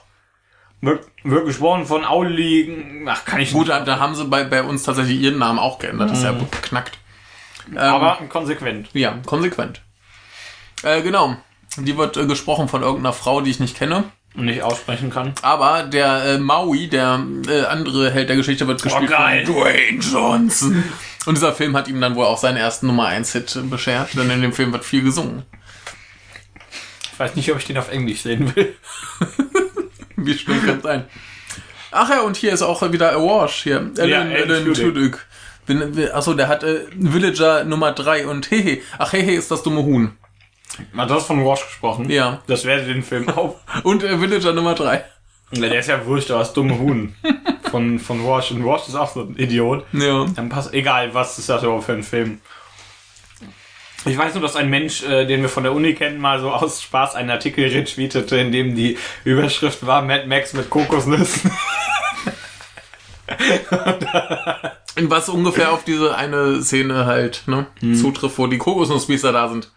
Wird, 0.81 1.07
wird 1.25 1.47
gesprochen 1.47 1.87
von 1.87 2.05
Auli. 2.05 3.05
Ach, 3.07 3.25
kann 3.25 3.41
ich 3.41 3.53
gut, 3.53 3.69
da, 3.71 3.81
da 3.81 3.99
haben 3.99 4.15
sie 4.15 4.25
bei, 4.27 4.45
bei 4.45 4.63
uns 4.63 4.83
tatsächlich 4.83 5.19
ihren 5.19 5.39
Namen 5.39 5.59
auch 5.59 5.79
geändert. 5.79 6.11
Das 6.11 6.19
ist 6.19 6.25
ja 6.25 6.33
beknackt. 6.33 6.99
Ähm, 7.71 7.79
Aber 7.79 8.19
konsequent. 8.29 8.89
Ja, 8.93 9.19
konsequent. 9.25 9.81
Äh, 10.83 11.01
genau. 11.01 11.37
Die 11.77 11.97
wird 11.97 12.17
äh, 12.17 12.27
gesprochen 12.27 12.69
von 12.69 12.83
irgendeiner 12.83 13.13
Frau, 13.13 13.41
die 13.41 13.51
ich 13.51 13.61
nicht 13.61 13.77
kenne. 13.77 14.05
Und 14.37 14.47
nicht 14.47 14.63
aussprechen 14.63 15.11
kann. 15.11 15.33
Aber 15.43 15.85
der 15.85 16.25
äh, 16.25 16.39
Maui, 16.39 16.89
der 16.89 17.25
äh, 17.49 17.65
andere 17.67 18.11
Held 18.11 18.29
der 18.29 18.37
Geschichte, 18.37 18.67
wird 18.67 18.83
gespielt 18.83 19.11
geil. 19.11 19.47
von 19.47 19.55
Dwayne 19.55 20.01
Johnson. 20.01 20.85
Und 21.27 21.37
dieser 21.37 21.53
Film 21.53 21.77
hat 21.77 21.89
ihm 21.89 22.01
dann 22.01 22.17
wohl 22.17 22.27
auch 22.27 22.39
seinen 22.39 22.57
ersten 22.57 22.87
Nummer 22.87 23.07
1 23.07 23.33
Hit 23.33 23.71
beschert, 23.71 24.11
denn 24.15 24.29
in 24.31 24.43
dem 24.43 24.53
Film 24.53 24.73
wird 24.73 24.85
viel 24.85 25.03
gesungen. 25.03 25.45
Ich 27.13 27.19
weiß 27.19 27.37
nicht, 27.37 27.51
ob 27.53 27.59
ich 27.59 27.65
den 27.65 27.79
auf 27.79 27.91
Englisch 27.91 28.23
sehen 28.23 28.55
will. 28.57 28.75
Wie 30.17 30.37
schlimm 30.37 30.67
kann 30.67 30.83
sein. 30.83 31.05
Ach 31.93 32.11
ja, 32.11 32.23
und 32.23 32.37
hier 32.37 32.53
ist 32.53 32.63
auch 32.63 32.83
wieder 32.91 33.13
Awash 33.13 33.63
hier. 33.63 33.77
Alan, 33.99 34.33
Alan 34.33 34.51
Alan 34.51 34.75
Tudyk. 34.75 35.25
Achso, 36.13 36.35
der 36.35 36.49
hat 36.49 36.65
äh, 36.65 36.81
Villager 36.93 37.65
Nummer 37.65 37.93
3 37.93 38.27
und 38.27 38.51
Hehe. 38.51 38.81
Ach, 38.99 39.13
Hehe 39.13 39.39
ist 39.39 39.51
das 39.51 39.63
dumme 39.63 39.83
Huhn. 39.85 40.17
Man 40.93 41.09
hat 41.09 41.23
von 41.23 41.45
Wash 41.45 41.65
gesprochen. 41.67 42.11
Ja. 42.11 42.43
Das 42.47 42.65
wäre 42.65 42.83
den 42.83 43.03
Film 43.03 43.29
auf. 43.29 43.57
Und 43.85 44.03
äh, 44.03 44.21
Villager 44.21 44.53
Nummer 44.53 44.75
3. 44.75 45.05
Ja, 45.53 45.69
der 45.69 45.79
ist 45.79 45.89
ja 45.89 46.05
wurscht, 46.05 46.31
aber 46.31 46.41
das 46.41 46.53
dumme 46.53 46.79
Huhn. 46.79 47.15
Von, 47.71 47.99
von 47.99 48.25
Wash. 48.25 48.53
Und 48.53 48.65
Wash 48.65 48.87
ist 48.87 48.95
auch 48.95 49.13
so 49.13 49.23
ein 49.23 49.37
Idiot. 49.37 49.85
Ja. 49.93 50.27
Dann 50.37 50.49
passt, 50.49 50.73
egal, 50.73 51.13
was 51.13 51.39
ist 51.41 51.49
das 51.49 51.65
überhaupt 51.65 51.85
für 51.85 51.95
ein 51.95 52.05
Film? 52.05 52.41
Ich 54.05 54.17
weiß 54.19 54.35
nur, 54.35 54.43
dass 54.43 54.55
ein 54.55 54.69
Mensch, 54.71 55.03
äh, 55.03 55.25
den 55.27 55.43
wir 55.43 55.49
von 55.49 55.63
der 55.65 55.73
Uni 55.73 55.95
kennen, 55.95 56.21
mal 56.21 56.39
so 56.39 56.53
aus 56.53 56.83
Spaß 56.83 57.15
einen 57.15 57.31
Artikel 57.31 57.65
retweetete, 57.65 58.37
in 58.37 58.53
dem 58.53 58.77
die 58.77 58.99
Überschrift 59.25 59.87
war 59.87 60.03
Mad 60.03 60.27
Max 60.27 60.53
mit 60.53 60.69
Kokosnüssen. 60.71 61.51
Was 64.97 65.29
ungefähr 65.29 65.73
auf 65.73 65.83
diese 65.85 66.15
eine 66.15 66.63
Szene 66.63 67.07
halt 67.07 67.43
ne, 67.47 67.67
zutrifft, 67.95 68.39
wo 68.39 68.47
die 68.47 68.59
Kokosnussbiester 68.59 69.33
da 69.33 69.49
sind. 69.49 69.73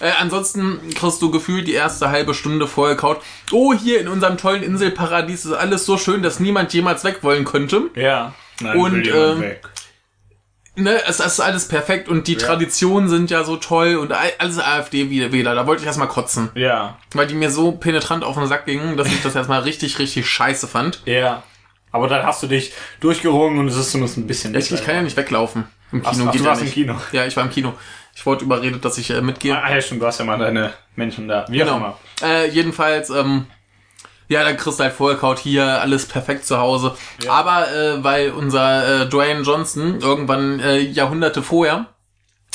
Äh, 0.00 0.10
ansonsten 0.20 0.78
kriegst 0.94 1.22
du 1.22 1.30
gefühlt 1.30 1.66
die 1.66 1.72
erste 1.72 2.10
halbe 2.10 2.34
Stunde 2.34 2.66
vorher 2.66 2.96
kaut. 2.96 3.22
Oh, 3.50 3.72
hier 3.72 4.00
in 4.00 4.08
unserem 4.08 4.36
tollen 4.36 4.62
Inselparadies 4.62 5.46
ist 5.46 5.52
alles 5.52 5.86
so 5.86 5.96
schön, 5.96 6.22
dass 6.22 6.38
niemand 6.38 6.72
jemals 6.74 7.02
weg 7.04 7.20
wollen 7.22 7.44
könnte. 7.46 7.90
Ja. 7.94 8.34
Nein, 8.60 8.76
Und, 8.76 9.06
weg. 9.40 9.62
Ne, 10.78 11.00
es 11.06 11.20
ist 11.20 11.40
alles 11.40 11.68
perfekt 11.68 12.06
und 12.10 12.26
die 12.28 12.36
Traditionen 12.36 13.08
sind 13.08 13.30
ja 13.30 13.44
so 13.44 13.56
toll 13.56 13.96
und 13.96 14.12
all- 14.12 14.32
alles 14.38 14.58
AfD-Wähler. 14.58 15.54
Da 15.54 15.66
wollte 15.66 15.80
ich 15.80 15.86
erstmal 15.86 16.08
kotzen. 16.08 16.50
Ja. 16.54 16.98
Weil 17.14 17.26
die 17.26 17.34
mir 17.34 17.50
so 17.50 17.72
penetrant 17.72 18.22
auf 18.24 18.36
den 18.36 18.46
Sack 18.46 18.66
gingen, 18.66 18.98
dass 18.98 19.08
ich 19.08 19.22
das 19.22 19.34
erstmal 19.34 19.60
richtig, 19.62 19.98
richtig 19.98 20.28
scheiße 20.28 20.66
fand. 20.68 21.00
Ja. 21.06 21.42
Aber 21.92 22.08
dann 22.08 22.26
hast 22.26 22.42
du 22.42 22.46
dich 22.46 22.74
durchgerungen 23.00 23.58
und 23.58 23.68
es 23.68 23.76
ist 23.76 23.92
zumindest 23.92 24.18
ein 24.18 24.26
bisschen 24.26 24.54
Ich, 24.54 24.70
ich 24.70 24.84
kann 24.84 24.96
ja 24.96 25.00
nicht 25.02 25.16
weglaufen. 25.16 25.64
Im 25.92 26.02
Ach, 26.04 26.10
Kino 26.12 26.24
ach, 26.28 26.32
geht 26.32 26.40
du 26.40 26.44
ja 26.44 26.50
warst 26.50 26.60
nicht. 26.62 26.76
im 26.76 26.82
Kino. 26.84 27.00
Ja, 27.12 27.24
ich 27.24 27.34
war 27.38 27.44
im 27.44 27.50
Kino. 27.50 27.72
Ich 28.16 28.24
wurde 28.24 28.44
überredet, 28.46 28.82
dass 28.84 28.96
ich 28.98 29.10
äh, 29.10 29.20
mitgehe. 29.20 29.56
Ah, 29.62 29.72
ja, 29.74 29.80
stimmt, 29.80 30.00
du 30.02 30.06
hast 30.06 30.18
ja 30.18 30.24
mal 30.24 30.38
deine 30.38 30.72
Menschen 30.96 31.28
da. 31.28 31.44
Wie 31.48 31.62
auch 31.62 31.66
Genau. 31.66 31.76
immer. 31.76 31.98
Äh, 32.22 32.48
jedenfalls, 32.48 33.10
ähm, 33.10 33.46
Ja, 34.28 34.42
dann 34.42 34.56
kriegst 34.56 34.80
du 34.80 34.84
halt 34.84 34.94
Vollkaut 34.94 35.38
hier, 35.38 35.64
alles 35.80 36.06
perfekt 36.06 36.44
zu 36.46 36.58
Hause. 36.58 36.96
Ja. 37.22 37.30
Aber 37.30 37.70
äh, 37.70 38.02
weil 38.02 38.30
unser 38.30 39.02
äh, 39.02 39.08
Dwayne 39.08 39.42
Johnson 39.42 40.00
irgendwann 40.00 40.58
äh, 40.58 40.78
Jahrhunderte 40.80 41.42
vorher 41.44 41.86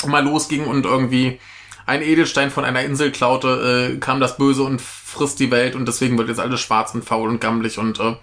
mal 0.04 0.22
losging 0.24 0.66
und 0.66 0.84
irgendwie 0.84 1.40
ein 1.86 2.02
Edelstein 2.02 2.50
von 2.50 2.64
einer 2.66 2.82
Insel 2.82 3.10
klaute, 3.12 3.92
äh, 3.94 3.98
kam 4.00 4.20
das 4.20 4.36
Böse 4.36 4.64
und 4.64 4.82
frisst 4.82 5.38
die 5.40 5.50
Welt 5.50 5.74
und 5.74 5.86
deswegen 5.86 6.18
wird 6.18 6.28
jetzt 6.28 6.40
alles 6.40 6.60
schwarz 6.60 6.92
und 6.94 7.04
faul 7.06 7.28
und 7.30 7.40
gammelig 7.40 7.78
und 7.78 7.98
äh, 8.00 8.16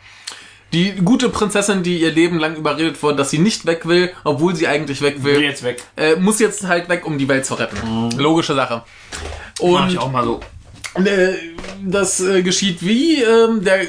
die 0.73 0.93
gute 0.97 1.29
Prinzessin, 1.29 1.81
die 1.83 1.99
ihr 1.99 2.11
Leben 2.11 2.37
lang 2.39 2.55
überredet 2.55 3.01
wurde, 3.01 3.17
dass 3.17 3.29
sie 3.31 3.39
nicht 3.39 3.65
weg 3.65 3.87
will, 3.87 4.11
obwohl 4.23 4.55
sie 4.55 4.67
eigentlich 4.67 5.01
weg 5.01 5.23
Will 5.23 5.35
will, 5.37 5.43
jetzt 5.43 5.63
weg. 5.63 5.83
äh, 5.97 6.15
muss 6.15 6.39
jetzt 6.39 6.67
halt 6.67 6.89
weg, 6.89 7.05
um 7.05 7.17
die 7.17 7.27
Welt 7.27 7.45
zu 7.45 7.55
retten. 7.55 8.09
Logische 8.17 8.53
Sache. 8.55 8.83
Mach 9.61 9.67
Und 9.67 9.89
ich 9.89 9.97
auch 9.97 10.11
mal 10.11 10.23
so. 10.23 10.39
äh, 10.95 11.33
das 11.85 12.19
äh, 12.19 12.41
geschieht 12.43 12.81
wie? 12.81 13.21
Ähm, 13.23 13.63
der 13.63 13.81
äh, 13.83 13.87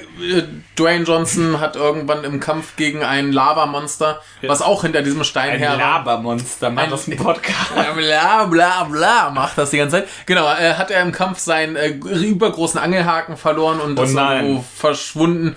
Dwayne 0.78 1.04
Johnson 1.04 1.58
hat 1.60 1.76
irgendwann 1.76 2.24
im 2.24 2.40
Kampf 2.40 2.76
gegen 2.76 3.02
ein 3.02 3.32
Lavamonster, 3.32 4.20
was 4.42 4.62
auch 4.62 4.82
hinter 4.82 5.02
diesem 5.02 5.24
Stein 5.24 5.50
Ein 5.50 5.58
her 5.58 5.70
war. 5.72 5.78
Labermonster, 5.78 6.70
macht 6.70 6.84
Ein- 6.84 6.90
das 6.90 7.06
ein 7.08 7.16
Podcast. 7.16 7.74
Bla 7.96 8.44
bla 8.46 8.84
bla 8.84 9.30
macht 9.30 9.58
das 9.58 9.70
die 9.70 9.78
ganze 9.78 9.96
Zeit. 9.98 10.08
Genau, 10.26 10.46
äh, 10.46 10.74
hat 10.74 10.90
er 10.90 11.02
im 11.02 11.12
Kampf 11.12 11.38
seinen 11.40 11.76
äh, 11.76 11.88
übergroßen 11.90 12.78
Angelhaken 12.80 13.36
verloren 13.36 13.80
und 13.80 13.98
Oh 13.98 14.02
ist 14.02 14.14
irgendwo 14.14 14.64
verschwunden. 14.76 15.56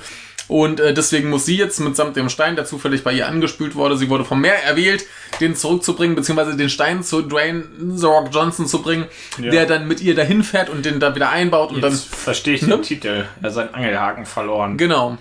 Und 0.53 0.79
äh, 0.79 0.93
deswegen 0.93 1.31
muss 1.31 1.47
sie 1.47 1.57
jetzt 1.57 1.79
mitsamt 1.79 2.15
dem 2.15 2.29
Stein, 2.29 2.55
der 2.55 2.65
zufällig 2.65 3.03
bei 3.03 3.11
ihr 3.11 3.27
angespült 3.27 3.73
wurde, 3.73 3.97
sie 3.97 4.07
wurde 4.11 4.23
vom 4.23 4.39
Meer 4.39 4.63
erwählt, 4.63 5.03
den 5.41 5.55
zurückzubringen, 5.55 6.15
beziehungsweise 6.15 6.55
den 6.55 6.69
Stein 6.69 7.01
zu 7.01 7.23
Dwayne 7.23 7.63
The 7.95 8.05
Rock 8.05 8.29
Johnson 8.31 8.67
zu 8.67 8.83
bringen, 8.83 9.05
Ja. 9.39 9.49
der 9.49 9.65
dann 9.65 9.87
mit 9.87 9.99
ihr 10.01 10.13
dahin 10.13 10.43
fährt 10.43 10.69
und 10.69 10.85
den 10.85 10.99
da 10.99 11.15
wieder 11.15 11.31
einbaut 11.31 11.71
und 11.71 11.81
Jetzt 11.81 12.05
verstehe 12.13 12.53
ich 12.53 12.61
Ne? 12.61 12.75
den 12.75 12.83
Titel. 12.83 13.25
Er 13.41 13.47
hat 13.47 13.53
seinen 13.55 13.73
Angelhaken 13.73 14.27
verloren. 14.27 14.71
dann. 14.71 14.77
Genau. 14.77 15.17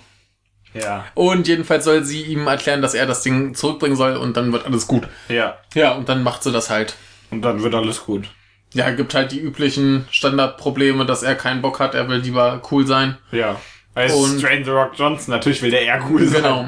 Ja. 0.75 1.07
Und 1.15 1.49
jedenfalls 1.49 1.85
soll 1.85 2.05
sie 2.05 2.23
ihm 2.25 2.47
erklären, 2.47 2.83
dass 2.83 2.93
er 2.93 3.07
das 3.07 3.23
Ding 3.23 3.55
zurückbringen 3.55 3.97
soll 3.97 4.17
und 4.17 4.37
dann 4.37 4.53
wird 4.53 4.67
alles 4.67 4.87
gut. 4.87 5.09
Ja. 5.31 5.57
Ja, 5.75 5.93
und 5.93 6.11
dann 6.11 6.23
macht 6.23 6.43
sie 6.43 6.53
das 6.53 6.69
halt. 6.69 6.95
Und 7.31 7.41
dann 7.41 7.63
wird 7.63 7.75
alles 7.75 8.05
gut. 8.05 8.29
Ja, 8.75 8.91
gibt 8.91 9.15
halt 9.15 9.33
die 9.33 9.41
üblichen 9.41 10.05
Standardprobleme, 10.11 11.07
dass 11.07 11.23
er 11.23 11.35
keinen 11.37 11.63
Bock 11.63 11.81
hat, 11.81 11.95
er 11.95 12.07
will 12.11 12.19
lieber 12.19 12.61
cool 12.71 12.87
sein. 12.87 13.17
Ja. 13.31 13.59
Als 13.95 14.13
Und- 14.15 14.39
Strain 14.41 14.65
the 14.65 14.71
Rock 14.71 14.93
Johnson, 14.97 15.33
natürlich 15.35 15.63
will 15.63 15.71
der 15.71 15.83
eher 15.83 16.03
cool 16.11 16.27
sein. 16.27 16.43
Genau. 16.43 16.67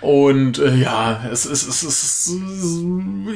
Und 0.00 0.58
äh, 0.58 0.74
ja, 0.74 1.24
es 1.30 1.46
ist, 1.46 1.66
es 1.68 1.82
ist, 1.84 2.32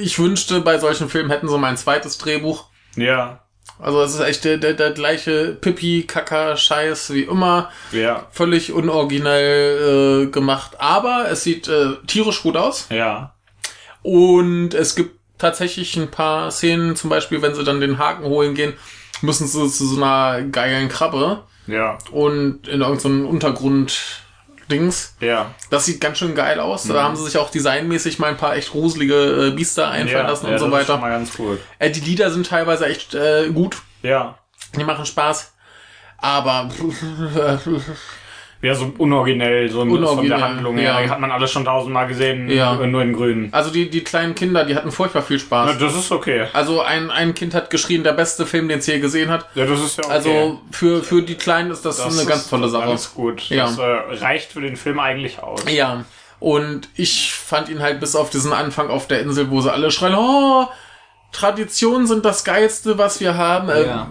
ich 0.01 0.19
wünschte, 0.19 0.61
bei 0.61 0.79
solchen 0.79 1.09
Filmen 1.09 1.31
hätten 1.31 1.49
sie 1.49 1.59
mal 1.59 1.69
ein 1.69 1.77
zweites 1.77 2.19
Drehbuch. 2.19 2.65
Ja. 2.97 3.41
Also 3.79 4.03
es 4.03 4.15
ist 4.15 4.21
echt 4.21 4.45
der, 4.45 4.57
der, 4.57 4.73
der 4.73 4.91
gleiche 4.93 5.53
Pipi-Kacker-Scheiß 5.61 7.13
wie 7.13 7.23
immer. 7.23 7.71
Ja. 7.93 8.27
Völlig 8.33 8.73
unoriginell 8.73 10.25
äh, 10.25 10.31
gemacht. 10.31 10.73
Aber 10.79 11.27
es 11.31 11.43
sieht 11.45 11.69
äh, 11.69 11.91
tierisch 12.07 12.43
gut 12.43 12.57
aus. 12.57 12.87
Ja. 12.91 13.35
Und 14.03 14.73
es 14.75 14.95
gibt 14.95 15.19
tatsächlich 15.39 15.97
ein 15.97 16.11
paar 16.11 16.51
Szenen, 16.51 16.97
zum 16.97 17.11
Beispiel, 17.11 17.43
wenn 17.43 17.55
sie 17.55 17.65
dann 17.65 17.81
den 17.81 17.99
Haken 17.99 18.25
holen 18.25 18.55
gehen, 18.55 18.73
müssen 19.21 19.47
sie 19.47 19.69
zu 19.69 19.87
so 19.87 19.97
einer 20.03 20.43
geilen 20.43 20.89
Krabbe 20.89 21.43
Ja. 21.67 21.99
und 22.11 22.69
in 22.69 22.81
irgendeinem 22.81 23.27
Untergrund-Dings. 23.27 25.17
Ja. 25.21 25.55
Das 25.71 25.87
sieht 25.87 26.01
ganz 26.01 26.19
schön 26.19 26.35
geil 26.35 26.61
aus. 26.61 26.85
Da 26.85 27.03
haben 27.03 27.17
sie 27.17 27.25
sich 27.25 27.39
auch 27.39 27.51
designmäßig 27.51 28.19
mal 28.19 28.29
ein 28.29 28.37
paar 28.37 28.57
echt 28.57 28.71
gruselige 28.71 29.49
äh, 29.49 29.51
Biester 29.51 29.89
einfallen 29.89 30.25
ja. 30.25 30.31
lassen 30.31 30.47
ja, 30.47 30.53
und 30.53 30.59
so 30.59 30.71
das 30.71 30.81
ist 30.81 30.87
schon 30.87 30.95
weiter. 30.95 31.01
mal 31.01 31.11
ganz 31.11 31.33
cool. 31.39 31.61
Äh, 31.79 31.91
die 31.91 32.01
Lieder 32.01 32.31
sind 32.31 32.47
teilweise 32.47 32.87
echt 32.87 33.15
äh, 33.15 33.49
gut. 33.51 33.77
Ja. 34.03 34.39
Die 34.77 34.85
machen 34.85 35.07
Spaß. 35.07 35.53
Aber 36.19 36.71
Ja, 38.63 38.75
so 38.75 38.91
unoriginell, 38.99 39.69
so 39.71 39.83
ein- 39.83 39.89
von 39.91 39.99
Unoriginell, 39.99 40.39
der 40.39 40.49
Handlung 40.49 40.79
her. 40.79 41.01
ja. 41.03 41.11
Hat 41.11 41.21
man 41.21 41.31
alles 41.31 41.51
schon 41.53 41.65
tausendmal 41.67 42.07
gesehen, 42.09 42.49
Ja. 42.51 42.75
nur 42.75 43.03
in 43.03 43.13
grün. 43.13 43.49
also 43.53 43.71
die, 43.71 43.91
die 43.91 44.03
kleinen 44.03 44.35
Kinder, 44.35 44.65
die 44.65 44.75
hatten 44.75 44.91
furchtbar 44.91 45.23
viel 45.23 45.37
Na, 45.37 45.43
Spaß. 45.43 45.79
das 45.79 45.95
ist 45.95 46.11
okay. 46.11 46.47
Also 46.55 46.81
ein, 46.81 47.11
ein 47.11 47.35
Kind 47.35 47.55
hat 47.55 47.69
geschrien, 47.71 48.03
der 48.03 48.15
beste 48.15 48.47
Film, 48.47 48.69
den 48.69 48.79
es 48.79 48.87
je 48.87 48.99
gesehen 48.99 49.29
hat. 49.31 49.47
Ja, 49.55 49.67
das 49.67 49.79
ist 49.81 49.99
ja 49.99 50.05
okay. 50.05 50.13
Also 50.15 50.61
für, 50.71 51.03
für 51.03 51.23
die 51.23 51.35
Kleinen 51.35 51.71
ist 51.71 51.85
das, 51.85 51.99
das 51.99 52.07
eine 52.13 52.23
ist 52.23 52.27
ganz 52.29 52.49
tolle 52.49 52.69
Sache. 52.69 52.85
Alles 52.85 53.13
gut. 53.15 53.43
Ja. 53.51 53.65
Das 53.67 53.79
äh, 53.79 53.83
reicht 54.25 54.53
für 54.53 54.63
den 54.63 54.77
Film 54.77 54.99
eigentlich 55.01 55.43
aus. 55.43 55.61
Ja. 55.71 56.05
Und 56.41 56.89
ich 56.97 57.33
fand 57.35 57.69
ihn 57.69 57.81
halt 57.83 58.01
bis 58.01 58.17
auf 58.17 58.31
diesen 58.31 58.53
Anfang 58.53 58.89
auf 58.89 59.07
der 59.07 59.21
Insel, 59.21 59.51
wo 59.51 59.61
sie 59.61 59.73
alle 59.73 59.91
schreien, 59.91 60.15
oh, 60.17 60.67
Traditionen 61.33 62.07
sind 62.07 62.25
das 62.25 62.45
Geilste, 62.45 62.97
was 62.99 63.21
wir 63.21 63.37
haben, 63.37 63.69
äh, 63.69 63.87
Ja. 63.87 64.09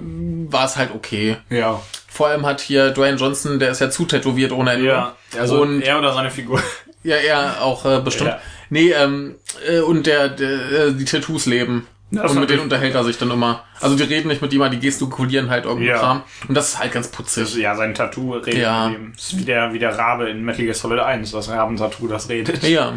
War 0.51 0.65
es 0.65 0.75
halt 0.75 0.91
okay. 0.93 1.37
Ja. 1.49 1.81
Vor 2.07 2.27
allem 2.27 2.45
hat 2.45 2.61
hier 2.61 2.91
Dwayne 2.91 3.17
Johnson, 3.17 3.59
der 3.59 3.71
ist 3.71 3.81
ja 3.81 3.89
zu 3.89 4.05
tätowiert 4.05 4.51
ohne 4.51 4.73
Ende. 4.73 4.85
Ja. 4.87 5.15
Also 5.37 5.61
und 5.61 5.81
er 5.81 5.99
oder 5.99 6.13
seine 6.13 6.31
Figur. 6.31 6.61
ja, 7.03 7.15
er 7.17 7.61
auch 7.61 7.85
äh, 7.85 7.99
bestimmt. 7.99 8.29
Ja. 8.29 8.39
Nee, 8.69 8.91
ähm, 8.91 9.35
äh, 9.67 9.79
und 9.79 10.07
der, 10.07 10.29
der 10.29 10.49
äh, 10.71 10.93
die 10.93 11.05
Tattoos 11.05 11.45
leben. 11.45 11.87
Das 12.11 12.31
und 12.31 12.39
mit 12.39 12.49
denen 12.49 12.61
unterhält 12.61 12.95
er 12.95 13.03
sich 13.03 13.17
dann 13.17 13.31
immer. 13.31 13.65
Also 13.81 13.95
die 13.97 14.03
reden 14.03 14.27
nicht 14.29 14.41
mit 14.41 14.53
ihm, 14.53 14.61
aber 14.61 14.69
die 14.69 14.79
gestikulieren 14.79 15.49
halt 15.49 15.65
irgendwie 15.65 15.87
Ja. 15.87 15.97
Kram. 15.99 16.23
Und 16.47 16.55
das 16.55 16.69
ist 16.69 16.79
halt 16.79 16.93
ganz 16.93 17.09
putzig. 17.09 17.55
ja, 17.55 17.75
sein 17.75 17.93
Tattoo 17.93 18.33
redet 18.33 18.61
Ja. 18.61 18.87
mit 18.87 18.97
ihm. 18.99 19.11
Das 19.15 19.25
ist 19.33 19.39
wie 19.39 19.43
der, 19.43 19.73
wie 19.73 19.79
der 19.79 19.97
Rabe 19.97 20.29
in 20.29 20.43
Metal 20.45 20.63
Gear 20.63 20.75
Solid 20.75 20.99
1, 20.99 21.31
das 21.31 21.49
Rabentattoo, 21.49 22.07
das 22.07 22.29
redet. 22.29 22.63
Ja. 22.63 22.93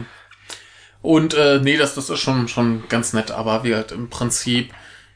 Und 1.01 1.34
äh, 1.34 1.59
nee, 1.62 1.76
das, 1.76 1.94
das 1.94 2.11
ist 2.11 2.20
schon, 2.20 2.49
schon 2.49 2.84
ganz 2.88 3.12
nett, 3.12 3.30
aber 3.30 3.64
wie 3.64 3.74
halt 3.74 3.92
im 3.92 4.11
Prinzip 4.11 4.72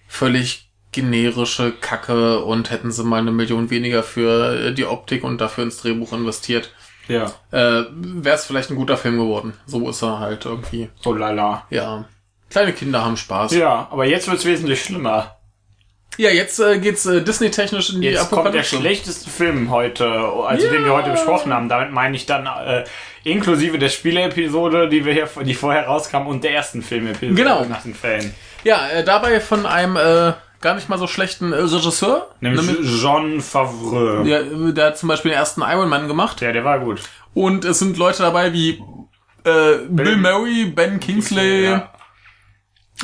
völlig 0.08 0.70
generische 0.92 1.72
Kacke 1.72 2.40
und 2.44 2.70
hätten 2.70 2.92
sie 2.92 3.02
mal 3.04 3.18
eine 3.20 3.32
Million 3.32 3.70
weniger 3.70 4.02
für 4.02 4.66
äh, 4.68 4.72
die 4.74 4.84
Optik 4.86 5.24
und 5.24 5.40
dafür 5.40 5.64
ins 5.64 5.78
Drehbuch 5.78 6.12
investiert, 6.12 6.70
Ja. 7.08 7.32
äh, 7.50 7.84
wäre 7.90 8.36
es 8.36 8.44
vielleicht 8.44 8.70
ein 8.70 8.76
guter 8.76 8.96
Film 8.96 9.16
geworden. 9.18 9.54
So 9.66 9.88
ist 9.88 10.02
er 10.02 10.20
halt 10.20 10.44
irgendwie. 10.44 10.88
Oh 11.04 11.12
lala. 11.14 11.66
Ja. 11.70 12.04
Kleine 12.50 12.72
Kinder 12.74 13.02
haben 13.04 13.16
Spaß. 13.16 13.52
Ja, 13.52 13.58
Ja, 13.58 13.88
aber 13.90 14.04
jetzt 14.04 14.28
wird's 14.30 14.44
wesentlich 14.44 14.82
schlimmer. 14.84 15.36
jetzt 16.18 16.60
äh, 16.60 16.78
geht's 16.78 17.06
äh, 17.06 17.22
Disney-technisch 17.22 17.94
in 17.94 18.02
die 18.02 18.08
Jetzt 18.08 18.18
kommt 18.28 18.32
der 18.32 18.38
Apokalypse. 18.60 18.76
schlechteste 18.76 19.30
Film 19.30 19.70
heute, 19.70 20.06
also 20.06 20.68
den 20.68 20.84
wir 20.84 20.92
heute 20.92 21.10
besprochen 21.12 21.54
haben. 21.54 21.70
Damit 21.70 21.90
meine 21.92 22.14
ich 22.14 22.26
dann 22.26 22.46
äh, 22.46 22.84
inklusive 23.24 23.78
der 23.78 23.88
Spieleepisode, 23.88 24.90
die 24.90 25.06
wir 25.06 25.14
hier, 25.14 25.28
die 25.42 25.54
vorher 25.54 25.86
rauskam 25.86 26.26
und 26.26 26.44
der 26.44 26.52
ersten 26.54 26.82
Filmepisode 26.82 27.34
Genau. 27.34 27.64
nach 27.64 27.82
den 27.82 27.94
Fällen. 27.94 28.34
Ja, 28.64 28.88
äh, 28.90 29.02
dabei 29.04 29.40
von 29.40 29.64
einem 29.64 29.96
äh, 29.96 30.34
gar 30.62 30.74
nicht 30.74 30.88
mal 30.88 30.98
so 30.98 31.06
schlechten 31.06 31.52
äh, 31.52 31.56
Regisseur. 31.56 32.28
Nämlich 32.40 33.00
Jean 33.00 33.40
Favreau. 33.40 34.22
Ja. 34.24 34.42
Der, 34.42 34.72
der 34.72 34.86
hat 34.86 34.98
zum 34.98 35.08
Beispiel 35.08 35.30
den 35.32 35.38
ersten 35.38 35.62
Iron 35.62 35.88
Man 35.88 36.08
gemacht. 36.08 36.40
der 36.40 36.64
war 36.64 36.78
gut. 36.80 37.02
Und 37.34 37.64
es 37.64 37.78
sind 37.78 37.96
Leute 37.98 38.22
dabei 38.22 38.52
wie 38.52 38.82
äh, 39.44 39.76
Bill 39.88 40.16
Murray, 40.16 40.66
Ben 40.66 41.00
Kingsley, 41.00 41.64
Ja, 41.64 41.90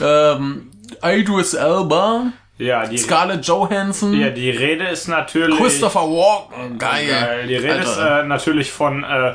ähm, 0.01 0.71
Idris 1.03 1.55
Elba, 1.55 2.33
ja, 2.59 2.87
die, 2.87 2.99
Scarlett 2.99 3.47
Johansson, 3.47 4.19
ja, 4.19 4.31
die 4.31 4.51
Rede 4.51 4.89
ist 4.89 5.09
natürlich. 5.09 5.59
Christopher 5.59 6.03
Walken. 6.03 6.79
Geil. 6.79 7.09
Geil. 7.09 7.47
Die 7.47 7.57
Rede 7.57 7.79
ist 7.79 7.99
Alter. 7.99 8.23
äh, 8.23 8.27
natürlich 8.27 8.71
von 8.71 9.05
äh, 9.05 9.35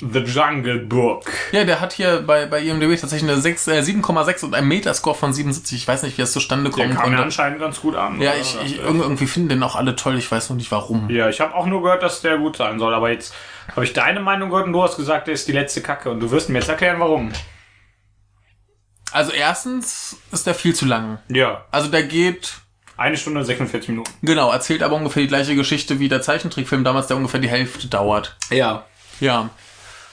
The 0.00 0.20
Jungle 0.20 0.78
Book. 0.80 1.30
Ja, 1.52 1.64
der 1.64 1.80
hat 1.80 1.92
hier 1.92 2.22
bei, 2.22 2.46
bei 2.46 2.60
IMDb 2.62 2.98
tatsächlich 2.98 3.30
eine 3.30 3.40
6, 3.40 3.68
äh, 3.68 3.80
7,6 3.82 4.44
und 4.44 4.54
einen 4.54 4.66
Metascore 4.68 5.14
von 5.16 5.32
77. 5.34 5.76
Ich 5.76 5.86
weiß 5.86 6.02
nicht, 6.04 6.16
wie 6.16 6.22
das 6.22 6.32
zustande 6.32 6.70
Der 6.70 6.72
kommen 6.72 6.94
kam 6.94 6.96
mir 7.10 7.16
konnte. 7.16 7.22
anscheinend 7.24 7.58
ganz 7.60 7.80
gut 7.80 7.94
an. 7.96 8.20
Ja, 8.20 8.30
oder? 8.30 8.40
ich, 8.40 8.56
ich 8.64 8.80
irg- 8.80 9.00
irgendwie 9.02 9.26
finden 9.26 9.50
den 9.50 9.62
auch 9.62 9.76
alle 9.76 9.96
toll. 9.96 10.16
Ich 10.16 10.30
weiß 10.30 10.48
noch 10.50 10.56
nicht 10.56 10.70
warum. 10.72 11.10
Ja, 11.10 11.28
ich 11.28 11.40
habe 11.40 11.54
auch 11.54 11.66
nur 11.66 11.82
gehört, 11.82 12.02
dass 12.02 12.22
der 12.22 12.38
gut 12.38 12.56
sein 12.56 12.78
soll, 12.78 12.94
aber 12.94 13.10
jetzt 13.10 13.34
habe 13.72 13.84
ich 13.84 13.92
deine 13.92 14.20
Meinung 14.20 14.48
gehört 14.50 14.66
und 14.66 14.72
du 14.72 14.82
hast 14.82 14.96
gesagt, 14.96 15.26
der 15.26 15.34
ist 15.34 15.46
die 15.48 15.52
letzte 15.52 15.82
Kacke 15.82 16.10
und 16.10 16.20
du 16.20 16.30
wirst 16.30 16.48
mir 16.48 16.58
jetzt 16.60 16.68
erklären, 16.68 16.98
warum. 16.98 17.30
Also 19.12 19.32
erstens 19.32 20.16
ist 20.32 20.46
der 20.46 20.54
viel 20.54 20.74
zu 20.74 20.86
lang. 20.86 21.18
Ja, 21.28 21.64
Also 21.70 21.88
der 21.90 22.04
geht, 22.04 22.54
eine 22.96 23.16
Stunde 23.16 23.40
und 23.40 23.46
46 23.46 23.88
Minuten. 23.88 24.10
genau, 24.22 24.50
erzählt 24.52 24.82
aber 24.82 24.94
ungefähr 24.96 25.22
die 25.22 25.28
gleiche 25.28 25.54
Geschichte 25.56 25.98
wie 25.98 26.08
der 26.08 26.22
Zeichentrickfilm 26.22 26.84
damals, 26.84 27.08
der 27.08 27.16
ungefähr 27.16 27.40
die 27.40 27.48
Hälfte 27.48 27.88
dauert. 27.88 28.36
Ja. 28.50 28.84
Ja. 29.20 29.50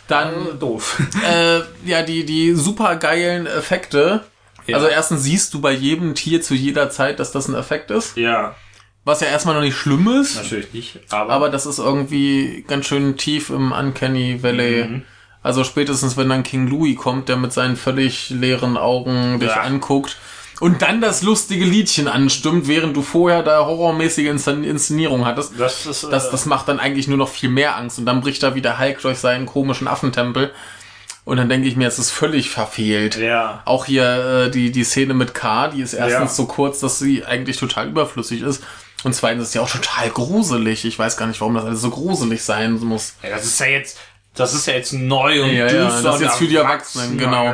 Dann 0.08 0.60
Doof. 0.60 1.02
äh, 1.30 1.60
ja, 1.86 2.02
die, 2.04 2.26
die 2.26 2.54
super 2.54 2.96
geilen 2.96 3.46
Effekte. 3.46 4.24
Ja. 4.66 4.76
Also 4.76 4.88
erstens 4.88 5.24
siehst 5.24 5.54
du 5.54 5.62
bei 5.62 5.72
jedem 5.72 6.14
Tier 6.16 6.42
zu 6.42 6.54
jeder 6.54 6.90
Zeit, 6.90 7.20
dass 7.20 7.32
das 7.32 7.48
ein 7.48 7.56
Effekt 7.56 7.90
ist. 7.92 8.18
Ja, 8.18 8.56
Was 9.06 9.22
ja 9.22 9.28
erstmal 9.28 9.56
noch 9.56 9.62
nicht 9.62 9.78
schlimm 9.78 10.08
ist. 10.22 10.36
natürlich 10.36 10.74
nicht, 10.74 11.00
aber, 11.10 11.32
Aber 11.32 11.50
das 11.50 11.66
ist 11.66 11.80
irgendwie 11.80 12.66
ganz 12.68 12.86
schön 12.86 13.16
tief 13.18 13.50
im 13.50 13.72
Uncanny 13.72 14.44
Valley. 14.44 14.86
Mhm. 14.86 15.02
Also 15.42 15.64
spätestens, 15.64 16.18
wenn 16.18 16.28
dann 16.28 16.44
King 16.44 16.68
Louis 16.68 16.98
kommt, 16.98 17.30
der 17.30 17.38
mit 17.38 17.54
seinen 17.54 17.78
völlig 17.78 18.30
leeren 18.30 18.76
Augen 18.76 19.40
dich 19.40 19.50
Ja. 19.50 19.62
anguckt 19.62 20.18
und 20.60 20.82
dann 20.82 21.02
das 21.02 21.22
lustige 21.22 21.66
Liedchen 21.66 22.08
anstimmt, 22.08 22.68
während 22.68 22.96
du 22.98 23.02
vorher 23.02 23.44
da 23.44 23.66
horrormäßige 23.66 24.26
Inszen 24.28 24.64
Inszenierung 24.64 25.26
hattest. 25.26 25.54
das 25.58 25.86
ist 25.86 26.04
äh, 26.04 26.10
Das, 26.10 26.32
das 26.32 26.46
macht 26.46 26.68
dann 26.68 26.80
eigentlich 26.80 27.08
nur 27.08 27.18
noch 27.18 27.30
viel 27.30 27.50
mehr 27.50 27.76
Angst. 27.78 28.00
Und 28.00 28.06
dann 28.06 28.22
bricht 28.22 28.42
da 28.44 28.56
wieder 28.56 28.80
Hulk 28.80 29.02
durch 29.02 29.20
seinen 29.20 29.46
komischen 29.46 29.88
Affentempel. 29.88 30.52
Und 31.26 31.38
dann 31.38 31.50
denke 31.50 31.68
ich 31.68 31.76
mir, 31.76 31.88
es 31.90 32.00
ist 32.00 32.10
völlig 32.12 32.50
verfehlt. 32.50 33.18
ja. 33.18 33.62
Auch 33.66 33.86
hier 33.86 34.46
äh, 34.46 34.50
die, 34.52 34.72
die 34.72 34.84
Szene 34.86 35.14
mit 35.14 35.34
K, 35.34 35.68
die 35.68 35.82
ist 35.82 35.94
erstens 35.94 36.32
Ja. 36.32 36.36
so 36.36 36.46
kurz, 36.46 36.80
dass 36.80 37.00
sie 37.00 37.26
eigentlich 37.26 37.58
total 37.58 37.88
überflüssig 37.90 38.42
ist. 38.42 38.64
Und 39.04 39.14
zweitens 39.14 39.50
ist 39.50 39.54
ja 39.54 39.62
auch 39.62 39.70
total 39.70 40.10
gruselig. 40.10 40.86
Ich 40.86 40.98
weiß 40.98 41.18
gar 41.18 41.28
nicht, 41.28 41.40
warum 41.42 41.54
das 41.56 41.66
alles 41.66 41.82
so 41.82 41.90
gruselig 41.90 42.44
sein 42.44 42.80
muss. 42.80 43.14
Ja, 43.22 43.30
das 43.32 43.46
ist 43.46 43.60
ja 43.60 43.68
jetzt, 43.68 43.98
das 44.36 44.54
ist 44.54 44.68
ja 44.68 44.74
jetzt 44.74 44.94
neu 44.94 45.44
und 45.44 45.50
Ja, 45.52 45.68
ja, 45.68 45.86
düster 45.86 46.02
das 46.04 46.16
ist 46.16 46.22
jetzt 46.22 46.38
für 46.38 46.48
die 46.48 46.56
Erwachsenen, 46.56 47.18
genau. 47.18 47.54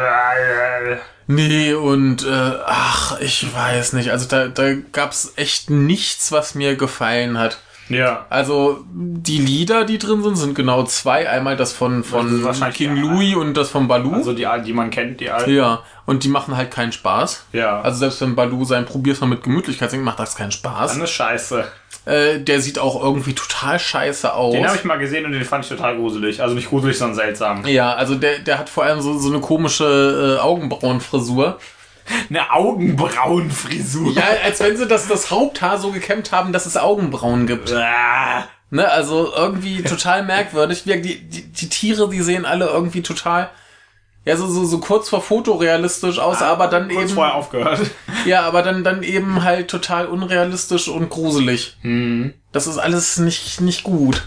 Nee, 1.27 1.73
und 1.73 2.25
äh, 2.25 2.51
ach, 2.65 3.19
ich 3.19 3.53
weiß 3.53 3.93
nicht. 3.93 4.11
Also 4.11 4.27
da, 4.27 4.47
da 4.47 4.73
gab's 4.91 5.33
echt 5.35 5.69
nichts, 5.69 6.31
was 6.31 6.55
mir 6.55 6.75
gefallen 6.75 7.37
hat. 7.37 7.59
Ja. 7.89 8.25
Also 8.29 8.83
die 8.91 9.37
Lieder, 9.39 9.83
die 9.85 9.97
drin 9.97 10.23
sind, 10.23 10.35
sind 10.37 10.55
genau 10.55 10.83
zwei. 10.83 11.29
Einmal 11.29 11.57
das 11.57 11.73
von, 11.73 12.01
Das 12.01 12.09
von 12.09 12.43
wahrscheinlich 12.43 12.77
King 12.77 12.95
Louis 12.95 13.35
und 13.35 13.55
das 13.55 13.69
von 13.69 13.87
Baloo. 13.87 14.13
Also 14.13 14.33
die, 14.33 14.47
die 14.65 14.73
man 14.73 14.89
kennt, 14.89 15.19
die 15.19 15.29
alten. 15.29 15.53
ja, 15.53 15.83
und 16.05 16.23
die 16.23 16.29
machen 16.29 16.55
halt 16.55 16.71
keinen 16.71 16.91
Spaß. 16.91 17.45
Ja. 17.51 17.81
Also 17.81 17.99
selbst 17.99 18.21
wenn 18.21 18.35
Baloo 18.35 18.63
sein 18.65 18.85
Probier's 18.85 19.19
mal 19.21 19.27
mit 19.27 19.43
Gemütlichkeit 19.43 19.91
singt, 19.91 20.03
macht 20.03 20.19
das 20.19 20.35
keinen 20.35 20.51
Spaß. 20.51 20.93
Dann 20.93 21.01
ist 21.03 21.11
scheiße. 21.11 21.65
Äh, 22.05 22.39
der 22.41 22.59
sieht 22.59 22.79
auch 22.79 23.01
irgendwie 23.01 23.33
total 23.33 23.79
scheiße 23.79 24.33
aus. 24.33 24.53
Den 24.53 24.65
habe 24.67 24.75
ich 24.75 24.83
mal 24.83 24.97
gesehen 24.97 25.25
und 25.25 25.31
den 25.31 25.45
fand 25.45 25.63
ich 25.63 25.69
total 25.69 25.95
gruselig. 25.95 26.41
Also 26.41 26.53
nicht 26.55 26.69
gruselig, 26.69 26.97
sondern 26.97 27.15
seltsam. 27.15 27.65
ja, 27.65 27.93
also 27.93 28.15
der, 28.15 28.39
der 28.39 28.59
hat 28.59 28.69
vor 28.69 28.83
allem 28.83 29.01
so, 29.01 29.17
so 29.17 29.29
eine 29.29 29.39
komische 29.39 30.37
äh, 30.37 30.41
Augenbrauenfrisur. 30.41 31.59
Eine 32.29 32.51
Augenbrauenfrisur. 32.51 34.13
Ja, 34.13 34.23
als 34.43 34.59
wenn 34.59 34.77
sie 34.77 34.87
das, 34.87 35.07
das 35.07 35.31
Haupthaar 35.31 35.79
so 35.79 35.91
gekämmt 35.91 36.31
haben, 36.31 36.51
dass 36.51 36.65
es 36.65 36.77
Augenbrauen 36.77 37.47
gibt. 37.47 37.71
Ah. 37.71 38.45
Ne, 38.69 38.89
also 38.89 39.31
irgendwie 39.35 39.83
total 39.83 40.23
merkwürdig. 40.23 40.83
Die, 40.83 41.01
die, 41.01 41.19
die 41.19 41.69
Tiere, 41.69 42.09
die 42.09 42.21
sehen 42.21 42.45
alle 42.45 42.65
irgendwie 42.65 43.01
total, 43.01 43.49
ja, 44.25 44.35
so, 44.35 44.47
so, 44.47 44.65
so 44.65 44.79
kurz 44.79 45.09
vor 45.09 45.21
fotorealistisch 45.21 46.17
aus, 46.17 46.41
aber 46.41 46.67
dann 46.67 46.87
Kurz 46.89 47.03
eben, 47.03 47.13
vorher 47.13 47.35
aufgehört. 47.35 47.81
ja, 48.25 48.41
aber 48.41 48.63
dann, 48.63 48.83
dann 48.83 49.03
eben 49.03 49.43
halt 49.43 49.69
total 49.69 50.07
unrealistisch 50.07 50.87
und 50.87 51.09
gruselig. 51.09 51.77
Mhm. 51.83 52.33
Das 52.51 52.67
ist 52.67 52.77
alles 52.77 53.17
nicht, 53.17 53.61
nicht 53.61 53.83
gut. 53.83 54.23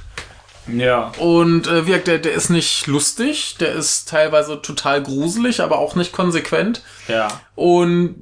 Ja. 0.68 1.12
Und 1.18 1.68
äh, 1.68 1.86
wirkt, 1.86 2.08
der, 2.08 2.18
der 2.18 2.32
ist 2.32 2.50
nicht 2.50 2.86
lustig, 2.86 3.56
der 3.60 3.72
ist 3.74 4.08
teilweise 4.08 4.60
total 4.60 5.02
gruselig, 5.02 5.60
aber 5.60 5.78
auch 5.78 5.94
nicht 5.94 6.12
konsequent. 6.12 6.82
Ja. 7.08 7.28
Und 7.54 8.16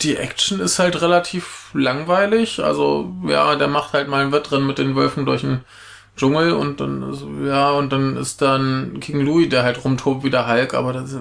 die 0.00 0.16
Action 0.16 0.60
ist 0.60 0.78
halt 0.78 1.00
relativ 1.00 1.70
langweilig. 1.74 2.62
Also, 2.62 3.14
ja, 3.26 3.54
der 3.56 3.68
macht 3.68 3.92
halt 3.92 4.08
mal 4.08 4.24
ein 4.24 4.32
Wettrennen 4.32 4.66
mit 4.66 4.78
den 4.78 4.96
Wölfen 4.96 5.24
durch 5.24 5.42
den 5.42 5.60
Dschungel 6.16 6.52
und 6.52 6.80
dann 6.80 7.12
ist, 7.12 7.24
ja, 7.46 7.70
und 7.70 7.92
dann 7.92 8.16
ist 8.16 8.42
dann 8.42 8.98
King 9.00 9.20
Louis, 9.20 9.48
der 9.48 9.62
halt 9.62 9.84
rumtobt 9.84 10.24
wie 10.24 10.30
der 10.30 10.48
Hulk, 10.48 10.74
aber 10.74 10.92
das 10.92 11.12
ist, 11.12 11.20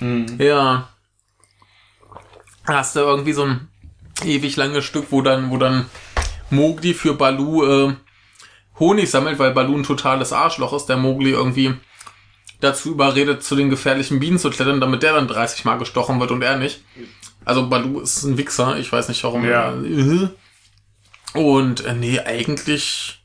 äh, 0.00 0.44
ja. 0.44 0.88
Da 2.66 2.74
hast 2.74 2.96
du 2.96 3.00
irgendwie 3.00 3.32
so 3.32 3.44
ein 3.44 3.68
ewig 4.24 4.56
langes 4.56 4.84
Stück, 4.84 5.06
wo 5.10 5.22
dann, 5.22 5.50
wo 5.50 5.58
dann 5.58 5.86
Mowgli 6.50 6.94
für 6.94 7.14
Baloo 7.14 7.64
äh, 7.64 7.94
Honig 8.78 9.10
sammelt, 9.10 9.38
weil 9.38 9.52
Baloo 9.52 9.76
ein 9.76 9.82
totales 9.84 10.32
Arschloch 10.32 10.72
ist, 10.72 10.86
der 10.86 10.96
Mowgli 10.96 11.30
irgendwie 11.30 11.74
dazu 12.60 12.90
überredet, 12.90 13.42
zu 13.42 13.56
den 13.56 13.70
gefährlichen 13.70 14.20
Bienen 14.20 14.38
zu 14.38 14.50
klettern, 14.50 14.80
damit 14.80 15.02
der 15.02 15.14
dann 15.14 15.28
30 15.28 15.64
Mal 15.64 15.78
gestochen 15.78 16.18
wird 16.20 16.30
und 16.30 16.42
er 16.42 16.56
nicht. 16.56 16.82
Also 17.44 17.68
Baloo 17.68 18.00
ist 18.00 18.22
ein 18.24 18.38
Wichser, 18.38 18.78
ich 18.78 18.90
weiß 18.90 19.08
nicht 19.08 19.22
warum. 19.24 19.44
Ja. 19.44 19.74
Äh, 19.74 20.28
Und 21.34 21.84
äh, 21.84 21.94
nee, 21.94 22.20
eigentlich 22.20 23.23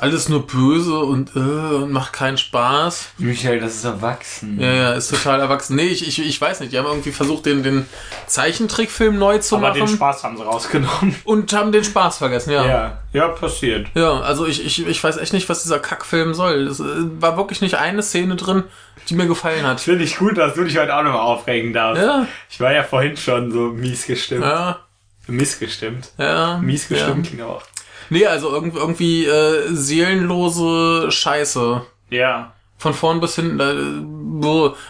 alles 0.00 0.28
nur 0.28 0.44
böse 0.46 0.98
und, 0.98 1.36
äh, 1.36 1.38
und 1.38 1.92
macht 1.92 2.12
keinen 2.12 2.36
Spaß. 2.36 3.10
Michael, 3.18 3.60
das 3.60 3.76
ist 3.76 3.84
erwachsen. 3.84 4.58
Ja, 4.60 4.72
ja, 4.72 4.92
ist 4.94 5.08
total 5.10 5.38
erwachsen. 5.40 5.76
Nee, 5.76 5.86
ich, 5.86 6.06
ich, 6.06 6.18
ich 6.18 6.40
weiß 6.40 6.60
nicht, 6.60 6.72
die 6.72 6.78
haben 6.78 6.86
irgendwie 6.86 7.12
versucht, 7.12 7.46
den, 7.46 7.62
den 7.62 7.86
Zeichentrickfilm 8.26 9.16
neu 9.18 9.38
zu 9.38 9.56
Aber 9.56 9.70
den 9.70 9.84
machen 9.84 9.94
Spaß 9.96 10.24
haben 10.24 10.36
sie 10.36 10.42
rausgenommen. 10.44 11.14
und 11.24 11.52
haben 11.52 11.70
den 11.70 11.84
Spaß 11.84 12.18
vergessen, 12.18 12.50
ja. 12.50 12.66
Ja. 12.66 12.98
Ja, 13.12 13.28
passiert. 13.28 13.86
Ja, 13.94 14.20
also 14.20 14.44
ich, 14.46 14.64
ich, 14.66 14.84
ich 14.84 15.04
weiß 15.04 15.18
echt 15.18 15.32
nicht, 15.32 15.48
was 15.48 15.62
dieser 15.62 15.78
Kackfilm 15.78 16.34
soll. 16.34 16.66
Es 16.66 16.80
äh, 16.80 16.84
war 17.20 17.36
wirklich 17.36 17.60
nicht 17.60 17.76
eine 17.76 18.02
Szene 18.02 18.34
drin, 18.34 18.64
die 19.08 19.14
mir 19.14 19.28
gefallen 19.28 19.64
hat. 19.64 19.80
Finde 19.80 20.02
ich 20.02 20.16
gut, 20.16 20.36
dass 20.36 20.54
du 20.54 20.64
dich 20.64 20.76
heute 20.76 20.96
auch 20.96 21.04
nochmal 21.04 21.20
aufregen 21.20 21.72
darfst. 21.72 22.02
Ja, 22.02 22.26
Ich 22.50 22.58
war 22.58 22.72
ja 22.72 22.82
vorhin 22.82 23.16
schon 23.16 23.52
so 23.52 23.68
mies 23.68 24.06
gestimmt. 24.06 24.42
ja, 24.44 24.80
Mies 25.28 25.58
gestimmt. 25.60 26.10
ja. 26.18 26.58
Mies 26.58 26.88
ja. 26.88 26.96
gestimmt 26.96 27.26
klingt 27.28 27.42
auch. 27.44 27.62
Nee, 28.10 28.26
also 28.26 28.50
irgendwie, 28.52 28.78
irgendwie 28.78 29.26
äh, 29.26 29.68
seelenlose 29.72 31.10
Scheiße. 31.10 31.82
Ja. 32.10 32.52
Von 32.78 32.94
vorn 32.94 33.20
bis 33.20 33.36
hinten. 33.36 33.60
Äh, 33.60 34.14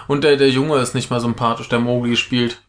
und 0.09 0.25
der, 0.25 0.37
der 0.37 0.51
Junge 0.51 0.79
ist 0.79 0.95
nicht 0.95 1.11
mal 1.11 1.21
sympathisch, 1.21 1.69
der 1.69 1.79
Mowgli 1.79 2.17
spielt. 2.17 2.61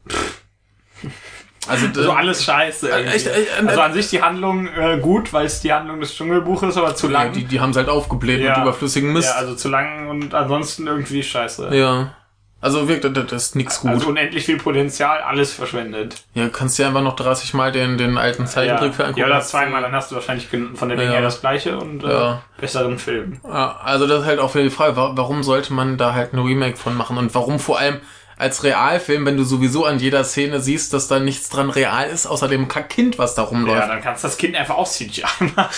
Also, 1.67 1.87
Also 1.87 2.11
äh, 2.11 2.13
alles 2.13 2.43
scheiße. 2.43 2.89
irgendwie. 2.89 3.15
echt, 3.15 3.27
echt, 3.27 3.47
äh, 3.63 3.67
also 3.67 3.81
an 3.81 3.93
sich 3.93 4.09
die 4.09 4.21
Handlung 4.21 4.67
äh, 4.67 4.99
gut, 5.01 5.33
weil 5.33 5.47
es 5.47 5.61
die 5.61 5.73
Handlung 5.73 5.99
des 5.99 6.13
Dschungelbuches 6.15 6.69
ist, 6.69 6.77
aber 6.77 6.93
zu 6.95 7.07
ja, 7.07 7.13
lang. 7.23 7.33
die, 7.33 7.45
die 7.45 7.59
haben 7.59 7.71
es 7.71 7.77
halt 7.77 7.89
aufgebläht 7.89 8.41
Ja. 8.41 8.51
mit 8.51 8.59
überflüssigen 8.59 9.11
Mist. 9.11 9.29
Ja, 9.29 9.35
also 9.35 9.55
zu 9.55 9.69
lang 9.69 10.07
und 10.09 10.33
ansonsten 10.35 10.85
irgendwie 10.85 11.23
scheiße. 11.23 11.75
Ja. 11.75 12.13
Also 12.61 12.87
wirkt, 12.87 13.03
das, 13.03 13.11
das 13.27 13.43
ist 13.43 13.55
nix 13.55 13.81
gut. 13.81 13.91
Also 13.91 14.07
unendlich 14.07 14.45
viel 14.45 14.57
Potenzial, 14.57 15.19
alles 15.21 15.53
verschwendet. 15.53 16.23
ja, 16.33 16.49
kannst 16.49 16.79
dir 16.79 16.87
einfach 16.87 17.03
noch 17.03 17.15
30 17.15 17.53
Mal 17.53 17.71
den, 17.71 17.97
den 17.99 18.17
alten 18.17 18.43
Ja, 18.43 18.47
Zeichentrickfilm 18.47 19.09
angucken. 19.09 19.19
ja 19.19 19.27
oder 19.27 19.41
zweimal, 19.41 19.81
dann 19.83 19.91
hast 19.91 20.09
du 20.09 20.15
wahrscheinlich 20.15 20.47
von 20.47 20.89
der 20.89 20.97
Menge 20.97 21.03
Ja. 21.11 21.11
her 21.17 21.21
das 21.21 21.41
gleiche 21.41 21.77
und 21.77 22.03
äh, 22.03 22.09
Ja. 22.09 22.41
besseren 22.59 22.97
Film. 22.97 23.39
Ja, 23.43 23.79
also 23.83 24.07
das 24.07 24.21
ist 24.21 24.25
halt 24.25 24.39
auch 24.39 24.55
wieder 24.55 24.63
die 24.63 24.71
Frage, 24.71 24.95
wa- 24.95 25.11
warum 25.15 25.43
sollte 25.43 25.73
man 25.73 25.97
da 25.97 26.13
halt 26.15 26.33
ein 26.33 26.39
Remake 26.39 26.77
von 26.77 26.97
machen 26.97 27.17
und 27.19 27.35
warum 27.35 27.59
vor 27.59 27.77
allem 27.77 27.99
als 28.37 28.63
Realfilm, 28.63 29.25
wenn 29.25 29.37
du 29.37 29.43
sowieso 29.43 29.85
an 29.85 29.99
jeder 29.99 30.23
Szene 30.23 30.59
siehst, 30.59 30.91
dass 30.93 31.07
da 31.07 31.19
nichts 31.19 31.49
dran 31.49 31.69
real 31.69 32.09
ist, 32.09 32.25
außer 32.25 32.47
dem 32.49 32.67
Kack-Kind, 32.67 33.17
was 33.19 33.35
da 33.35 33.43
rumläuft. 33.43 33.79
Ja, 33.79 33.87
dann 33.87 34.01
kannst 34.01 34.23
du 34.23 34.27
das 34.27 34.37
Kind 34.37 34.55
einfach 34.55 34.75
auch 34.75 34.87
CGI 34.89 35.23
machen. 35.55 35.69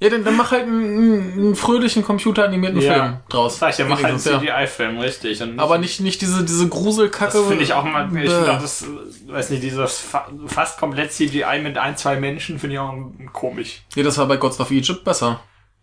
Ja, 0.00 0.08
dann, 0.08 0.24
dann 0.24 0.36
mach 0.36 0.50
halt 0.50 0.62
einen, 0.62 1.32
einen 1.32 1.54
fröhlichen 1.54 2.02
computeranimierten 2.02 2.80
Film 2.80 3.16
draus. 3.28 3.58
Sag 3.58 3.70
ich, 3.70 3.76
der 3.76 3.86
macht 3.86 4.02
halt 4.02 4.14
einen 4.14 4.44
ja. 4.44 4.64
CGI-Film, 4.64 4.98
richtig. 4.98 5.42
Und 5.42 5.60
Aber 5.60 5.78
nicht, 5.78 6.00
nicht 6.00 6.22
diese, 6.22 6.42
diese 6.42 6.68
Gruselkacke. 6.68 7.38
Das 7.38 7.46
finde 7.46 7.62
ich 7.62 7.74
auch 7.74 7.84
mal, 7.84 8.06
ich 8.06 8.30
finde 8.30 8.52
auch 8.52 8.60
das, 8.60 8.82
äh, 8.82 8.86
weiß 9.32 9.50
nicht, 9.50 9.62
dieses 9.62 9.98
fa 9.98 10.26
fast 10.46 10.78
komplett 10.78 11.12
CGI 11.12 11.60
mit 11.62 11.76
ein, 11.76 11.96
zwei 11.96 12.16
Menschen 12.16 12.58
finde 12.58 12.74
ich 12.74 12.80
auch 12.80 12.94
komisch. 13.32 13.82
Ja, 13.94 14.02
das 14.02 14.16
war 14.16 14.26
bei 14.26 14.38
Gods 14.38 14.58
of 14.58 14.70
Egypt 14.70 15.04
besser. 15.04 15.40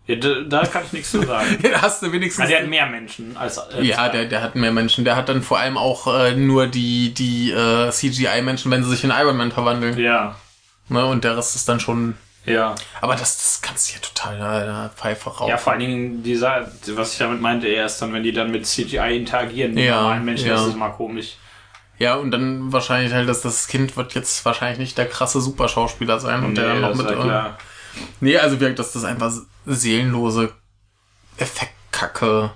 Ja, 0.08 0.16
da, 0.16 0.42
da 0.42 0.66
kann 0.66 0.84
ich 0.86 0.94
nichts 0.94 1.12
zu 1.12 1.22
sagen. 1.22 1.58
Ja, 1.64 1.70
da 1.70 1.82
hast 1.82 2.02
du 2.02 2.12
wenigstens. 2.12 2.42
Also 2.42 2.54
der 2.54 2.64
hat 2.64 2.70
mehr 2.70 2.88
Menschen 2.88 3.38
als, 3.38 3.60
als 3.60 3.86
ja, 3.86 4.10
der, 4.10 4.26
der 4.26 4.42
hat 4.42 4.56
mehr 4.56 4.72
Menschen. 4.72 5.06
Der 5.06 5.16
hat 5.16 5.30
dann 5.30 5.44
vor 5.44 5.60
allem 5.60 5.78
auch 5.78 6.08
äh, 6.08 6.36
nur 6.36 6.68
die, 6.68 7.14
die 7.14 7.52
äh, 7.52 7.92
CGI-Menschen, 7.92 8.72
wenn 8.72 8.84
sie 8.84 8.90
sich 8.90 9.04
in 9.04 9.12
Iron 9.12 9.38
Man 9.38 9.52
verwandeln. 9.52 10.00
Ja, 10.00 10.36
Ne? 10.90 11.06
Und 11.06 11.24
der 11.24 11.38
Rest 11.38 11.56
ist 11.56 11.68
dann 11.70 11.80
schon. 11.80 12.16
Ja. 12.48 12.76
Aber 13.02 13.16
das, 13.16 13.38
das 13.38 13.62
kannst 13.62 13.90
du 13.90 13.94
ja 13.94 14.00
total 14.00 14.88
äh, 14.88 14.98
Pfeife 14.98 15.30
rauchen. 15.30 15.50
Ja, 15.50 15.58
vor 15.58 15.74
allen 15.74 15.82
Dingen 15.82 16.24
dieser, 16.24 16.72
was 16.88 17.14
ich 17.14 17.20
damit 17.20 17.42
meinte, 17.42 17.68
erst 17.68 18.02
dann, 18.02 18.14
wenn 18.14 18.24
die 18.24 18.32
dann 18.32 18.52
mit 18.52 18.66
CGI 18.66 19.18
interagieren, 19.18 19.78
Ja, 19.78 20.02
normalen 20.02 20.26
Menschen, 20.26 20.48
ja. 20.48 20.56
das 20.56 20.68
ist 20.68 20.76
mal 20.78 20.90
komisch. 20.90 21.36
Ja, 22.00 22.16
und 22.16 22.32
dann 22.32 22.72
wahrscheinlich 22.72 23.14
halt, 23.14 23.28
dass 23.28 23.42
das 23.42 23.68
Kind 23.68 23.98
wird 23.98 24.14
jetzt 24.14 24.46
wahrscheinlich 24.46 24.78
nicht 24.80 24.98
der 24.98 25.08
krasse 25.08 25.42
Superschauspieler 25.42 26.20
sein 26.20 26.44
und 26.44 26.56
der 26.56 26.68
dann 26.68 26.82
noch 26.82 26.94
mit. 26.96 27.08
ist 27.08 27.26
ja. 27.26 27.58
Nee, 28.20 28.38
also 28.38 28.60
wirkt, 28.60 28.78
dass 28.78 28.94
das 28.94 29.04
einfach 29.04 29.32
seelenlose 29.66 30.54
Effektkacke. 31.38 32.52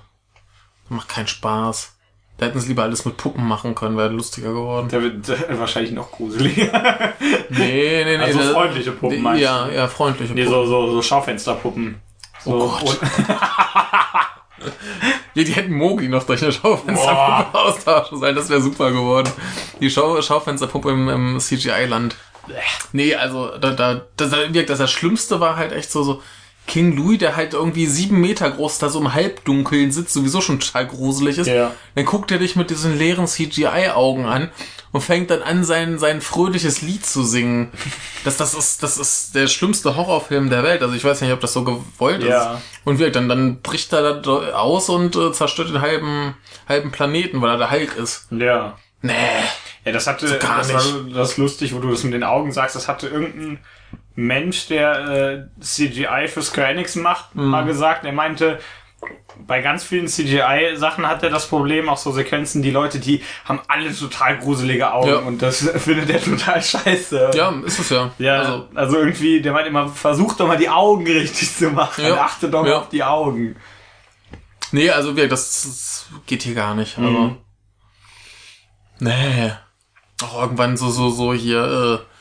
Macht 0.88 1.08
keinen 1.08 1.26
Spaß. 1.26 1.96
Da 2.38 2.46
hätten 2.46 2.58
sie 2.60 2.68
lieber 2.68 2.82
alles 2.82 3.04
mit 3.04 3.16
Puppen 3.16 3.46
machen 3.46 3.74
können, 3.74 3.96
wäre 3.96 4.08
lustiger 4.08 4.52
geworden. 4.52 4.88
Der 4.88 5.02
wird 5.02 5.28
äh, 5.28 5.58
wahrscheinlich 5.58 5.92
noch 5.92 6.10
gruseliger. 6.10 7.12
Nee, 7.50 8.02
nee, 8.04 8.16
nee. 8.16 8.22
Also 8.24 8.38
das- 8.40 8.48
freundliche 8.50 8.92
Puppen, 8.92 9.22
meinst 9.22 9.42
Ja, 9.42 9.66
du? 9.66 9.74
ja, 9.74 9.86
freundliche 9.86 10.32
nee, 10.34 10.44
Puppen. 10.44 10.66
so, 10.66 10.86
so, 10.86 10.92
so 10.92 11.02
Schaufensterpuppen. 11.02 12.00
So, 12.44 12.52
Oh 12.54 12.84
Gott. 12.84 12.98
Ja, 15.34 15.42
die 15.44 15.52
hätten 15.52 15.72
Mogli 15.72 16.08
noch 16.08 16.22
durch 16.24 16.42
eine 16.42 16.52
Schaufensterpuppe 16.52 17.58
austauschen 17.58 18.18
sollen. 18.20 18.36
Das 18.36 18.48
wäre 18.48 18.60
super 18.60 18.90
geworden. 18.92 19.30
Die 19.80 19.90
Schau 19.90 20.20
Schaufensterpuppe 20.20 20.90
im, 20.90 21.08
im 21.08 21.40
CGI-Land. 21.40 22.16
Nee, 22.92 23.14
also 23.14 23.56
da, 23.58 23.70
da, 23.70 24.02
da, 24.16 24.26
da 24.26 24.54
wirkt 24.54 24.70
das, 24.70 24.78
das 24.78 24.90
Schlimmste 24.92 25.40
war 25.40 25.56
halt 25.56 25.72
echt 25.72 25.90
so, 25.90 26.02
so 26.02 26.22
King 26.66 26.96
Louis, 26.96 27.18
der 27.18 27.36
halt 27.36 27.54
irgendwie 27.54 27.86
sieben 27.86 28.20
Meter 28.20 28.50
groß 28.50 28.78
da 28.78 28.88
so 28.88 29.00
im 29.00 29.12
Halbdunkeln 29.12 29.90
sitzt, 29.90 30.14
sowieso 30.14 30.40
schon 30.40 30.60
total 30.60 30.86
gruselig 30.86 31.38
ist. 31.38 31.48
Ja. 31.48 31.72
Dann 31.96 32.04
guckt 32.04 32.30
er 32.30 32.38
dich 32.38 32.54
mit 32.56 32.70
diesen 32.70 32.96
leeren 32.96 33.26
CGI-Augen 33.26 34.24
an 34.26 34.50
und 34.92 35.00
fängt 35.00 35.30
dann 35.30 35.42
an, 35.42 35.64
sein, 35.64 35.98
sein 35.98 36.20
fröhliches 36.20 36.80
Lied 36.82 37.04
zu 37.04 37.24
singen. 37.24 37.70
Das, 38.24 38.36
das, 38.36 38.54
ist, 38.54 38.84
das 38.84 38.98
ist 38.98 39.34
der 39.34 39.48
schlimmste 39.48 39.96
Horrorfilm 39.96 40.48
der 40.48 40.62
Welt. 40.62 40.80
Also 40.80 40.94
ich 40.94 41.02
weiß 41.02 41.20
nicht, 41.22 41.32
ob 41.32 41.40
das 41.40 41.52
so 41.54 41.64
gewollt 41.64 42.22
Ja. 42.22 42.54
ist. 42.54 42.60
Und 42.84 43.00
wirkt 43.00 43.16
dann, 43.16 43.28
dann 43.28 43.60
bricht 43.60 43.92
er 43.92 44.20
da 44.20 44.52
aus 44.52 44.88
und 44.88 45.16
äh, 45.16 45.32
zerstört 45.32 45.70
den 45.70 45.80
halben, 45.80 46.36
halben 46.68 46.92
Planeten, 46.92 47.42
weil 47.42 47.50
er 47.50 47.58
der 47.58 47.72
Hulk 47.72 47.96
ist. 47.96 48.28
ja. 48.30 48.78
Nee. 49.04 49.12
Ja, 49.84 49.90
das 49.90 50.06
hatte, 50.06 50.38
gar 50.38 50.58
das 50.58 50.72
war 50.72 50.82
das 51.12 51.32
ist 51.32 51.36
lustig, 51.38 51.74
wo 51.74 51.80
du 51.80 51.90
das 51.90 52.04
mit 52.04 52.14
den 52.14 52.22
Augen 52.22 52.52
sagst, 52.52 52.76
das 52.76 52.86
hatte 52.86 53.08
irgendein 53.08 53.58
Mensch, 54.14 54.66
der 54.68 55.48
äh, 55.58 55.62
CGI 55.62 56.28
für 56.28 56.42
Square 56.42 56.68
Enix 56.68 56.94
macht, 56.96 57.34
Mhm. 57.34 57.46
mal 57.46 57.64
gesagt. 57.64 58.04
Er 58.04 58.12
meinte, 58.12 58.58
bei 59.46 59.60
ganz 59.62 59.82
vielen 59.82 60.06
CGI-Sachen 60.06 61.06
hat 61.08 61.22
er 61.24 61.30
das 61.30 61.48
Problem, 61.48 61.88
auch 61.88 61.96
so 61.96 62.12
Sequenzen, 62.12 62.62
die 62.62 62.70
Leute, 62.70 63.00
die 63.00 63.22
haben 63.46 63.60
alle 63.66 63.92
total 63.96 64.38
gruselige 64.38 64.92
Augen 64.92 65.08
Ja. 65.08 65.16
und 65.16 65.42
das 65.42 65.58
findet 65.76 66.10
er 66.10 66.22
total 66.22 66.62
scheiße. 66.62 67.30
Ja, 67.34 67.50
ist 67.64 67.78
es 67.80 67.88
ja. 67.90 68.10
Ja, 68.18 68.38
Also, 68.40 68.68
also, 68.74 68.98
irgendwie, 68.98 69.40
der 69.40 69.52
meint 69.52 69.66
immer, 69.66 69.88
versucht 69.88 70.38
doch 70.38 70.46
mal 70.46 70.58
die 70.58 70.68
Augen 70.68 71.04
richtig 71.06 71.52
zu 71.56 71.70
machen. 71.70 72.04
Ja. 72.04 72.22
Achte 72.22 72.48
doch 72.50 72.62
mal 72.62 72.70
Ja. 72.70 72.78
auf 72.78 72.88
die 72.90 73.02
Augen. 73.02 73.56
nee, 74.70 74.88
also 74.90 75.16
wir, 75.16 75.28
das, 75.28 75.48
das 75.62 76.06
geht 76.26 76.42
hier 76.44 76.54
gar 76.54 76.74
nicht. 76.74 76.96
Mhm. 76.98 77.06
Aber. 77.16 77.36
Nee. 79.00 79.52
Auch 80.22 80.40
irgendwann 80.42 80.76
so, 80.76 80.90
so, 80.90 81.10
so 81.10 81.32
hier, 81.34 81.64
äh, 82.04 82.11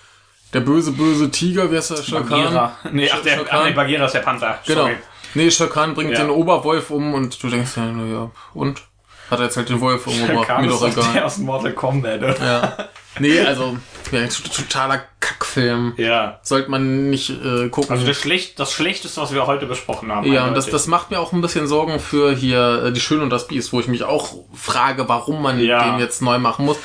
der 0.53 0.59
böse, 0.61 0.91
böse 0.91 1.29
Tiger, 1.31 1.71
wie 1.71 1.77
heißt 1.77 1.91
der? 1.91 2.19
Bagheera. 2.19 2.75
Nee, 2.91 3.09
ach, 3.11 3.21
der, 3.21 3.39
ach, 3.49 3.65
nee. 3.65 3.71
Bagheera 3.71 4.05
ist 4.05 4.13
der 4.13 4.19
Panther. 4.19 4.59
Genau. 4.65 4.81
Sorry. 4.81 4.97
Nee, 5.33 5.49
Shao 5.49 5.67
Kahn 5.67 5.93
bringt 5.93 6.11
Ja. 6.11 6.19
den 6.19 6.29
Oberwolf 6.29 6.89
um 6.89 7.13
und 7.13 7.41
du 7.41 7.49
denkst 7.49 7.71
ja, 7.77 7.85
na 7.85 8.05
ja, 8.05 8.31
und? 8.53 8.81
Hat 9.29 9.39
er 9.39 9.45
jetzt 9.45 9.55
halt 9.55 9.69
den 9.69 9.79
Wolf 9.79 10.05
umgebracht, 10.07 10.59
mir 10.59 10.67
doch 10.67 10.81
doch 10.81 10.93
der 10.93 11.03
egal. 11.13 11.23
aus 11.23 11.37
Mortal 11.37 11.71
Kombat, 11.71 12.17
oder? 12.21 12.37
Ja. 12.45 12.77
Nee, 13.19 13.39
also, 13.41 13.77
ja, 14.11 14.19
totaler 14.27 15.01
Kackfilm. 15.19 15.93
Ja. 15.97 16.39
Sollte 16.43 16.71
man 16.71 17.09
nicht 17.09 17.29
äh, 17.29 17.67
gucken. 17.69 17.91
Also 17.91 18.05
das, 18.07 18.17
schlecht, 18.17 18.57
das 18.59 18.71
Schlechteste, 18.73 19.19
was 19.21 19.33
wir 19.33 19.47
heute 19.47 19.65
besprochen 19.65 20.11
haben. 20.11 20.31
ja, 20.31 20.45
und 20.47 20.55
das, 20.55 20.67
das 20.67 20.87
macht 20.87 21.11
mir 21.11 21.19
auch 21.19 21.33
ein 21.33 21.41
bisschen 21.41 21.67
Sorgen 21.67 21.99
für 21.99 22.33
hier 22.33 22.85
äh, 22.85 22.91
die 22.91 23.01
Schöne 23.01 23.23
und 23.23 23.29
das 23.29 23.47
Biest, 23.47 23.73
wo 23.73 23.79
ich 23.79 23.87
mich 23.87 24.03
auch 24.03 24.33
frage, 24.53 25.07
warum 25.09 25.41
man 25.41 25.59
Ja. 25.59 25.91
den 25.91 25.99
jetzt 25.99 26.21
neu 26.21 26.39
machen 26.39 26.65
muss. 26.65 26.77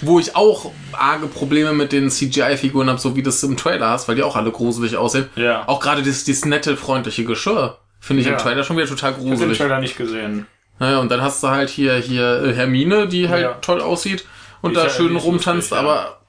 Wo 0.00 0.18
ich 0.18 0.34
auch 0.36 0.70
arge 0.92 1.26
Probleme 1.26 1.72
mit 1.72 1.92
den 1.92 2.10
CGI-Figuren 2.10 2.88
habe, 2.88 2.98
so 3.00 3.14
wie 3.16 3.22
das 3.22 3.42
im 3.42 3.56
Trailer 3.56 3.90
hast, 3.90 4.08
weil 4.08 4.16
die 4.16 4.22
auch 4.22 4.36
alle 4.36 4.50
gruselig 4.50 4.96
aussehen. 4.96 5.28
Ja. 5.36 5.64
Auch 5.68 5.80
gerade 5.80 6.02
dieses, 6.02 6.24
dieses 6.24 6.44
nette, 6.44 6.76
freundliche 6.76 7.24
Geschirr 7.24 7.78
finde 8.00 8.22
ich 8.22 8.26
Ja. 8.26 8.34
im 8.34 8.38
Trailer 8.38 8.64
schon 8.64 8.76
wieder 8.76 8.88
total 8.88 9.10
Ich 9.12 9.16
habe 9.18 9.24
den 9.28 9.30
gruselig. 9.36 9.58
Trailer 9.58 9.80
nicht 9.80 9.96
gesehen. 9.96 10.46
Naja, 10.78 10.98
und 10.98 11.10
dann 11.12 11.22
hast 11.22 11.40
du 11.42 11.48
halt 11.48 11.70
hier, 11.70 11.94
hier 11.96 12.42
äh, 12.42 12.52
Hermine, 12.54 13.06
die 13.06 13.28
halt 13.28 13.42
Ja. 13.42 13.52
toll 13.60 13.80
aussieht 13.80 14.24
und 14.62 14.74
da 14.74 14.88
schön 14.88 15.16
rumtanzt, 15.16 15.72
aber 15.72 16.22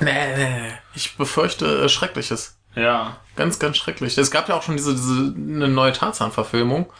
nee, 0.00 0.36
nee, 0.36 0.72
ich 0.94 1.16
befürchte 1.16 1.84
äh, 1.84 1.88
Schreckliches. 1.88 2.56
Ja. 2.74 3.18
Ganz, 3.36 3.58
ganz 3.58 3.76
schrecklich. 3.76 4.16
Es 4.16 4.30
gab 4.30 4.48
ja 4.48 4.54
auch 4.54 4.62
schon 4.62 4.76
diese, 4.76 4.94
diese 4.94 5.34
eine 5.36 5.68
neue 5.68 5.92
Tarzan-Verfilmung. 5.92 6.92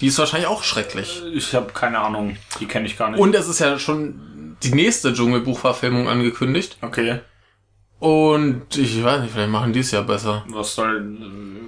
Die 0.00 0.06
ist 0.06 0.18
wahrscheinlich 0.18 0.48
auch 0.48 0.62
schrecklich. 0.62 1.22
Ich 1.34 1.54
habe 1.54 1.72
keine 1.72 1.98
Ahnung. 1.98 2.36
Die 2.60 2.66
kenne 2.66 2.86
ich 2.86 2.96
gar 2.96 3.10
nicht. 3.10 3.20
Und 3.20 3.34
es 3.34 3.48
ist 3.48 3.58
ja 3.58 3.78
schon 3.78 4.56
die 4.62 4.70
nächste 4.70 5.12
Dschungelbuch-Verfilmung 5.12 6.08
angekündigt. 6.08 6.78
Okay. 6.82 7.20
Und 7.98 8.76
ich 8.76 9.02
weiß 9.02 9.22
nicht, 9.22 9.32
vielleicht 9.32 9.50
machen 9.50 9.72
die 9.72 9.80
es 9.80 9.90
ja 9.90 10.02
besser. 10.02 10.44
Was 10.48 10.74
soll. 10.74 11.18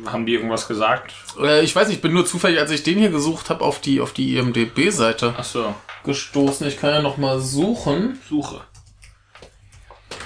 Haben 0.06 0.26
die 0.26 0.34
irgendwas 0.34 0.68
gesagt? 0.68 1.12
Äh, 1.40 1.62
ich 1.62 1.74
weiß 1.74 1.88
nicht, 1.88 1.96
ich 1.96 2.02
bin 2.02 2.12
nur 2.12 2.24
zufällig, 2.24 2.60
als 2.60 2.70
ich 2.70 2.84
den 2.84 2.98
hier 2.98 3.10
gesucht 3.10 3.50
habe, 3.50 3.64
auf 3.64 3.80
die, 3.80 4.00
auf 4.00 4.12
die 4.12 4.36
IMDB-Seite 4.36 5.34
Ach 5.36 5.44
so. 5.44 5.74
gestoßen. 6.04 6.66
Ich 6.68 6.78
kann 6.78 6.90
ja 6.90 7.02
noch 7.02 7.16
mal 7.16 7.40
suchen. 7.40 8.18
Suche. 8.28 8.60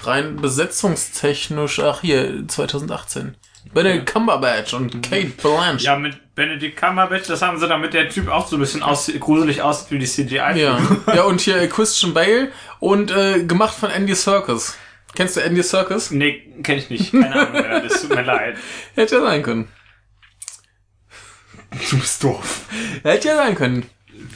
Rein 0.07 0.37
besetzungstechnisch, 0.37 1.81
ach 1.81 2.01
hier, 2.01 2.47
2018. 2.47 3.37
Benedict 3.73 4.07
Cumberbatch 4.07 4.75
und 4.75 5.03
Kate 5.03 5.33
Blanchett. 5.41 5.83
Ja, 5.83 5.97
mit 5.97 6.35
Benedict 6.35 6.77
Cumberbatch, 6.77 7.27
das 7.27 7.43
haben 7.43 7.59
sie, 7.59 7.67
damit 7.67 7.95
der 7.95 8.09
Typ 8.09 8.29
auch 8.29 8.47
so 8.47 8.57
ein 8.57 8.61
bisschen 8.61 8.83
aus, 8.83 9.11
gruselig 9.19 9.63
aussieht 9.63 9.91
wie 9.91 9.99
die 9.99 10.07
CGI. 10.07 10.61
Ja. 10.61 10.79
ja, 11.15 11.23
und 11.23 11.41
hier 11.41 11.61
äh, 11.61 11.67
Christian 11.67 12.15
Bale 12.15 12.53
und 12.81 13.11
äh, 13.11 13.45
gemacht 13.45 13.75
von 13.75 13.91
Andy 13.91 14.15
Serkis. 14.15 14.77
Kennst 15.15 15.37
du 15.37 15.41
Andy 15.41 15.63
Serkis? 15.63 16.11
Nee, 16.11 16.43
kenne 16.63 16.79
ich 16.79 16.91
nicht. 16.91 17.13
Keine 17.13 17.35
Ahnung, 17.35 17.53
wer 17.55 17.81
das. 17.81 18.03
Tut 18.03 18.11
mir 18.11 18.23
leid. 18.23 18.57
Hätte 18.95 19.17
ja 19.17 19.23
sein 19.23 19.43
können. 19.43 19.69
Du 21.91 21.99
bist 21.99 22.23
doof. 22.23 22.67
Hätte 23.03 23.29
ja 23.29 23.37
sein 23.37 23.55
können. 23.55 23.87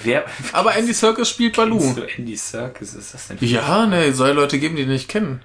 Wer. 0.03 0.25
Aber 0.53 0.77
Andy 0.77 0.93
Serkis 0.93 1.29
spielt 1.29 1.57
Baloo. 1.57 1.97
Andy 2.17 2.37
Serkis 2.37 2.95
ist 2.95 3.15
das 3.15 3.29
denn? 3.29 3.39
Ja, 3.41 3.87
ne, 3.87 4.13
soll 4.13 4.31
Leute 4.31 4.59
geben, 4.59 4.77
die 4.77 4.83
den 4.83 4.93
nicht 4.93 5.09
kennen. 5.09 5.43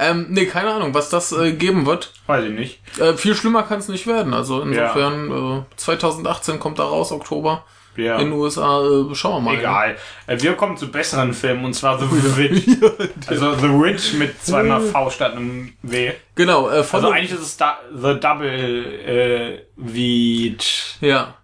Ähm, 0.00 0.26
nee, 0.30 0.46
keine 0.46 0.72
Ahnung, 0.72 0.94
was 0.94 1.10
das 1.10 1.30
äh, 1.32 1.52
geben 1.52 1.84
wird. 1.86 2.12
Weiß 2.26 2.44
ich 2.44 2.52
nicht. 2.52 2.80
Äh, 2.98 3.14
viel 3.14 3.34
schlimmer 3.34 3.62
kann 3.64 3.78
es 3.80 3.88
nicht 3.88 4.06
werden. 4.06 4.32
Also 4.34 4.62
insofern, 4.62 5.60
äh, 5.60 5.76
2018 5.76 6.58
kommt 6.58 6.78
da 6.78 6.84
raus, 6.84 7.12
Oktober. 7.12 7.64
Ja. 7.96 8.18
In 8.18 8.30
den 8.30 8.32
USA, 8.38 8.80
äh, 8.82 9.14
schauen 9.14 9.44
wir 9.44 9.50
mal. 9.50 9.58
Egal. 9.58 9.96
Äh, 10.26 10.40
Wir 10.40 10.54
kommen 10.54 10.76
zu 10.76 10.90
besseren 10.90 11.34
Filmen 11.34 11.64
und 11.64 11.74
zwar 11.74 11.98
The 11.98 12.06
Witch. 12.36 12.66
also 13.26 13.54
The 13.56 13.68
Witch 13.68 14.14
mit 14.14 14.42
zweimal 14.42 14.80
V 14.80 15.10
statt 15.10 15.32
einem 15.32 15.72
W. 15.82 16.12
Genau, 16.36 16.70
äh, 16.70 16.82
von 16.84 17.00
Also 17.00 17.12
eigentlich 17.12 17.32
ist 17.32 17.40
es 17.42 17.56
da 17.56 17.78
The 17.94 18.18
Double 18.18 18.84
äh, 19.04 19.58
Witch. 19.76 20.94
ja, 21.00 21.34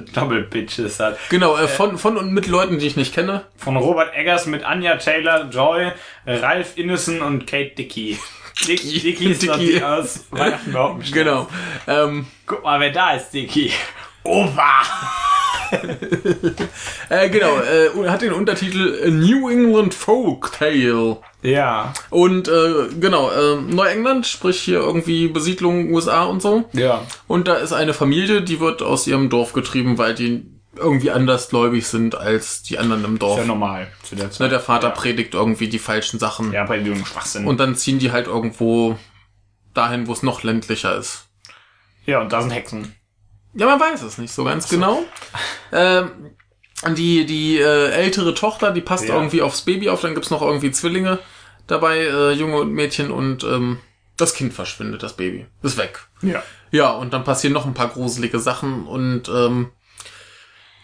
Double 0.14 0.42
Bitch 0.42 0.78
ist 0.78 1.00
das. 1.00 1.16
genau, 1.28 1.56
äh, 1.56 1.68
von, 1.68 1.98
von 1.98 2.16
und 2.16 2.32
mit 2.32 2.46
Leuten, 2.46 2.78
die 2.78 2.86
ich 2.86 2.96
nicht 2.96 3.14
kenne. 3.14 3.44
Von 3.56 3.76
Robert 3.76 4.14
Eggers 4.14 4.46
mit 4.46 4.64
Anja 4.64 4.96
Taylor, 4.96 5.48
Joy, 5.50 5.92
Ralph 6.26 6.76
Ineson 6.76 7.22
und 7.22 7.46
Kate 7.46 7.74
Dickey. 7.76 8.18
Dick, 8.66 8.80
Dickey 8.82 9.30
ist 9.30 9.42
Dickey. 9.42 9.74
die 9.76 9.82
aus 9.84 10.26
Weihnachten 10.30 10.70
überhaupt. 10.70 11.12
Genau. 11.12 11.48
Ähm, 11.86 12.26
Guck 12.44 12.64
mal, 12.64 12.80
wer 12.80 12.90
da 12.90 13.12
ist, 13.12 13.30
Dickey. 13.30 13.72
Opa! 14.24 14.82
äh, 17.08 17.28
genau, 17.28 17.58
äh, 17.58 18.08
hat 18.08 18.22
den 18.22 18.32
Untertitel 18.32 19.02
A 19.04 19.10
New 19.10 19.48
England 19.48 19.94
Folk 19.94 20.52
Tale. 20.52 21.18
Ja. 21.42 21.92
Und 22.10 22.48
äh, 22.48 22.88
genau, 22.98 23.30
äh, 23.30 23.56
Neuengland, 23.60 24.26
sprich 24.26 24.60
hier 24.60 24.80
irgendwie 24.80 25.28
Besiedlung 25.28 25.92
USA 25.92 26.24
und 26.24 26.42
so. 26.42 26.64
Ja. 26.72 27.02
Und 27.26 27.48
da 27.48 27.54
ist 27.54 27.72
eine 27.72 27.94
Familie, 27.94 28.42
die 28.42 28.60
wird 28.60 28.82
aus 28.82 29.06
ihrem 29.06 29.30
Dorf 29.30 29.52
getrieben, 29.52 29.98
weil 29.98 30.14
die 30.14 30.46
irgendwie 30.76 31.10
andersgläubig 31.10 31.86
sind 31.86 32.14
als 32.14 32.62
die 32.62 32.78
anderen 32.78 33.04
im 33.04 33.18
Dorf. 33.18 33.38
Ist 33.38 33.44
ja 33.44 33.48
normal 33.48 33.88
zu 34.02 34.16
der 34.16 34.30
Zeit. 34.30 34.40
Ne, 34.40 34.48
der 34.48 34.60
Vater 34.60 34.88
ja. 34.88 34.94
predigt 34.94 35.34
irgendwie 35.34 35.68
die 35.68 35.78
falschen 35.78 36.18
Sachen. 36.18 36.52
Ja, 36.52 36.64
bei 36.64 36.78
dem 36.78 37.04
Schwachsinn. 37.04 37.46
Und 37.46 37.58
dann 37.58 37.74
ziehen 37.74 37.98
die 37.98 38.12
halt 38.12 38.26
irgendwo 38.26 38.96
dahin, 39.74 40.06
wo 40.06 40.12
es 40.12 40.22
noch 40.22 40.42
ländlicher 40.42 40.96
ist. 40.96 41.28
ja, 42.06 42.20
und 42.20 42.32
da 42.32 42.42
sind 42.42 42.50
Hexen. 42.50 42.94
Ja, 43.54 43.66
man 43.66 43.80
weiß 43.80 44.02
es 44.02 44.18
nicht 44.18 44.32
so 44.32 44.44
ganz 44.44 44.68
genau. 44.68 45.02
Ähm, 45.72 46.10
die 46.96 47.26
die 47.26 47.58
äh, 47.58 47.90
ältere 47.90 48.34
Tochter, 48.34 48.70
die 48.70 48.80
passt 48.80 49.08
Ja. 49.08 49.14
irgendwie 49.16 49.42
aufs 49.42 49.62
Baby 49.62 49.88
auf. 49.88 50.00
Dann 50.00 50.14
gibt's 50.14 50.30
noch 50.30 50.42
irgendwie 50.42 50.70
Zwillinge 50.70 51.18
dabei, 51.66 51.98
äh, 51.98 52.32
Junge 52.32 52.58
und 52.58 52.72
Mädchen. 52.72 53.10
Und 53.10 53.42
ähm, 53.44 53.78
das 54.16 54.34
Kind 54.34 54.52
verschwindet, 54.52 55.02
das 55.02 55.14
Baby. 55.16 55.46
Ist 55.62 55.76
weg. 55.78 56.06
Ja. 56.22 56.42
Ja, 56.70 56.90
und 56.92 57.12
dann 57.12 57.24
passieren 57.24 57.54
noch 57.54 57.66
ein 57.66 57.74
paar 57.74 57.88
gruselige 57.88 58.38
Sachen. 58.38 58.86
Und 58.86 59.28
ähm, 59.28 59.70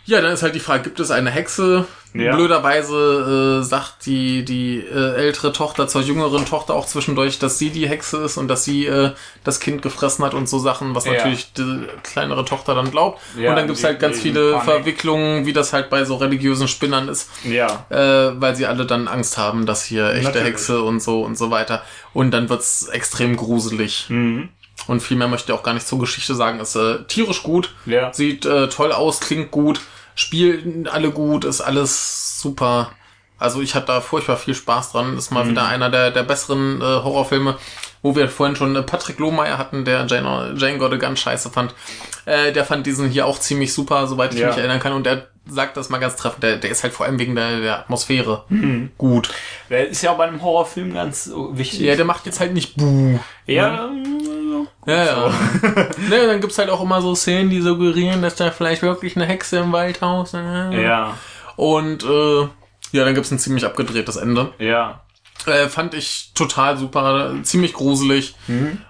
ja, 0.07 0.21
dann 0.21 0.33
ist 0.33 0.43
halt 0.43 0.55
die 0.55 0.61
Frage, 0.61 0.83
gibt 0.85 1.01
es 1.01 1.11
eine 1.11 1.31
Hexe? 1.31 1.87
Ja. 2.17 2.37
Blöderweise 2.37 3.61
äh, 3.61 3.65
sagt 3.65 4.07
die, 4.07 4.45
die 4.45 4.79
äh, 4.79 5.15
ältere 5.17 5.53
Tochter 5.53 5.89
zur 5.89 6.01
jüngeren 6.03 6.47
Tochter 6.47 6.75
auch 6.75 6.87
zwischendurch, 6.87 7.41
dass 7.41 7.59
sie 7.59 7.71
die 7.71 7.89
Hexe 7.89 8.19
ist 8.19 8.37
und 8.37 8.47
dass 8.47 8.63
sie 8.65 8.87
äh, 8.87 9.11
das 9.43 9.59
Kind 9.59 9.83
gefressen 9.83 10.25
hat 10.25 10.33
und 10.33 10.49
so 10.49 10.61
Sachen, 10.61 10.95
was 10.95 11.07
Ja. 11.07 11.15
natürlich 11.15 11.53
die 11.55 11.87
kleinere 12.05 12.45
Tochter 12.45 12.77
dann 12.77 12.93
glaubt. 12.93 13.21
Ja, 13.37 13.51
und 13.51 13.57
dann 13.57 13.67
gibt's 13.67 13.81
die- 13.81 13.87
halt 13.89 13.99
ganz 13.99 14.21
viele 14.21 14.53
Panik. 14.53 14.65
Verwicklungen, 14.65 15.45
wie 15.47 15.53
das 15.53 15.73
halt 15.73 15.91
bei 15.91 16.05
so 16.05 16.15
religiösen 16.15 16.69
Spinnern 16.69 17.09
ist, 17.09 17.29
Ja. 17.43 17.85
äh, 17.91 18.41
weil 18.41 18.55
sie 18.55 18.67
alle 18.67 18.87
dann 18.87 19.09
Angst 19.09 19.37
haben, 19.37 19.67
dass 19.67 19.85
hier 19.85 20.11
echte 20.11 20.25
Natürlich. 20.27 20.47
Hexe 20.51 20.83
und 20.83 21.03
so 21.03 21.23
und 21.23 21.37
so 21.37 21.51
weiter. 21.51 21.83
Und 22.13 22.31
dann 22.31 22.49
wird's 22.49 22.87
extrem 22.87 23.37
gruselig. 23.37 24.07
Mhm. 24.09 24.51
Und 24.87 25.01
viel 25.01 25.17
mehr 25.17 25.29
möchte 25.29 25.53
ich 25.53 25.59
auch 25.59 25.63
gar 25.63 25.75
nicht 25.75 25.87
zur 25.89 25.99
Geschichte 25.99 26.35
sagen. 26.35 26.61
Ist 26.61 26.77
äh, 26.77 27.05
tierisch 27.09 27.43
gut, 27.43 27.75
Ja. 27.87 28.13
sieht 28.13 28.45
äh, 28.47 28.69
toll 28.69 28.93
aus, 28.93 29.21
klingt 29.21 29.51
gut, 29.51 29.81
spielen 30.15 30.89
alle 30.89 31.11
gut, 31.11 31.45
ist 31.45 31.61
alles 31.61 32.41
super. 32.41 32.93
Also 33.39 33.61
ich 33.61 33.75
hatte 33.75 33.87
da 33.89 34.01
furchtbar 34.01 34.37
viel 34.37 34.55
Spaß 34.55 34.93
dran. 34.93 35.19
Ist 35.19 35.31
mal 35.33 35.49
wieder 35.49 35.67
einer 35.67 35.91
der, 35.91 36.11
der 36.13 36.23
besseren 36.23 36.81
äh, 36.81 36.85
Horrorfilme, 36.85 37.57
wo 38.01 38.15
wir 38.15 38.29
vorhin 38.29 38.55
schon 38.57 38.77
äh, 38.77 38.83
Patrick 38.83 39.19
Lohmeier 39.19 39.59
hatten, 39.59 39.85
der 39.85 40.07
Jane, 40.07 40.55
Jane 40.57 40.79
Got 40.79 40.99
Gun 41.01 41.17
scheiße 41.17 41.51
fand. 41.51 41.75
Äh, 42.27 42.53
der 42.53 42.65
fand 42.65 42.87
diesen 42.87 43.09
hier 43.11 43.27
auch 43.27 43.39
ziemlich 43.39 43.75
super, 43.75 44.07
soweit 44.07 44.33
ich 44.35 44.41
Ja. 44.41 44.49
mich 44.49 44.57
erinnern 44.57 44.79
kann. 44.81 44.93
Und 44.93 45.05
der 45.05 45.27
sagt 45.47 45.77
das 45.77 45.91
mal 45.91 45.99
ganz 45.99 46.17
treffend. 46.17 46.43
Der, 46.45 46.57
der 46.57 46.71
ist 46.71 46.85
halt 46.85 46.95
vor 46.95 47.05
allem 47.05 47.19
wegen 47.19 47.35
der, 47.35 47.61
der 47.61 47.79
Atmosphäre 47.81 48.45
gut. 48.97 49.29
Der 49.69 49.89
ist 49.89 50.01
ja 50.03 50.13
auch 50.13 50.17
bei 50.17 50.25
einem 50.29 50.41
Horrorfilm 50.41 50.95
ganz 50.95 51.27
äh, 51.27 51.33
wichtig. 51.59 51.81
Ja, 51.81 51.97
der 51.97 52.05
macht 52.07 52.25
jetzt 52.27 52.41
halt 52.41 52.55
nicht 52.55 52.77
Buh. 52.77 53.19
ja. 53.47 53.91
Ja, 54.87 55.05
ja. 55.05 55.29
ne, 56.09 56.27
dann 56.27 56.41
gibt's 56.41 56.59
halt 56.59 56.71
auch 56.71 56.83
immer 56.83 57.01
so 57.01 57.15
Szenen, 57.15 57.51
die 57.51 57.61
suggerieren, 57.61 58.23
dass 58.23 58.37
da 58.37 58.51
vielleicht 58.51 58.83
wirklich 58.83 59.17
eine 59.17 59.27
Hexe 59.27 59.59
im 59.59 59.73
Waldhaus. 59.73 60.35
Äh. 60.35 60.83
Ja. 60.83 61.17
Und 61.57 62.05
äh, 62.05 62.49
ja, 62.93 63.05
dann 63.05 63.15
gibt's 63.15 63.31
ein 63.31 63.39
ziemlich 63.39 63.65
abgedrehtes 63.65 64.17
Ende. 64.17 64.53
Ja. 64.59 65.04
Äh, 65.47 65.69
fand 65.69 65.95
ich 65.95 66.31
total 66.35 66.79
super, 66.79 67.35
ziemlich 67.43 67.75
gruselig 67.75 68.35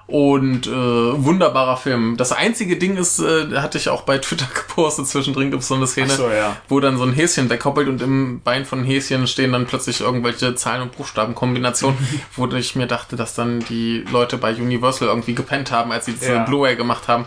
und 0.07 0.67
äh, 0.67 0.71
wunderbarer 0.71 1.77
Film. 1.77 2.17
Das 2.17 2.33
einzige 2.33 2.77
Ding 2.77 2.97
ist, 2.97 3.19
äh, 3.21 3.57
hatte 3.57 3.79
ich 3.79 3.89
auch 3.89 4.03
bei 4.03 4.19
Twitter 4.19 4.47
gepostet, 4.55 5.07
zwischendrin 5.09 5.51
gibt's 5.51 5.69
so 5.69 5.75
eine 5.75 5.87
Szene, 5.87 6.11
so, 6.11 6.29
ja. 6.29 6.57
wo 6.69 6.81
dann 6.81 6.99
so 6.99 7.05
ein 7.05 7.13
Häschen 7.13 7.49
weghoppelt 7.51 7.89
und 7.89 8.03
im 8.03 8.41
Bein 8.43 8.65
von 8.65 8.85
Häschen 8.85 9.27
stehen 9.27 9.53
dann 9.53 9.67
plötzlich 9.67 10.01
irgendwelche 10.01 10.55
Zahlen- 10.55 10.83
und 10.83 10.97
Buchstabenkombinationen, 10.97 11.99
wo 12.37 12.47
ich 12.49 12.77
mir 12.77 12.87
dachte, 12.87 13.17
dass 13.17 13.35
dann 13.35 13.61
die 13.61 14.05
Leute 14.13 14.37
bei 14.37 14.55
Universal 14.55 15.09
irgendwie 15.09 15.35
gepennt 15.35 15.71
haben, 15.71 15.91
als 15.91 16.07
sie 16.07 16.13
diese 16.13 16.35
Ja. 16.35 16.45
Blu-ray 16.45 16.77
gemacht 16.77 17.09
haben. 17.09 17.25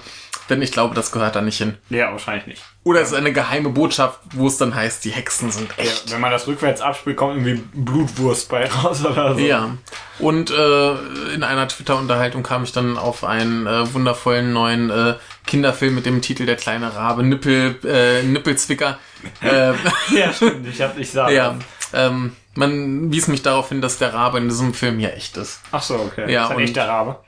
Denn 0.49 0.61
ich 0.61 0.71
glaube, 0.71 0.95
das 0.95 1.11
gehört 1.11 1.35
da 1.35 1.41
nicht 1.41 1.57
hin. 1.57 1.77
Ja, 1.89 2.11
wahrscheinlich 2.11 2.47
nicht. 2.47 2.63
Oder 2.83 3.01
es 3.01 3.09
ist 3.09 3.15
eine 3.15 3.33
geheime 3.33 3.69
Botschaft, 3.69 4.19
wo 4.33 4.47
es 4.47 4.57
dann 4.57 4.73
heißt, 4.73 5.03
die 5.03 5.09
Hexen 5.09 5.51
sind 5.51 5.69
Ja, 5.77 5.83
echt. 5.83 6.11
wenn 6.11 6.21
man 6.21 6.31
das 6.31 6.47
rückwärts 6.47 6.79
abspielt, 6.79 7.17
kommt 7.17 7.35
irgendwie 7.45 7.61
Blutwurst 7.73 8.47
bei 8.49 8.65
raus 8.69 9.05
oder 9.05 9.33
so. 9.35 9.39
Ja. 9.41 9.77
Und 10.19 10.49
äh, 10.51 10.91
in 11.33 11.43
einer 11.43 11.67
Twitter-Unterhaltung 11.67 12.43
kam 12.43 12.63
ich 12.63 12.71
dann 12.71 12.97
auf 12.97 13.23
einen 13.23 13.67
äh, 13.67 13.93
wundervollen 13.93 14.53
neuen 14.53 14.89
äh, 14.89 15.15
Kinderfilm 15.45 15.95
mit 15.95 16.05
dem 16.05 16.21
Titel 16.21 16.45
Der 16.45 16.55
kleine 16.55 16.95
Rabe, 16.95 17.23
Nippel, 17.23 17.75
äh, 17.83 18.23
Nippelzwicker. 18.23 18.97
äh, 19.41 19.73
ja 20.15 20.31
stimmt. 20.33 20.67
Ich 20.67 20.81
hab 20.81 20.97
nicht 20.97 21.11
sagen. 21.11 21.35
ja. 21.35 21.55
Ähm, 21.93 22.35
man 22.55 23.11
wies 23.11 23.27
mich 23.27 23.43
darauf 23.43 23.69
hin, 23.69 23.81
dass 23.81 23.97
der 23.97 24.13
Rabe 24.13 24.39
in 24.39 24.49
diesem 24.49 24.73
Film 24.73 24.97
hier 24.99 25.13
echt 25.13 25.37
ist. 25.37 25.61
Ach 25.71 25.81
so, 25.81 25.95
okay. 25.95 26.31
Ja, 26.31 26.45
ist 26.45 26.51
ein 26.51 26.59
echter 26.59 26.87
Rabe. 26.87 27.19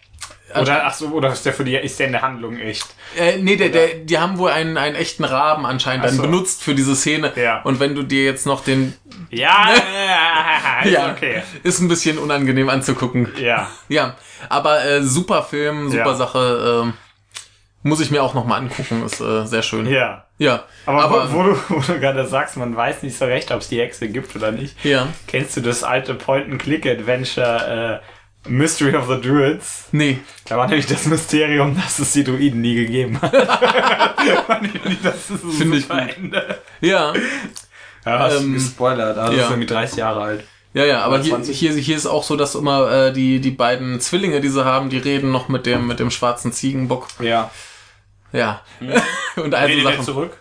Oder, 0.55 0.85
ach 0.85 0.93
so, 0.93 1.07
oder 1.07 1.31
ist 1.31 1.45
der 1.45 1.53
für 1.53 1.63
die, 1.63 1.75
ist 1.75 1.99
der 1.99 2.07
in 2.07 2.13
der 2.13 2.21
Handlung 2.21 2.57
echt? 2.59 2.87
Äh, 3.17 3.37
nee, 3.37 3.55
der, 3.55 3.69
der, 3.69 3.87
die 3.95 4.17
haben 4.17 4.37
wohl 4.37 4.51
einen, 4.51 4.77
einen 4.77 4.95
echten 4.95 5.23
Raben 5.23 5.65
anscheinend 5.65 6.05
dann 6.05 6.15
so. 6.15 6.21
benutzt 6.21 6.63
für 6.63 6.73
diese 6.75 6.95
Szene. 6.95 7.31
Ja. 7.35 7.61
Und 7.61 7.79
wenn 7.79 7.95
du 7.95 8.03
dir 8.03 8.23
jetzt 8.23 8.45
noch 8.45 8.63
den... 8.63 8.93
Ja, 9.29 9.69
ja, 10.83 10.89
Ja, 10.89 11.11
okay. 11.11 11.43
ist 11.63 11.79
ein 11.81 11.87
bisschen 11.87 12.17
unangenehm 12.17 12.69
anzugucken. 12.69 13.31
Ja. 13.39 13.69
Ja, 13.89 14.15
aber 14.49 14.83
äh, 14.85 15.03
super 15.03 15.43
Film, 15.43 15.89
super 15.89 16.05
Ja. 16.11 16.15
Sache. 16.15 16.83
ähm, 16.85 16.93
muss 17.81 18.01
ich 18.01 18.11
mir 18.11 18.21
auch 18.23 18.33
nochmal 18.33 18.59
angucken, 18.59 19.05
ist 19.05 19.21
äh, 19.21 19.45
sehr 19.45 19.61
schön. 19.61 19.85
Ja. 19.87 20.25
Ja, 20.37 20.63
Aber, 20.85 21.03
aber, 21.03 21.33
wo, 21.33 21.37
wo, 21.39 21.43
du, 21.43 21.57
wo 21.69 21.79
du 21.81 21.99
gerade 21.99 22.25
sagst, 22.25 22.55
man 22.55 22.73
weiß 22.75 23.03
nicht 23.03 23.17
so 23.17 23.25
recht, 23.25 23.51
ob 23.51 23.59
es 23.59 23.67
die 23.67 23.79
Hexe 23.79 24.07
gibt 24.07 24.33
oder 24.37 24.51
nicht. 24.53 24.73
ja, 24.85 25.07
Kennst 25.27 25.57
du 25.57 25.61
das 25.61 25.83
alte 25.83 26.13
Point-and-Click-Adventure 26.15 28.01
äh, 28.01 28.05
Mystery 28.47 28.95
of 28.95 29.07
the 29.07 29.19
Druids? 29.19 29.85
nee, 29.91 30.19
Da 30.45 30.57
war 30.57 30.67
nämlich 30.67 30.85
das 30.87 31.05
Mysterium, 31.05 31.75
dass 31.75 31.99
es 31.99 32.13
die 32.13 32.23
Druiden 32.23 32.61
nie 32.61 32.75
gegeben 32.75 33.21
hat. 33.21 33.33
Das 35.03 35.29
ist 35.29 35.57
Finde 35.57 35.77
ich 35.77 35.89
gut. 35.89 35.97
Ende. 36.17 36.61
ja, 36.81 37.13
Ja, 38.05 38.19
hast 38.19 38.41
Ähm, 38.41 38.53
gespoilert, 38.53 39.17
also 39.17 39.33
ja. 39.37 39.43
ist 39.43 39.49
irgendwie 39.51 39.67
30 39.67 39.97
Jahre 39.97 40.21
alt. 40.21 40.43
ja, 40.73 40.85
ja, 40.85 41.01
aber 41.01 41.19
hier, 41.19 41.31
20. 41.33 41.57
hier, 41.57 41.73
hier 41.73 41.97
ist 41.97 42.05
auch 42.07 42.23
so, 42.23 42.35
dass 42.35 42.55
immer 42.55 42.89
äh, 42.91 43.13
die, 43.13 43.39
die 43.41 43.51
beiden 43.51 43.99
Zwillinge, 43.99 44.39
die 44.41 44.49
sie 44.49 44.63
haben, 44.63 44.89
die 44.89 44.97
reden 44.97 45.31
noch 45.31 45.49
mit 45.49 45.65
dem, 45.65 45.85
mit 45.87 45.99
dem 45.99 46.09
schwarzen 46.09 46.51
Ziegenbock. 46.53 47.07
Ja. 47.19 47.51
Ja. 48.31 48.61
Und 49.35 49.53
also 49.53 49.67
Redet 49.67 49.85
der 49.85 49.91
Sachen. 49.93 50.05
zurück? 50.05 50.37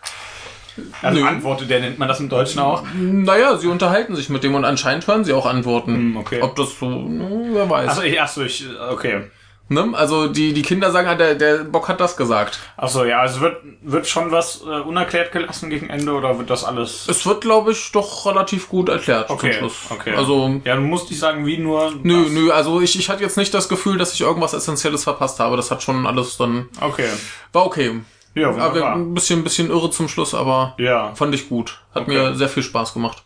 Also 1.02 1.20
Nö. 1.20 1.26
antwortet 1.26 1.70
der, 1.70 1.80
nennt 1.80 1.98
man 1.98 2.08
das 2.08 2.20
im 2.20 2.28
Deutschen 2.28 2.60
auch? 2.60 2.82
Naja, 2.94 3.56
sie 3.56 3.66
unterhalten 3.68 4.14
sich 4.16 4.28
mit 4.28 4.42
dem 4.44 4.54
und 4.54 4.64
anscheinend 4.64 5.06
hören 5.06 5.24
sie 5.24 5.32
auch 5.32 5.46
Antworten. 5.46 5.94
Hm, 5.94 6.16
okay. 6.16 6.42
Ob 6.42 6.56
das 6.56 6.78
so, 6.78 6.86
hm, 6.86 7.50
wer 7.52 7.68
weiß. 7.68 7.90
Achso, 7.90 8.02
ich, 8.02 8.20
achso, 8.20 8.42
ich, 8.42 8.66
okay. 8.90 9.22
Ne? 9.70 9.90
Also 9.92 10.28
die, 10.28 10.54
die 10.54 10.62
Kinder 10.62 10.90
sagen, 10.90 11.08
ah, 11.08 11.14
der, 11.14 11.34
der 11.34 11.58
Bock 11.58 11.88
hat 11.88 12.00
das 12.00 12.16
gesagt. 12.16 12.58
Achso, 12.78 13.04
ja, 13.04 13.20
also 13.20 13.42
wird, 13.42 13.58
wird 13.82 14.06
schon 14.08 14.30
was 14.30 14.62
äh, 14.62 14.80
unerklärt 14.80 15.30
gelassen 15.30 15.68
gegen 15.68 15.90
Ende 15.90 16.12
oder 16.12 16.38
wird 16.38 16.48
das 16.48 16.64
alles. 16.64 17.06
Es 17.06 17.26
wird, 17.26 17.42
glaube 17.42 17.72
ich, 17.72 17.92
doch 17.92 18.24
relativ 18.24 18.70
gut 18.70 18.88
erklärt 18.88 19.28
Okay, 19.28 19.50
zum 19.50 19.58
Schluss. 19.58 19.74
okay. 19.90 20.14
Also, 20.16 20.58
Ja, 20.64 20.74
du 20.76 20.80
musst 20.80 21.10
nicht 21.10 21.18
sagen, 21.20 21.44
wie 21.44 21.58
nur. 21.58 21.92
nö, 22.02 22.22
das. 22.24 22.32
nö, 22.32 22.50
also 22.50 22.80
ich, 22.80 22.98
ich 22.98 23.10
hatte 23.10 23.22
jetzt 23.22 23.36
nicht 23.36 23.52
das 23.52 23.68
Gefühl, 23.68 23.98
dass 23.98 24.14
ich 24.14 24.22
irgendwas 24.22 24.54
Essentielles 24.54 25.04
verpasst 25.04 25.38
habe. 25.38 25.56
Das 25.58 25.70
hat 25.70 25.82
schon 25.82 26.06
alles 26.06 26.38
dann, 26.38 26.70
Okay. 26.80 27.08
war 27.52 27.66
okay. 27.66 28.00
Ja, 28.34 28.48
Aber 28.50 28.66
wunderbar. 28.74 28.94
ein 28.96 29.14
bisschen, 29.14 29.42
bisschen 29.44 29.70
irre 29.70 29.90
zum 29.90 30.08
Schluss, 30.08 30.34
aber 30.34 30.74
Ja, 30.78 31.14
fand 31.14 31.34
ich 31.34 31.48
gut. 31.48 31.80
Hat 31.94 32.02
Okay. 32.02 32.12
mir 32.12 32.34
sehr 32.34 32.48
viel 32.48 32.62
Spaß 32.62 32.94
gemacht. 32.94 33.24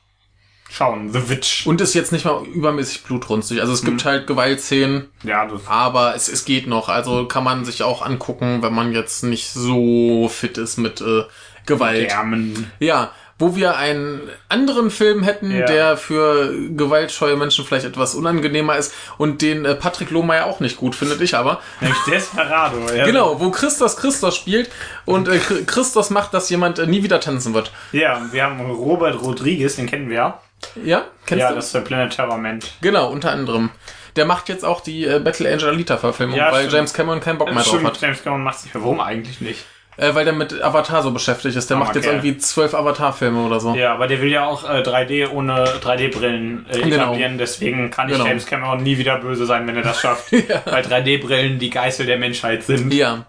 schauen. 0.70 1.12
The 1.12 1.28
Witch. 1.28 1.66
Und 1.66 1.82
ist 1.82 1.92
jetzt 1.92 2.12
nicht 2.12 2.24
mal 2.24 2.42
übermäßig 2.46 3.02
blutrünstig. 3.04 3.60
Also 3.60 3.74
es 3.74 3.84
gibt 3.84 4.06
halt 4.06 4.26
Gewaltszenen, 4.26 5.10
Ja, 5.22 5.44
das. 5.46 5.66
aber 5.66 6.14
es, 6.14 6.28
es 6.28 6.46
geht 6.46 6.66
noch. 6.66 6.88
Also 6.88 7.26
kann 7.26 7.44
man 7.44 7.66
sich 7.66 7.82
auch 7.82 8.00
angucken, 8.00 8.62
wenn 8.62 8.72
man 8.72 8.92
jetzt 8.92 9.22
nicht 9.22 9.50
so 9.50 10.28
fit 10.32 10.56
ist 10.56 10.78
mit 10.78 11.02
äh, 11.02 11.24
Gewalt. 11.66 12.08
Germen. 12.08 12.70
Ja, 12.78 13.10
wo 13.38 13.56
wir 13.56 13.76
einen 13.76 14.20
anderen 14.48 14.90
Film 14.90 15.22
hätten, 15.22 15.50
Ja. 15.50 15.66
der 15.66 15.96
für 15.96 16.52
gewaltscheue 16.76 17.36
Menschen 17.36 17.64
vielleicht 17.64 17.84
etwas 17.86 18.14
unangenehmer 18.14 18.76
ist 18.76 18.94
und 19.18 19.42
den 19.42 19.64
äh, 19.64 19.74
Patrick 19.74 20.10
Lohmeier 20.10 20.46
auch 20.46 20.60
nicht 20.60 20.76
gut 20.76 20.94
findet, 20.94 21.20
ich 21.20 21.34
aber. 21.34 21.60
Nämlich 21.80 21.98
Desperado. 22.08 22.76
Ja. 22.96 23.04
Genau, 23.06 23.40
wo 23.40 23.50
Christos 23.50 23.96
Christos 23.96 24.36
spielt 24.36 24.70
und 25.04 25.28
äh, 25.28 25.32
Chri- 25.38 25.64
Christos 25.64 26.10
macht, 26.10 26.34
dass 26.34 26.50
jemand 26.50 26.78
äh, 26.78 26.86
nie 26.86 27.02
wieder 27.02 27.20
tanzen 27.20 27.54
wird. 27.54 27.72
Ja, 27.92 28.20
wir 28.32 28.44
haben 28.44 28.60
Robert 28.70 29.20
Rodriguez, 29.22 29.76
den 29.76 29.86
kennen 29.86 30.08
wir 30.08 30.16
ja. 30.16 30.40
Ja, 30.84 31.04
kennst 31.26 31.40
Ja, 31.42 31.48
du? 31.48 31.56
das 31.56 31.66
ist 31.66 31.74
der 31.74 31.80
Planet 31.80 32.14
Terrorment. 32.14 32.72
Genau, 32.82 33.10
unter 33.10 33.30
anderem. 33.32 33.70
Der 34.14 34.26
macht 34.26 34.48
jetzt 34.50 34.64
auch 34.64 34.80
die 34.82 35.04
äh, 35.06 35.18
Battle 35.20 35.50
Angel 35.50 35.70
Alita 35.70 35.96
Verfilmung, 35.96 36.36
Ja, 36.36 36.52
weil 36.52 36.60
stimmt. 36.60 36.72
James 36.74 36.92
Cameron 36.92 37.20
keinen 37.20 37.38
Bock 37.38 37.48
mehr 37.48 37.56
drauf 37.62 37.66
Stimmt, 37.68 37.86
hat. 37.86 38.00
James 38.00 38.22
Cameron 38.22 38.44
macht 38.44 38.58
sich. 38.60 38.74
Warum 38.74 39.00
eigentlich 39.00 39.40
nicht? 39.40 39.64
Äh, 39.98 40.14
weil 40.14 40.24
der 40.24 40.32
mit 40.32 40.62
Avatar 40.62 41.02
so 41.02 41.10
beschäftigt 41.10 41.54
ist. 41.54 41.68
Der 41.68 41.76
Aber 41.76 41.84
macht 41.84 41.96
jetzt 41.96 42.06
irgendwie 42.06 42.38
zwölf 42.38 42.72
Avatar-Filme 42.74 43.42
oder 43.44 43.60
so. 43.60 43.74
Ja, 43.74 43.92
aber 43.92 44.06
der 44.06 44.22
will 44.22 44.30
ja 44.30 44.46
auch 44.46 44.64
äh, 44.68 44.78
3D 44.80 45.28
ohne 45.30 45.64
3D-Brillen 45.64 46.66
äh, 46.70 46.80
Genau. 46.80 46.96
etablieren. 46.96 47.36
Deswegen 47.36 47.90
kann 47.90 48.08
ich 48.08 48.14
Genau. 48.14 48.26
James 48.26 48.46
Cameron 48.46 48.82
nie 48.82 48.96
wieder 48.96 49.18
böse 49.18 49.44
sein, 49.44 49.66
wenn 49.66 49.76
er 49.76 49.82
das 49.82 50.00
schafft. 50.00 50.32
Weil 50.64 50.84
3D-Brillen 50.84 51.58
die 51.58 51.68
Geißel 51.70 52.06
der 52.06 52.16
Menschheit 52.16 52.62
sind. 52.62 52.92
Ja. 52.94 53.26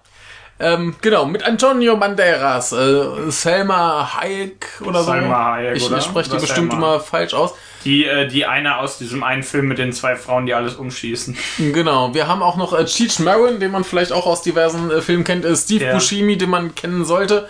Ähm, 0.59 0.95
genau, 1.01 1.26
mit 1.26 1.43
Antonio 1.43 1.97
Banderas, 1.97 2.72
äh, 2.72 3.30
Selma 3.30 4.14
Hayek 4.16 4.68
oder 4.86 5.03
Salma 5.03 5.28
so. 5.28 5.34
Hayek, 5.36 5.76
ich 5.76 5.86
oder? 5.88 5.97
ich 5.97 6.03
spreche 6.05 6.30
die 6.30 6.38
bestimmt 6.38 6.72
Selma. 6.72 6.93
immer 6.95 6.99
falsch 7.01 7.34
aus. 7.34 7.55
Die, 7.86 8.05
äh, 8.05 8.27
die 8.27 8.45
eine 8.45 8.77
aus 8.77 8.97
diesem 8.97 9.23
einen 9.23 9.43
Film 9.43 9.67
mit 9.67 9.77
den 9.77 9.91
zwei 9.93 10.15
Frauen, 10.15 10.45
die 10.45 10.53
alles 10.53 10.75
umschießen. 10.75 11.38
Genau, 11.73 12.13
wir 12.13 12.27
haben 12.27 12.41
auch 12.41 12.55
noch 12.55 12.71
äh, 12.77 12.86
Cheech 12.86 13.19
Marin, 13.19 13.59
den 13.59 13.71
man 13.71 13.84
vielleicht 13.84 14.11
auch 14.11 14.25
aus 14.25 14.41
diversen 14.41 14.89
äh, 14.89 15.01
Filmen 15.01 15.23
kennt, 15.23 15.43
äh, 15.45 15.55
Steve 15.55 15.86
Ja. 15.86 15.93
Buscemi, 15.93 16.38
den 16.38 16.49
man 16.49 16.73
kennen 16.75 17.03
sollte, 17.05 17.49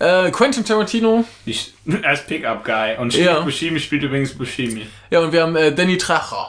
äh, 0.00 0.30
Quentin 0.30 0.64
Tarantino, 0.64 1.24
Die, 1.46 1.56
als 2.04 2.26
Pickup-Guy. 2.26 2.96
Und 2.98 3.12
Steve 3.12 3.26
Ja. 3.26 3.40
Buscemi 3.40 3.78
spielt 3.80 4.02
übrigens 4.02 4.36
Buscemi. 4.36 4.86
ja 5.10 5.20
und 5.20 5.32
wir 5.32 5.42
haben 5.42 5.54
äh, 5.56 5.72
Danny 5.72 5.96
Trejo. 5.98 6.48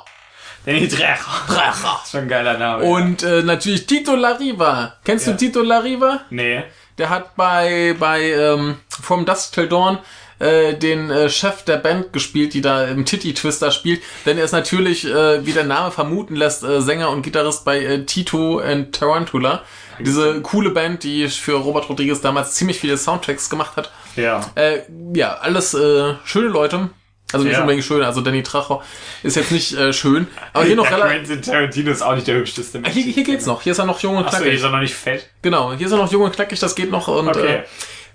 Danny 0.66 0.88
Trejo. 0.88 1.16
Trejo. 1.48 1.98
Schon 2.12 2.22
ein 2.22 2.28
geiler 2.28 2.58
Name. 2.58 2.84
Und 2.84 3.24
äh, 3.24 3.44
natürlich 3.44 3.86
Tito 3.86 4.16
Lariva. 4.16 4.96
Kennst 5.06 5.28
Ja. 5.28 5.34
du 5.34 5.38
Tito 5.40 5.62
Lariva? 5.62 6.22
Nee. 6.32 6.64
Der 6.98 7.10
hat 7.10 7.36
bei, 7.38 7.96
bei 7.98 8.22
ähm, 8.32 8.76
From 8.90 9.26
Dusk 9.26 9.54
Till 9.54 9.68
Dawn 9.70 10.00
äh, 10.40 10.74
den 10.76 11.10
äh, 11.10 11.30
Chef 11.30 11.64
der 11.64 11.78
Band 11.78 12.14
gespielt, 12.14 12.54
die 12.54 12.62
da 12.62 12.86
im 12.86 13.06
Titty 13.06 13.34
Twister 13.34 13.72
spielt. 13.72 14.02
Denn 14.26 14.38
er 14.38 14.46
ist 14.46 14.52
natürlich, 14.54 15.06
äh, 15.06 15.46
wie 15.46 15.52
der 15.54 15.66
Name 15.66 15.92
vermuten 15.92 16.36
lässt, 16.36 16.64
äh, 16.64 16.82
Sänger 16.82 17.10
und 17.10 17.22
Gitarrist 17.22 17.66
bei 17.66 17.80
äh, 17.80 18.06
Tito 18.06 18.60
and 18.60 18.94
Tarantula. 18.96 19.64
Diese 20.00 20.42
coole 20.42 20.70
Band, 20.70 21.04
die 21.04 21.28
für 21.28 21.56
Robert 21.58 21.90
Rodriguez 21.90 22.22
damals 22.22 22.56
ziemlich 22.56 22.80
viele 22.80 22.98
Soundtracks 22.98 23.50
gemacht 23.50 23.76
hat. 23.76 23.92
Ja. 24.16 24.42
Äh, 24.56 24.80
ja, 25.14 25.34
alles 25.42 25.74
äh, 25.74 26.14
schöne 26.24 26.48
Leute. 26.48 26.90
Also 27.32 27.46
nicht 27.46 27.54
Ja. 27.54 27.62
unbedingt 27.62 27.86
schön, 27.86 28.02
also 28.02 28.22
Danny 28.22 28.42
Tracho 28.42 28.82
ist 29.22 29.36
jetzt 29.36 29.52
nicht 29.52 29.74
äh, 29.78 29.94
schön. 29.94 30.26
Aber 30.52 30.66
hier 30.66 30.76
noch 30.76 30.90
relativ. 30.90 31.28
Quentin 31.28 31.42
Tarantino 31.44 31.92
ist 31.92 32.02
auch 32.02 32.16
nicht 32.16 32.26
der 32.26 32.38
hübscheste 32.38 32.80
Mensch. 32.80 32.96
Hier, 32.96 33.04
hier 33.04 33.24
geht's 33.24 33.46
noch. 33.46 33.62
Hier 33.62 33.74
ist 33.74 33.78
er 33.78 33.86
noch 33.86 34.00
jung 34.00 34.18
und 34.18 34.26
Achso, 34.26 34.38
knackig. 34.38 34.56
ist 34.56 34.64
er 34.64 34.72
noch 34.72 34.80
nicht 34.80 34.96
fett? 34.96 35.30
Genau, 35.44 35.74
hier 35.74 35.86
ist 35.86 35.92
er 35.92 36.00
noch 36.00 36.12
jung 36.12 36.24
und 36.24 36.34
knackig, 36.36 36.60
das 36.60 36.74
geht 36.74 36.90
noch. 36.90 37.08
Und 37.08 37.28
Okay. 37.28 37.58
äh, 37.58 37.64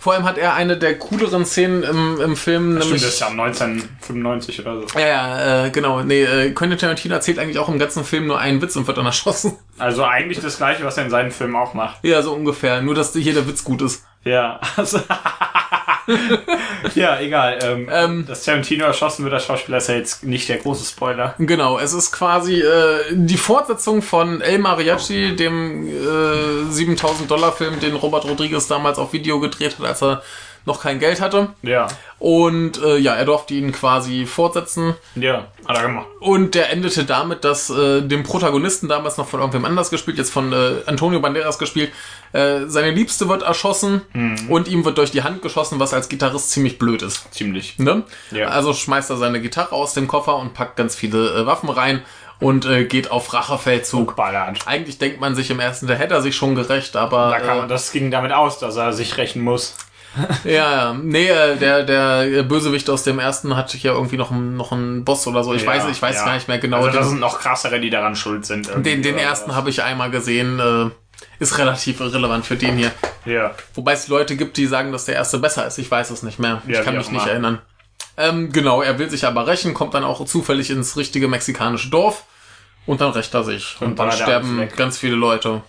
vor 0.05 0.12
allem 0.12 0.24
hat 0.24 0.36
er 0.36 0.52
eine 0.52 0.76
der 0.76 0.98
cooleren 0.98 1.46
Szenen 1.46 1.82
im, 1.82 2.20
im 2.20 2.36
Film, 2.36 2.72
Stimmt, 2.72 2.78
nämlich. 2.84 3.02
das 3.02 3.14
ist 3.14 3.20
ja 3.20 3.28
1995 3.28 4.61
oder 4.61 4.82
so. 4.82 4.98
ja, 4.98 5.07
ja, 5.07 5.64
äh, 5.64 5.70
genau. 5.70 6.02
Nee, 6.02 6.24
äh, 6.24 6.50
Quentin 6.50 6.78
Tarantino 6.78 7.14
erzählt 7.14 7.38
eigentlich 7.38 7.59
auch 7.59 7.70
im 7.70 7.78
ganzen 7.78 8.05
Film 8.05 8.26
nur 8.26 8.38
einen 8.38 8.61
Witz 8.61 8.76
und 8.76 8.86
wird 8.86 8.98
dann 8.98 9.07
erschossen. 9.14 9.57
Also 9.78 10.05
eigentlich 10.05 10.40
das 10.40 10.59
gleiche, 10.59 10.84
was 10.84 10.98
er 10.98 11.05
in 11.05 11.11
seinen 11.11 11.30
Filmen 11.30 11.57
auch 11.57 11.72
macht. 11.72 12.05
ja, 12.05 12.20
so 12.20 12.34
ungefähr. 12.34 12.82
Nur, 12.82 12.94
dass 12.94 13.14
hier 13.14 13.32
der 13.32 13.48
Witz 13.48 13.64
gut 13.64 13.80
ist. 13.80 14.05
Ja, 14.24 14.61
also. 14.76 15.00
ja, 16.94 17.20
egal. 17.20 17.59
Ähm, 17.62 17.88
Ähm. 17.90 18.26
dass 18.26 18.44
Tarantino 18.44 18.84
erschossen 18.84 19.24
wird, 19.24 19.32
der 19.32 19.40
Schauspieler, 19.40 19.78
ist 19.78 19.88
ja 19.88 19.94
jetzt 19.94 20.24
nicht 20.24 20.48
der 20.48 20.59
große 20.59 20.84
Spoiler. 20.84 21.34
Genau, 21.38 21.78
es 21.78 21.92
ist 21.92 22.12
quasi 22.12 22.61
äh, 22.61 23.00
die 23.12 23.36
Fortsetzung 23.36 24.02
von 24.02 24.40
El 24.40 24.59
Mariachi, 24.59 25.36
dem 25.36 25.86
äh, 25.86 26.70
7000 26.70 27.30
Dollar 27.30 27.52
Film, 27.52 27.80
den 27.80 27.94
Robert 27.96 28.24
Rodriguez 28.24 28.66
damals 28.66 28.98
auf 28.98 29.12
Video 29.12 29.40
gedreht 29.40 29.76
hat, 29.78 29.86
als 29.86 30.02
er 30.02 30.22
noch 30.66 30.82
kein 30.82 30.98
Geld 30.98 31.20
hatte. 31.20 31.48
Ja. 31.62 31.88
Und 32.18 32.82
äh, 32.82 32.96
ja, 32.96 33.14
er 33.14 33.24
durfte 33.24 33.54
ihn 33.54 33.72
quasi 33.72 34.24
fortsetzen. 34.24 34.94
Ja, 35.14 35.48
hat 35.66 35.76
er 35.76 35.82
gemacht. 35.82 36.06
Und 36.20 36.54
der 36.54 36.70
endete 36.70 37.04
damit, 37.04 37.44
dass 37.44 37.68
äh, 37.70 38.00
dem 38.02 38.22
Protagonisten 38.22 38.88
damals 38.88 39.18
noch 39.18 39.28
von 39.28 39.40
irgendwem 39.40 39.64
anders 39.64 39.90
gespielt, 39.90 40.16
jetzt 40.16 40.32
von 40.32 40.52
äh, 40.52 40.76
Antonio 40.86 41.20
Banderas 41.20 41.58
gespielt, 41.58 41.92
äh, 42.32 42.66
seine 42.66 42.90
Liebste 42.90 43.28
wird 43.28 43.42
erschossen 43.42 44.02
und 44.48 44.66
ihm 44.68 44.84
wird 44.84 44.98
durch 44.98 45.10
die 45.10 45.22
Hand 45.22 45.42
geschossen, 45.42 45.78
was 45.78 45.94
als 45.94 46.08
Gitarrist 46.08 46.50
ziemlich 46.50 46.78
blöd 46.78 47.02
ist. 47.02 47.32
Ziemlich. 47.32 47.78
Ne? 47.78 48.02
Ja. 48.30 48.48
Also 48.48 48.72
schmeißt 48.72 49.10
er 49.10 49.16
seine 49.16 49.40
Gitarre 49.40 49.72
aus 49.72 49.94
dem 49.94 50.08
Koffer 50.08 50.36
und 50.36 50.54
packt 50.54 50.76
ganz 50.76 50.96
viele 50.96 51.30
äh, 51.30 51.46
Waffen 51.46 51.68
rein 51.68 52.02
und 52.40 52.66
äh, 52.66 52.84
geht 52.84 53.10
auf 53.10 53.32
Rachefeldzug. 53.32 54.16
Ballert. 54.16 54.66
Eigentlich 54.66 54.98
denkt 54.98 55.20
man 55.20 55.34
sich 55.34 55.50
im 55.50 55.60
ersten, 55.60 55.86
der 55.86 55.96
hätte 55.96 56.14
er 56.14 56.22
sich 56.22 56.34
schon 56.34 56.54
gerecht, 56.54 56.96
aber 56.96 57.30
Da 57.30 57.40
kann 57.40 57.56
man, 57.56 57.66
äh, 57.66 57.68
das 57.68 57.92
ging 57.92 58.10
damit 58.10 58.32
aus, 58.32 58.58
dass 58.58 58.76
er 58.76 58.92
sich 58.92 59.16
rächen 59.16 59.42
muss. 59.42 59.76
Ja, 60.44 60.50
ja, 60.52 60.94
nee, 60.94 61.28
äh, 61.28 61.56
der 61.56 61.82
der 61.82 62.42
Bösewicht 62.42 62.88
aus 62.90 63.02
dem 63.04 63.18
ersten 63.18 63.56
hat 63.56 63.72
hier 63.72 63.92
irgendwie 63.92 64.16
noch 64.16 64.30
einen 64.30 64.56
noch 64.56 64.72
einen 64.72 65.04
Boss 65.04 65.26
oder 65.26 65.42
so. 65.44 65.54
Ich 65.54 65.62
Ja, 65.62 65.68
weiß, 65.68 65.84
ich 65.90 66.00
weiß 66.00 66.16
ja. 66.16 66.24
gar 66.24 66.34
nicht 66.34 66.48
mehr 66.48 66.58
genau. 66.58 66.78
Also 66.78 66.98
das 66.98 67.08
sind 67.08 67.20
noch 67.20 67.40
krassere, 67.40 67.80
die 67.80 67.90
daran 67.90 68.16
schuld 68.16 68.46
sind. 68.46 68.68
Den, 68.84 69.02
den 69.02 69.18
ersten 69.18 69.54
habe 69.54 69.70
ich 69.70 69.82
einmal 69.82 70.10
gesehen. 70.10 70.58
Äh, 70.60 70.90
ist 71.38 71.58
relativ 71.58 72.00
irrelevant 72.00 72.44
für 72.46 72.56
den 72.56 72.76
hier. 72.76 72.92
Ja. 73.24 73.54
Wobei 73.74 73.92
es 73.92 74.08
Leute 74.08 74.36
gibt, 74.36 74.56
die 74.56 74.66
sagen, 74.66 74.92
dass 74.92 75.04
der 75.06 75.14
erste 75.14 75.38
besser 75.38 75.66
ist. 75.66 75.78
Ich 75.78 75.90
weiß 75.90 76.10
es 76.10 76.22
nicht 76.22 76.38
mehr. 76.38 76.62
Ja, 76.66 76.78
ich 76.80 76.84
kann 76.84 76.96
mich 76.96 77.10
nicht 77.10 77.22
immer. 77.22 77.30
erinnern. 77.30 77.62
Ähm, 78.16 78.52
genau, 78.52 78.82
er 78.82 78.98
will 78.98 79.10
sich 79.10 79.26
aber 79.26 79.46
rächen, 79.46 79.74
kommt 79.74 79.94
dann 79.94 80.04
auch 80.04 80.24
zufällig 80.26 80.70
ins 80.70 80.96
richtige 80.96 81.26
mexikanische 81.26 81.90
Dorf 81.90 82.24
und 82.86 83.00
dann 83.00 83.10
rächt 83.10 83.34
er 83.34 83.42
sich. 83.42 83.76
Und, 83.80 83.88
Und 83.88 83.98
dann 83.98 84.08
er 84.08 84.12
sterben 84.12 84.68
ganz 84.76 84.98
viele 84.98 85.16
Leute. 85.16 85.62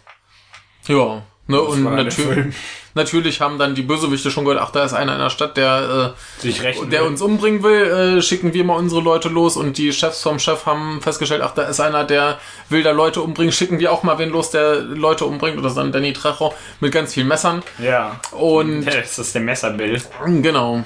Ja. 0.87 1.23
Ne, 1.47 1.61
und 1.61 1.83
natürlich, 1.83 2.55
natürlich 2.95 3.39
haben 3.39 3.59
dann 3.59 3.75
die 3.75 3.83
Bösewichte 3.83 4.31
schon 4.31 4.45
gehört, 4.45 4.59
ach, 4.63 4.71
da 4.71 4.83
ist 4.83 4.93
einer 4.93 5.13
in 5.13 5.19
der 5.19 5.29
Stadt, 5.29 5.57
der, 5.57 6.15
Sich 6.39 6.59
äh, 6.59 6.67
rächen 6.67 6.89
der 6.89 7.01
will. 7.01 7.09
uns 7.09 7.21
umbringen 7.21 7.61
will, 7.61 8.17
äh, 8.17 8.21
schicken 8.23 8.53
wir 8.55 8.63
mal 8.63 8.75
unsere 8.77 8.99
Leute 9.01 9.29
los 9.29 9.55
und 9.55 9.77
die 9.77 9.93
Chefs 9.93 10.23
vom 10.23 10.39
Chef 10.39 10.65
haben 10.65 11.01
festgestellt, 11.01 11.43
ach, 11.43 11.53
da 11.53 11.63
ist 11.63 11.79
einer, 11.79 12.03
der 12.03 12.39
will 12.69 12.81
da 12.81 12.89
Leute 12.91 13.21
umbringen, 13.21 13.51
schicken 13.51 13.77
wir 13.77 13.91
auch 13.91 14.01
mal 14.01 14.17
wen 14.17 14.29
los, 14.31 14.49
der 14.49 14.77
Leute 14.77 15.25
umbringt, 15.25 15.59
oder 15.59 15.69
dann 15.69 15.91
Danny 15.91 16.13
Trejo 16.13 16.51
mit 16.79 16.91
ganz 16.91 17.13
vielen 17.13 17.27
Messern. 17.27 17.61
Ja. 17.77 18.19
Und 18.31 18.81
Ja, 18.81 18.95
das 19.01 19.19
ist 19.19 19.35
der 19.35 19.41
Messerbild. 19.43 20.07
genau. 20.41 20.83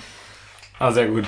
Ah, 0.77 0.91
sehr 0.91 1.07
gut. 1.07 1.23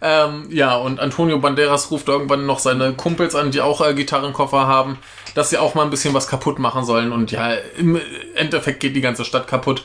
Ähm, 0.00 0.46
ja, 0.50 0.76
und 0.76 1.00
Antonio 1.00 1.38
Banderas 1.38 1.90
ruft 1.90 2.08
irgendwann 2.08 2.46
noch 2.46 2.58
seine 2.58 2.92
Kumpels 2.92 3.34
an, 3.34 3.50
die 3.50 3.60
auch 3.60 3.80
äh, 3.80 3.94
Gitarrenkoffer 3.94 4.66
haben, 4.66 4.98
dass 5.34 5.50
sie 5.50 5.58
auch 5.58 5.74
mal 5.74 5.82
ein 5.82 5.90
bisschen 5.90 6.14
was 6.14 6.28
kaputt 6.28 6.58
machen 6.58 6.84
sollen. 6.84 7.12
Und 7.12 7.32
ja, 7.32 7.54
im 7.76 8.00
Endeffekt 8.34 8.80
geht 8.80 8.94
die 8.94 9.00
ganze 9.00 9.24
Stadt 9.24 9.46
kaputt. 9.48 9.84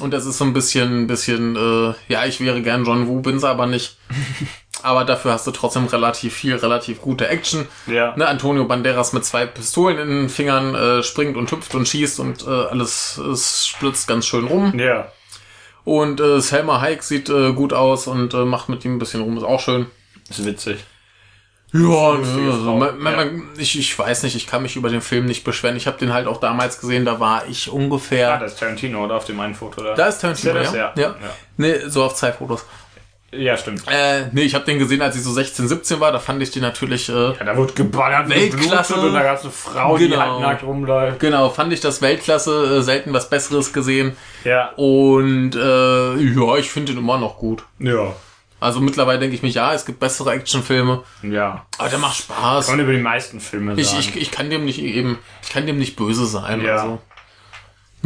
Und 0.00 0.12
das 0.12 0.24
ist 0.24 0.38
so 0.38 0.44
ein 0.44 0.54
bisschen, 0.54 1.06
bisschen, 1.06 1.54
äh, 1.54 1.94
ja, 2.08 2.24
ich 2.24 2.40
wäre 2.40 2.62
gern 2.62 2.84
John 2.84 3.08
Woo, 3.08 3.20
bin's 3.20 3.44
aber 3.44 3.66
nicht. 3.66 3.98
aber 4.82 5.04
dafür 5.04 5.32
hast 5.32 5.46
du 5.46 5.50
trotzdem 5.50 5.86
relativ 5.86 6.34
viel, 6.34 6.54
relativ 6.54 7.02
gute 7.02 7.28
Action. 7.28 7.66
Ja. 7.86 8.16
Ne, 8.16 8.26
Antonio 8.26 8.64
Banderas 8.64 9.12
mit 9.12 9.24
zwei 9.24 9.44
Pistolen 9.44 9.98
in 9.98 10.08
den 10.08 10.28
Fingern 10.30 10.74
äh, 10.74 11.02
springt 11.02 11.36
und 11.36 11.50
hüpft 11.50 11.74
und 11.74 11.86
schießt 11.86 12.20
und 12.20 12.46
äh, 12.46 12.50
alles 12.50 13.18
es 13.18 13.66
splitzt 13.66 14.08
ganz 14.08 14.26
schön 14.26 14.46
rum. 14.46 14.78
Ja. 14.78 15.08
Und 15.86 16.20
äh, 16.20 16.40
Selma 16.40 16.80
Hayek 16.80 17.04
sieht 17.04 17.28
äh, 17.28 17.52
gut 17.52 17.72
aus 17.72 18.08
und 18.08 18.34
äh, 18.34 18.44
macht 18.44 18.68
mit 18.68 18.84
ihm 18.84 18.96
ein 18.96 18.98
bisschen 18.98 19.20
rum, 19.22 19.36
ist 19.36 19.44
auch 19.44 19.60
schön. 19.60 19.86
Ist 20.28 20.44
witzig. 20.44 20.84
Ja, 21.72 21.78
ne, 22.14 22.50
also, 22.52 22.74
man, 22.74 22.98
man, 22.98 23.14
ja. 23.14 23.42
ich, 23.56 23.78
ich 23.78 23.96
weiß 23.96 24.24
nicht, 24.24 24.34
ich 24.34 24.48
kann 24.48 24.62
mich 24.62 24.74
über 24.74 24.88
den 24.88 25.00
Film 25.00 25.26
nicht 25.26 25.44
beschweren. 25.44 25.76
Ich 25.76 25.86
habe 25.86 25.96
den 25.96 26.12
halt 26.12 26.26
auch 26.26 26.40
damals 26.40 26.80
gesehen, 26.80 27.04
da 27.04 27.20
war 27.20 27.46
ich 27.46 27.70
ungefähr. 27.70 28.34
Ah, 28.34 28.38
das 28.38 28.54
ist 28.54 28.58
Tarantino, 28.58 29.04
oder? 29.04 29.14
Auf 29.14 29.26
dem 29.26 29.38
einen 29.38 29.54
Foto, 29.54 29.80
oder? 29.80 29.94
da 29.94 30.08
ist 30.08 30.18
Tarantino, 30.18 30.56
Ist 30.58 30.74
ja? 30.74 30.92
der 30.96 31.04
Ja. 31.04 31.10
das? 31.10 31.22
Ja. 31.22 31.30
Nee, 31.56 31.78
so 31.86 32.02
auf 32.02 32.14
Zeitfotos. 32.16 32.64
Ja, 33.36 33.56
stimmt. 33.56 33.82
Äh, 33.88 34.24
nee, 34.32 34.42
ich 34.42 34.54
habe 34.54 34.64
den 34.64 34.78
gesehen, 34.78 35.02
als 35.02 35.16
ich 35.16 35.22
so 35.22 35.32
16, 35.32 35.68
17 35.68 36.00
war. 36.00 36.12
Da 36.12 36.18
fand 36.18 36.42
ich 36.42 36.50
den 36.50 36.62
natürlich, 36.62 37.08
äh, 37.08 37.12
Ja, 37.12 37.44
da 37.44 37.56
wird 37.56 37.76
geballert, 37.76 38.28
Weltklasse. 38.28 38.94
und 38.96 39.12
da 39.14 39.22
gab 39.22 39.36
es 39.38 39.42
eine 39.42 39.50
Frau, 39.52 39.96
die 39.98 40.08
Genau. 40.08 40.20
halbnackt 40.20 40.62
rumläuft. 40.62 41.20
genau, 41.20 41.50
fand 41.50 41.72
ich 41.72 41.80
das 41.80 42.02
Weltklasse, 42.02 42.78
äh, 42.78 42.82
selten 42.82 43.12
was 43.12 43.28
Besseres 43.30 43.72
gesehen. 43.72 44.16
Ja. 44.44 44.70
Und 44.76 45.54
äh, 45.56 46.16
ja, 46.16 46.56
ich 46.56 46.70
finde 46.70 46.92
den 46.92 46.98
immer 47.00 47.18
noch 47.18 47.38
gut. 47.38 47.64
Ja. 47.78 48.14
Also 48.58 48.80
mittlerweile 48.80 49.18
denke 49.18 49.36
ich 49.36 49.42
mir, 49.42 49.48
ja, 49.50 49.74
es 49.74 49.84
gibt 49.84 50.00
bessere 50.00 50.32
Actionfilme, 50.32 51.02
Ja. 51.22 51.66
aber 51.76 51.90
der 51.90 51.98
macht 51.98 52.16
Spaß. 52.16 52.66
Kann 52.68 52.76
man 52.78 52.84
über 52.86 52.94
die 52.94 53.02
meisten 53.02 53.38
Filme 53.38 53.74
Ich, 53.76 53.88
sagen. 53.88 54.00
ich, 54.00 54.16
ich 54.16 54.30
kann 54.30 54.48
dem 54.48 54.64
nicht 54.64 54.80
eben, 54.80 55.18
ich 55.42 55.50
kann 55.50 55.66
dem 55.66 55.78
nicht 55.78 55.94
böse 55.96 56.24
sein. 56.26 56.62
Ja. 56.62 56.76
Also. 56.76 56.98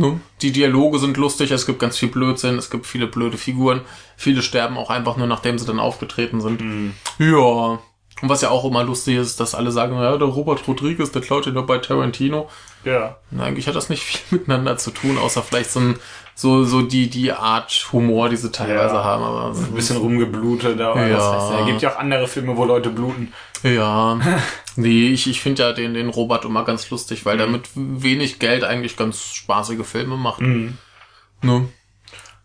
Ne? 0.00 0.20
Die 0.42 0.52
Dialoge 0.52 0.98
sind 0.98 1.16
lustig, 1.16 1.50
es 1.50 1.66
gibt 1.66 1.78
ganz 1.78 1.98
viel 1.98 2.08
Blödsinn, 2.08 2.58
es 2.58 2.70
gibt 2.70 2.86
viele 2.86 3.06
blöde 3.06 3.36
Figuren. 3.36 3.82
Viele 4.16 4.42
sterben 4.42 4.76
auch 4.76 4.90
einfach 4.90 5.16
nur, 5.16 5.26
nachdem 5.26 5.58
sie 5.58 5.66
dann 5.66 5.80
aufgetreten 5.80 6.40
sind. 6.40 6.60
Mhm. 6.60 6.94
Ja. 7.18 7.78
Und 8.22 8.28
was 8.28 8.42
ja 8.42 8.50
auch 8.50 8.64
immer 8.64 8.84
lustig 8.84 9.16
ist, 9.16 9.40
dass 9.40 9.54
alle 9.54 9.72
sagen, 9.72 9.94
ja, 9.94 10.16
der 10.16 10.28
Robert 10.28 10.66
Rodriguez, 10.68 11.10
der 11.10 11.22
klaut 11.22 11.46
ja 11.46 11.52
nur 11.52 11.66
bei 11.66 11.78
Tarantino. 11.78 12.48
ja. 12.84 13.16
Und 13.30 13.40
eigentlich 13.40 13.66
hat 13.66 13.76
das 13.76 13.88
nicht 13.88 14.02
viel 14.04 14.38
miteinander 14.38 14.76
zu 14.76 14.90
tun, 14.90 15.18
außer 15.18 15.42
vielleicht 15.42 15.70
so, 15.70 15.80
ein, 15.80 15.98
so, 16.40 16.64
so 16.64 16.80
die, 16.82 17.10
die 17.10 17.32
Art 17.32 17.88
Humor, 17.92 18.30
die 18.30 18.36
sie 18.36 18.50
teilweise 18.50 18.94
Ja. 18.94 19.04
haben. 19.04 19.22
Aber 19.22 19.54
Ein 19.54 19.74
bisschen 19.74 19.98
rumgeblutet. 19.98 20.80
Aber 20.80 21.06
Ja. 21.06 21.18
was 21.18 21.26
weiß 21.26 21.50
ich. 21.54 21.60
Es 21.60 21.66
gibt 21.66 21.82
ja 21.82 21.92
auch 21.92 21.98
andere 21.98 22.26
Filme, 22.26 22.56
wo 22.56 22.64
Leute 22.64 22.88
bluten. 22.90 23.32
Ja, 23.62 24.18
nee, 24.76 25.08
ich, 25.08 25.26
ich 25.28 25.40
finde 25.42 25.62
ja 25.64 25.72
den, 25.72 25.92
den 25.92 26.08
Robert 26.08 26.46
immer 26.46 26.64
ganz 26.64 26.88
lustig, 26.88 27.26
weil 27.26 27.36
der 27.36 27.46
Mhm. 27.46 27.52
mit 27.52 27.68
wenig 27.74 28.38
Geld 28.38 28.64
eigentlich 28.64 28.96
ganz 28.96 29.22
spaßige 29.34 29.84
Filme 29.86 30.16
macht. 30.16 30.40
Ne? 30.40 31.68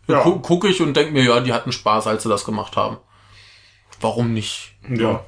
Ja. 0.08 0.22
Gu 0.22 0.40
Gucke 0.40 0.68
ich 0.68 0.80
und 0.82 0.94
denke 0.94 1.12
mir, 1.12 1.24
ja, 1.24 1.40
die 1.40 1.52
hatten 1.54 1.72
Spaß, 1.72 2.06
als 2.06 2.22
sie 2.22 2.28
das 2.28 2.44
gemacht 2.44 2.76
haben. 2.76 2.98
Warum 4.00 4.34
nicht? 4.34 4.74
Ja. 4.88 5.24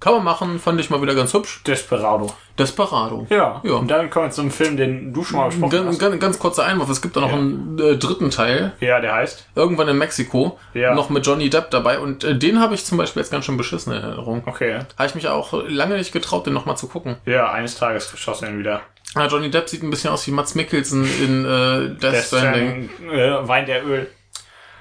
Kann 0.00 0.14
man 0.14 0.24
machen, 0.24 0.58
fand 0.58 0.80
ich 0.80 0.88
mal 0.88 1.02
wieder 1.02 1.14
ganz 1.14 1.34
hübsch. 1.34 1.62
Desperado. 1.66 2.32
Desperado. 2.58 3.26
Ja. 3.28 3.60
Ja. 3.62 3.72
Und 3.74 3.90
dann 3.90 4.08
kommen 4.08 4.26
wir 4.26 4.30
zum 4.30 4.50
Film, 4.50 4.76
den 4.78 5.12
du 5.12 5.22
schon 5.24 5.36
mal 5.38 5.46
besprochen 5.48 5.70
Ganz, 5.70 5.86
hast. 5.88 5.98
ganz, 5.98 6.20
ganz 6.20 6.38
kurzer 6.38 6.64
Einwurf, 6.64 6.88
es 6.88 7.02
gibt 7.02 7.16
da 7.16 7.20
noch 7.20 7.30
Ja. 7.30 7.36
einen 7.36 7.78
äh, 7.78 7.96
dritten 7.98 8.30
Teil, 8.30 8.72
Ja, 8.80 9.00
der 9.00 9.14
heißt. 9.14 9.46
irgendwann 9.54 9.88
in 9.88 9.98
Mexiko, 9.98 10.58
Ja. 10.74 10.94
noch 10.94 11.10
mit 11.10 11.26
Johnny 11.26 11.50
Depp 11.50 11.70
dabei 11.70 11.98
und 11.98 12.24
äh, 12.24 12.34
den 12.36 12.60
habe 12.60 12.74
ich 12.74 12.84
zum 12.86 12.96
Beispiel 12.98 13.20
jetzt 13.22 13.30
ganz 13.30 13.44
schön 13.44 13.56
beschissen 13.58 13.92
in 13.92 14.02
Erinnerung. 14.02 14.42
Okay. 14.46 14.78
Habe 14.96 15.08
ich 15.08 15.14
mich 15.14 15.28
auch 15.28 15.52
lange 15.68 15.96
nicht 15.96 16.12
getraut, 16.12 16.46
den 16.46 16.54
nochmal 16.54 16.76
zu 16.78 16.86
gucken. 16.88 17.16
Ja, 17.26 17.52
eines 17.52 17.76
Tages 17.76 18.10
geschossen 18.10 18.48
ihn 18.48 18.58
wieder. 18.58 18.80
Ah, 19.14 19.26
Johnny 19.26 19.50
Depp 19.50 19.68
sieht 19.68 19.82
ein 19.82 19.90
bisschen 19.90 20.10
aus 20.10 20.26
wie 20.26 20.30
Mats 20.30 20.54
Mikkelsen 20.54 21.04
in 21.04 21.44
äh, 21.44 21.90
Death 21.98 22.00
Der 22.00 22.22
Stranding. 22.22 22.88
äh, 23.12 23.48
Wein 23.48 23.66
der 23.66 23.84
Öl. 23.86 24.08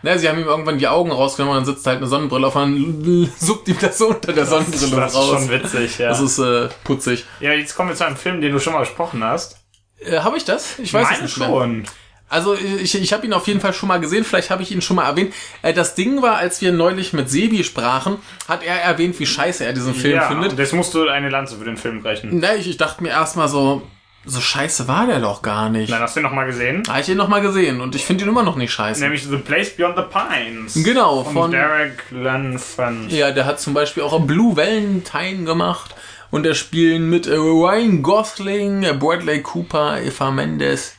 Ne, 0.01 0.17
sie 0.17 0.29
haben 0.29 0.39
ihm 0.39 0.45
irgendwann 0.47 0.77
die 0.77 0.87
Augen 0.87 1.11
rausgenommen 1.11 1.57
und 1.57 1.65
dann 1.67 1.73
sitzt 1.75 1.85
halt 1.87 1.97
eine 1.97 2.07
Sonnenbrille 2.07 2.47
auf 2.47 2.55
und 2.55 3.03
dann 3.03 3.31
suppt 3.39 3.67
ihm 3.67 3.77
das 3.81 3.97
so 3.97 4.09
unter 4.09 4.33
der 4.33 4.45
Sonnenbrille 4.45 4.95
Das 4.95 5.11
ist 5.11 5.17
raus. 5.17 5.29
schon 5.31 5.49
witzig, 5.49 5.97
ja. 5.97 6.09
Das 6.09 6.19
ist 6.21 6.39
äh, 6.39 6.69
putzig. 6.83 7.25
ja, 7.39 7.53
jetzt 7.53 7.75
kommen 7.75 7.89
wir 7.89 7.95
zu 7.95 8.05
einem 8.05 8.15
Film, 8.17 8.41
den 8.41 8.51
du 8.51 8.59
schon 8.59 8.73
mal 8.73 8.79
besprochen 8.79 9.23
hast. 9.23 9.57
Äh, 9.99 10.19
habe 10.19 10.37
ich 10.37 10.45
das? 10.45 10.79
Ich 10.79 10.93
weiß 10.93 11.03
es 11.05 11.11
Meine 11.11 11.23
nicht 11.23 11.37
mehr. 11.37 11.47
schon. 11.47 11.83
Also 12.31 12.53
ich, 12.55 12.93
ich 12.93 13.11
habe 13.11 13.25
ihn 13.25 13.33
auf 13.33 13.47
jeden 13.47 13.59
Fall 13.59 13.73
schon 13.73 13.89
mal 13.89 13.99
gesehen, 13.99 14.23
vielleicht 14.23 14.51
habe 14.51 14.61
ich 14.61 14.71
ihn 14.71 14.81
schon 14.83 14.95
mal 14.95 15.05
erwähnt. 15.05 15.33
Äh, 15.63 15.73
das 15.73 15.95
Ding 15.95 16.21
war, 16.21 16.37
als 16.37 16.61
wir 16.61 16.71
neulich 16.71 17.11
mit 17.11 17.29
Sebi 17.29 17.63
sprachen, 17.63 18.17
hat 18.47 18.63
er 18.63 18.75
erwähnt, 18.81 19.19
wie 19.19 19.25
scheiße 19.25 19.65
er 19.65 19.73
diesen 19.73 19.95
Film 19.95 20.15
ja, 20.15 20.27
findet. 20.27 20.57
jetzt 20.57 20.73
musst 20.73 20.93
du 20.93 21.07
eine 21.09 21.29
Lanze 21.29 21.57
für 21.57 21.65
den 21.65 21.75
Film 21.75 22.03
brechen. 22.03 22.37
Ne, 22.39 22.55
ich, 22.57 22.69
ich 22.69 22.77
dachte 22.77 23.01
mir 23.01 23.09
erstmal 23.09 23.49
so, 23.49 23.81
so 24.25 24.41
scheiße 24.41 24.87
war 24.87 25.05
der 25.07 25.19
doch 25.19 25.41
gar 25.41 25.69
nicht. 25.69 25.89
Nein, 25.89 26.01
hast 26.01 26.15
du 26.15 26.19
den 26.19 26.23
noch 26.25 26.33
mal 26.33 26.45
gesehen? 26.45 26.83
Habe 26.87 26.99
ich 27.01 27.09
ihn 27.09 27.17
noch 27.17 27.27
mal 27.29 27.41
gesehen 27.41 27.81
und 27.81 27.95
ich 27.95 28.05
finde 28.05 28.23
ihn 28.25 28.29
immer 28.29 28.43
noch 28.43 28.55
nicht 28.55 28.71
scheiße. 28.71 29.01
Nämlich 29.01 29.23
The 29.25 29.37
Place 29.37 29.75
Beyond 29.75 29.95
the 29.97 30.03
Pines. 30.03 30.73
Genau, 30.83 31.23
Von, 31.23 31.33
von- 31.33 31.51
Derek 31.51 32.03
Lanfan. 32.11 33.09
Ja, 33.09 33.31
der 33.31 33.45
hat 33.45 33.59
zum 33.59 33.73
Beispiel 33.73 34.03
auch 34.03 34.19
Blue 34.21 34.55
Valentine 34.57 35.43
gemacht. 35.45 35.95
Und 36.31 36.45
da 36.45 36.53
spielen 36.53 37.09
mit 37.09 37.25
äh, 37.25 37.33
Ryan 37.35 38.03
Gosling, 38.03 38.85
Bradley 38.99 39.41
Cooper, 39.41 39.99
Eva 40.01 40.29
Mendes 40.29 40.95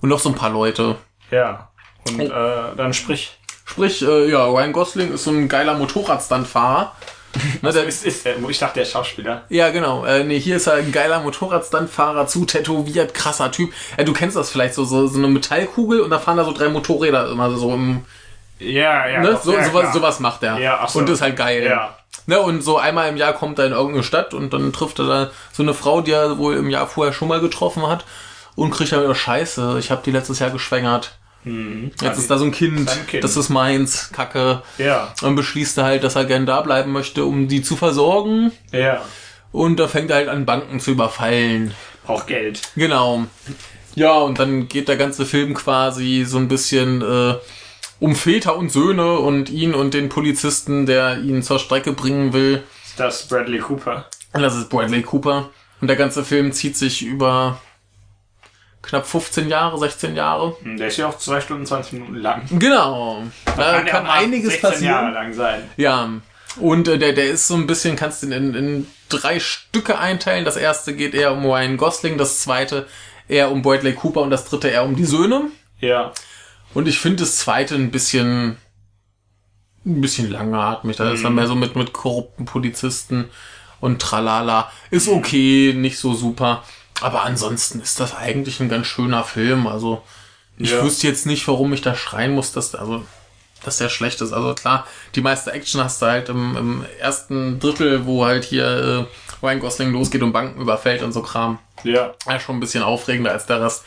und 0.00 0.10
noch 0.10 0.20
so 0.20 0.28
ein 0.28 0.36
paar 0.36 0.50
Leute. 0.50 0.96
Ja. 1.32 1.70
Und 2.06 2.20
Oh. 2.20 2.24
äh, 2.24 2.76
dann 2.76 2.94
sprich. 2.94 3.36
Sprich, 3.64 4.02
äh, 4.02 4.30
ja, 4.30 4.44
Ryan 4.46 4.72
Gosling 4.72 5.12
ist 5.12 5.24
so 5.24 5.30
ein 5.32 5.48
geiler 5.48 5.74
Motorradstandfahrer. 5.74 6.94
Ne, 7.62 7.72
der, 7.72 7.84
Ist, 7.84 8.04
ist 8.04 8.26
ich 8.26 8.58
dachte, 8.58 8.74
der 8.74 8.82
ist 8.84 8.92
Schauspieler. 8.92 9.42
ja, 9.48 9.70
genau. 9.70 10.04
Äh, 10.04 10.24
nee, 10.24 10.38
hier 10.40 10.56
ist 10.56 10.66
er 10.66 10.74
ein 10.74 10.92
geiler 10.92 11.20
Motorradstandfahrer, 11.20 12.26
zu 12.26 12.44
tätowiert, 12.44 13.14
krasser 13.14 13.50
Typ. 13.52 13.72
Äh, 13.96 14.04
du 14.04 14.12
kennst 14.12 14.36
das 14.36 14.50
vielleicht 14.50 14.74
so, 14.74 14.84
so, 14.84 15.06
so 15.06 15.18
eine 15.18 15.28
Metallkugel 15.28 16.00
und 16.00 16.10
da 16.10 16.18
fahren 16.18 16.36
da 16.36 16.44
so 16.44 16.52
drei 16.52 16.68
Motorräder 16.68 17.30
immer 17.30 17.50
so 17.56 17.72
im, 17.74 18.04
Ja, 18.58 19.06
ja. 19.06 19.20
ne? 19.20 19.32
doch, 19.32 19.42
So, 19.42 19.52
ja, 19.54 19.64
sowas, 19.64 19.92
sowas 19.92 20.20
macht 20.20 20.42
er. 20.42 20.58
Ja, 20.58 20.86
so. 20.88 20.98
Und 20.98 21.08
ist 21.08 21.22
halt 21.22 21.36
geil. 21.36 21.64
Ja. 21.64 21.96
Ne, 22.26 22.40
und 22.40 22.62
so 22.62 22.78
einmal 22.78 23.08
im 23.08 23.16
Jahr 23.16 23.32
kommt 23.32 23.58
er 23.58 23.66
in 23.66 23.72
irgendeine 23.72 24.02
Stadt 24.02 24.34
und 24.34 24.52
dann 24.52 24.72
trifft 24.72 24.98
er 24.98 25.06
da 25.06 25.30
so 25.52 25.62
eine 25.62 25.74
Frau, 25.74 26.00
die 26.00 26.12
er 26.12 26.38
wohl 26.38 26.56
im 26.56 26.68
Jahr 26.68 26.86
vorher 26.86 27.12
schon 27.12 27.28
mal 27.28 27.40
getroffen 27.40 27.86
hat 27.88 28.04
und 28.56 28.70
kriegt 28.70 28.92
dann 28.92 29.02
wieder 29.02 29.14
Scheiße, 29.14 29.76
ich 29.78 29.90
habe 29.90 30.02
die 30.04 30.10
letztes 30.10 30.38
Jahr 30.40 30.50
geschwängert. 30.50 31.16
Jetzt 31.44 32.18
ist 32.18 32.30
da 32.30 32.36
so 32.36 32.44
ein 32.44 32.52
kind, 32.52 32.90
Kind. 33.06 33.24
das 33.24 33.36
ist 33.36 33.48
meins, 33.48 34.10
Kacke. 34.12 34.62
Ja. 34.76 35.14
Und 35.22 35.36
beschließt 35.36 35.78
er 35.78 35.84
halt, 35.84 36.04
dass 36.04 36.16
er 36.16 36.26
gern 36.26 36.44
da 36.44 36.60
bleiben 36.60 36.92
möchte, 36.92 37.24
um 37.24 37.48
die 37.48 37.62
zu 37.62 37.76
versorgen. 37.76 38.52
Ja. 38.72 39.02
Und 39.52 39.80
da 39.80 39.88
fängt 39.88 40.10
er 40.10 40.16
halt 40.16 40.28
an, 40.28 40.44
Banken 40.44 40.80
zu 40.80 40.90
überfallen. 40.90 41.74
Braucht 42.04 42.26
Geld. 42.26 42.60
Genau. 42.76 43.24
Ja, 43.94 44.18
und 44.18 44.38
dann 44.38 44.68
geht 44.68 44.88
der 44.88 44.96
ganze 44.96 45.24
Film 45.24 45.54
quasi 45.54 46.24
so 46.26 46.38
ein 46.38 46.48
bisschen 46.48 47.02
äh, 47.02 47.34
um 47.98 48.14
Väter 48.14 48.56
und 48.56 48.70
Söhne 48.70 49.18
und 49.18 49.50
ihn 49.50 49.74
und 49.74 49.94
den 49.94 50.08
Polizisten, 50.08 50.86
der 50.86 51.18
ihn 51.20 51.42
zur 51.42 51.58
Strecke 51.58 51.92
bringen 51.92 52.32
will. 52.32 52.62
Ist 52.84 53.00
das 53.00 53.26
Bradley 53.26 53.58
Cooper? 53.58 54.06
Das 54.32 54.56
ist 54.56 54.68
Bradley 54.68 55.02
Cooper. 55.02 55.50
Und 55.80 55.88
der 55.88 55.96
ganze 55.96 56.24
Film 56.24 56.52
zieht 56.52 56.76
sich 56.76 57.02
über 57.02 57.60
knapp 58.82 59.06
15 59.06 59.48
Jahre, 59.48 59.78
16 59.78 60.14
Jahre. 60.16 60.56
Hm, 60.62 60.76
Der 60.78 60.88
ist 60.88 60.96
ja 60.96 61.08
auch 61.08 61.18
2 61.18 61.40
Stunden 61.40 61.66
20 61.66 61.92
Minuten 61.94 62.14
lang. 62.16 62.42
Genau. 62.58 63.22
Da 63.56 63.74
ja 63.74 63.82
kann, 63.82 64.04
mal 64.04 64.18
einiges 64.20 64.52
16 64.60 64.84
Jahre 64.84 65.06
passieren. 65.06 65.14
lang 65.14 65.34
sein. 65.34 65.62
Ja. 65.76 66.10
Und 66.56 66.88
äh, 66.88 66.98
der, 66.98 67.12
der 67.12 67.30
ist 67.30 67.46
so 67.46 67.54
ein 67.54 67.66
bisschen, 67.66 67.96
kannst 67.96 68.22
du 68.22 68.26
ihn 68.26 68.32
in, 68.32 68.54
in 68.54 68.86
drei 69.08 69.38
Stücke 69.38 69.98
einteilen. 69.98 70.44
Das 70.44 70.56
erste 70.56 70.94
geht 70.94 71.14
eher 71.14 71.32
um 71.32 71.44
Ryan 71.44 71.76
Gosling, 71.76 72.18
das 72.18 72.40
zweite 72.40 72.86
eher 73.28 73.50
um 73.52 73.62
Bradley 73.62 73.92
Cooper 73.94 74.22
und 74.22 74.30
das 74.30 74.44
dritte 74.46 74.68
eher 74.68 74.82
um 74.84 74.96
die 74.96 75.04
Söhne. 75.04 75.42
Ja. 75.78 76.12
Und 76.74 76.88
ich 76.88 76.98
finde 76.98 77.18
das 77.18 77.36
zweite 77.38 77.74
ein 77.76 77.90
bisschen, 77.90 78.56
ein 79.86 80.00
bisschen 80.00 80.30
langatmig. 80.30 80.96
Da 80.96 81.12
ist 81.12 81.22
er 81.24 81.30
mehr 81.30 81.46
so 81.46 81.54
mit, 81.54 81.76
mit 81.76 81.92
korrupten 81.92 82.44
Polizisten 82.44 83.28
und 83.80 84.00
tralala. 84.02 84.70
Ist 84.90 85.08
okay, 85.08 85.72
nicht 85.76 85.98
so 85.98 86.14
super. 86.14 86.64
Aber 87.00 87.22
ansonsten 87.24 87.80
ist 87.80 88.00
das 88.00 88.14
eigentlich 88.16 88.60
ein 88.60 88.68
ganz 88.68 88.86
schöner 88.86 89.24
Film. 89.24 89.66
Also 89.66 90.02
ich 90.58 90.70
Ja. 90.72 90.82
wüsste 90.82 91.06
jetzt 91.06 91.26
nicht, 91.26 91.46
warum 91.48 91.72
ich 91.72 91.80
da 91.82 91.94
schreien 91.94 92.32
muss, 92.34 92.52
dass 92.52 92.74
also 92.74 93.04
dass 93.62 93.76
der 93.76 93.90
schlecht 93.90 94.20
ist. 94.22 94.32
Also 94.32 94.54
klar, 94.54 94.86
die 95.14 95.20
meiste 95.20 95.52
Action 95.52 95.84
hast 95.84 96.00
du 96.00 96.06
halt 96.06 96.30
im, 96.30 96.56
im 96.56 96.84
ersten 96.98 97.58
Drittel, 97.60 98.06
wo 98.06 98.24
halt 98.24 98.44
hier 98.44 98.64
äh, 99.42 99.44
Ryan 99.46 99.60
Gosling 99.60 99.92
losgeht 99.92 100.22
und 100.22 100.32
Banken 100.32 100.60
überfällt 100.62 101.02
und 101.02 101.12
so 101.12 101.20
Kram. 101.20 101.58
Ja. 101.84 102.14
Ja, 102.26 102.40
schon 102.40 102.56
ein 102.56 102.60
bisschen 102.60 102.82
aufregender 102.82 103.32
als 103.32 103.44
der 103.46 103.60
Rest. 103.62 103.84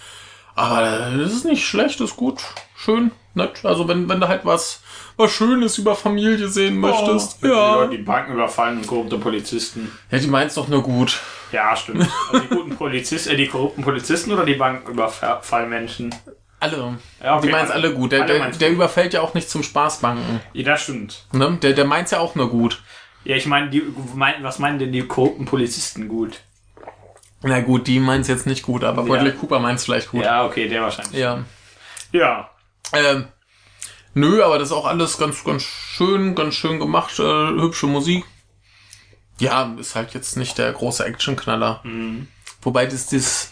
Aber 0.55 1.09
das 1.17 1.31
ist 1.33 1.45
nicht 1.45 1.65
schlecht, 1.65 1.99
ist 2.01 2.15
gut, 2.15 2.39
schön, 2.75 3.09
nett. 3.33 3.61
Also 3.65 3.87
wenn, 3.87 4.07
wenn 4.07 4.19
du 4.19 4.27
halt 4.27 4.45
was, 4.45 4.81
was 5.17 5.31
Schönes 5.31 5.79
über 5.79 5.95
Familie 5.95 6.47
sehen 6.47 6.77
möchtest. 6.77 7.37
Oh, 7.41 7.45
Die 7.47 7.51
ja. 7.51 7.73
Leute, 7.75 7.97
die 7.97 8.03
Banken 8.03 8.33
überfallen 8.33 8.77
und 8.77 8.85
korrupte 8.87 9.17
Polizisten. 9.17 9.91
Ja, 10.11 10.19
die 10.19 10.27
meint's 10.27 10.53
doch 10.53 10.67
nur 10.67 10.83
gut. 10.83 11.19
Ja, 11.53 11.75
stimmt. 11.75 12.09
Also 12.31 12.39
die 12.39 12.55
guten 12.55 12.75
Polizisten, 12.75 13.31
äh, 13.31 13.37
die 13.37 13.47
korrupten 13.47 13.83
Polizisten 13.83 14.31
oder 14.31 14.43
die 14.43 14.55
Bankenüberfallmenschen? 14.55 16.13
Alle. 16.59 16.97
Ja, 17.21 17.37
okay, 17.37 17.45
die 17.45 17.51
meint's 17.51 17.71
alle 17.71 17.93
gut. 17.93 18.11
Der, 18.11 18.23
alle 18.23 18.39
der, 18.39 18.49
der 18.49 18.69
überfällt 18.71 19.13
ja 19.13 19.21
auch 19.21 19.33
nicht 19.33 19.49
zum 19.49 19.61
Spaßbanken. 19.63 20.41
Ja, 20.53 20.63
das 20.63 20.83
stimmt. 20.83 21.25
Ne? 21.31 21.57
Der, 21.61 21.73
der 21.73 21.85
meint's 21.85 22.11
ja 22.11 22.19
auch 22.19 22.35
nur 22.35 22.49
gut. 22.49 22.81
Ja, 23.23 23.35
ich 23.35 23.45
meine, 23.45 23.69
die, 23.69 23.83
mein, 24.15 24.43
was 24.43 24.59
meinen 24.59 24.79
denn 24.79 24.91
die 24.91 25.05
korrupten 25.05 25.45
Polizisten 25.45 26.07
gut? 26.07 26.39
Na 27.43 27.59
gut, 27.59 27.87
die 27.87 27.99
meint's 27.99 28.29
jetzt 28.29 28.47
nicht 28.47 28.63
gut, 28.63 28.83
aber 28.83 29.03
Bradley 29.03 29.33
Cooper 29.33 29.59
meint's 29.59 29.85
vielleicht 29.85 30.09
gut. 30.09 30.23
Ja, 30.23 30.45
okay, 30.45 30.67
der 30.67 30.81
wahrscheinlich. 30.81 31.19
Ja. 31.19 31.43
Ja. 32.13 32.49
Ähm, 32.93 33.27
nö, 34.13 34.41
aber 34.41 34.57
das 34.57 34.69
ist 34.69 34.73
auch 34.73 34.85
alles 34.85 35.17
ganz, 35.17 35.43
ganz 35.43 35.61
schön, 35.63 36.35
ganz 36.35 36.55
schön 36.55 36.79
gemacht, 36.79 37.19
äh, 37.19 37.23
hübsche 37.23 37.87
Musik. 37.87 38.25
Ja, 39.43 39.73
ist 39.79 39.95
halt 39.95 40.13
jetzt 40.13 40.37
nicht 40.37 40.57
der 40.57 40.71
große 40.71 41.03
Actionknaller. 41.05 41.81
Wobei 42.61 42.85
das, 42.85 43.07
das 43.07 43.49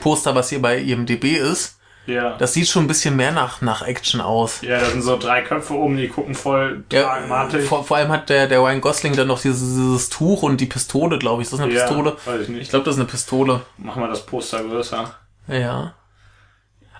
Poster, 0.00 0.34
was 0.34 0.48
hier 0.50 0.60
bei 0.62 0.78
IMDB 0.78 1.36
ist, 1.36 1.78
Ja. 2.06 2.36
das 2.36 2.52
sieht 2.52 2.68
schon 2.68 2.84
ein 2.84 2.88
bisschen 2.88 3.16
mehr 3.16 3.32
nach, 3.32 3.60
nach 3.60 3.82
Action 3.82 4.20
aus. 4.20 4.60
ja, 4.62 4.78
da 4.78 4.86
sind 4.86 5.02
so 5.02 5.16
drei 5.18 5.42
Köpfe 5.42 5.74
oben, 5.74 5.96
die 5.96 6.08
gucken 6.08 6.34
voll 6.34 6.84
Ja, 6.92 7.18
dramatisch. 7.20 7.64
vor, 7.66 7.84
vor 7.84 7.96
allem 7.96 8.10
hat 8.10 8.28
der, 8.28 8.46
der 8.46 8.60
Ryan 8.60 8.80
Gosling 8.80 9.16
dann 9.16 9.28
noch 9.28 9.40
dieses, 9.40 9.60
dieses 9.60 10.08
Tuch 10.10 10.42
und 10.42 10.60
die 10.60 10.66
Pistole, 10.66 11.18
glaube 11.18 11.42
ich. 11.42 11.46
Ist 11.46 11.52
das 11.54 11.60
eine 11.60 11.72
ja, 11.72 11.86
Pistole? 11.86 12.16
weiß 12.24 12.40
ich 12.42 12.48
Ich 12.48 12.48
nicht. 12.48 12.70
glaube, 12.70 12.84
das 12.84 12.94
ist 12.96 13.00
eine 13.00 13.08
Pistole. 13.08 13.62
Machen 13.78 14.02
wir 14.02 14.08
das 14.08 14.24
Poster 14.26 14.62
größer. 14.62 15.14
Ja. 15.48 15.94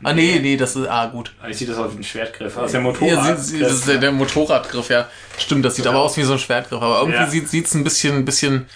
Ah, 0.04 0.12
nee, 0.12 0.38
nee, 0.40 0.56
das 0.56 0.76
ist, 0.76 0.86
ah, 0.88 1.06
gut. 1.06 1.32
Ich 1.48 1.56
sieht 1.58 1.68
das 1.68 1.78
aus 1.78 1.92
wie 1.94 1.98
ein 2.00 2.04
Schwertgriff. 2.04 2.54
Das 2.54 2.66
ist 2.66 2.72
der 2.72 2.80
Ja, 2.80 2.86
Motorrad. 2.86 3.38
sie, 3.40 3.56
sie, 3.56 3.58
das 3.60 3.72
ist 3.72 3.88
der, 3.88 3.98
der 3.98 4.12
Motorradgriff, 4.12 4.88
ja. 4.90 5.06
Stimmt, 5.38 5.64
das 5.64 5.76
sieht 5.76 5.86
aber 5.86 5.98
aus 6.00 6.16
wie 6.16 6.22
so 6.22 6.34
ein 6.34 6.38
Schwertgriff. 6.38 6.80
Aber 6.82 7.00
irgendwie 7.00 7.18
Ja. 7.18 7.26
sieht 7.26 7.48
sieht's 7.48 7.74
ein 7.74 7.82
bisschen, 7.84 8.16
ein 8.18 8.24
bisschen 8.24 8.66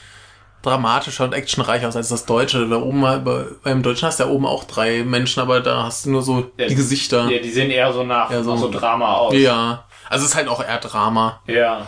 dramatischer 0.63 1.25
und 1.25 1.33
actionreicher 1.35 1.89
aus 1.89 1.97
als 1.97 2.09
das 2.09 2.27
Deutsche. 2.27 2.69
Da 2.69 2.77
oben 2.77 3.01
bei, 3.03 3.45
beim 3.63 3.83
Deutschen 3.83 4.07
hast 4.09 4.19
du 4.21 4.25
ja 4.25 4.31
oben 4.31 4.47
auch 4.47 4.65
drei 4.65 5.05
Menschen, 5.05 5.41
aber 5.41 5.61
da 5.61 5.85
hast 5.85 6.07
du 6.07 6.11
nur 6.11 6.23
so 6.23 6.51
Ja, 6.57 6.67
die 6.67 6.75
Gesichter. 6.75 7.29
ja, 7.31 7.39
die 7.41 7.51
sehen 7.51 7.71
eher 7.71 7.93
so 7.93 8.03
nach, 8.03 8.31
Ja, 8.31 8.43
so- 8.43 8.57
so 8.57 8.71
Drama 8.71 9.15
aus. 9.15 9.35
Ja. 9.35 9.85
Also 10.09 10.25
es 10.25 10.31
ist 10.33 10.37
halt 10.37 10.49
auch 10.49 10.63
eher 10.65 10.79
Drama. 10.79 11.41
Ja. 11.47 11.87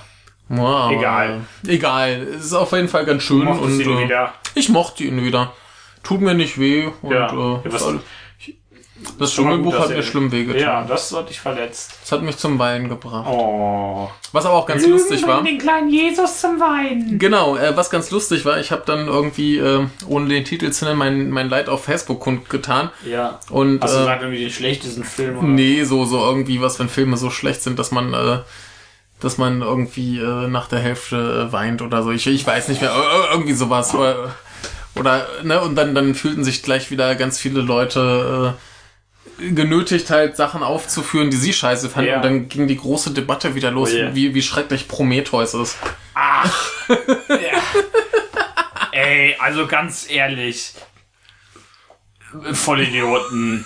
Wow. 0.49 0.93
Egal. 0.93 1.41
Egal. 1.66 2.26
Es 2.36 2.47
ist 2.47 2.55
auf 2.55 2.72
jeden 2.72 2.88
Fall 2.88 3.05
ganz 3.05 3.22
schön 3.22 3.45
Mochtest 3.45 3.64
und 3.64 3.80
ihn 3.80 3.99
äh, 3.99 4.05
wieder. 4.05 4.34
ich 4.55 4.68
mochte 4.68 5.05
ihn 5.05 5.22
wieder. 5.24 5.53
Tut 6.03 6.20
mir 6.20 6.34
nicht 6.34 6.59
weh 6.59 6.88
und 7.03 7.12
Ja. 7.12 7.26
äh, 7.26 7.30
Ja, 7.32 7.61
was- 7.64 7.95
das 9.18 9.32
Dschungelbuch 9.34 9.78
hat 9.78 9.90
mir 9.90 10.02
schlimm 10.02 10.32
wehgetan. 10.32 10.61
Ja, 10.61 10.84
das 10.84 11.12
hat 11.14 11.28
dich 11.28 11.40
verletzt. 11.40 11.92
Das 12.02 12.12
hat 12.12 12.22
mich 12.22 12.36
zum 12.36 12.58
Weinen 12.58 12.88
gebracht. 12.88 13.26
Oh. 13.28 14.08
Was 14.32 14.46
aber 14.46 14.54
auch 14.54 14.66
ganz 14.66 14.86
lustig 14.86 15.26
war. 15.26 15.42
den 15.42 15.58
kleinen 15.58 15.90
Jesus 15.90 16.40
zum 16.40 16.61
Weinen. 16.61 17.18
Genau, 17.18 17.56
äh, 17.56 17.76
was 17.76 17.90
ganz 17.90 18.11
lustig 18.11 18.44
war, 18.44 18.58
ich 18.58 18.70
habe 18.70 18.82
dann 18.86 19.08
irgendwie, 19.08 19.58
äh, 19.58 19.86
ohne 20.06 20.28
den 20.28 20.44
Titel 20.44 20.70
zu 20.70 20.84
nennen, 20.84 20.98
mein, 20.98 21.30
mein 21.30 21.48
Leid 21.48 21.68
auf 21.68 21.84
Facebook 21.84 22.20
kundgetan. 22.20 22.90
Ja. 23.04 23.40
Und 23.50 23.82
Hast 23.82 23.94
du 23.94 23.98
äh, 23.98 24.00
gesagt, 24.00 24.22
irgendwie 24.22 24.40
den 24.40 24.50
schlechtesten 24.50 25.04
Film? 25.04 25.38
Oder? 25.38 25.48
nee, 25.48 25.84
so, 25.84 26.04
so 26.04 26.18
irgendwie 26.18 26.61
was, 26.61 26.78
wenn 26.78 26.88
Filme 26.88 27.16
so 27.16 27.30
schlecht 27.30 27.62
sind, 27.62 27.78
dass 27.78 27.90
man, 27.90 28.14
äh, 28.14 28.38
dass 29.20 29.38
man 29.38 29.62
irgendwie 29.62 30.18
äh, 30.18 30.48
nach 30.48 30.68
der 30.68 30.80
Hälfte 30.80 31.48
äh, 31.48 31.52
weint 31.52 31.82
oder 31.82 32.02
so. 32.02 32.11
Ich, 32.11 32.26
ich 32.26 32.46
weiß 32.46 32.68
nicht 32.68 32.80
mehr, 32.80 32.92
äh, 32.92 33.32
irgendwie 33.32 33.52
sowas. 33.54 33.94
Oder, 33.94 34.34
oder 34.94 35.26
ne, 35.42 35.61
und 35.61 35.74
dann, 35.76 35.94
dann 35.94 36.14
fühlten 36.14 36.44
sich 36.44 36.62
gleich 36.62 36.90
wieder 36.90 37.14
ganz 37.14 37.38
viele 37.38 37.61
Leute 37.61 38.54
äh, 38.56 38.69
genötigt, 39.55 40.11
halt 40.11 40.36
Sachen 40.36 40.62
aufzuführen, 40.62 41.30
die 41.30 41.36
sie 41.36 41.53
scheiße 41.53 41.88
fanden. 41.91 42.11
Ja. 42.11 42.16
Und 42.16 42.24
dann 42.24 42.49
ging 42.49 42.66
die 42.66 42.76
große 42.76 43.11
Debatte 43.12 43.55
wieder 43.55 43.70
los, 43.70 43.91
Oh 43.93 43.97
je. 43.97 44.14
wie, 44.14 44.34
wie 44.34 44.43
schrecklich 44.43 44.88
Prometheus 44.88 45.55
ist. 45.55 45.76
Ach. 46.14 46.70
ja. 47.28 47.62
Ey, 48.93 49.36
also 49.38 49.66
ganz 49.66 50.07
ehrlich. 50.11 50.74
Vollidioten. 52.53 53.64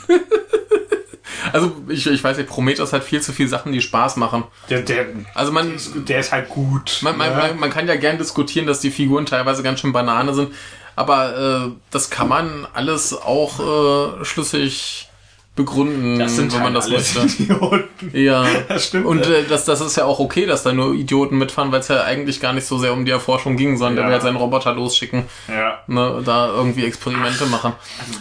Also 1.52 1.76
ich, 1.88 2.06
ich 2.06 2.24
weiß 2.24 2.38
nicht, 2.38 2.48
Prometheus 2.48 2.92
hat 2.92 3.04
viel 3.04 3.20
zu 3.20 3.32
viele 3.32 3.48
Sachen, 3.48 3.72
die 3.72 3.80
Spaß 3.82 4.16
machen. 4.16 4.44
Der, 4.70 4.80
der, 4.80 5.06
Also 5.34 5.52
man, 5.52 5.78
der 6.06 6.20
ist 6.20 6.32
halt 6.32 6.48
gut. 6.48 7.00
man, 7.02 7.16
man, 7.18 7.30
ne? 7.30 7.36
man, 7.36 7.58
man 7.60 7.70
kann 7.70 7.86
ja 7.86 7.96
gern 7.96 8.18
diskutieren, 8.18 8.66
dass 8.66 8.80
die 8.80 8.90
Figuren 8.90 9.26
teilweise 9.26 9.62
ganz 9.62 9.80
schön 9.80 9.92
Banane 9.92 10.32
sind, 10.34 10.52
aber 10.96 11.66
äh, 11.66 11.72
das 11.90 12.08
kann 12.10 12.28
man 12.28 12.66
alles 12.72 13.12
auch 13.12 14.20
äh, 14.20 14.24
schlüssig 14.24 15.08
begründen, 15.56 16.18
das 16.18 16.34
sind 16.34 16.52
wenn 16.52 16.62
man 16.62 16.74
halt 16.74 16.84
das 16.84 16.90
alles 16.90 17.14
möchte. 17.14 17.42
Idioten. 17.44 17.84
Ja, 18.12 18.44
Das 18.68 18.86
stimmt. 18.88 19.06
und 19.06 19.24
äh, 19.24 19.44
das, 19.48 19.64
das 19.64 19.80
ist 19.80 19.96
ja 19.96 20.04
auch 20.04 20.18
okay, 20.18 20.46
dass 20.46 20.64
da 20.64 20.72
nur 20.72 20.94
Idioten 20.94 21.38
mitfahren, 21.38 21.70
weil 21.70 21.80
es 21.80 21.88
ja 21.88 22.02
eigentlich 22.02 22.40
gar 22.40 22.52
nicht 22.52 22.66
so 22.66 22.76
sehr 22.78 22.92
um 22.92 23.04
die 23.04 23.12
Erforschung 23.12 23.56
ging, 23.56 23.76
sondern 23.76 23.94
der 23.96 24.02
Ja. 24.04 24.08
will 24.08 24.12
halt 24.14 24.22
seinen 24.22 24.36
Roboter 24.36 24.74
losschicken, 24.74 25.24
ja. 25.48 25.78
ne, 25.86 26.22
da 26.24 26.48
irgendwie 26.48 26.84
Experimente 26.84 27.46
machen. 27.46 27.72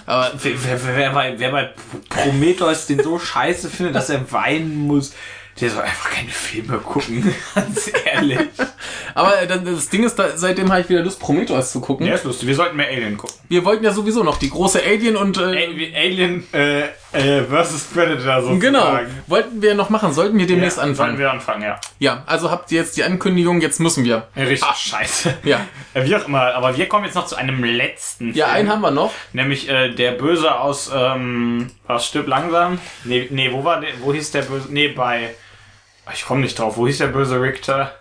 Aber 0.06 0.32
Wer, 0.44 0.54
wer, 0.64 0.96
wer, 0.96 1.10
bei, 1.12 1.34
wer 1.40 1.52
bei 1.52 1.70
Prometheus 2.10 2.86
den 2.86 3.02
so 3.02 3.18
scheiße 3.18 3.70
findet, 3.70 3.96
dass 3.96 4.10
er 4.10 4.32
weinen 4.32 4.86
muss, 4.88 5.14
der 5.60 5.70
soll 5.70 5.84
einfach 5.84 6.10
keine 6.12 6.30
Filme 6.30 6.78
gucken. 6.80 7.34
Ganz 7.56 7.90
ehrlich. 8.06 8.40
Aber 9.16 9.40
äh, 9.42 9.48
das, 9.48 9.90
Ding 9.90 10.04
ist, 10.04 10.16
da, 10.18 10.36
seitdem 10.36 10.72
habe 10.72 10.82
ich 10.82 10.90
wieder 10.90 11.02
Lust, 11.02 11.20
Prometheus 11.20 11.72
zu 11.72 11.80
gucken. 11.80 12.06
Der 12.06 12.16
ist 12.16 12.24
lustig. 12.26 12.48
Wir 12.48 12.56
sollten 12.56 12.76
mehr 12.76 12.88
Alien 12.88 13.18
gucken. 13.18 13.36
Wir 13.50 13.64
wollten 13.66 13.84
ja 13.84 13.92
sowieso 13.94 14.24
noch 14.24 14.38
die 14.38 14.50
große 14.50 14.82
Alien 14.84 15.16
und 15.16 15.38
äh, 15.38 15.94
Alien 15.96 16.52
äh, 16.54 16.84
äh, 17.14 17.44
versus 17.44 17.84
Predator 17.86 18.42
sozusagen. 18.42 18.60
genau, 18.60 19.00
wollten 19.28 19.62
wir 19.62 19.76
noch 19.76 19.90
machen, 19.90 20.12
sollten 20.14 20.38
wir 20.38 20.48
demnächst 20.48 20.78
Ja, 20.78 20.84
anfangen. 20.84 21.12
Sollen 21.12 21.20
wir 21.20 21.32
anfangen, 21.32 21.62
ja. 21.64 21.80
Ja, 22.00 22.24
also 22.26 22.52
habt 22.52 22.72
ihr 22.72 22.82
jetzt 22.82 22.98
die 22.98 23.04
Ankündigung, 23.04 23.62
jetzt 23.62 23.80
müssen 23.80 24.04
wir. 24.04 24.28
ja 24.36 24.44
richtig. 24.44 24.68
Ach, 24.70 24.76
scheiße. 24.76 25.34
Ja. 25.44 25.62
Äh, 25.94 26.06
Wie 26.06 26.16
auch 26.16 26.28
immer, 26.28 26.54
aber 26.56 26.76
wir 26.76 26.88
kommen 26.88 27.06
jetzt 27.06 27.16
noch 27.16 27.26
zu 27.26 27.36
einem 27.36 27.64
letzten 27.64 28.34
Ja, 28.34 28.46
Film. 28.48 28.58
einen 28.58 28.70
haben 28.70 28.82
wir 28.82 28.92
noch. 28.92 29.12
Nämlich 29.32 29.70
äh, 29.70 29.90
der 29.94 30.12
Böse 30.14 30.60
aus 30.60 30.92
ähm, 30.94 31.70
was 31.88 32.06
stirbt 32.08 32.28
langsam? 32.28 32.80
Nee, 33.04 33.28
nee, 33.32 33.52
wo 33.52 33.64
war 33.64 33.80
der, 33.82 33.90
wo 34.02 34.14
hieß 34.14 34.32
der 34.32 34.42
Böse? 34.44 34.68
Nee, 34.72 34.90
bei 34.90 35.36
ich 36.14 36.26
komme 36.26 36.42
nicht 36.42 36.60
drauf. 36.60 36.76
Wo 36.78 36.86
hieß 36.88 36.98
der 36.98 37.08
böse 37.08 37.40
Richter? 37.42 37.94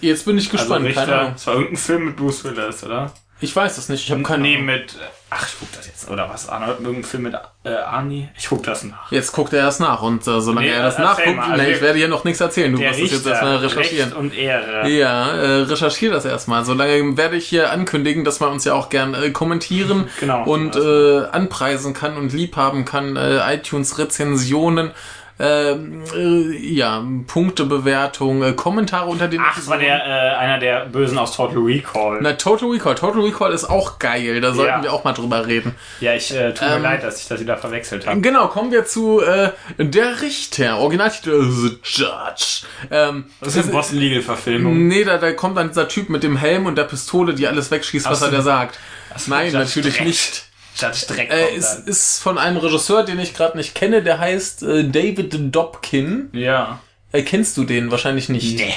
Jetzt 0.00 0.24
bin 0.24 0.38
ich 0.38 0.46
Also 0.52 0.58
gespannt. 0.58 0.86
keine 0.86 0.88
Richter. 1.00 1.20
Ahnung. 1.20 1.32
Das 1.34 1.46
war 1.48 1.54
irgendein 1.54 1.76
Film 1.76 2.04
mit 2.06 2.16
Bruce 2.16 2.44
Willis, 2.44 2.84
oder? 2.84 3.12
Ich 3.42 3.54
weiß 3.56 3.76
das 3.76 3.88
nicht, 3.88 4.04
ich 4.04 4.10
habe 4.10 4.22
keine 4.22 4.42
nee, 4.42 4.54
Ahnung. 4.54 4.66
mit 4.66 4.96
ach, 5.30 5.46
ich 5.48 5.54
guck 5.58 5.72
das 5.72 5.86
jetzt 5.86 6.10
oder 6.10 6.28
was? 6.28 6.48
Arnold, 6.48 6.80
irgendein 6.80 7.04
Film 7.04 7.22
mit 7.24 7.34
äh, 7.64 7.70
Arnie? 7.70 8.28
Ich 8.36 8.48
guck 8.48 8.62
das 8.64 8.82
nach. 8.84 9.10
Jetzt 9.12 9.32
guckt 9.32 9.52
er 9.52 9.60
erst 9.60 9.80
nach 9.80 10.02
und 10.02 10.26
äh, 10.26 10.40
solange 10.40 10.66
Nee, 10.66 10.72
er 10.72 10.82
das 10.82 10.98
nachguckt, 10.98 11.36
mal, 11.36 11.52
also 11.52 11.62
nee, 11.62 11.70
ich 11.72 11.80
werde 11.80 11.98
hier 11.98 12.08
noch 12.08 12.24
nichts 12.24 12.40
erzählen. 12.40 12.72
Du 12.72 12.78
musst 12.78 13.00
das 13.00 13.10
jetzt 13.10 13.26
erstmal 13.26 13.56
recherchieren. 13.58 14.10
Recht 14.10 14.18
und 14.18 14.36
Ehre. 14.36 14.88
Ja, 14.88 15.30
äh, 15.32 15.62
recherchiere 15.62 16.14
das 16.14 16.24
erstmal. 16.24 16.64
Solange 16.64 17.16
werde 17.16 17.36
ich 17.36 17.46
hier 17.46 17.70
ankündigen, 17.70 18.24
dass 18.24 18.40
man 18.40 18.50
uns 18.50 18.64
ja 18.64 18.74
auch 18.74 18.88
gern 18.88 19.14
äh, 19.14 19.30
kommentieren 19.30 20.08
Genau. 20.20 20.44
und 20.44 20.76
äh, 20.76 21.24
anpreisen 21.30 21.94
kann 21.94 22.16
und 22.16 22.32
liebhaben 22.32 22.84
kann. 22.84 23.16
Äh, 23.16 23.54
iTunes-Rezensionen, 23.54 24.90
ähm, 25.40 26.02
äh, 26.14 26.56
ja, 26.56 27.02
Punktebewertung, 27.26 28.42
äh, 28.42 28.52
Kommentare 28.52 29.08
unter 29.08 29.26
den 29.28 29.40
Ach, 29.42 29.56
das 29.56 29.66
war 29.68 29.78
der 29.78 29.96
äh, 30.04 30.36
einer 30.36 30.58
der 30.58 30.86
Bösen 30.86 31.16
aus 31.18 31.34
Total 31.34 31.58
Recall. 31.58 32.18
Na, 32.20 32.34
Total 32.34 32.68
Recall. 32.70 32.94
Total 32.94 33.22
Recall 33.22 33.52
ist 33.52 33.64
auch 33.64 33.98
geil. 33.98 34.40
Da 34.40 34.52
sollten 34.52 34.70
Ja. 34.78 34.82
wir 34.82 34.92
auch 34.92 35.04
mal 35.04 35.12
drüber 35.12 35.46
reden. 35.46 35.74
Ja, 36.00 36.14
ich 36.14 36.30
äh, 36.34 36.52
tut 36.52 36.68
mir 36.68 36.76
Ähm, 36.76 36.82
leid, 36.82 37.02
dass 37.02 37.20
ich 37.20 37.28
das 37.28 37.40
wieder 37.40 37.56
verwechselt 37.56 38.06
habe. 38.06 38.20
Genau, 38.20 38.48
kommen 38.48 38.70
wir 38.70 38.84
zu 38.84 39.20
äh, 39.22 39.50
Der 39.78 40.20
Richter. 40.20 40.78
Originaltitel 40.78 41.50
The 41.50 41.78
Judge. 41.82 42.66
Ähm, 42.90 43.24
Das 43.40 43.56
ist 43.56 43.64
eine 43.64 43.72
Boston 43.72 43.98
Legal 43.98 44.22
Verfilmung. 44.22 44.88
Nee, 44.88 45.04
da, 45.04 45.16
da 45.18 45.32
kommt 45.32 45.56
dann 45.56 45.68
dieser 45.68 45.88
Typ 45.88 46.08
mit 46.10 46.22
dem 46.22 46.36
Helm 46.36 46.66
und 46.66 46.76
der 46.76 46.84
Pistole, 46.84 47.34
die 47.34 47.46
alles 47.46 47.70
wegschießt, 47.70 48.06
was 48.06 48.18
Ach 48.22 48.26
so. 48.26 48.30
er 48.30 48.38
da 48.38 48.42
sagt. 48.42 48.78
Nein, 49.26 49.52
natürlich 49.52 50.00
nicht. 50.02 50.44
Judge 50.80 51.06
Dreck. 51.08 51.30
Äh, 51.30 51.60
dann. 51.60 51.84
ist 51.84 52.22
von 52.22 52.38
einem 52.38 52.56
Regisseur, 52.58 53.04
den 53.04 53.18
ich 53.18 53.34
gerade 53.34 53.56
nicht 53.56 53.74
kenne, 53.74 54.02
der 54.02 54.18
heißt 54.18 54.62
äh, 54.62 54.84
David 54.84 55.54
Dobkin. 55.54 56.30
ja. 56.32 56.80
Äh, 57.12 57.22
kennst 57.22 57.56
du 57.56 57.64
den? 57.64 57.90
Wahrscheinlich 57.90 58.28
nicht. 58.28 58.56
Nee. 58.56 58.72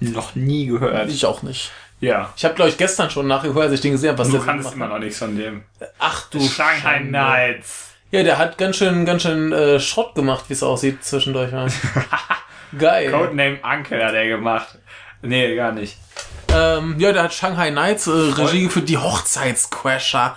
Noch 0.00 0.34
nie 0.34 0.64
gehört. 0.66 1.10
Ich 1.10 1.26
auch 1.26 1.42
nicht. 1.42 1.70
Ja. 2.00 2.32
Ich 2.34 2.44
habe, 2.46 2.54
glaube 2.54 2.70
ich, 2.70 2.78
gestern 2.78 3.10
schon 3.10 3.26
nachgehört, 3.26 3.64
als 3.64 3.72
ich 3.74 3.80
den 3.82 3.92
gesehen 3.92 4.08
habe, 4.10 4.18
was 4.20 4.28
Du 4.28 4.38
der 4.38 4.42
kannst 4.46 4.72
immer 4.72 4.88
noch 4.88 4.98
nichts 4.98 5.18
von 5.18 5.36
dem. 5.36 5.64
Ach 5.98 6.30
du 6.30 6.40
Shanghai 6.40 6.80
Schande. 6.80 7.10
Nights. 7.10 7.88
Ja, 8.10 8.22
der 8.22 8.38
hat 8.38 8.56
ganz 8.56 8.76
schön, 8.76 9.04
ganz 9.04 9.20
schön 9.22 9.52
äh, 9.52 9.78
Schrott 9.80 10.14
gemacht, 10.14 10.44
wie 10.48 10.54
es 10.54 10.62
aussieht 10.62 11.04
zwischendurch. 11.04 11.52
Ja. 11.52 11.66
Geil. 12.78 13.10
Codename 13.10 13.58
Uncle 13.62 14.02
hat 14.02 14.14
er 14.14 14.28
gemacht. 14.28 14.78
Nee, 15.20 15.54
gar 15.54 15.72
nicht. 15.72 15.98
Ähm, 16.54 16.94
ja, 16.98 17.12
der 17.12 17.24
hat 17.24 17.34
Shanghai 17.34 17.68
Nights 17.68 18.06
äh, 18.06 18.10
Regie 18.12 18.62
geführt, 18.62 18.88
die 18.88 18.96
Hochzeitscrasher. 18.96 20.36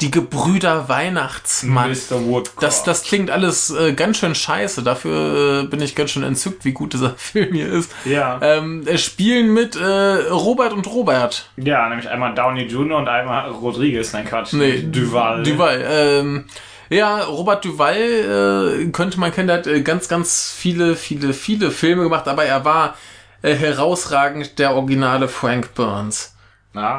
Die 0.00 0.10
Gebrüder 0.10 0.88
Weihnachtsmann. 0.88 1.90
Mr. 1.90 2.24
Woodcock. 2.26 2.60
Das, 2.60 2.84
das 2.84 3.02
klingt 3.02 3.30
alles 3.30 3.70
äh, 3.70 3.94
ganz 3.94 4.18
schön 4.18 4.34
scheiße. 4.34 4.82
Dafür 4.82 5.62
äh, 5.62 5.66
bin 5.66 5.80
ich 5.80 5.94
ganz 5.94 6.10
schön 6.10 6.22
entzückt, 6.22 6.64
wie 6.64 6.72
gut 6.72 6.92
dieser 6.92 7.10
Film 7.16 7.54
hier 7.54 7.72
ist. 7.72 7.90
Ja. 8.04 8.38
Ähm, 8.42 8.82
es 8.86 9.02
spielen 9.02 9.54
mit 9.54 9.74
äh, 9.76 9.84
Robert 10.30 10.72
und 10.72 10.86
Robert. 10.86 11.50
ja, 11.56 11.88
nämlich 11.88 12.08
einmal 12.08 12.34
Downey 12.34 12.64
Jr. 12.64 12.98
und 12.98 13.08
einmal 13.08 13.50
Rodriguez. 13.50 14.12
Nein, 14.12 14.26
Quatsch. 14.26 14.52
Nee, 14.52 14.82
Duval. 14.82 15.42
Duval. 15.42 15.84
Ähm, 15.88 16.44
ja, 16.90 17.22
Robert 17.24 17.64
Duval 17.64 17.96
äh, 17.96 18.90
könnte 18.90 19.18
man 19.18 19.32
kennen. 19.32 19.48
Der 19.48 19.58
hat 19.58 19.66
äh, 19.66 19.80
ganz, 19.80 20.08
ganz 20.08 20.54
viele, 20.56 20.94
viele, 20.94 21.32
viele 21.32 21.70
Filme 21.70 22.02
gemacht, 22.02 22.28
aber 22.28 22.44
er 22.44 22.64
war 22.64 22.96
äh, 23.42 23.54
herausragend 23.54 24.58
der 24.58 24.74
originale 24.74 25.28
Frank 25.28 25.74
Burns. 25.74 26.35
Ah. 26.76 26.98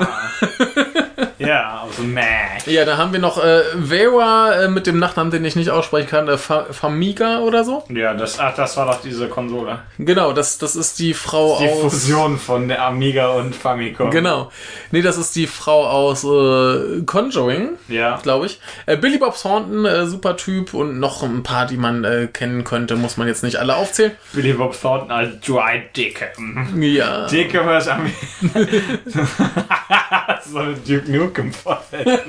ja, 1.38 1.82
aus 1.82 1.96
dem 1.98 2.14
Mac. 2.14 2.66
Ja, 2.66 2.84
da 2.84 2.98
haben 2.98 3.14
wir 3.14 3.20
noch 3.20 3.38
äh, 3.44 3.62
Vera 3.86 4.54
äh, 4.64 4.68
mit 4.70 4.88
dem 4.88 4.98
Nachnamen, 5.00 5.32
den 5.32 5.46
ich 5.46 5.56
nicht 5.56 5.70
aussprechen 5.70 6.08
kann, 6.10 6.28
äh, 6.28 6.38
Fa 6.38 6.66
Famiga 6.72 7.40
oder 7.40 7.64
so. 7.64 7.84
Ja, 7.90 8.14
das, 8.14 8.40
ach, 8.40 8.56
das 8.56 8.76
war 8.78 8.88
doch 8.88 9.02
diese 9.02 9.28
Konsole. 9.30 9.80
Genau, 10.00 10.34
das, 10.34 10.58
das 10.58 10.76
ist 10.76 11.00
die 11.00 11.14
Frau 11.14 11.60
Die 11.60 11.70
aus. 11.70 11.82
Fusion 11.94 12.38
von 12.38 12.68
der 12.68 12.84
Amiga 12.84 13.28
und 13.30 13.56
Famicom. 13.56 14.10
Genau. 14.12 14.52
Nee, 14.92 15.02
das 15.02 15.18
ist 15.18 15.36
die 15.36 15.48
Frau 15.48 15.86
aus 15.88 16.24
äh, 16.24 17.04
Conjuring, 17.06 17.70
Ja. 17.88 18.20
glaube 18.22 18.48
ich. 18.48 18.60
Äh, 18.86 18.98
Billy 18.98 19.18
Bob 19.18 19.40
Thornton, 19.40 19.86
äh, 19.86 20.06
super 20.08 20.38
Typ 20.38 20.74
und 20.74 21.00
noch 21.00 21.24
ein 21.24 21.44
paar, 21.44 21.68
die 21.68 21.78
man 21.78 22.04
äh, 22.04 22.28
kennen 22.32 22.64
könnte, 22.64 22.96
muss 22.96 23.18
man 23.18 23.28
jetzt 23.28 23.44
nicht 23.44 23.58
alle 23.58 23.76
aufzählen. 23.76 24.12
Billy 24.34 24.54
Bob 24.54 24.80
Thornton 24.80 25.12
als 25.12 25.40
Dwight 25.42 25.96
Dickham. 25.96 26.82
Ja. 26.82 27.28
Dickham 27.28 27.70
ist 27.78 27.88
am... 27.88 28.12
so 30.46 30.60
eine 30.60 30.74
Duke 30.76 31.12
Nukem 31.12 31.52
Vorstellung. 31.54 32.20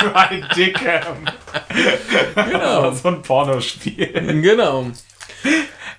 Dwight 0.00 0.56
Dickham. 0.56 1.16
Genau. 2.34 2.90
so 2.92 3.08
ein 3.08 3.22
Pornospiel. 3.22 4.40
Genau. 4.42 4.86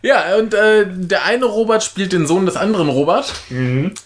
Ja, 0.01 0.37
und 0.37 0.53
äh, 0.53 0.85
der 0.87 1.25
eine 1.25 1.43
Robert 1.43 1.83
spielt 1.83 2.13
den 2.13 2.25
Sohn 2.25 2.45
des 2.45 2.55
anderen 2.55 2.87
Robert. 2.87 3.33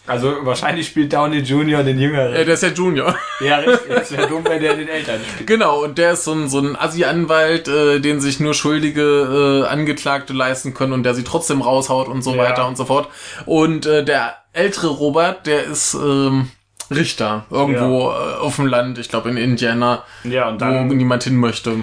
Also 0.08 0.38
wahrscheinlich 0.42 0.88
spielt 0.88 1.14
Downey 1.14 1.40
Jr. 1.40 1.84
den 1.84 2.00
Jüngeren. 2.00 2.34
Äh, 2.34 2.46
der 2.46 2.56
ist 2.56 2.64
ja 2.64 2.70
Junior. 2.70 3.16
Ja, 3.42 3.58
richtig. 3.58 3.92
Es 3.92 4.12
wäre 4.12 4.28
dumm, 4.28 4.44
wenn 4.46 4.62
der 4.62 4.76
den 4.76 4.88
Eltern 4.88 5.20
spielt. 5.30 5.46
Genau, 5.48 5.84
und 5.84 5.98
der 6.00 6.14
ist 6.14 6.24
so 6.24 6.32
ein, 6.34 6.50
so 6.50 6.60
ein 6.60 6.76
Assi-Anwalt, 6.76 7.68
äh, 7.68 8.00
den 8.00 8.22
sich 8.22 8.40
nur 8.40 8.54
Schuldige 8.56 9.64
äh, 9.66 9.68
Angeklagte 9.68 10.34
leisten 10.34 10.74
können 10.74 10.94
und 10.94 11.04
der 11.04 11.14
sie 11.14 11.24
trotzdem 11.24 11.62
raushaut 11.62 12.08
und 12.08 12.24
so 12.24 12.32
Ja. 12.34 12.38
weiter 12.44 12.68
und 12.68 12.76
so 12.78 12.86
fort. 12.86 13.10
Und 13.46 13.86
äh, 13.86 14.04
der 14.04 14.38
ältere 14.54 14.88
Robert, 14.88 15.46
der 15.46 15.64
ist 15.66 15.94
ähm, 15.94 16.50
Richter 16.92 17.46
irgendwo 17.50 18.10
äh, 18.12 18.40
auf 18.42 18.56
dem 18.58 18.68
Land, 18.68 18.98
ich 18.98 19.10
glaube 19.10 19.30
in 19.30 19.38
Indiana, 19.38 20.04
Ja, 20.24 20.50
und 20.50 20.56
wo 20.56 20.66
dann... 20.66 20.88
niemand 20.88 21.24
hin 21.24 21.36
möchte. 21.38 21.78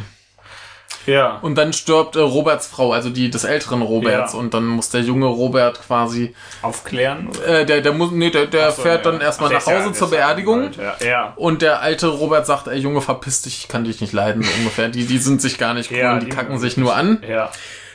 Ja. 1.06 1.38
Und 1.40 1.56
dann 1.56 1.72
stirbt 1.72 2.14
äh, 2.16 2.20
Roberts 2.20 2.66
Frau, 2.66 2.92
also 2.92 3.08
die 3.08 3.30
des 3.30 3.44
älteren 3.44 3.80
Roberts, 3.80 4.34
Ja. 4.34 4.38
und 4.38 4.52
dann 4.52 4.66
muss 4.66 4.90
der 4.90 5.00
junge 5.00 5.26
Robert 5.26 5.80
quasi, 5.86 6.34
Aufklären? 6.62 7.30
äh, 7.46 7.64
der, 7.64 7.80
der 7.80 7.92
muss, 7.92 8.10
nee, 8.12 8.30
der, 8.30 8.46
der 8.46 8.70
so, 8.70 8.82
fährt 8.82 9.04
ja. 9.06 9.10
dann 9.10 9.20
erstmal 9.20 9.48
Ach, 9.50 9.54
nach 9.54 9.66
ja- 9.66 9.80
Hause 9.82 9.92
zur 9.94 10.08
ja 10.08 10.16
Beerdigung. 10.16 10.70
Ja. 10.74 11.06
ja. 11.06 11.32
Und 11.36 11.62
der 11.62 11.80
alte 11.80 12.08
Robert 12.08 12.46
sagt, 12.46 12.68
ey 12.68 12.78
Junge, 12.78 13.00
verpiss 13.00 13.42
dich, 13.42 13.60
ich 13.62 13.68
kann 13.68 13.84
dich 13.84 14.00
nicht 14.02 14.12
leiden, 14.12 14.42
so 14.42 14.50
ungefähr. 14.58 14.88
Die, 14.90 15.06
die 15.06 15.18
sind 15.18 15.40
sich 15.40 15.56
gar 15.58 15.72
nicht 15.74 15.90
cool, 15.90 15.96
Ja, 15.98 16.18
die, 16.18 16.26
die 16.26 16.30
kacken 16.32 16.58
sich 16.58 16.76
nur 16.76 16.94
an. 16.94 17.22
Ja. 17.26 17.50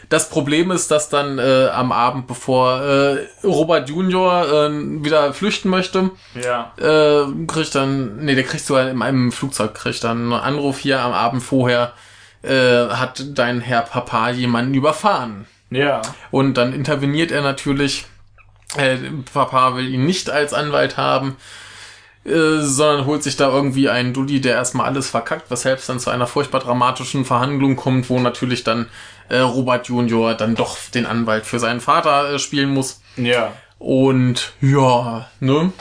Das 0.10 0.30
Problem 0.30 0.72
ist, 0.72 0.91
dass 0.91 1.10
dann 1.10 1.40
äh, 1.40 1.68
am 1.73 1.91
Abend, 1.91 2.27
bevor 2.27 2.82
äh, 2.82 3.27
Robert 3.44 3.90
Junior 3.90 4.45
äh, 4.48 4.69
wieder 5.03 5.34
flüchten 5.34 5.69
möchte, 5.69 6.11
Ja. 6.36 6.73
äh, 6.77 7.26
kriegt 7.48 7.73
dann, 7.76 8.18
nee, 8.18 8.36
der 8.36 8.44
kriegt 8.44 8.65
sogar 8.65 8.90
in 8.90 9.02
einem 9.02 9.32
Flugzeug, 9.32 9.73
kriegt 9.73 10.03
dann 10.03 10.32
einen 10.32 10.34
Anruf 10.34 10.80
hier 10.80 11.02
am 11.02 11.14
Abend 11.14 11.41
vorher, 11.44 11.94
äh, 12.44 12.88
hat 12.90 13.23
dein 13.34 13.61
Herr 13.61 13.82
Papa 13.82 14.30
jemanden 14.30 14.73
überfahren. 14.73 15.45
Ja. 15.72 16.02
Und 16.32 16.56
dann 16.56 16.73
interveniert 16.73 17.32
er 17.32 17.41
natürlich. 17.41 18.06
Äh, 18.77 18.98
Papa 19.34 19.76
will 19.76 19.88
ihn 19.88 20.06
nicht 20.06 20.30
als 20.30 20.53
Anwalt 20.53 20.98
haben, 20.98 21.38
äh, 22.26 22.60
sondern 22.60 23.06
holt 23.06 23.23
sich 23.23 23.38
da 23.38 23.49
irgendwie 23.49 23.90
einen 23.90 24.14
Dulli, 24.14 24.41
der 24.41 24.56
erstmal 24.56 24.88
alles 24.88 25.10
verkackt, 25.10 25.49
weshalb 25.49 25.80
es 25.80 25.86
dann 25.86 25.99
zu 25.99 26.10
einer 26.10 26.27
furchtbar 26.27 26.60
dramatischen 26.60 27.26
Verhandlung 27.26 27.76
kommt, 27.76 28.10
wo 28.10 28.19
natürlich 28.19 28.64
dann 28.64 28.88
äh, 29.30 29.39
Robert 29.39 29.88
Junior 29.88 30.34
dann 30.34 30.56
doch 30.56 30.77
den 30.93 31.06
Anwalt 31.06 31.45
für 31.45 31.60
seinen 31.60 31.81
Vater 31.81 32.34
äh, 32.34 32.39
spielen 32.39 32.69
muss. 32.69 33.02
Ja. 33.18 33.53
Und 33.80 34.53
ja, 34.61 35.30
ne? 35.39 35.72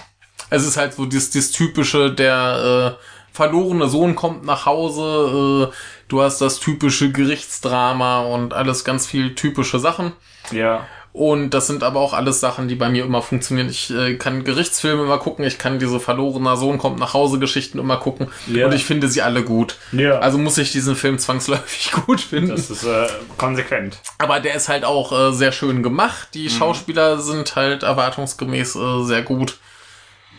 Es 0.50 0.66
ist 0.66 0.76
halt 0.76 0.94
so 0.94 1.06
das, 1.06 1.30
das 1.30 1.50
typische, 1.50 2.12
der 2.12 2.96
äh, 2.98 3.04
verlorene 3.32 3.88
Sohn 3.88 4.14
kommt 4.14 4.44
nach 4.44 4.66
Hause, 4.66 5.70
äh, 5.70 5.74
du 6.08 6.22
hast 6.22 6.40
das 6.40 6.60
typische 6.60 7.10
Gerichtsdrama 7.10 8.20
und 8.20 8.54
alles 8.54 8.84
ganz 8.84 9.06
viel 9.06 9.34
typische 9.34 9.78
Sachen. 9.78 10.12
Ja. 10.50 10.86
Und 11.14 11.50
das 11.50 11.68
sind 11.68 11.84
aber 11.84 12.00
auch 12.00 12.12
alles 12.12 12.40
Sachen, 12.40 12.66
die 12.66 12.74
bei 12.74 12.88
mir 12.88 13.04
immer 13.04 13.22
funktionieren. 13.22 13.68
Ich 13.70 13.88
äh, 13.94 14.16
kann 14.16 14.42
Gerichtsfilme 14.42 15.04
immer 15.04 15.18
gucken, 15.18 15.44
ich 15.44 15.58
kann 15.58 15.78
diese 15.78 16.00
verlorener 16.00 16.56
Sohn 16.56 16.76
kommt 16.76 16.98
nach 16.98 17.14
Hause 17.14 17.38
Geschichten 17.38 17.78
immer 17.78 17.98
gucken 17.98 18.26
Ja. 18.48 18.66
und 18.66 18.72
ich 18.74 18.84
finde 18.84 19.06
sie 19.06 19.22
alle 19.22 19.44
gut. 19.44 19.76
Ja. 19.92 20.18
Also 20.18 20.38
muss 20.38 20.58
ich 20.58 20.72
diesen 20.72 20.96
Film 20.96 21.20
zwangsläufig 21.20 21.92
gut 22.06 22.20
finden. 22.20 22.48
Das 22.50 22.68
ist 22.68 22.82
äh, 22.82 23.06
konsequent. 23.38 23.98
Aber 24.18 24.40
der 24.40 24.56
ist 24.56 24.68
halt 24.68 24.84
auch 24.84 25.12
äh, 25.12 25.32
sehr 25.32 25.52
schön 25.52 25.84
gemacht. 25.84 26.30
Die 26.34 26.50
Schauspieler 26.50 27.18
sind 27.20 27.54
halt 27.54 27.84
erwartungsgemäß 27.84 28.74
äh, 28.74 29.04
sehr 29.04 29.22
gut. 29.22 29.56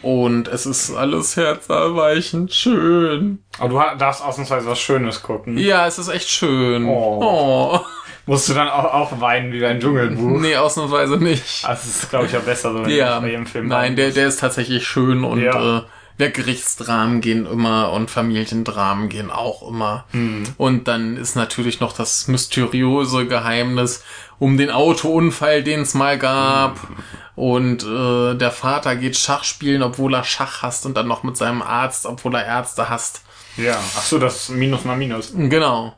Und 0.05 0.47
es 0.49 0.67
ist 0.67 0.95
alles 0.95 1.35
herzerweichend 1.35 2.53
schön. 2.53 3.39
Aber 3.57 3.89
du 3.93 3.97
darfst 3.97 4.23
ausnahmsweise 4.23 4.67
was 4.67 4.79
Schönes 4.79 5.23
gucken. 5.23 5.57
Ja, 5.57 5.87
es 5.87 5.97
ist 5.97 6.09
echt 6.09 6.29
schön. 6.29 6.85
Oh. 6.85 7.21
oh. 7.23 7.79
Musst 8.27 8.47
du 8.47 8.53
dann 8.53 8.67
auch, 8.69 8.83
auch 8.85 9.19
weinen 9.19 9.51
wie 9.51 9.61
beim 9.61 9.79
Dschungelbuch? 9.79 10.39
Nee, 10.41 10.57
ausnahmsweise 10.57 11.17
nicht. 11.17 11.63
Das 11.67 11.87
ist, 11.87 12.11
glaube 12.11 12.27
ich, 12.27 12.33
ja 12.33 12.39
besser, 12.39 12.71
so 12.73 12.83
wenn 12.85 12.89
Ja, 12.91 13.15
du 13.15 13.21
bei 13.21 13.29
jedem 13.31 13.47
Film 13.47 13.67
nein, 13.67 13.95
der, 13.95 14.11
der 14.11 14.27
ist 14.27 14.39
tatsächlich 14.39 14.85
schön 14.87 15.23
und 15.23 15.41
Ja. 15.41 15.79
äh, 15.79 15.81
der 16.19 16.29
Gerichtsdramen 16.29 17.21
gehen 17.21 17.45
immer 17.45 17.91
und 17.91 18.09
Familiendramen 18.09 19.09
gehen 19.09 19.31
auch 19.31 19.67
immer. 19.67 20.05
Hm. 20.11 20.43
Und 20.57 20.87
dann 20.87 21.17
ist 21.17 21.35
natürlich 21.35 21.79
noch 21.79 21.93
das 21.93 22.27
mysteriöse 22.27 23.27
Geheimnis 23.27 24.03
um 24.39 24.57
den 24.57 24.69
Autounfall, 24.69 25.63
den 25.63 25.81
es 25.81 25.93
mal 25.93 26.17
gab. 26.17 26.81
Hm. 26.81 26.95
Und 27.35 27.83
äh, 27.83 28.35
der 28.35 28.51
Vater 28.51 28.95
geht 28.95 29.17
Schach 29.17 29.43
spielen, 29.43 29.83
obwohl 29.83 30.13
er 30.13 30.23
Schach 30.23 30.61
hasst 30.61 30.85
und 30.85 30.95
dann 30.95 31.07
noch 31.07 31.23
mit 31.23 31.35
seinem 31.35 31.61
Arzt, 31.61 32.05
obwohl 32.05 32.35
er 32.35 32.45
Ärzte 32.45 32.89
hasst. 32.89 33.21
Ja. 33.57 33.77
Ach 33.97 34.03
so, 34.03 34.17
das 34.17 34.49
Minus 34.49 34.85
mal 34.85 34.95
Minus. 34.95 35.33
Genau. 35.35 35.95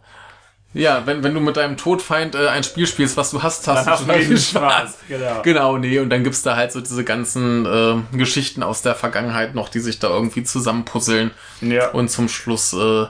Ja, 0.74 1.06
wenn, 1.08 1.24
wenn 1.24 1.34
du 1.34 1.40
mit 1.40 1.58
deinem 1.58 1.78
Todfeind 1.78 2.36
äh, 2.36 2.50
ein 2.50 2.64
Spiel 2.64 2.86
spielst, 2.88 3.18
was 3.18 3.32
du 3.32 3.42
hast, 3.42 3.68
hast 3.68 3.88
Dann 3.88 3.98
du 3.98 4.04
total 4.04 4.16
riesen 4.20 4.38
Spaß. 4.38 4.98
Genau. 5.08 5.42
Genau, 5.42 5.78
nee, 5.78 6.00
und 6.00 6.10
dann 6.10 6.24
gibt's 6.24 6.44
da 6.44 6.56
halt 6.56 6.72
so 6.72 6.82
diese 6.82 7.04
ganzen 7.04 7.66
äh, 7.66 8.18
Geschichten 8.18 8.62
aus 8.64 8.82
der 8.82 8.94
Vergangenheit 8.94 9.56
noch, 9.56 9.70
die 9.70 9.80
sich 9.80 10.00
da 10.00 10.10
irgendwie 10.10 10.44
zusammenpuzzeln. 10.44 11.32
Ja. 11.62 11.90
Und 11.92 12.10
zum 12.10 12.30
Schluss 12.30 12.74
äh, 12.74 13.06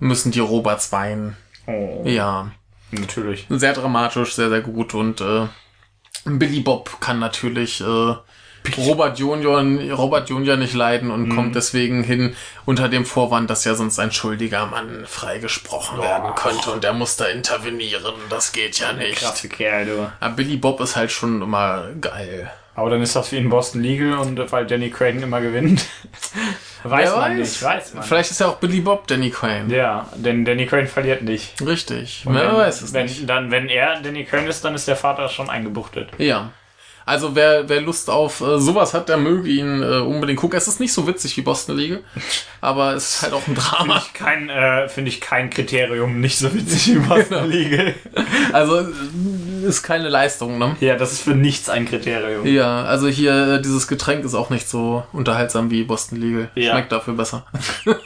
müssen 0.00 0.32
die 0.32 0.40
Roberts 0.40 0.92
weinen. 0.92 1.36
Oh, 1.66 2.02
Ja, 2.04 2.50
natürlich. 2.90 3.46
sehr 3.48 3.72
dramatisch, 3.72 4.34
sehr, 4.34 4.48
sehr 4.48 4.60
gut. 4.60 4.92
Und 4.94 5.20
äh, 5.20 5.46
Billy 6.24 6.60
Bob 6.60 7.00
kann 7.00 7.18
natürlich 7.18 7.80
äh, 7.80 8.14
Robert 8.76 9.18
Junior, 9.18 9.62
Robert 9.96 10.28
Junior 10.28 10.56
nicht 10.56 10.74
leiden 10.74 11.10
und 11.10 11.34
kommt 11.34 11.54
deswegen 11.54 12.02
hin 12.02 12.36
unter 12.64 12.88
dem 12.88 13.04
Vorwand, 13.04 13.48
dass 13.48 13.64
ja 13.64 13.74
sonst 13.74 13.98
ein 13.98 14.12
schuldiger 14.12 14.66
Mann 14.66 15.04
freigesprochen 15.06 16.00
werden 16.02 16.34
könnte 16.34 16.70
und 16.70 16.84
der 16.84 16.92
muss 16.92 17.16
da 17.16 17.26
intervenieren. 17.26 18.14
Das 18.28 18.52
geht 18.52 18.78
ja 18.78 18.92
nicht. 18.92 19.18
Krasse 19.18 19.48
Kerl, 19.48 19.86
du. 19.86 20.12
Aber 20.20 20.34
Billy 20.34 20.56
Bob 20.56 20.80
ist 20.80 20.96
halt 20.96 21.10
schon 21.10 21.40
immer 21.40 21.88
geil. 22.00 22.50
Aber 22.78 22.90
dann 22.90 23.02
ist 23.02 23.16
das 23.16 23.32
wie 23.32 23.38
in 23.38 23.48
Boston 23.48 23.82
Legal 23.82 24.18
und 24.18 24.52
weil 24.52 24.64
Danny 24.64 24.88
Craig 24.88 25.20
immer 25.20 25.40
gewinnt. 25.40 25.84
weiß 26.84 27.10
Wer 27.10 27.16
man 27.16 27.36
nicht, 27.36 27.60
weiß 27.60 27.94
man. 27.94 28.04
Vielleicht 28.04 28.30
ist 28.30 28.40
ja 28.40 28.46
auch 28.46 28.56
Billy 28.56 28.80
Bob 28.80 29.08
Danny 29.08 29.30
Crane. 29.30 29.68
Ja, 29.68 30.08
denn 30.14 30.44
Danny 30.44 30.64
Craig 30.64 30.88
verliert 30.88 31.22
nicht. 31.22 31.60
Richtig. 31.60 32.22
Und 32.24 32.36
Wer 32.36 32.50
wenn, 32.50 32.56
weiß 32.56 32.82
es 32.82 32.92
wenn, 32.92 33.06
nicht. 33.06 33.28
Dann, 33.28 33.50
wenn 33.50 33.68
er 33.68 34.00
Danny 34.00 34.24
Craig 34.24 34.46
ist, 34.46 34.64
dann 34.64 34.76
ist 34.76 34.86
der 34.86 34.94
Vater 34.94 35.28
schon 35.28 35.50
eingebuchtet. 35.50 36.10
Ja. 36.18 36.52
Also 37.08 37.34
wer, 37.34 37.66
wer 37.70 37.80
Lust 37.80 38.10
auf 38.10 38.42
äh, 38.42 38.58
sowas 38.58 38.92
hat, 38.92 39.08
der 39.08 39.16
möge 39.16 39.48
ihn 39.48 39.82
äh, 39.82 40.00
unbedingt 40.00 40.38
gucken. 40.38 40.58
Es 40.58 40.68
ist 40.68 40.78
nicht 40.78 40.92
so 40.92 41.06
witzig 41.06 41.34
wie 41.38 41.40
Boston 41.40 41.78
League, 41.78 42.00
aber 42.60 42.92
es 42.92 43.14
ist 43.14 43.22
halt 43.22 43.32
auch 43.32 43.46
ein 43.48 43.54
Drama. 43.54 43.98
Finde 43.98 44.04
ich, 44.04 44.12
kein, 44.12 44.48
äh, 44.50 44.88
finde 44.90 45.08
ich 45.08 45.20
kein 45.22 45.48
Kriterium, 45.48 46.20
nicht 46.20 46.36
so 46.36 46.52
witzig 46.52 46.94
wie 46.94 46.98
Boston 46.98 47.50
Legal. 47.50 47.94
Also 48.52 48.80
äh, 48.80 49.66
ist 49.66 49.82
keine 49.82 50.10
Leistung, 50.10 50.58
ne? 50.58 50.76
Ja, 50.80 50.96
das 50.96 51.12
ist 51.12 51.22
für 51.22 51.34
nichts 51.34 51.70
ein 51.70 51.86
Kriterium. 51.86 52.46
Ja, 52.46 52.84
also 52.84 53.08
hier 53.08 53.54
äh, 53.54 53.62
dieses 53.62 53.88
Getränk 53.88 54.24
ist 54.24 54.34
auch 54.34 54.50
nicht 54.50 54.68
so 54.68 55.02
unterhaltsam 55.12 55.70
wie 55.70 55.84
Boston 55.84 56.20
Legal. 56.20 56.50
Ja. 56.54 56.72
Schmeckt 56.72 56.92
dafür 56.92 57.14
besser. 57.14 57.46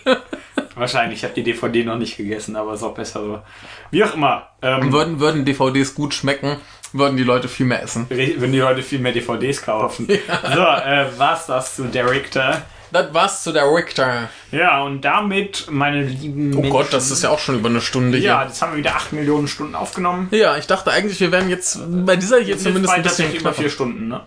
Wahrscheinlich, 0.77 1.19
ich 1.19 1.25
habe 1.25 1.35
die 1.35 1.43
DVD 1.43 1.85
noch 1.85 1.99
nicht 1.99 2.17
gegessen, 2.17 2.57
aber 2.57 2.75
ist 2.75 2.83
auch 2.83 2.95
besser 2.95 3.21
so. 3.21 3.43
Wie 3.91 4.03
auch 4.05 4.15
immer. 4.15 4.49
Ähm, 4.63 4.93
Würden, 4.93 5.21
würden 5.21 5.45
DVDs 5.45 5.95
gut 5.95 6.15
schmecken, 6.15 6.57
würden 6.93 7.17
die 7.17 7.25
Leute 7.25 7.49
viel 7.49 7.67
mehr 7.67 7.83
essen. 7.83 8.07
würden 8.11 8.53
die 8.53 8.59
Leute 8.59 8.83
viel 8.83 8.99
mehr 8.99 9.13
DVDs 9.13 9.63
kaufen. 9.63 10.07
So, 10.55 10.61
äh, 10.61 11.07
war's 11.17 11.47
das 11.47 11.77
zu 11.77 11.85
Director. 11.85 12.63
das 12.91 13.15
war's 13.15 13.43
zu 13.43 13.53
der 13.53 13.65
Richter. 13.73 14.29
Ja, 14.51 14.83
und 14.83 15.01
damit, 15.03 15.67
meine 15.71 16.03
lieben 16.03 16.55
Oh 16.57 16.63
Gott, 16.69 16.93
das 16.93 17.11
ist 17.11 17.23
ja 17.23 17.31
auch 17.31 17.39
schon 17.39 17.55
über 17.59 17.69
eine 17.71 17.81
Stunde 17.81 18.19
Ja, 18.19 18.41
hier. 18.41 18.49
jetzt 18.49 18.61
haben 18.61 18.73
wir 18.73 18.79
wieder 18.79 18.95
8 18.97 19.13
Millionen 19.15 19.49
Stunden 19.49 19.75
aufgenommen. 19.75 20.29
Ja, 20.31 20.57
ich 20.57 20.67
dachte 20.67 20.91
eigentlich, 20.91 21.19
wir 21.21 21.33
wären 21.33 21.49
jetzt 21.49 21.79
bei 22.05 22.17
dieser 22.17 22.39
hier 22.39 22.49
Jetzt 22.55 22.65
zumindest 22.65 22.93
ein 22.95 23.03
bisschen 23.03 23.31
über 23.31 23.41
knapper. 23.41 23.63
4 23.63 23.71
Stunden, 23.71 24.09
ne? 24.09 24.21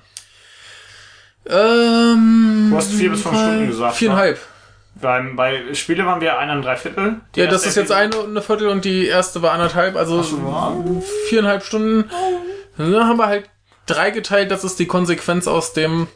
Ähm, 1.48 2.70
Du 2.72 2.78
hast 2.78 2.92
vier 2.92 3.12
bis 3.12 3.22
fünf 3.22 3.36
Stunden 3.36 3.68
gesagt, 3.68 3.94
ne? 3.94 3.98
Viereinhalb. 3.98 4.40
Beim, 4.96 5.36
bei 5.36 5.74
Spiele 5.74 6.06
waren 6.06 6.22
wir 6.22 6.40
eineinhalb 6.40 6.80
Viertel. 6.80 7.18
Die 7.36 7.42
Ja, 7.42 7.48
das 7.48 7.66
ist 7.68 7.76
jetzt 7.76 7.92
eine 7.92 8.16
und 8.18 8.30
eine 8.32 8.42
Viertel 8.42 8.70
und 8.70 8.86
die 8.86 9.06
erste 9.08 9.42
war 9.42 9.52
anderthalb, 9.52 9.96
also 9.96 10.24
so. 10.24 11.04
viereinhalb 11.30 11.64
Stunden. 11.64 12.10
Dann 12.78 13.08
haben 13.08 13.18
wir 13.18 13.28
halt 13.28 13.50
drei 13.86 14.12
geteilt, 14.12 14.52
das 14.52 14.64
ist 14.64 14.80
die 14.80 14.88
Konsequenz 14.88 15.48
aus 15.48 15.74
dem 15.74 16.08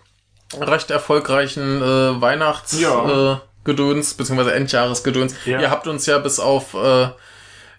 recht 0.59 0.89
erfolgreichen 0.91 1.81
äh, 1.81 2.21
Weihnachts 2.21 2.79
Ja. 2.79 3.33
äh, 3.33 3.37
Gedöns, 3.63 4.13
beziehungsweise 4.15 4.53
Endjahresgedöns. 4.53 5.35
Ja. 5.45 5.59
Ihr 5.59 5.69
habt 5.69 5.85
uns 5.87 6.05
ja 6.05 6.17
bis 6.17 6.39
auf 6.39 6.73
äh, 6.73 7.09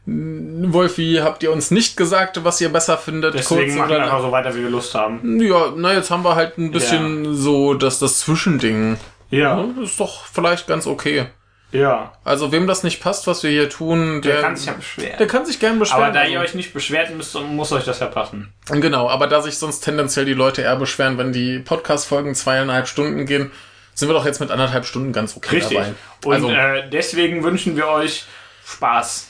Wolfi, 0.06 1.20
habt 1.22 1.42
ihr 1.42 1.52
uns 1.52 1.70
nicht 1.70 1.96
gesagt, 1.96 2.42
was 2.44 2.60
ihr 2.60 2.70
besser 2.70 2.96
findet. 2.96 3.34
Deswegen 3.34 3.76
machen 3.76 3.90
wir 3.90 4.02
einfach 4.02 4.22
so 4.22 4.32
weiter, 4.32 4.54
wie 4.54 4.62
wir 4.62 4.70
Lust 4.70 4.94
haben. 4.94 5.40
ja, 5.40 5.72
na, 5.76 5.92
jetzt 5.92 6.10
haben 6.10 6.24
wir 6.24 6.34
halt 6.34 6.58
ein 6.58 6.70
bisschen 6.70 7.34
so 7.34 7.74
das, 7.74 7.98
das 7.98 8.20
Zwischending. 8.20 8.98
Ja, 9.30 9.60
Ja, 9.60 9.82
Ist 9.82 10.00
doch 10.00 10.24
vielleicht 10.26 10.66
ganz 10.66 10.86
okay. 10.86 11.26
Ja. 11.72 12.12
Also, 12.24 12.52
wem 12.52 12.66
das 12.66 12.82
nicht 12.82 13.00
passt, 13.00 13.26
was 13.26 13.42
wir 13.42 13.50
hier 13.50 13.68
tun, 13.68 14.22
der, 14.22 14.34
Der 14.34 14.42
kann 14.42 14.56
sich 14.56 14.66
ja 14.66 14.72
beschweren. 14.72 15.18
der 15.18 15.26
kann 15.26 15.46
sich 15.46 15.60
gern 15.60 15.78
beschweren. 15.78 16.02
Aber 16.04 16.12
da 16.12 16.24
ihr 16.24 16.40
euch 16.40 16.54
nicht 16.54 16.72
beschwert, 16.72 17.14
müsst, 17.14 17.34
muss 17.34 17.72
euch 17.72 17.84
das 17.84 18.00
ja 18.00 18.06
passen. 18.06 18.52
Genau, 18.70 19.08
aber 19.08 19.26
da 19.26 19.40
sich 19.42 19.58
sonst 19.58 19.80
tendenziell 19.80 20.24
die 20.24 20.34
Leute 20.34 20.62
eher 20.62 20.76
beschweren, 20.76 21.18
wenn 21.18 21.32
die 21.32 21.58
Podcast-Folgen 21.58 22.34
zweieinhalb 22.34 22.88
Stunden 22.88 23.26
gehen, 23.26 23.50
sind 23.94 24.08
wir 24.08 24.14
doch 24.14 24.24
jetzt 24.24 24.40
mit 24.40 24.50
anderthalb 24.50 24.86
Stunden 24.86 25.12
ganz 25.12 25.36
okay 25.36 25.56
Richtig. 25.56 25.76
dabei. 25.78 25.92
Und 26.24 26.34
also, 26.34 26.50
äh, 26.50 26.88
deswegen 26.90 27.42
wünschen 27.44 27.76
wir 27.76 27.88
euch 27.88 28.24
Spaß. 28.66 29.28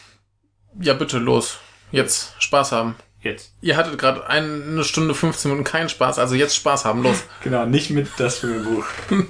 ja, 0.81 0.95
bitte 0.95 1.19
los. 1.19 1.59
Jetzt 1.93 2.35
Spaß 2.39 2.73
haben. 2.73 2.95
Jetzt. 3.23 3.53
Ihr 3.61 3.77
hattet 3.77 3.99
gerade 3.99 4.27
eine 4.29 4.83
Stunde 4.85 5.15
15 5.15 5.51
Minuten 5.51 5.69
keinen 5.69 5.89
Spaß, 5.89 6.19
also 6.19 6.35
jetzt 6.35 6.57
Spaß 6.57 6.85
haben, 6.85 7.03
los. 7.03 7.23
Genau, 7.43 7.67
nicht 7.67 7.91
mit 7.91 8.09
das 8.17 8.39
Filmbuch. 8.39 8.87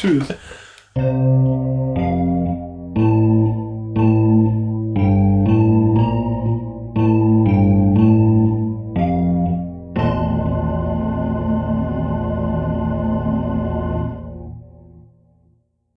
Tschüss. 0.00 0.24
Thank 0.94 1.04
you. 2.98 3.49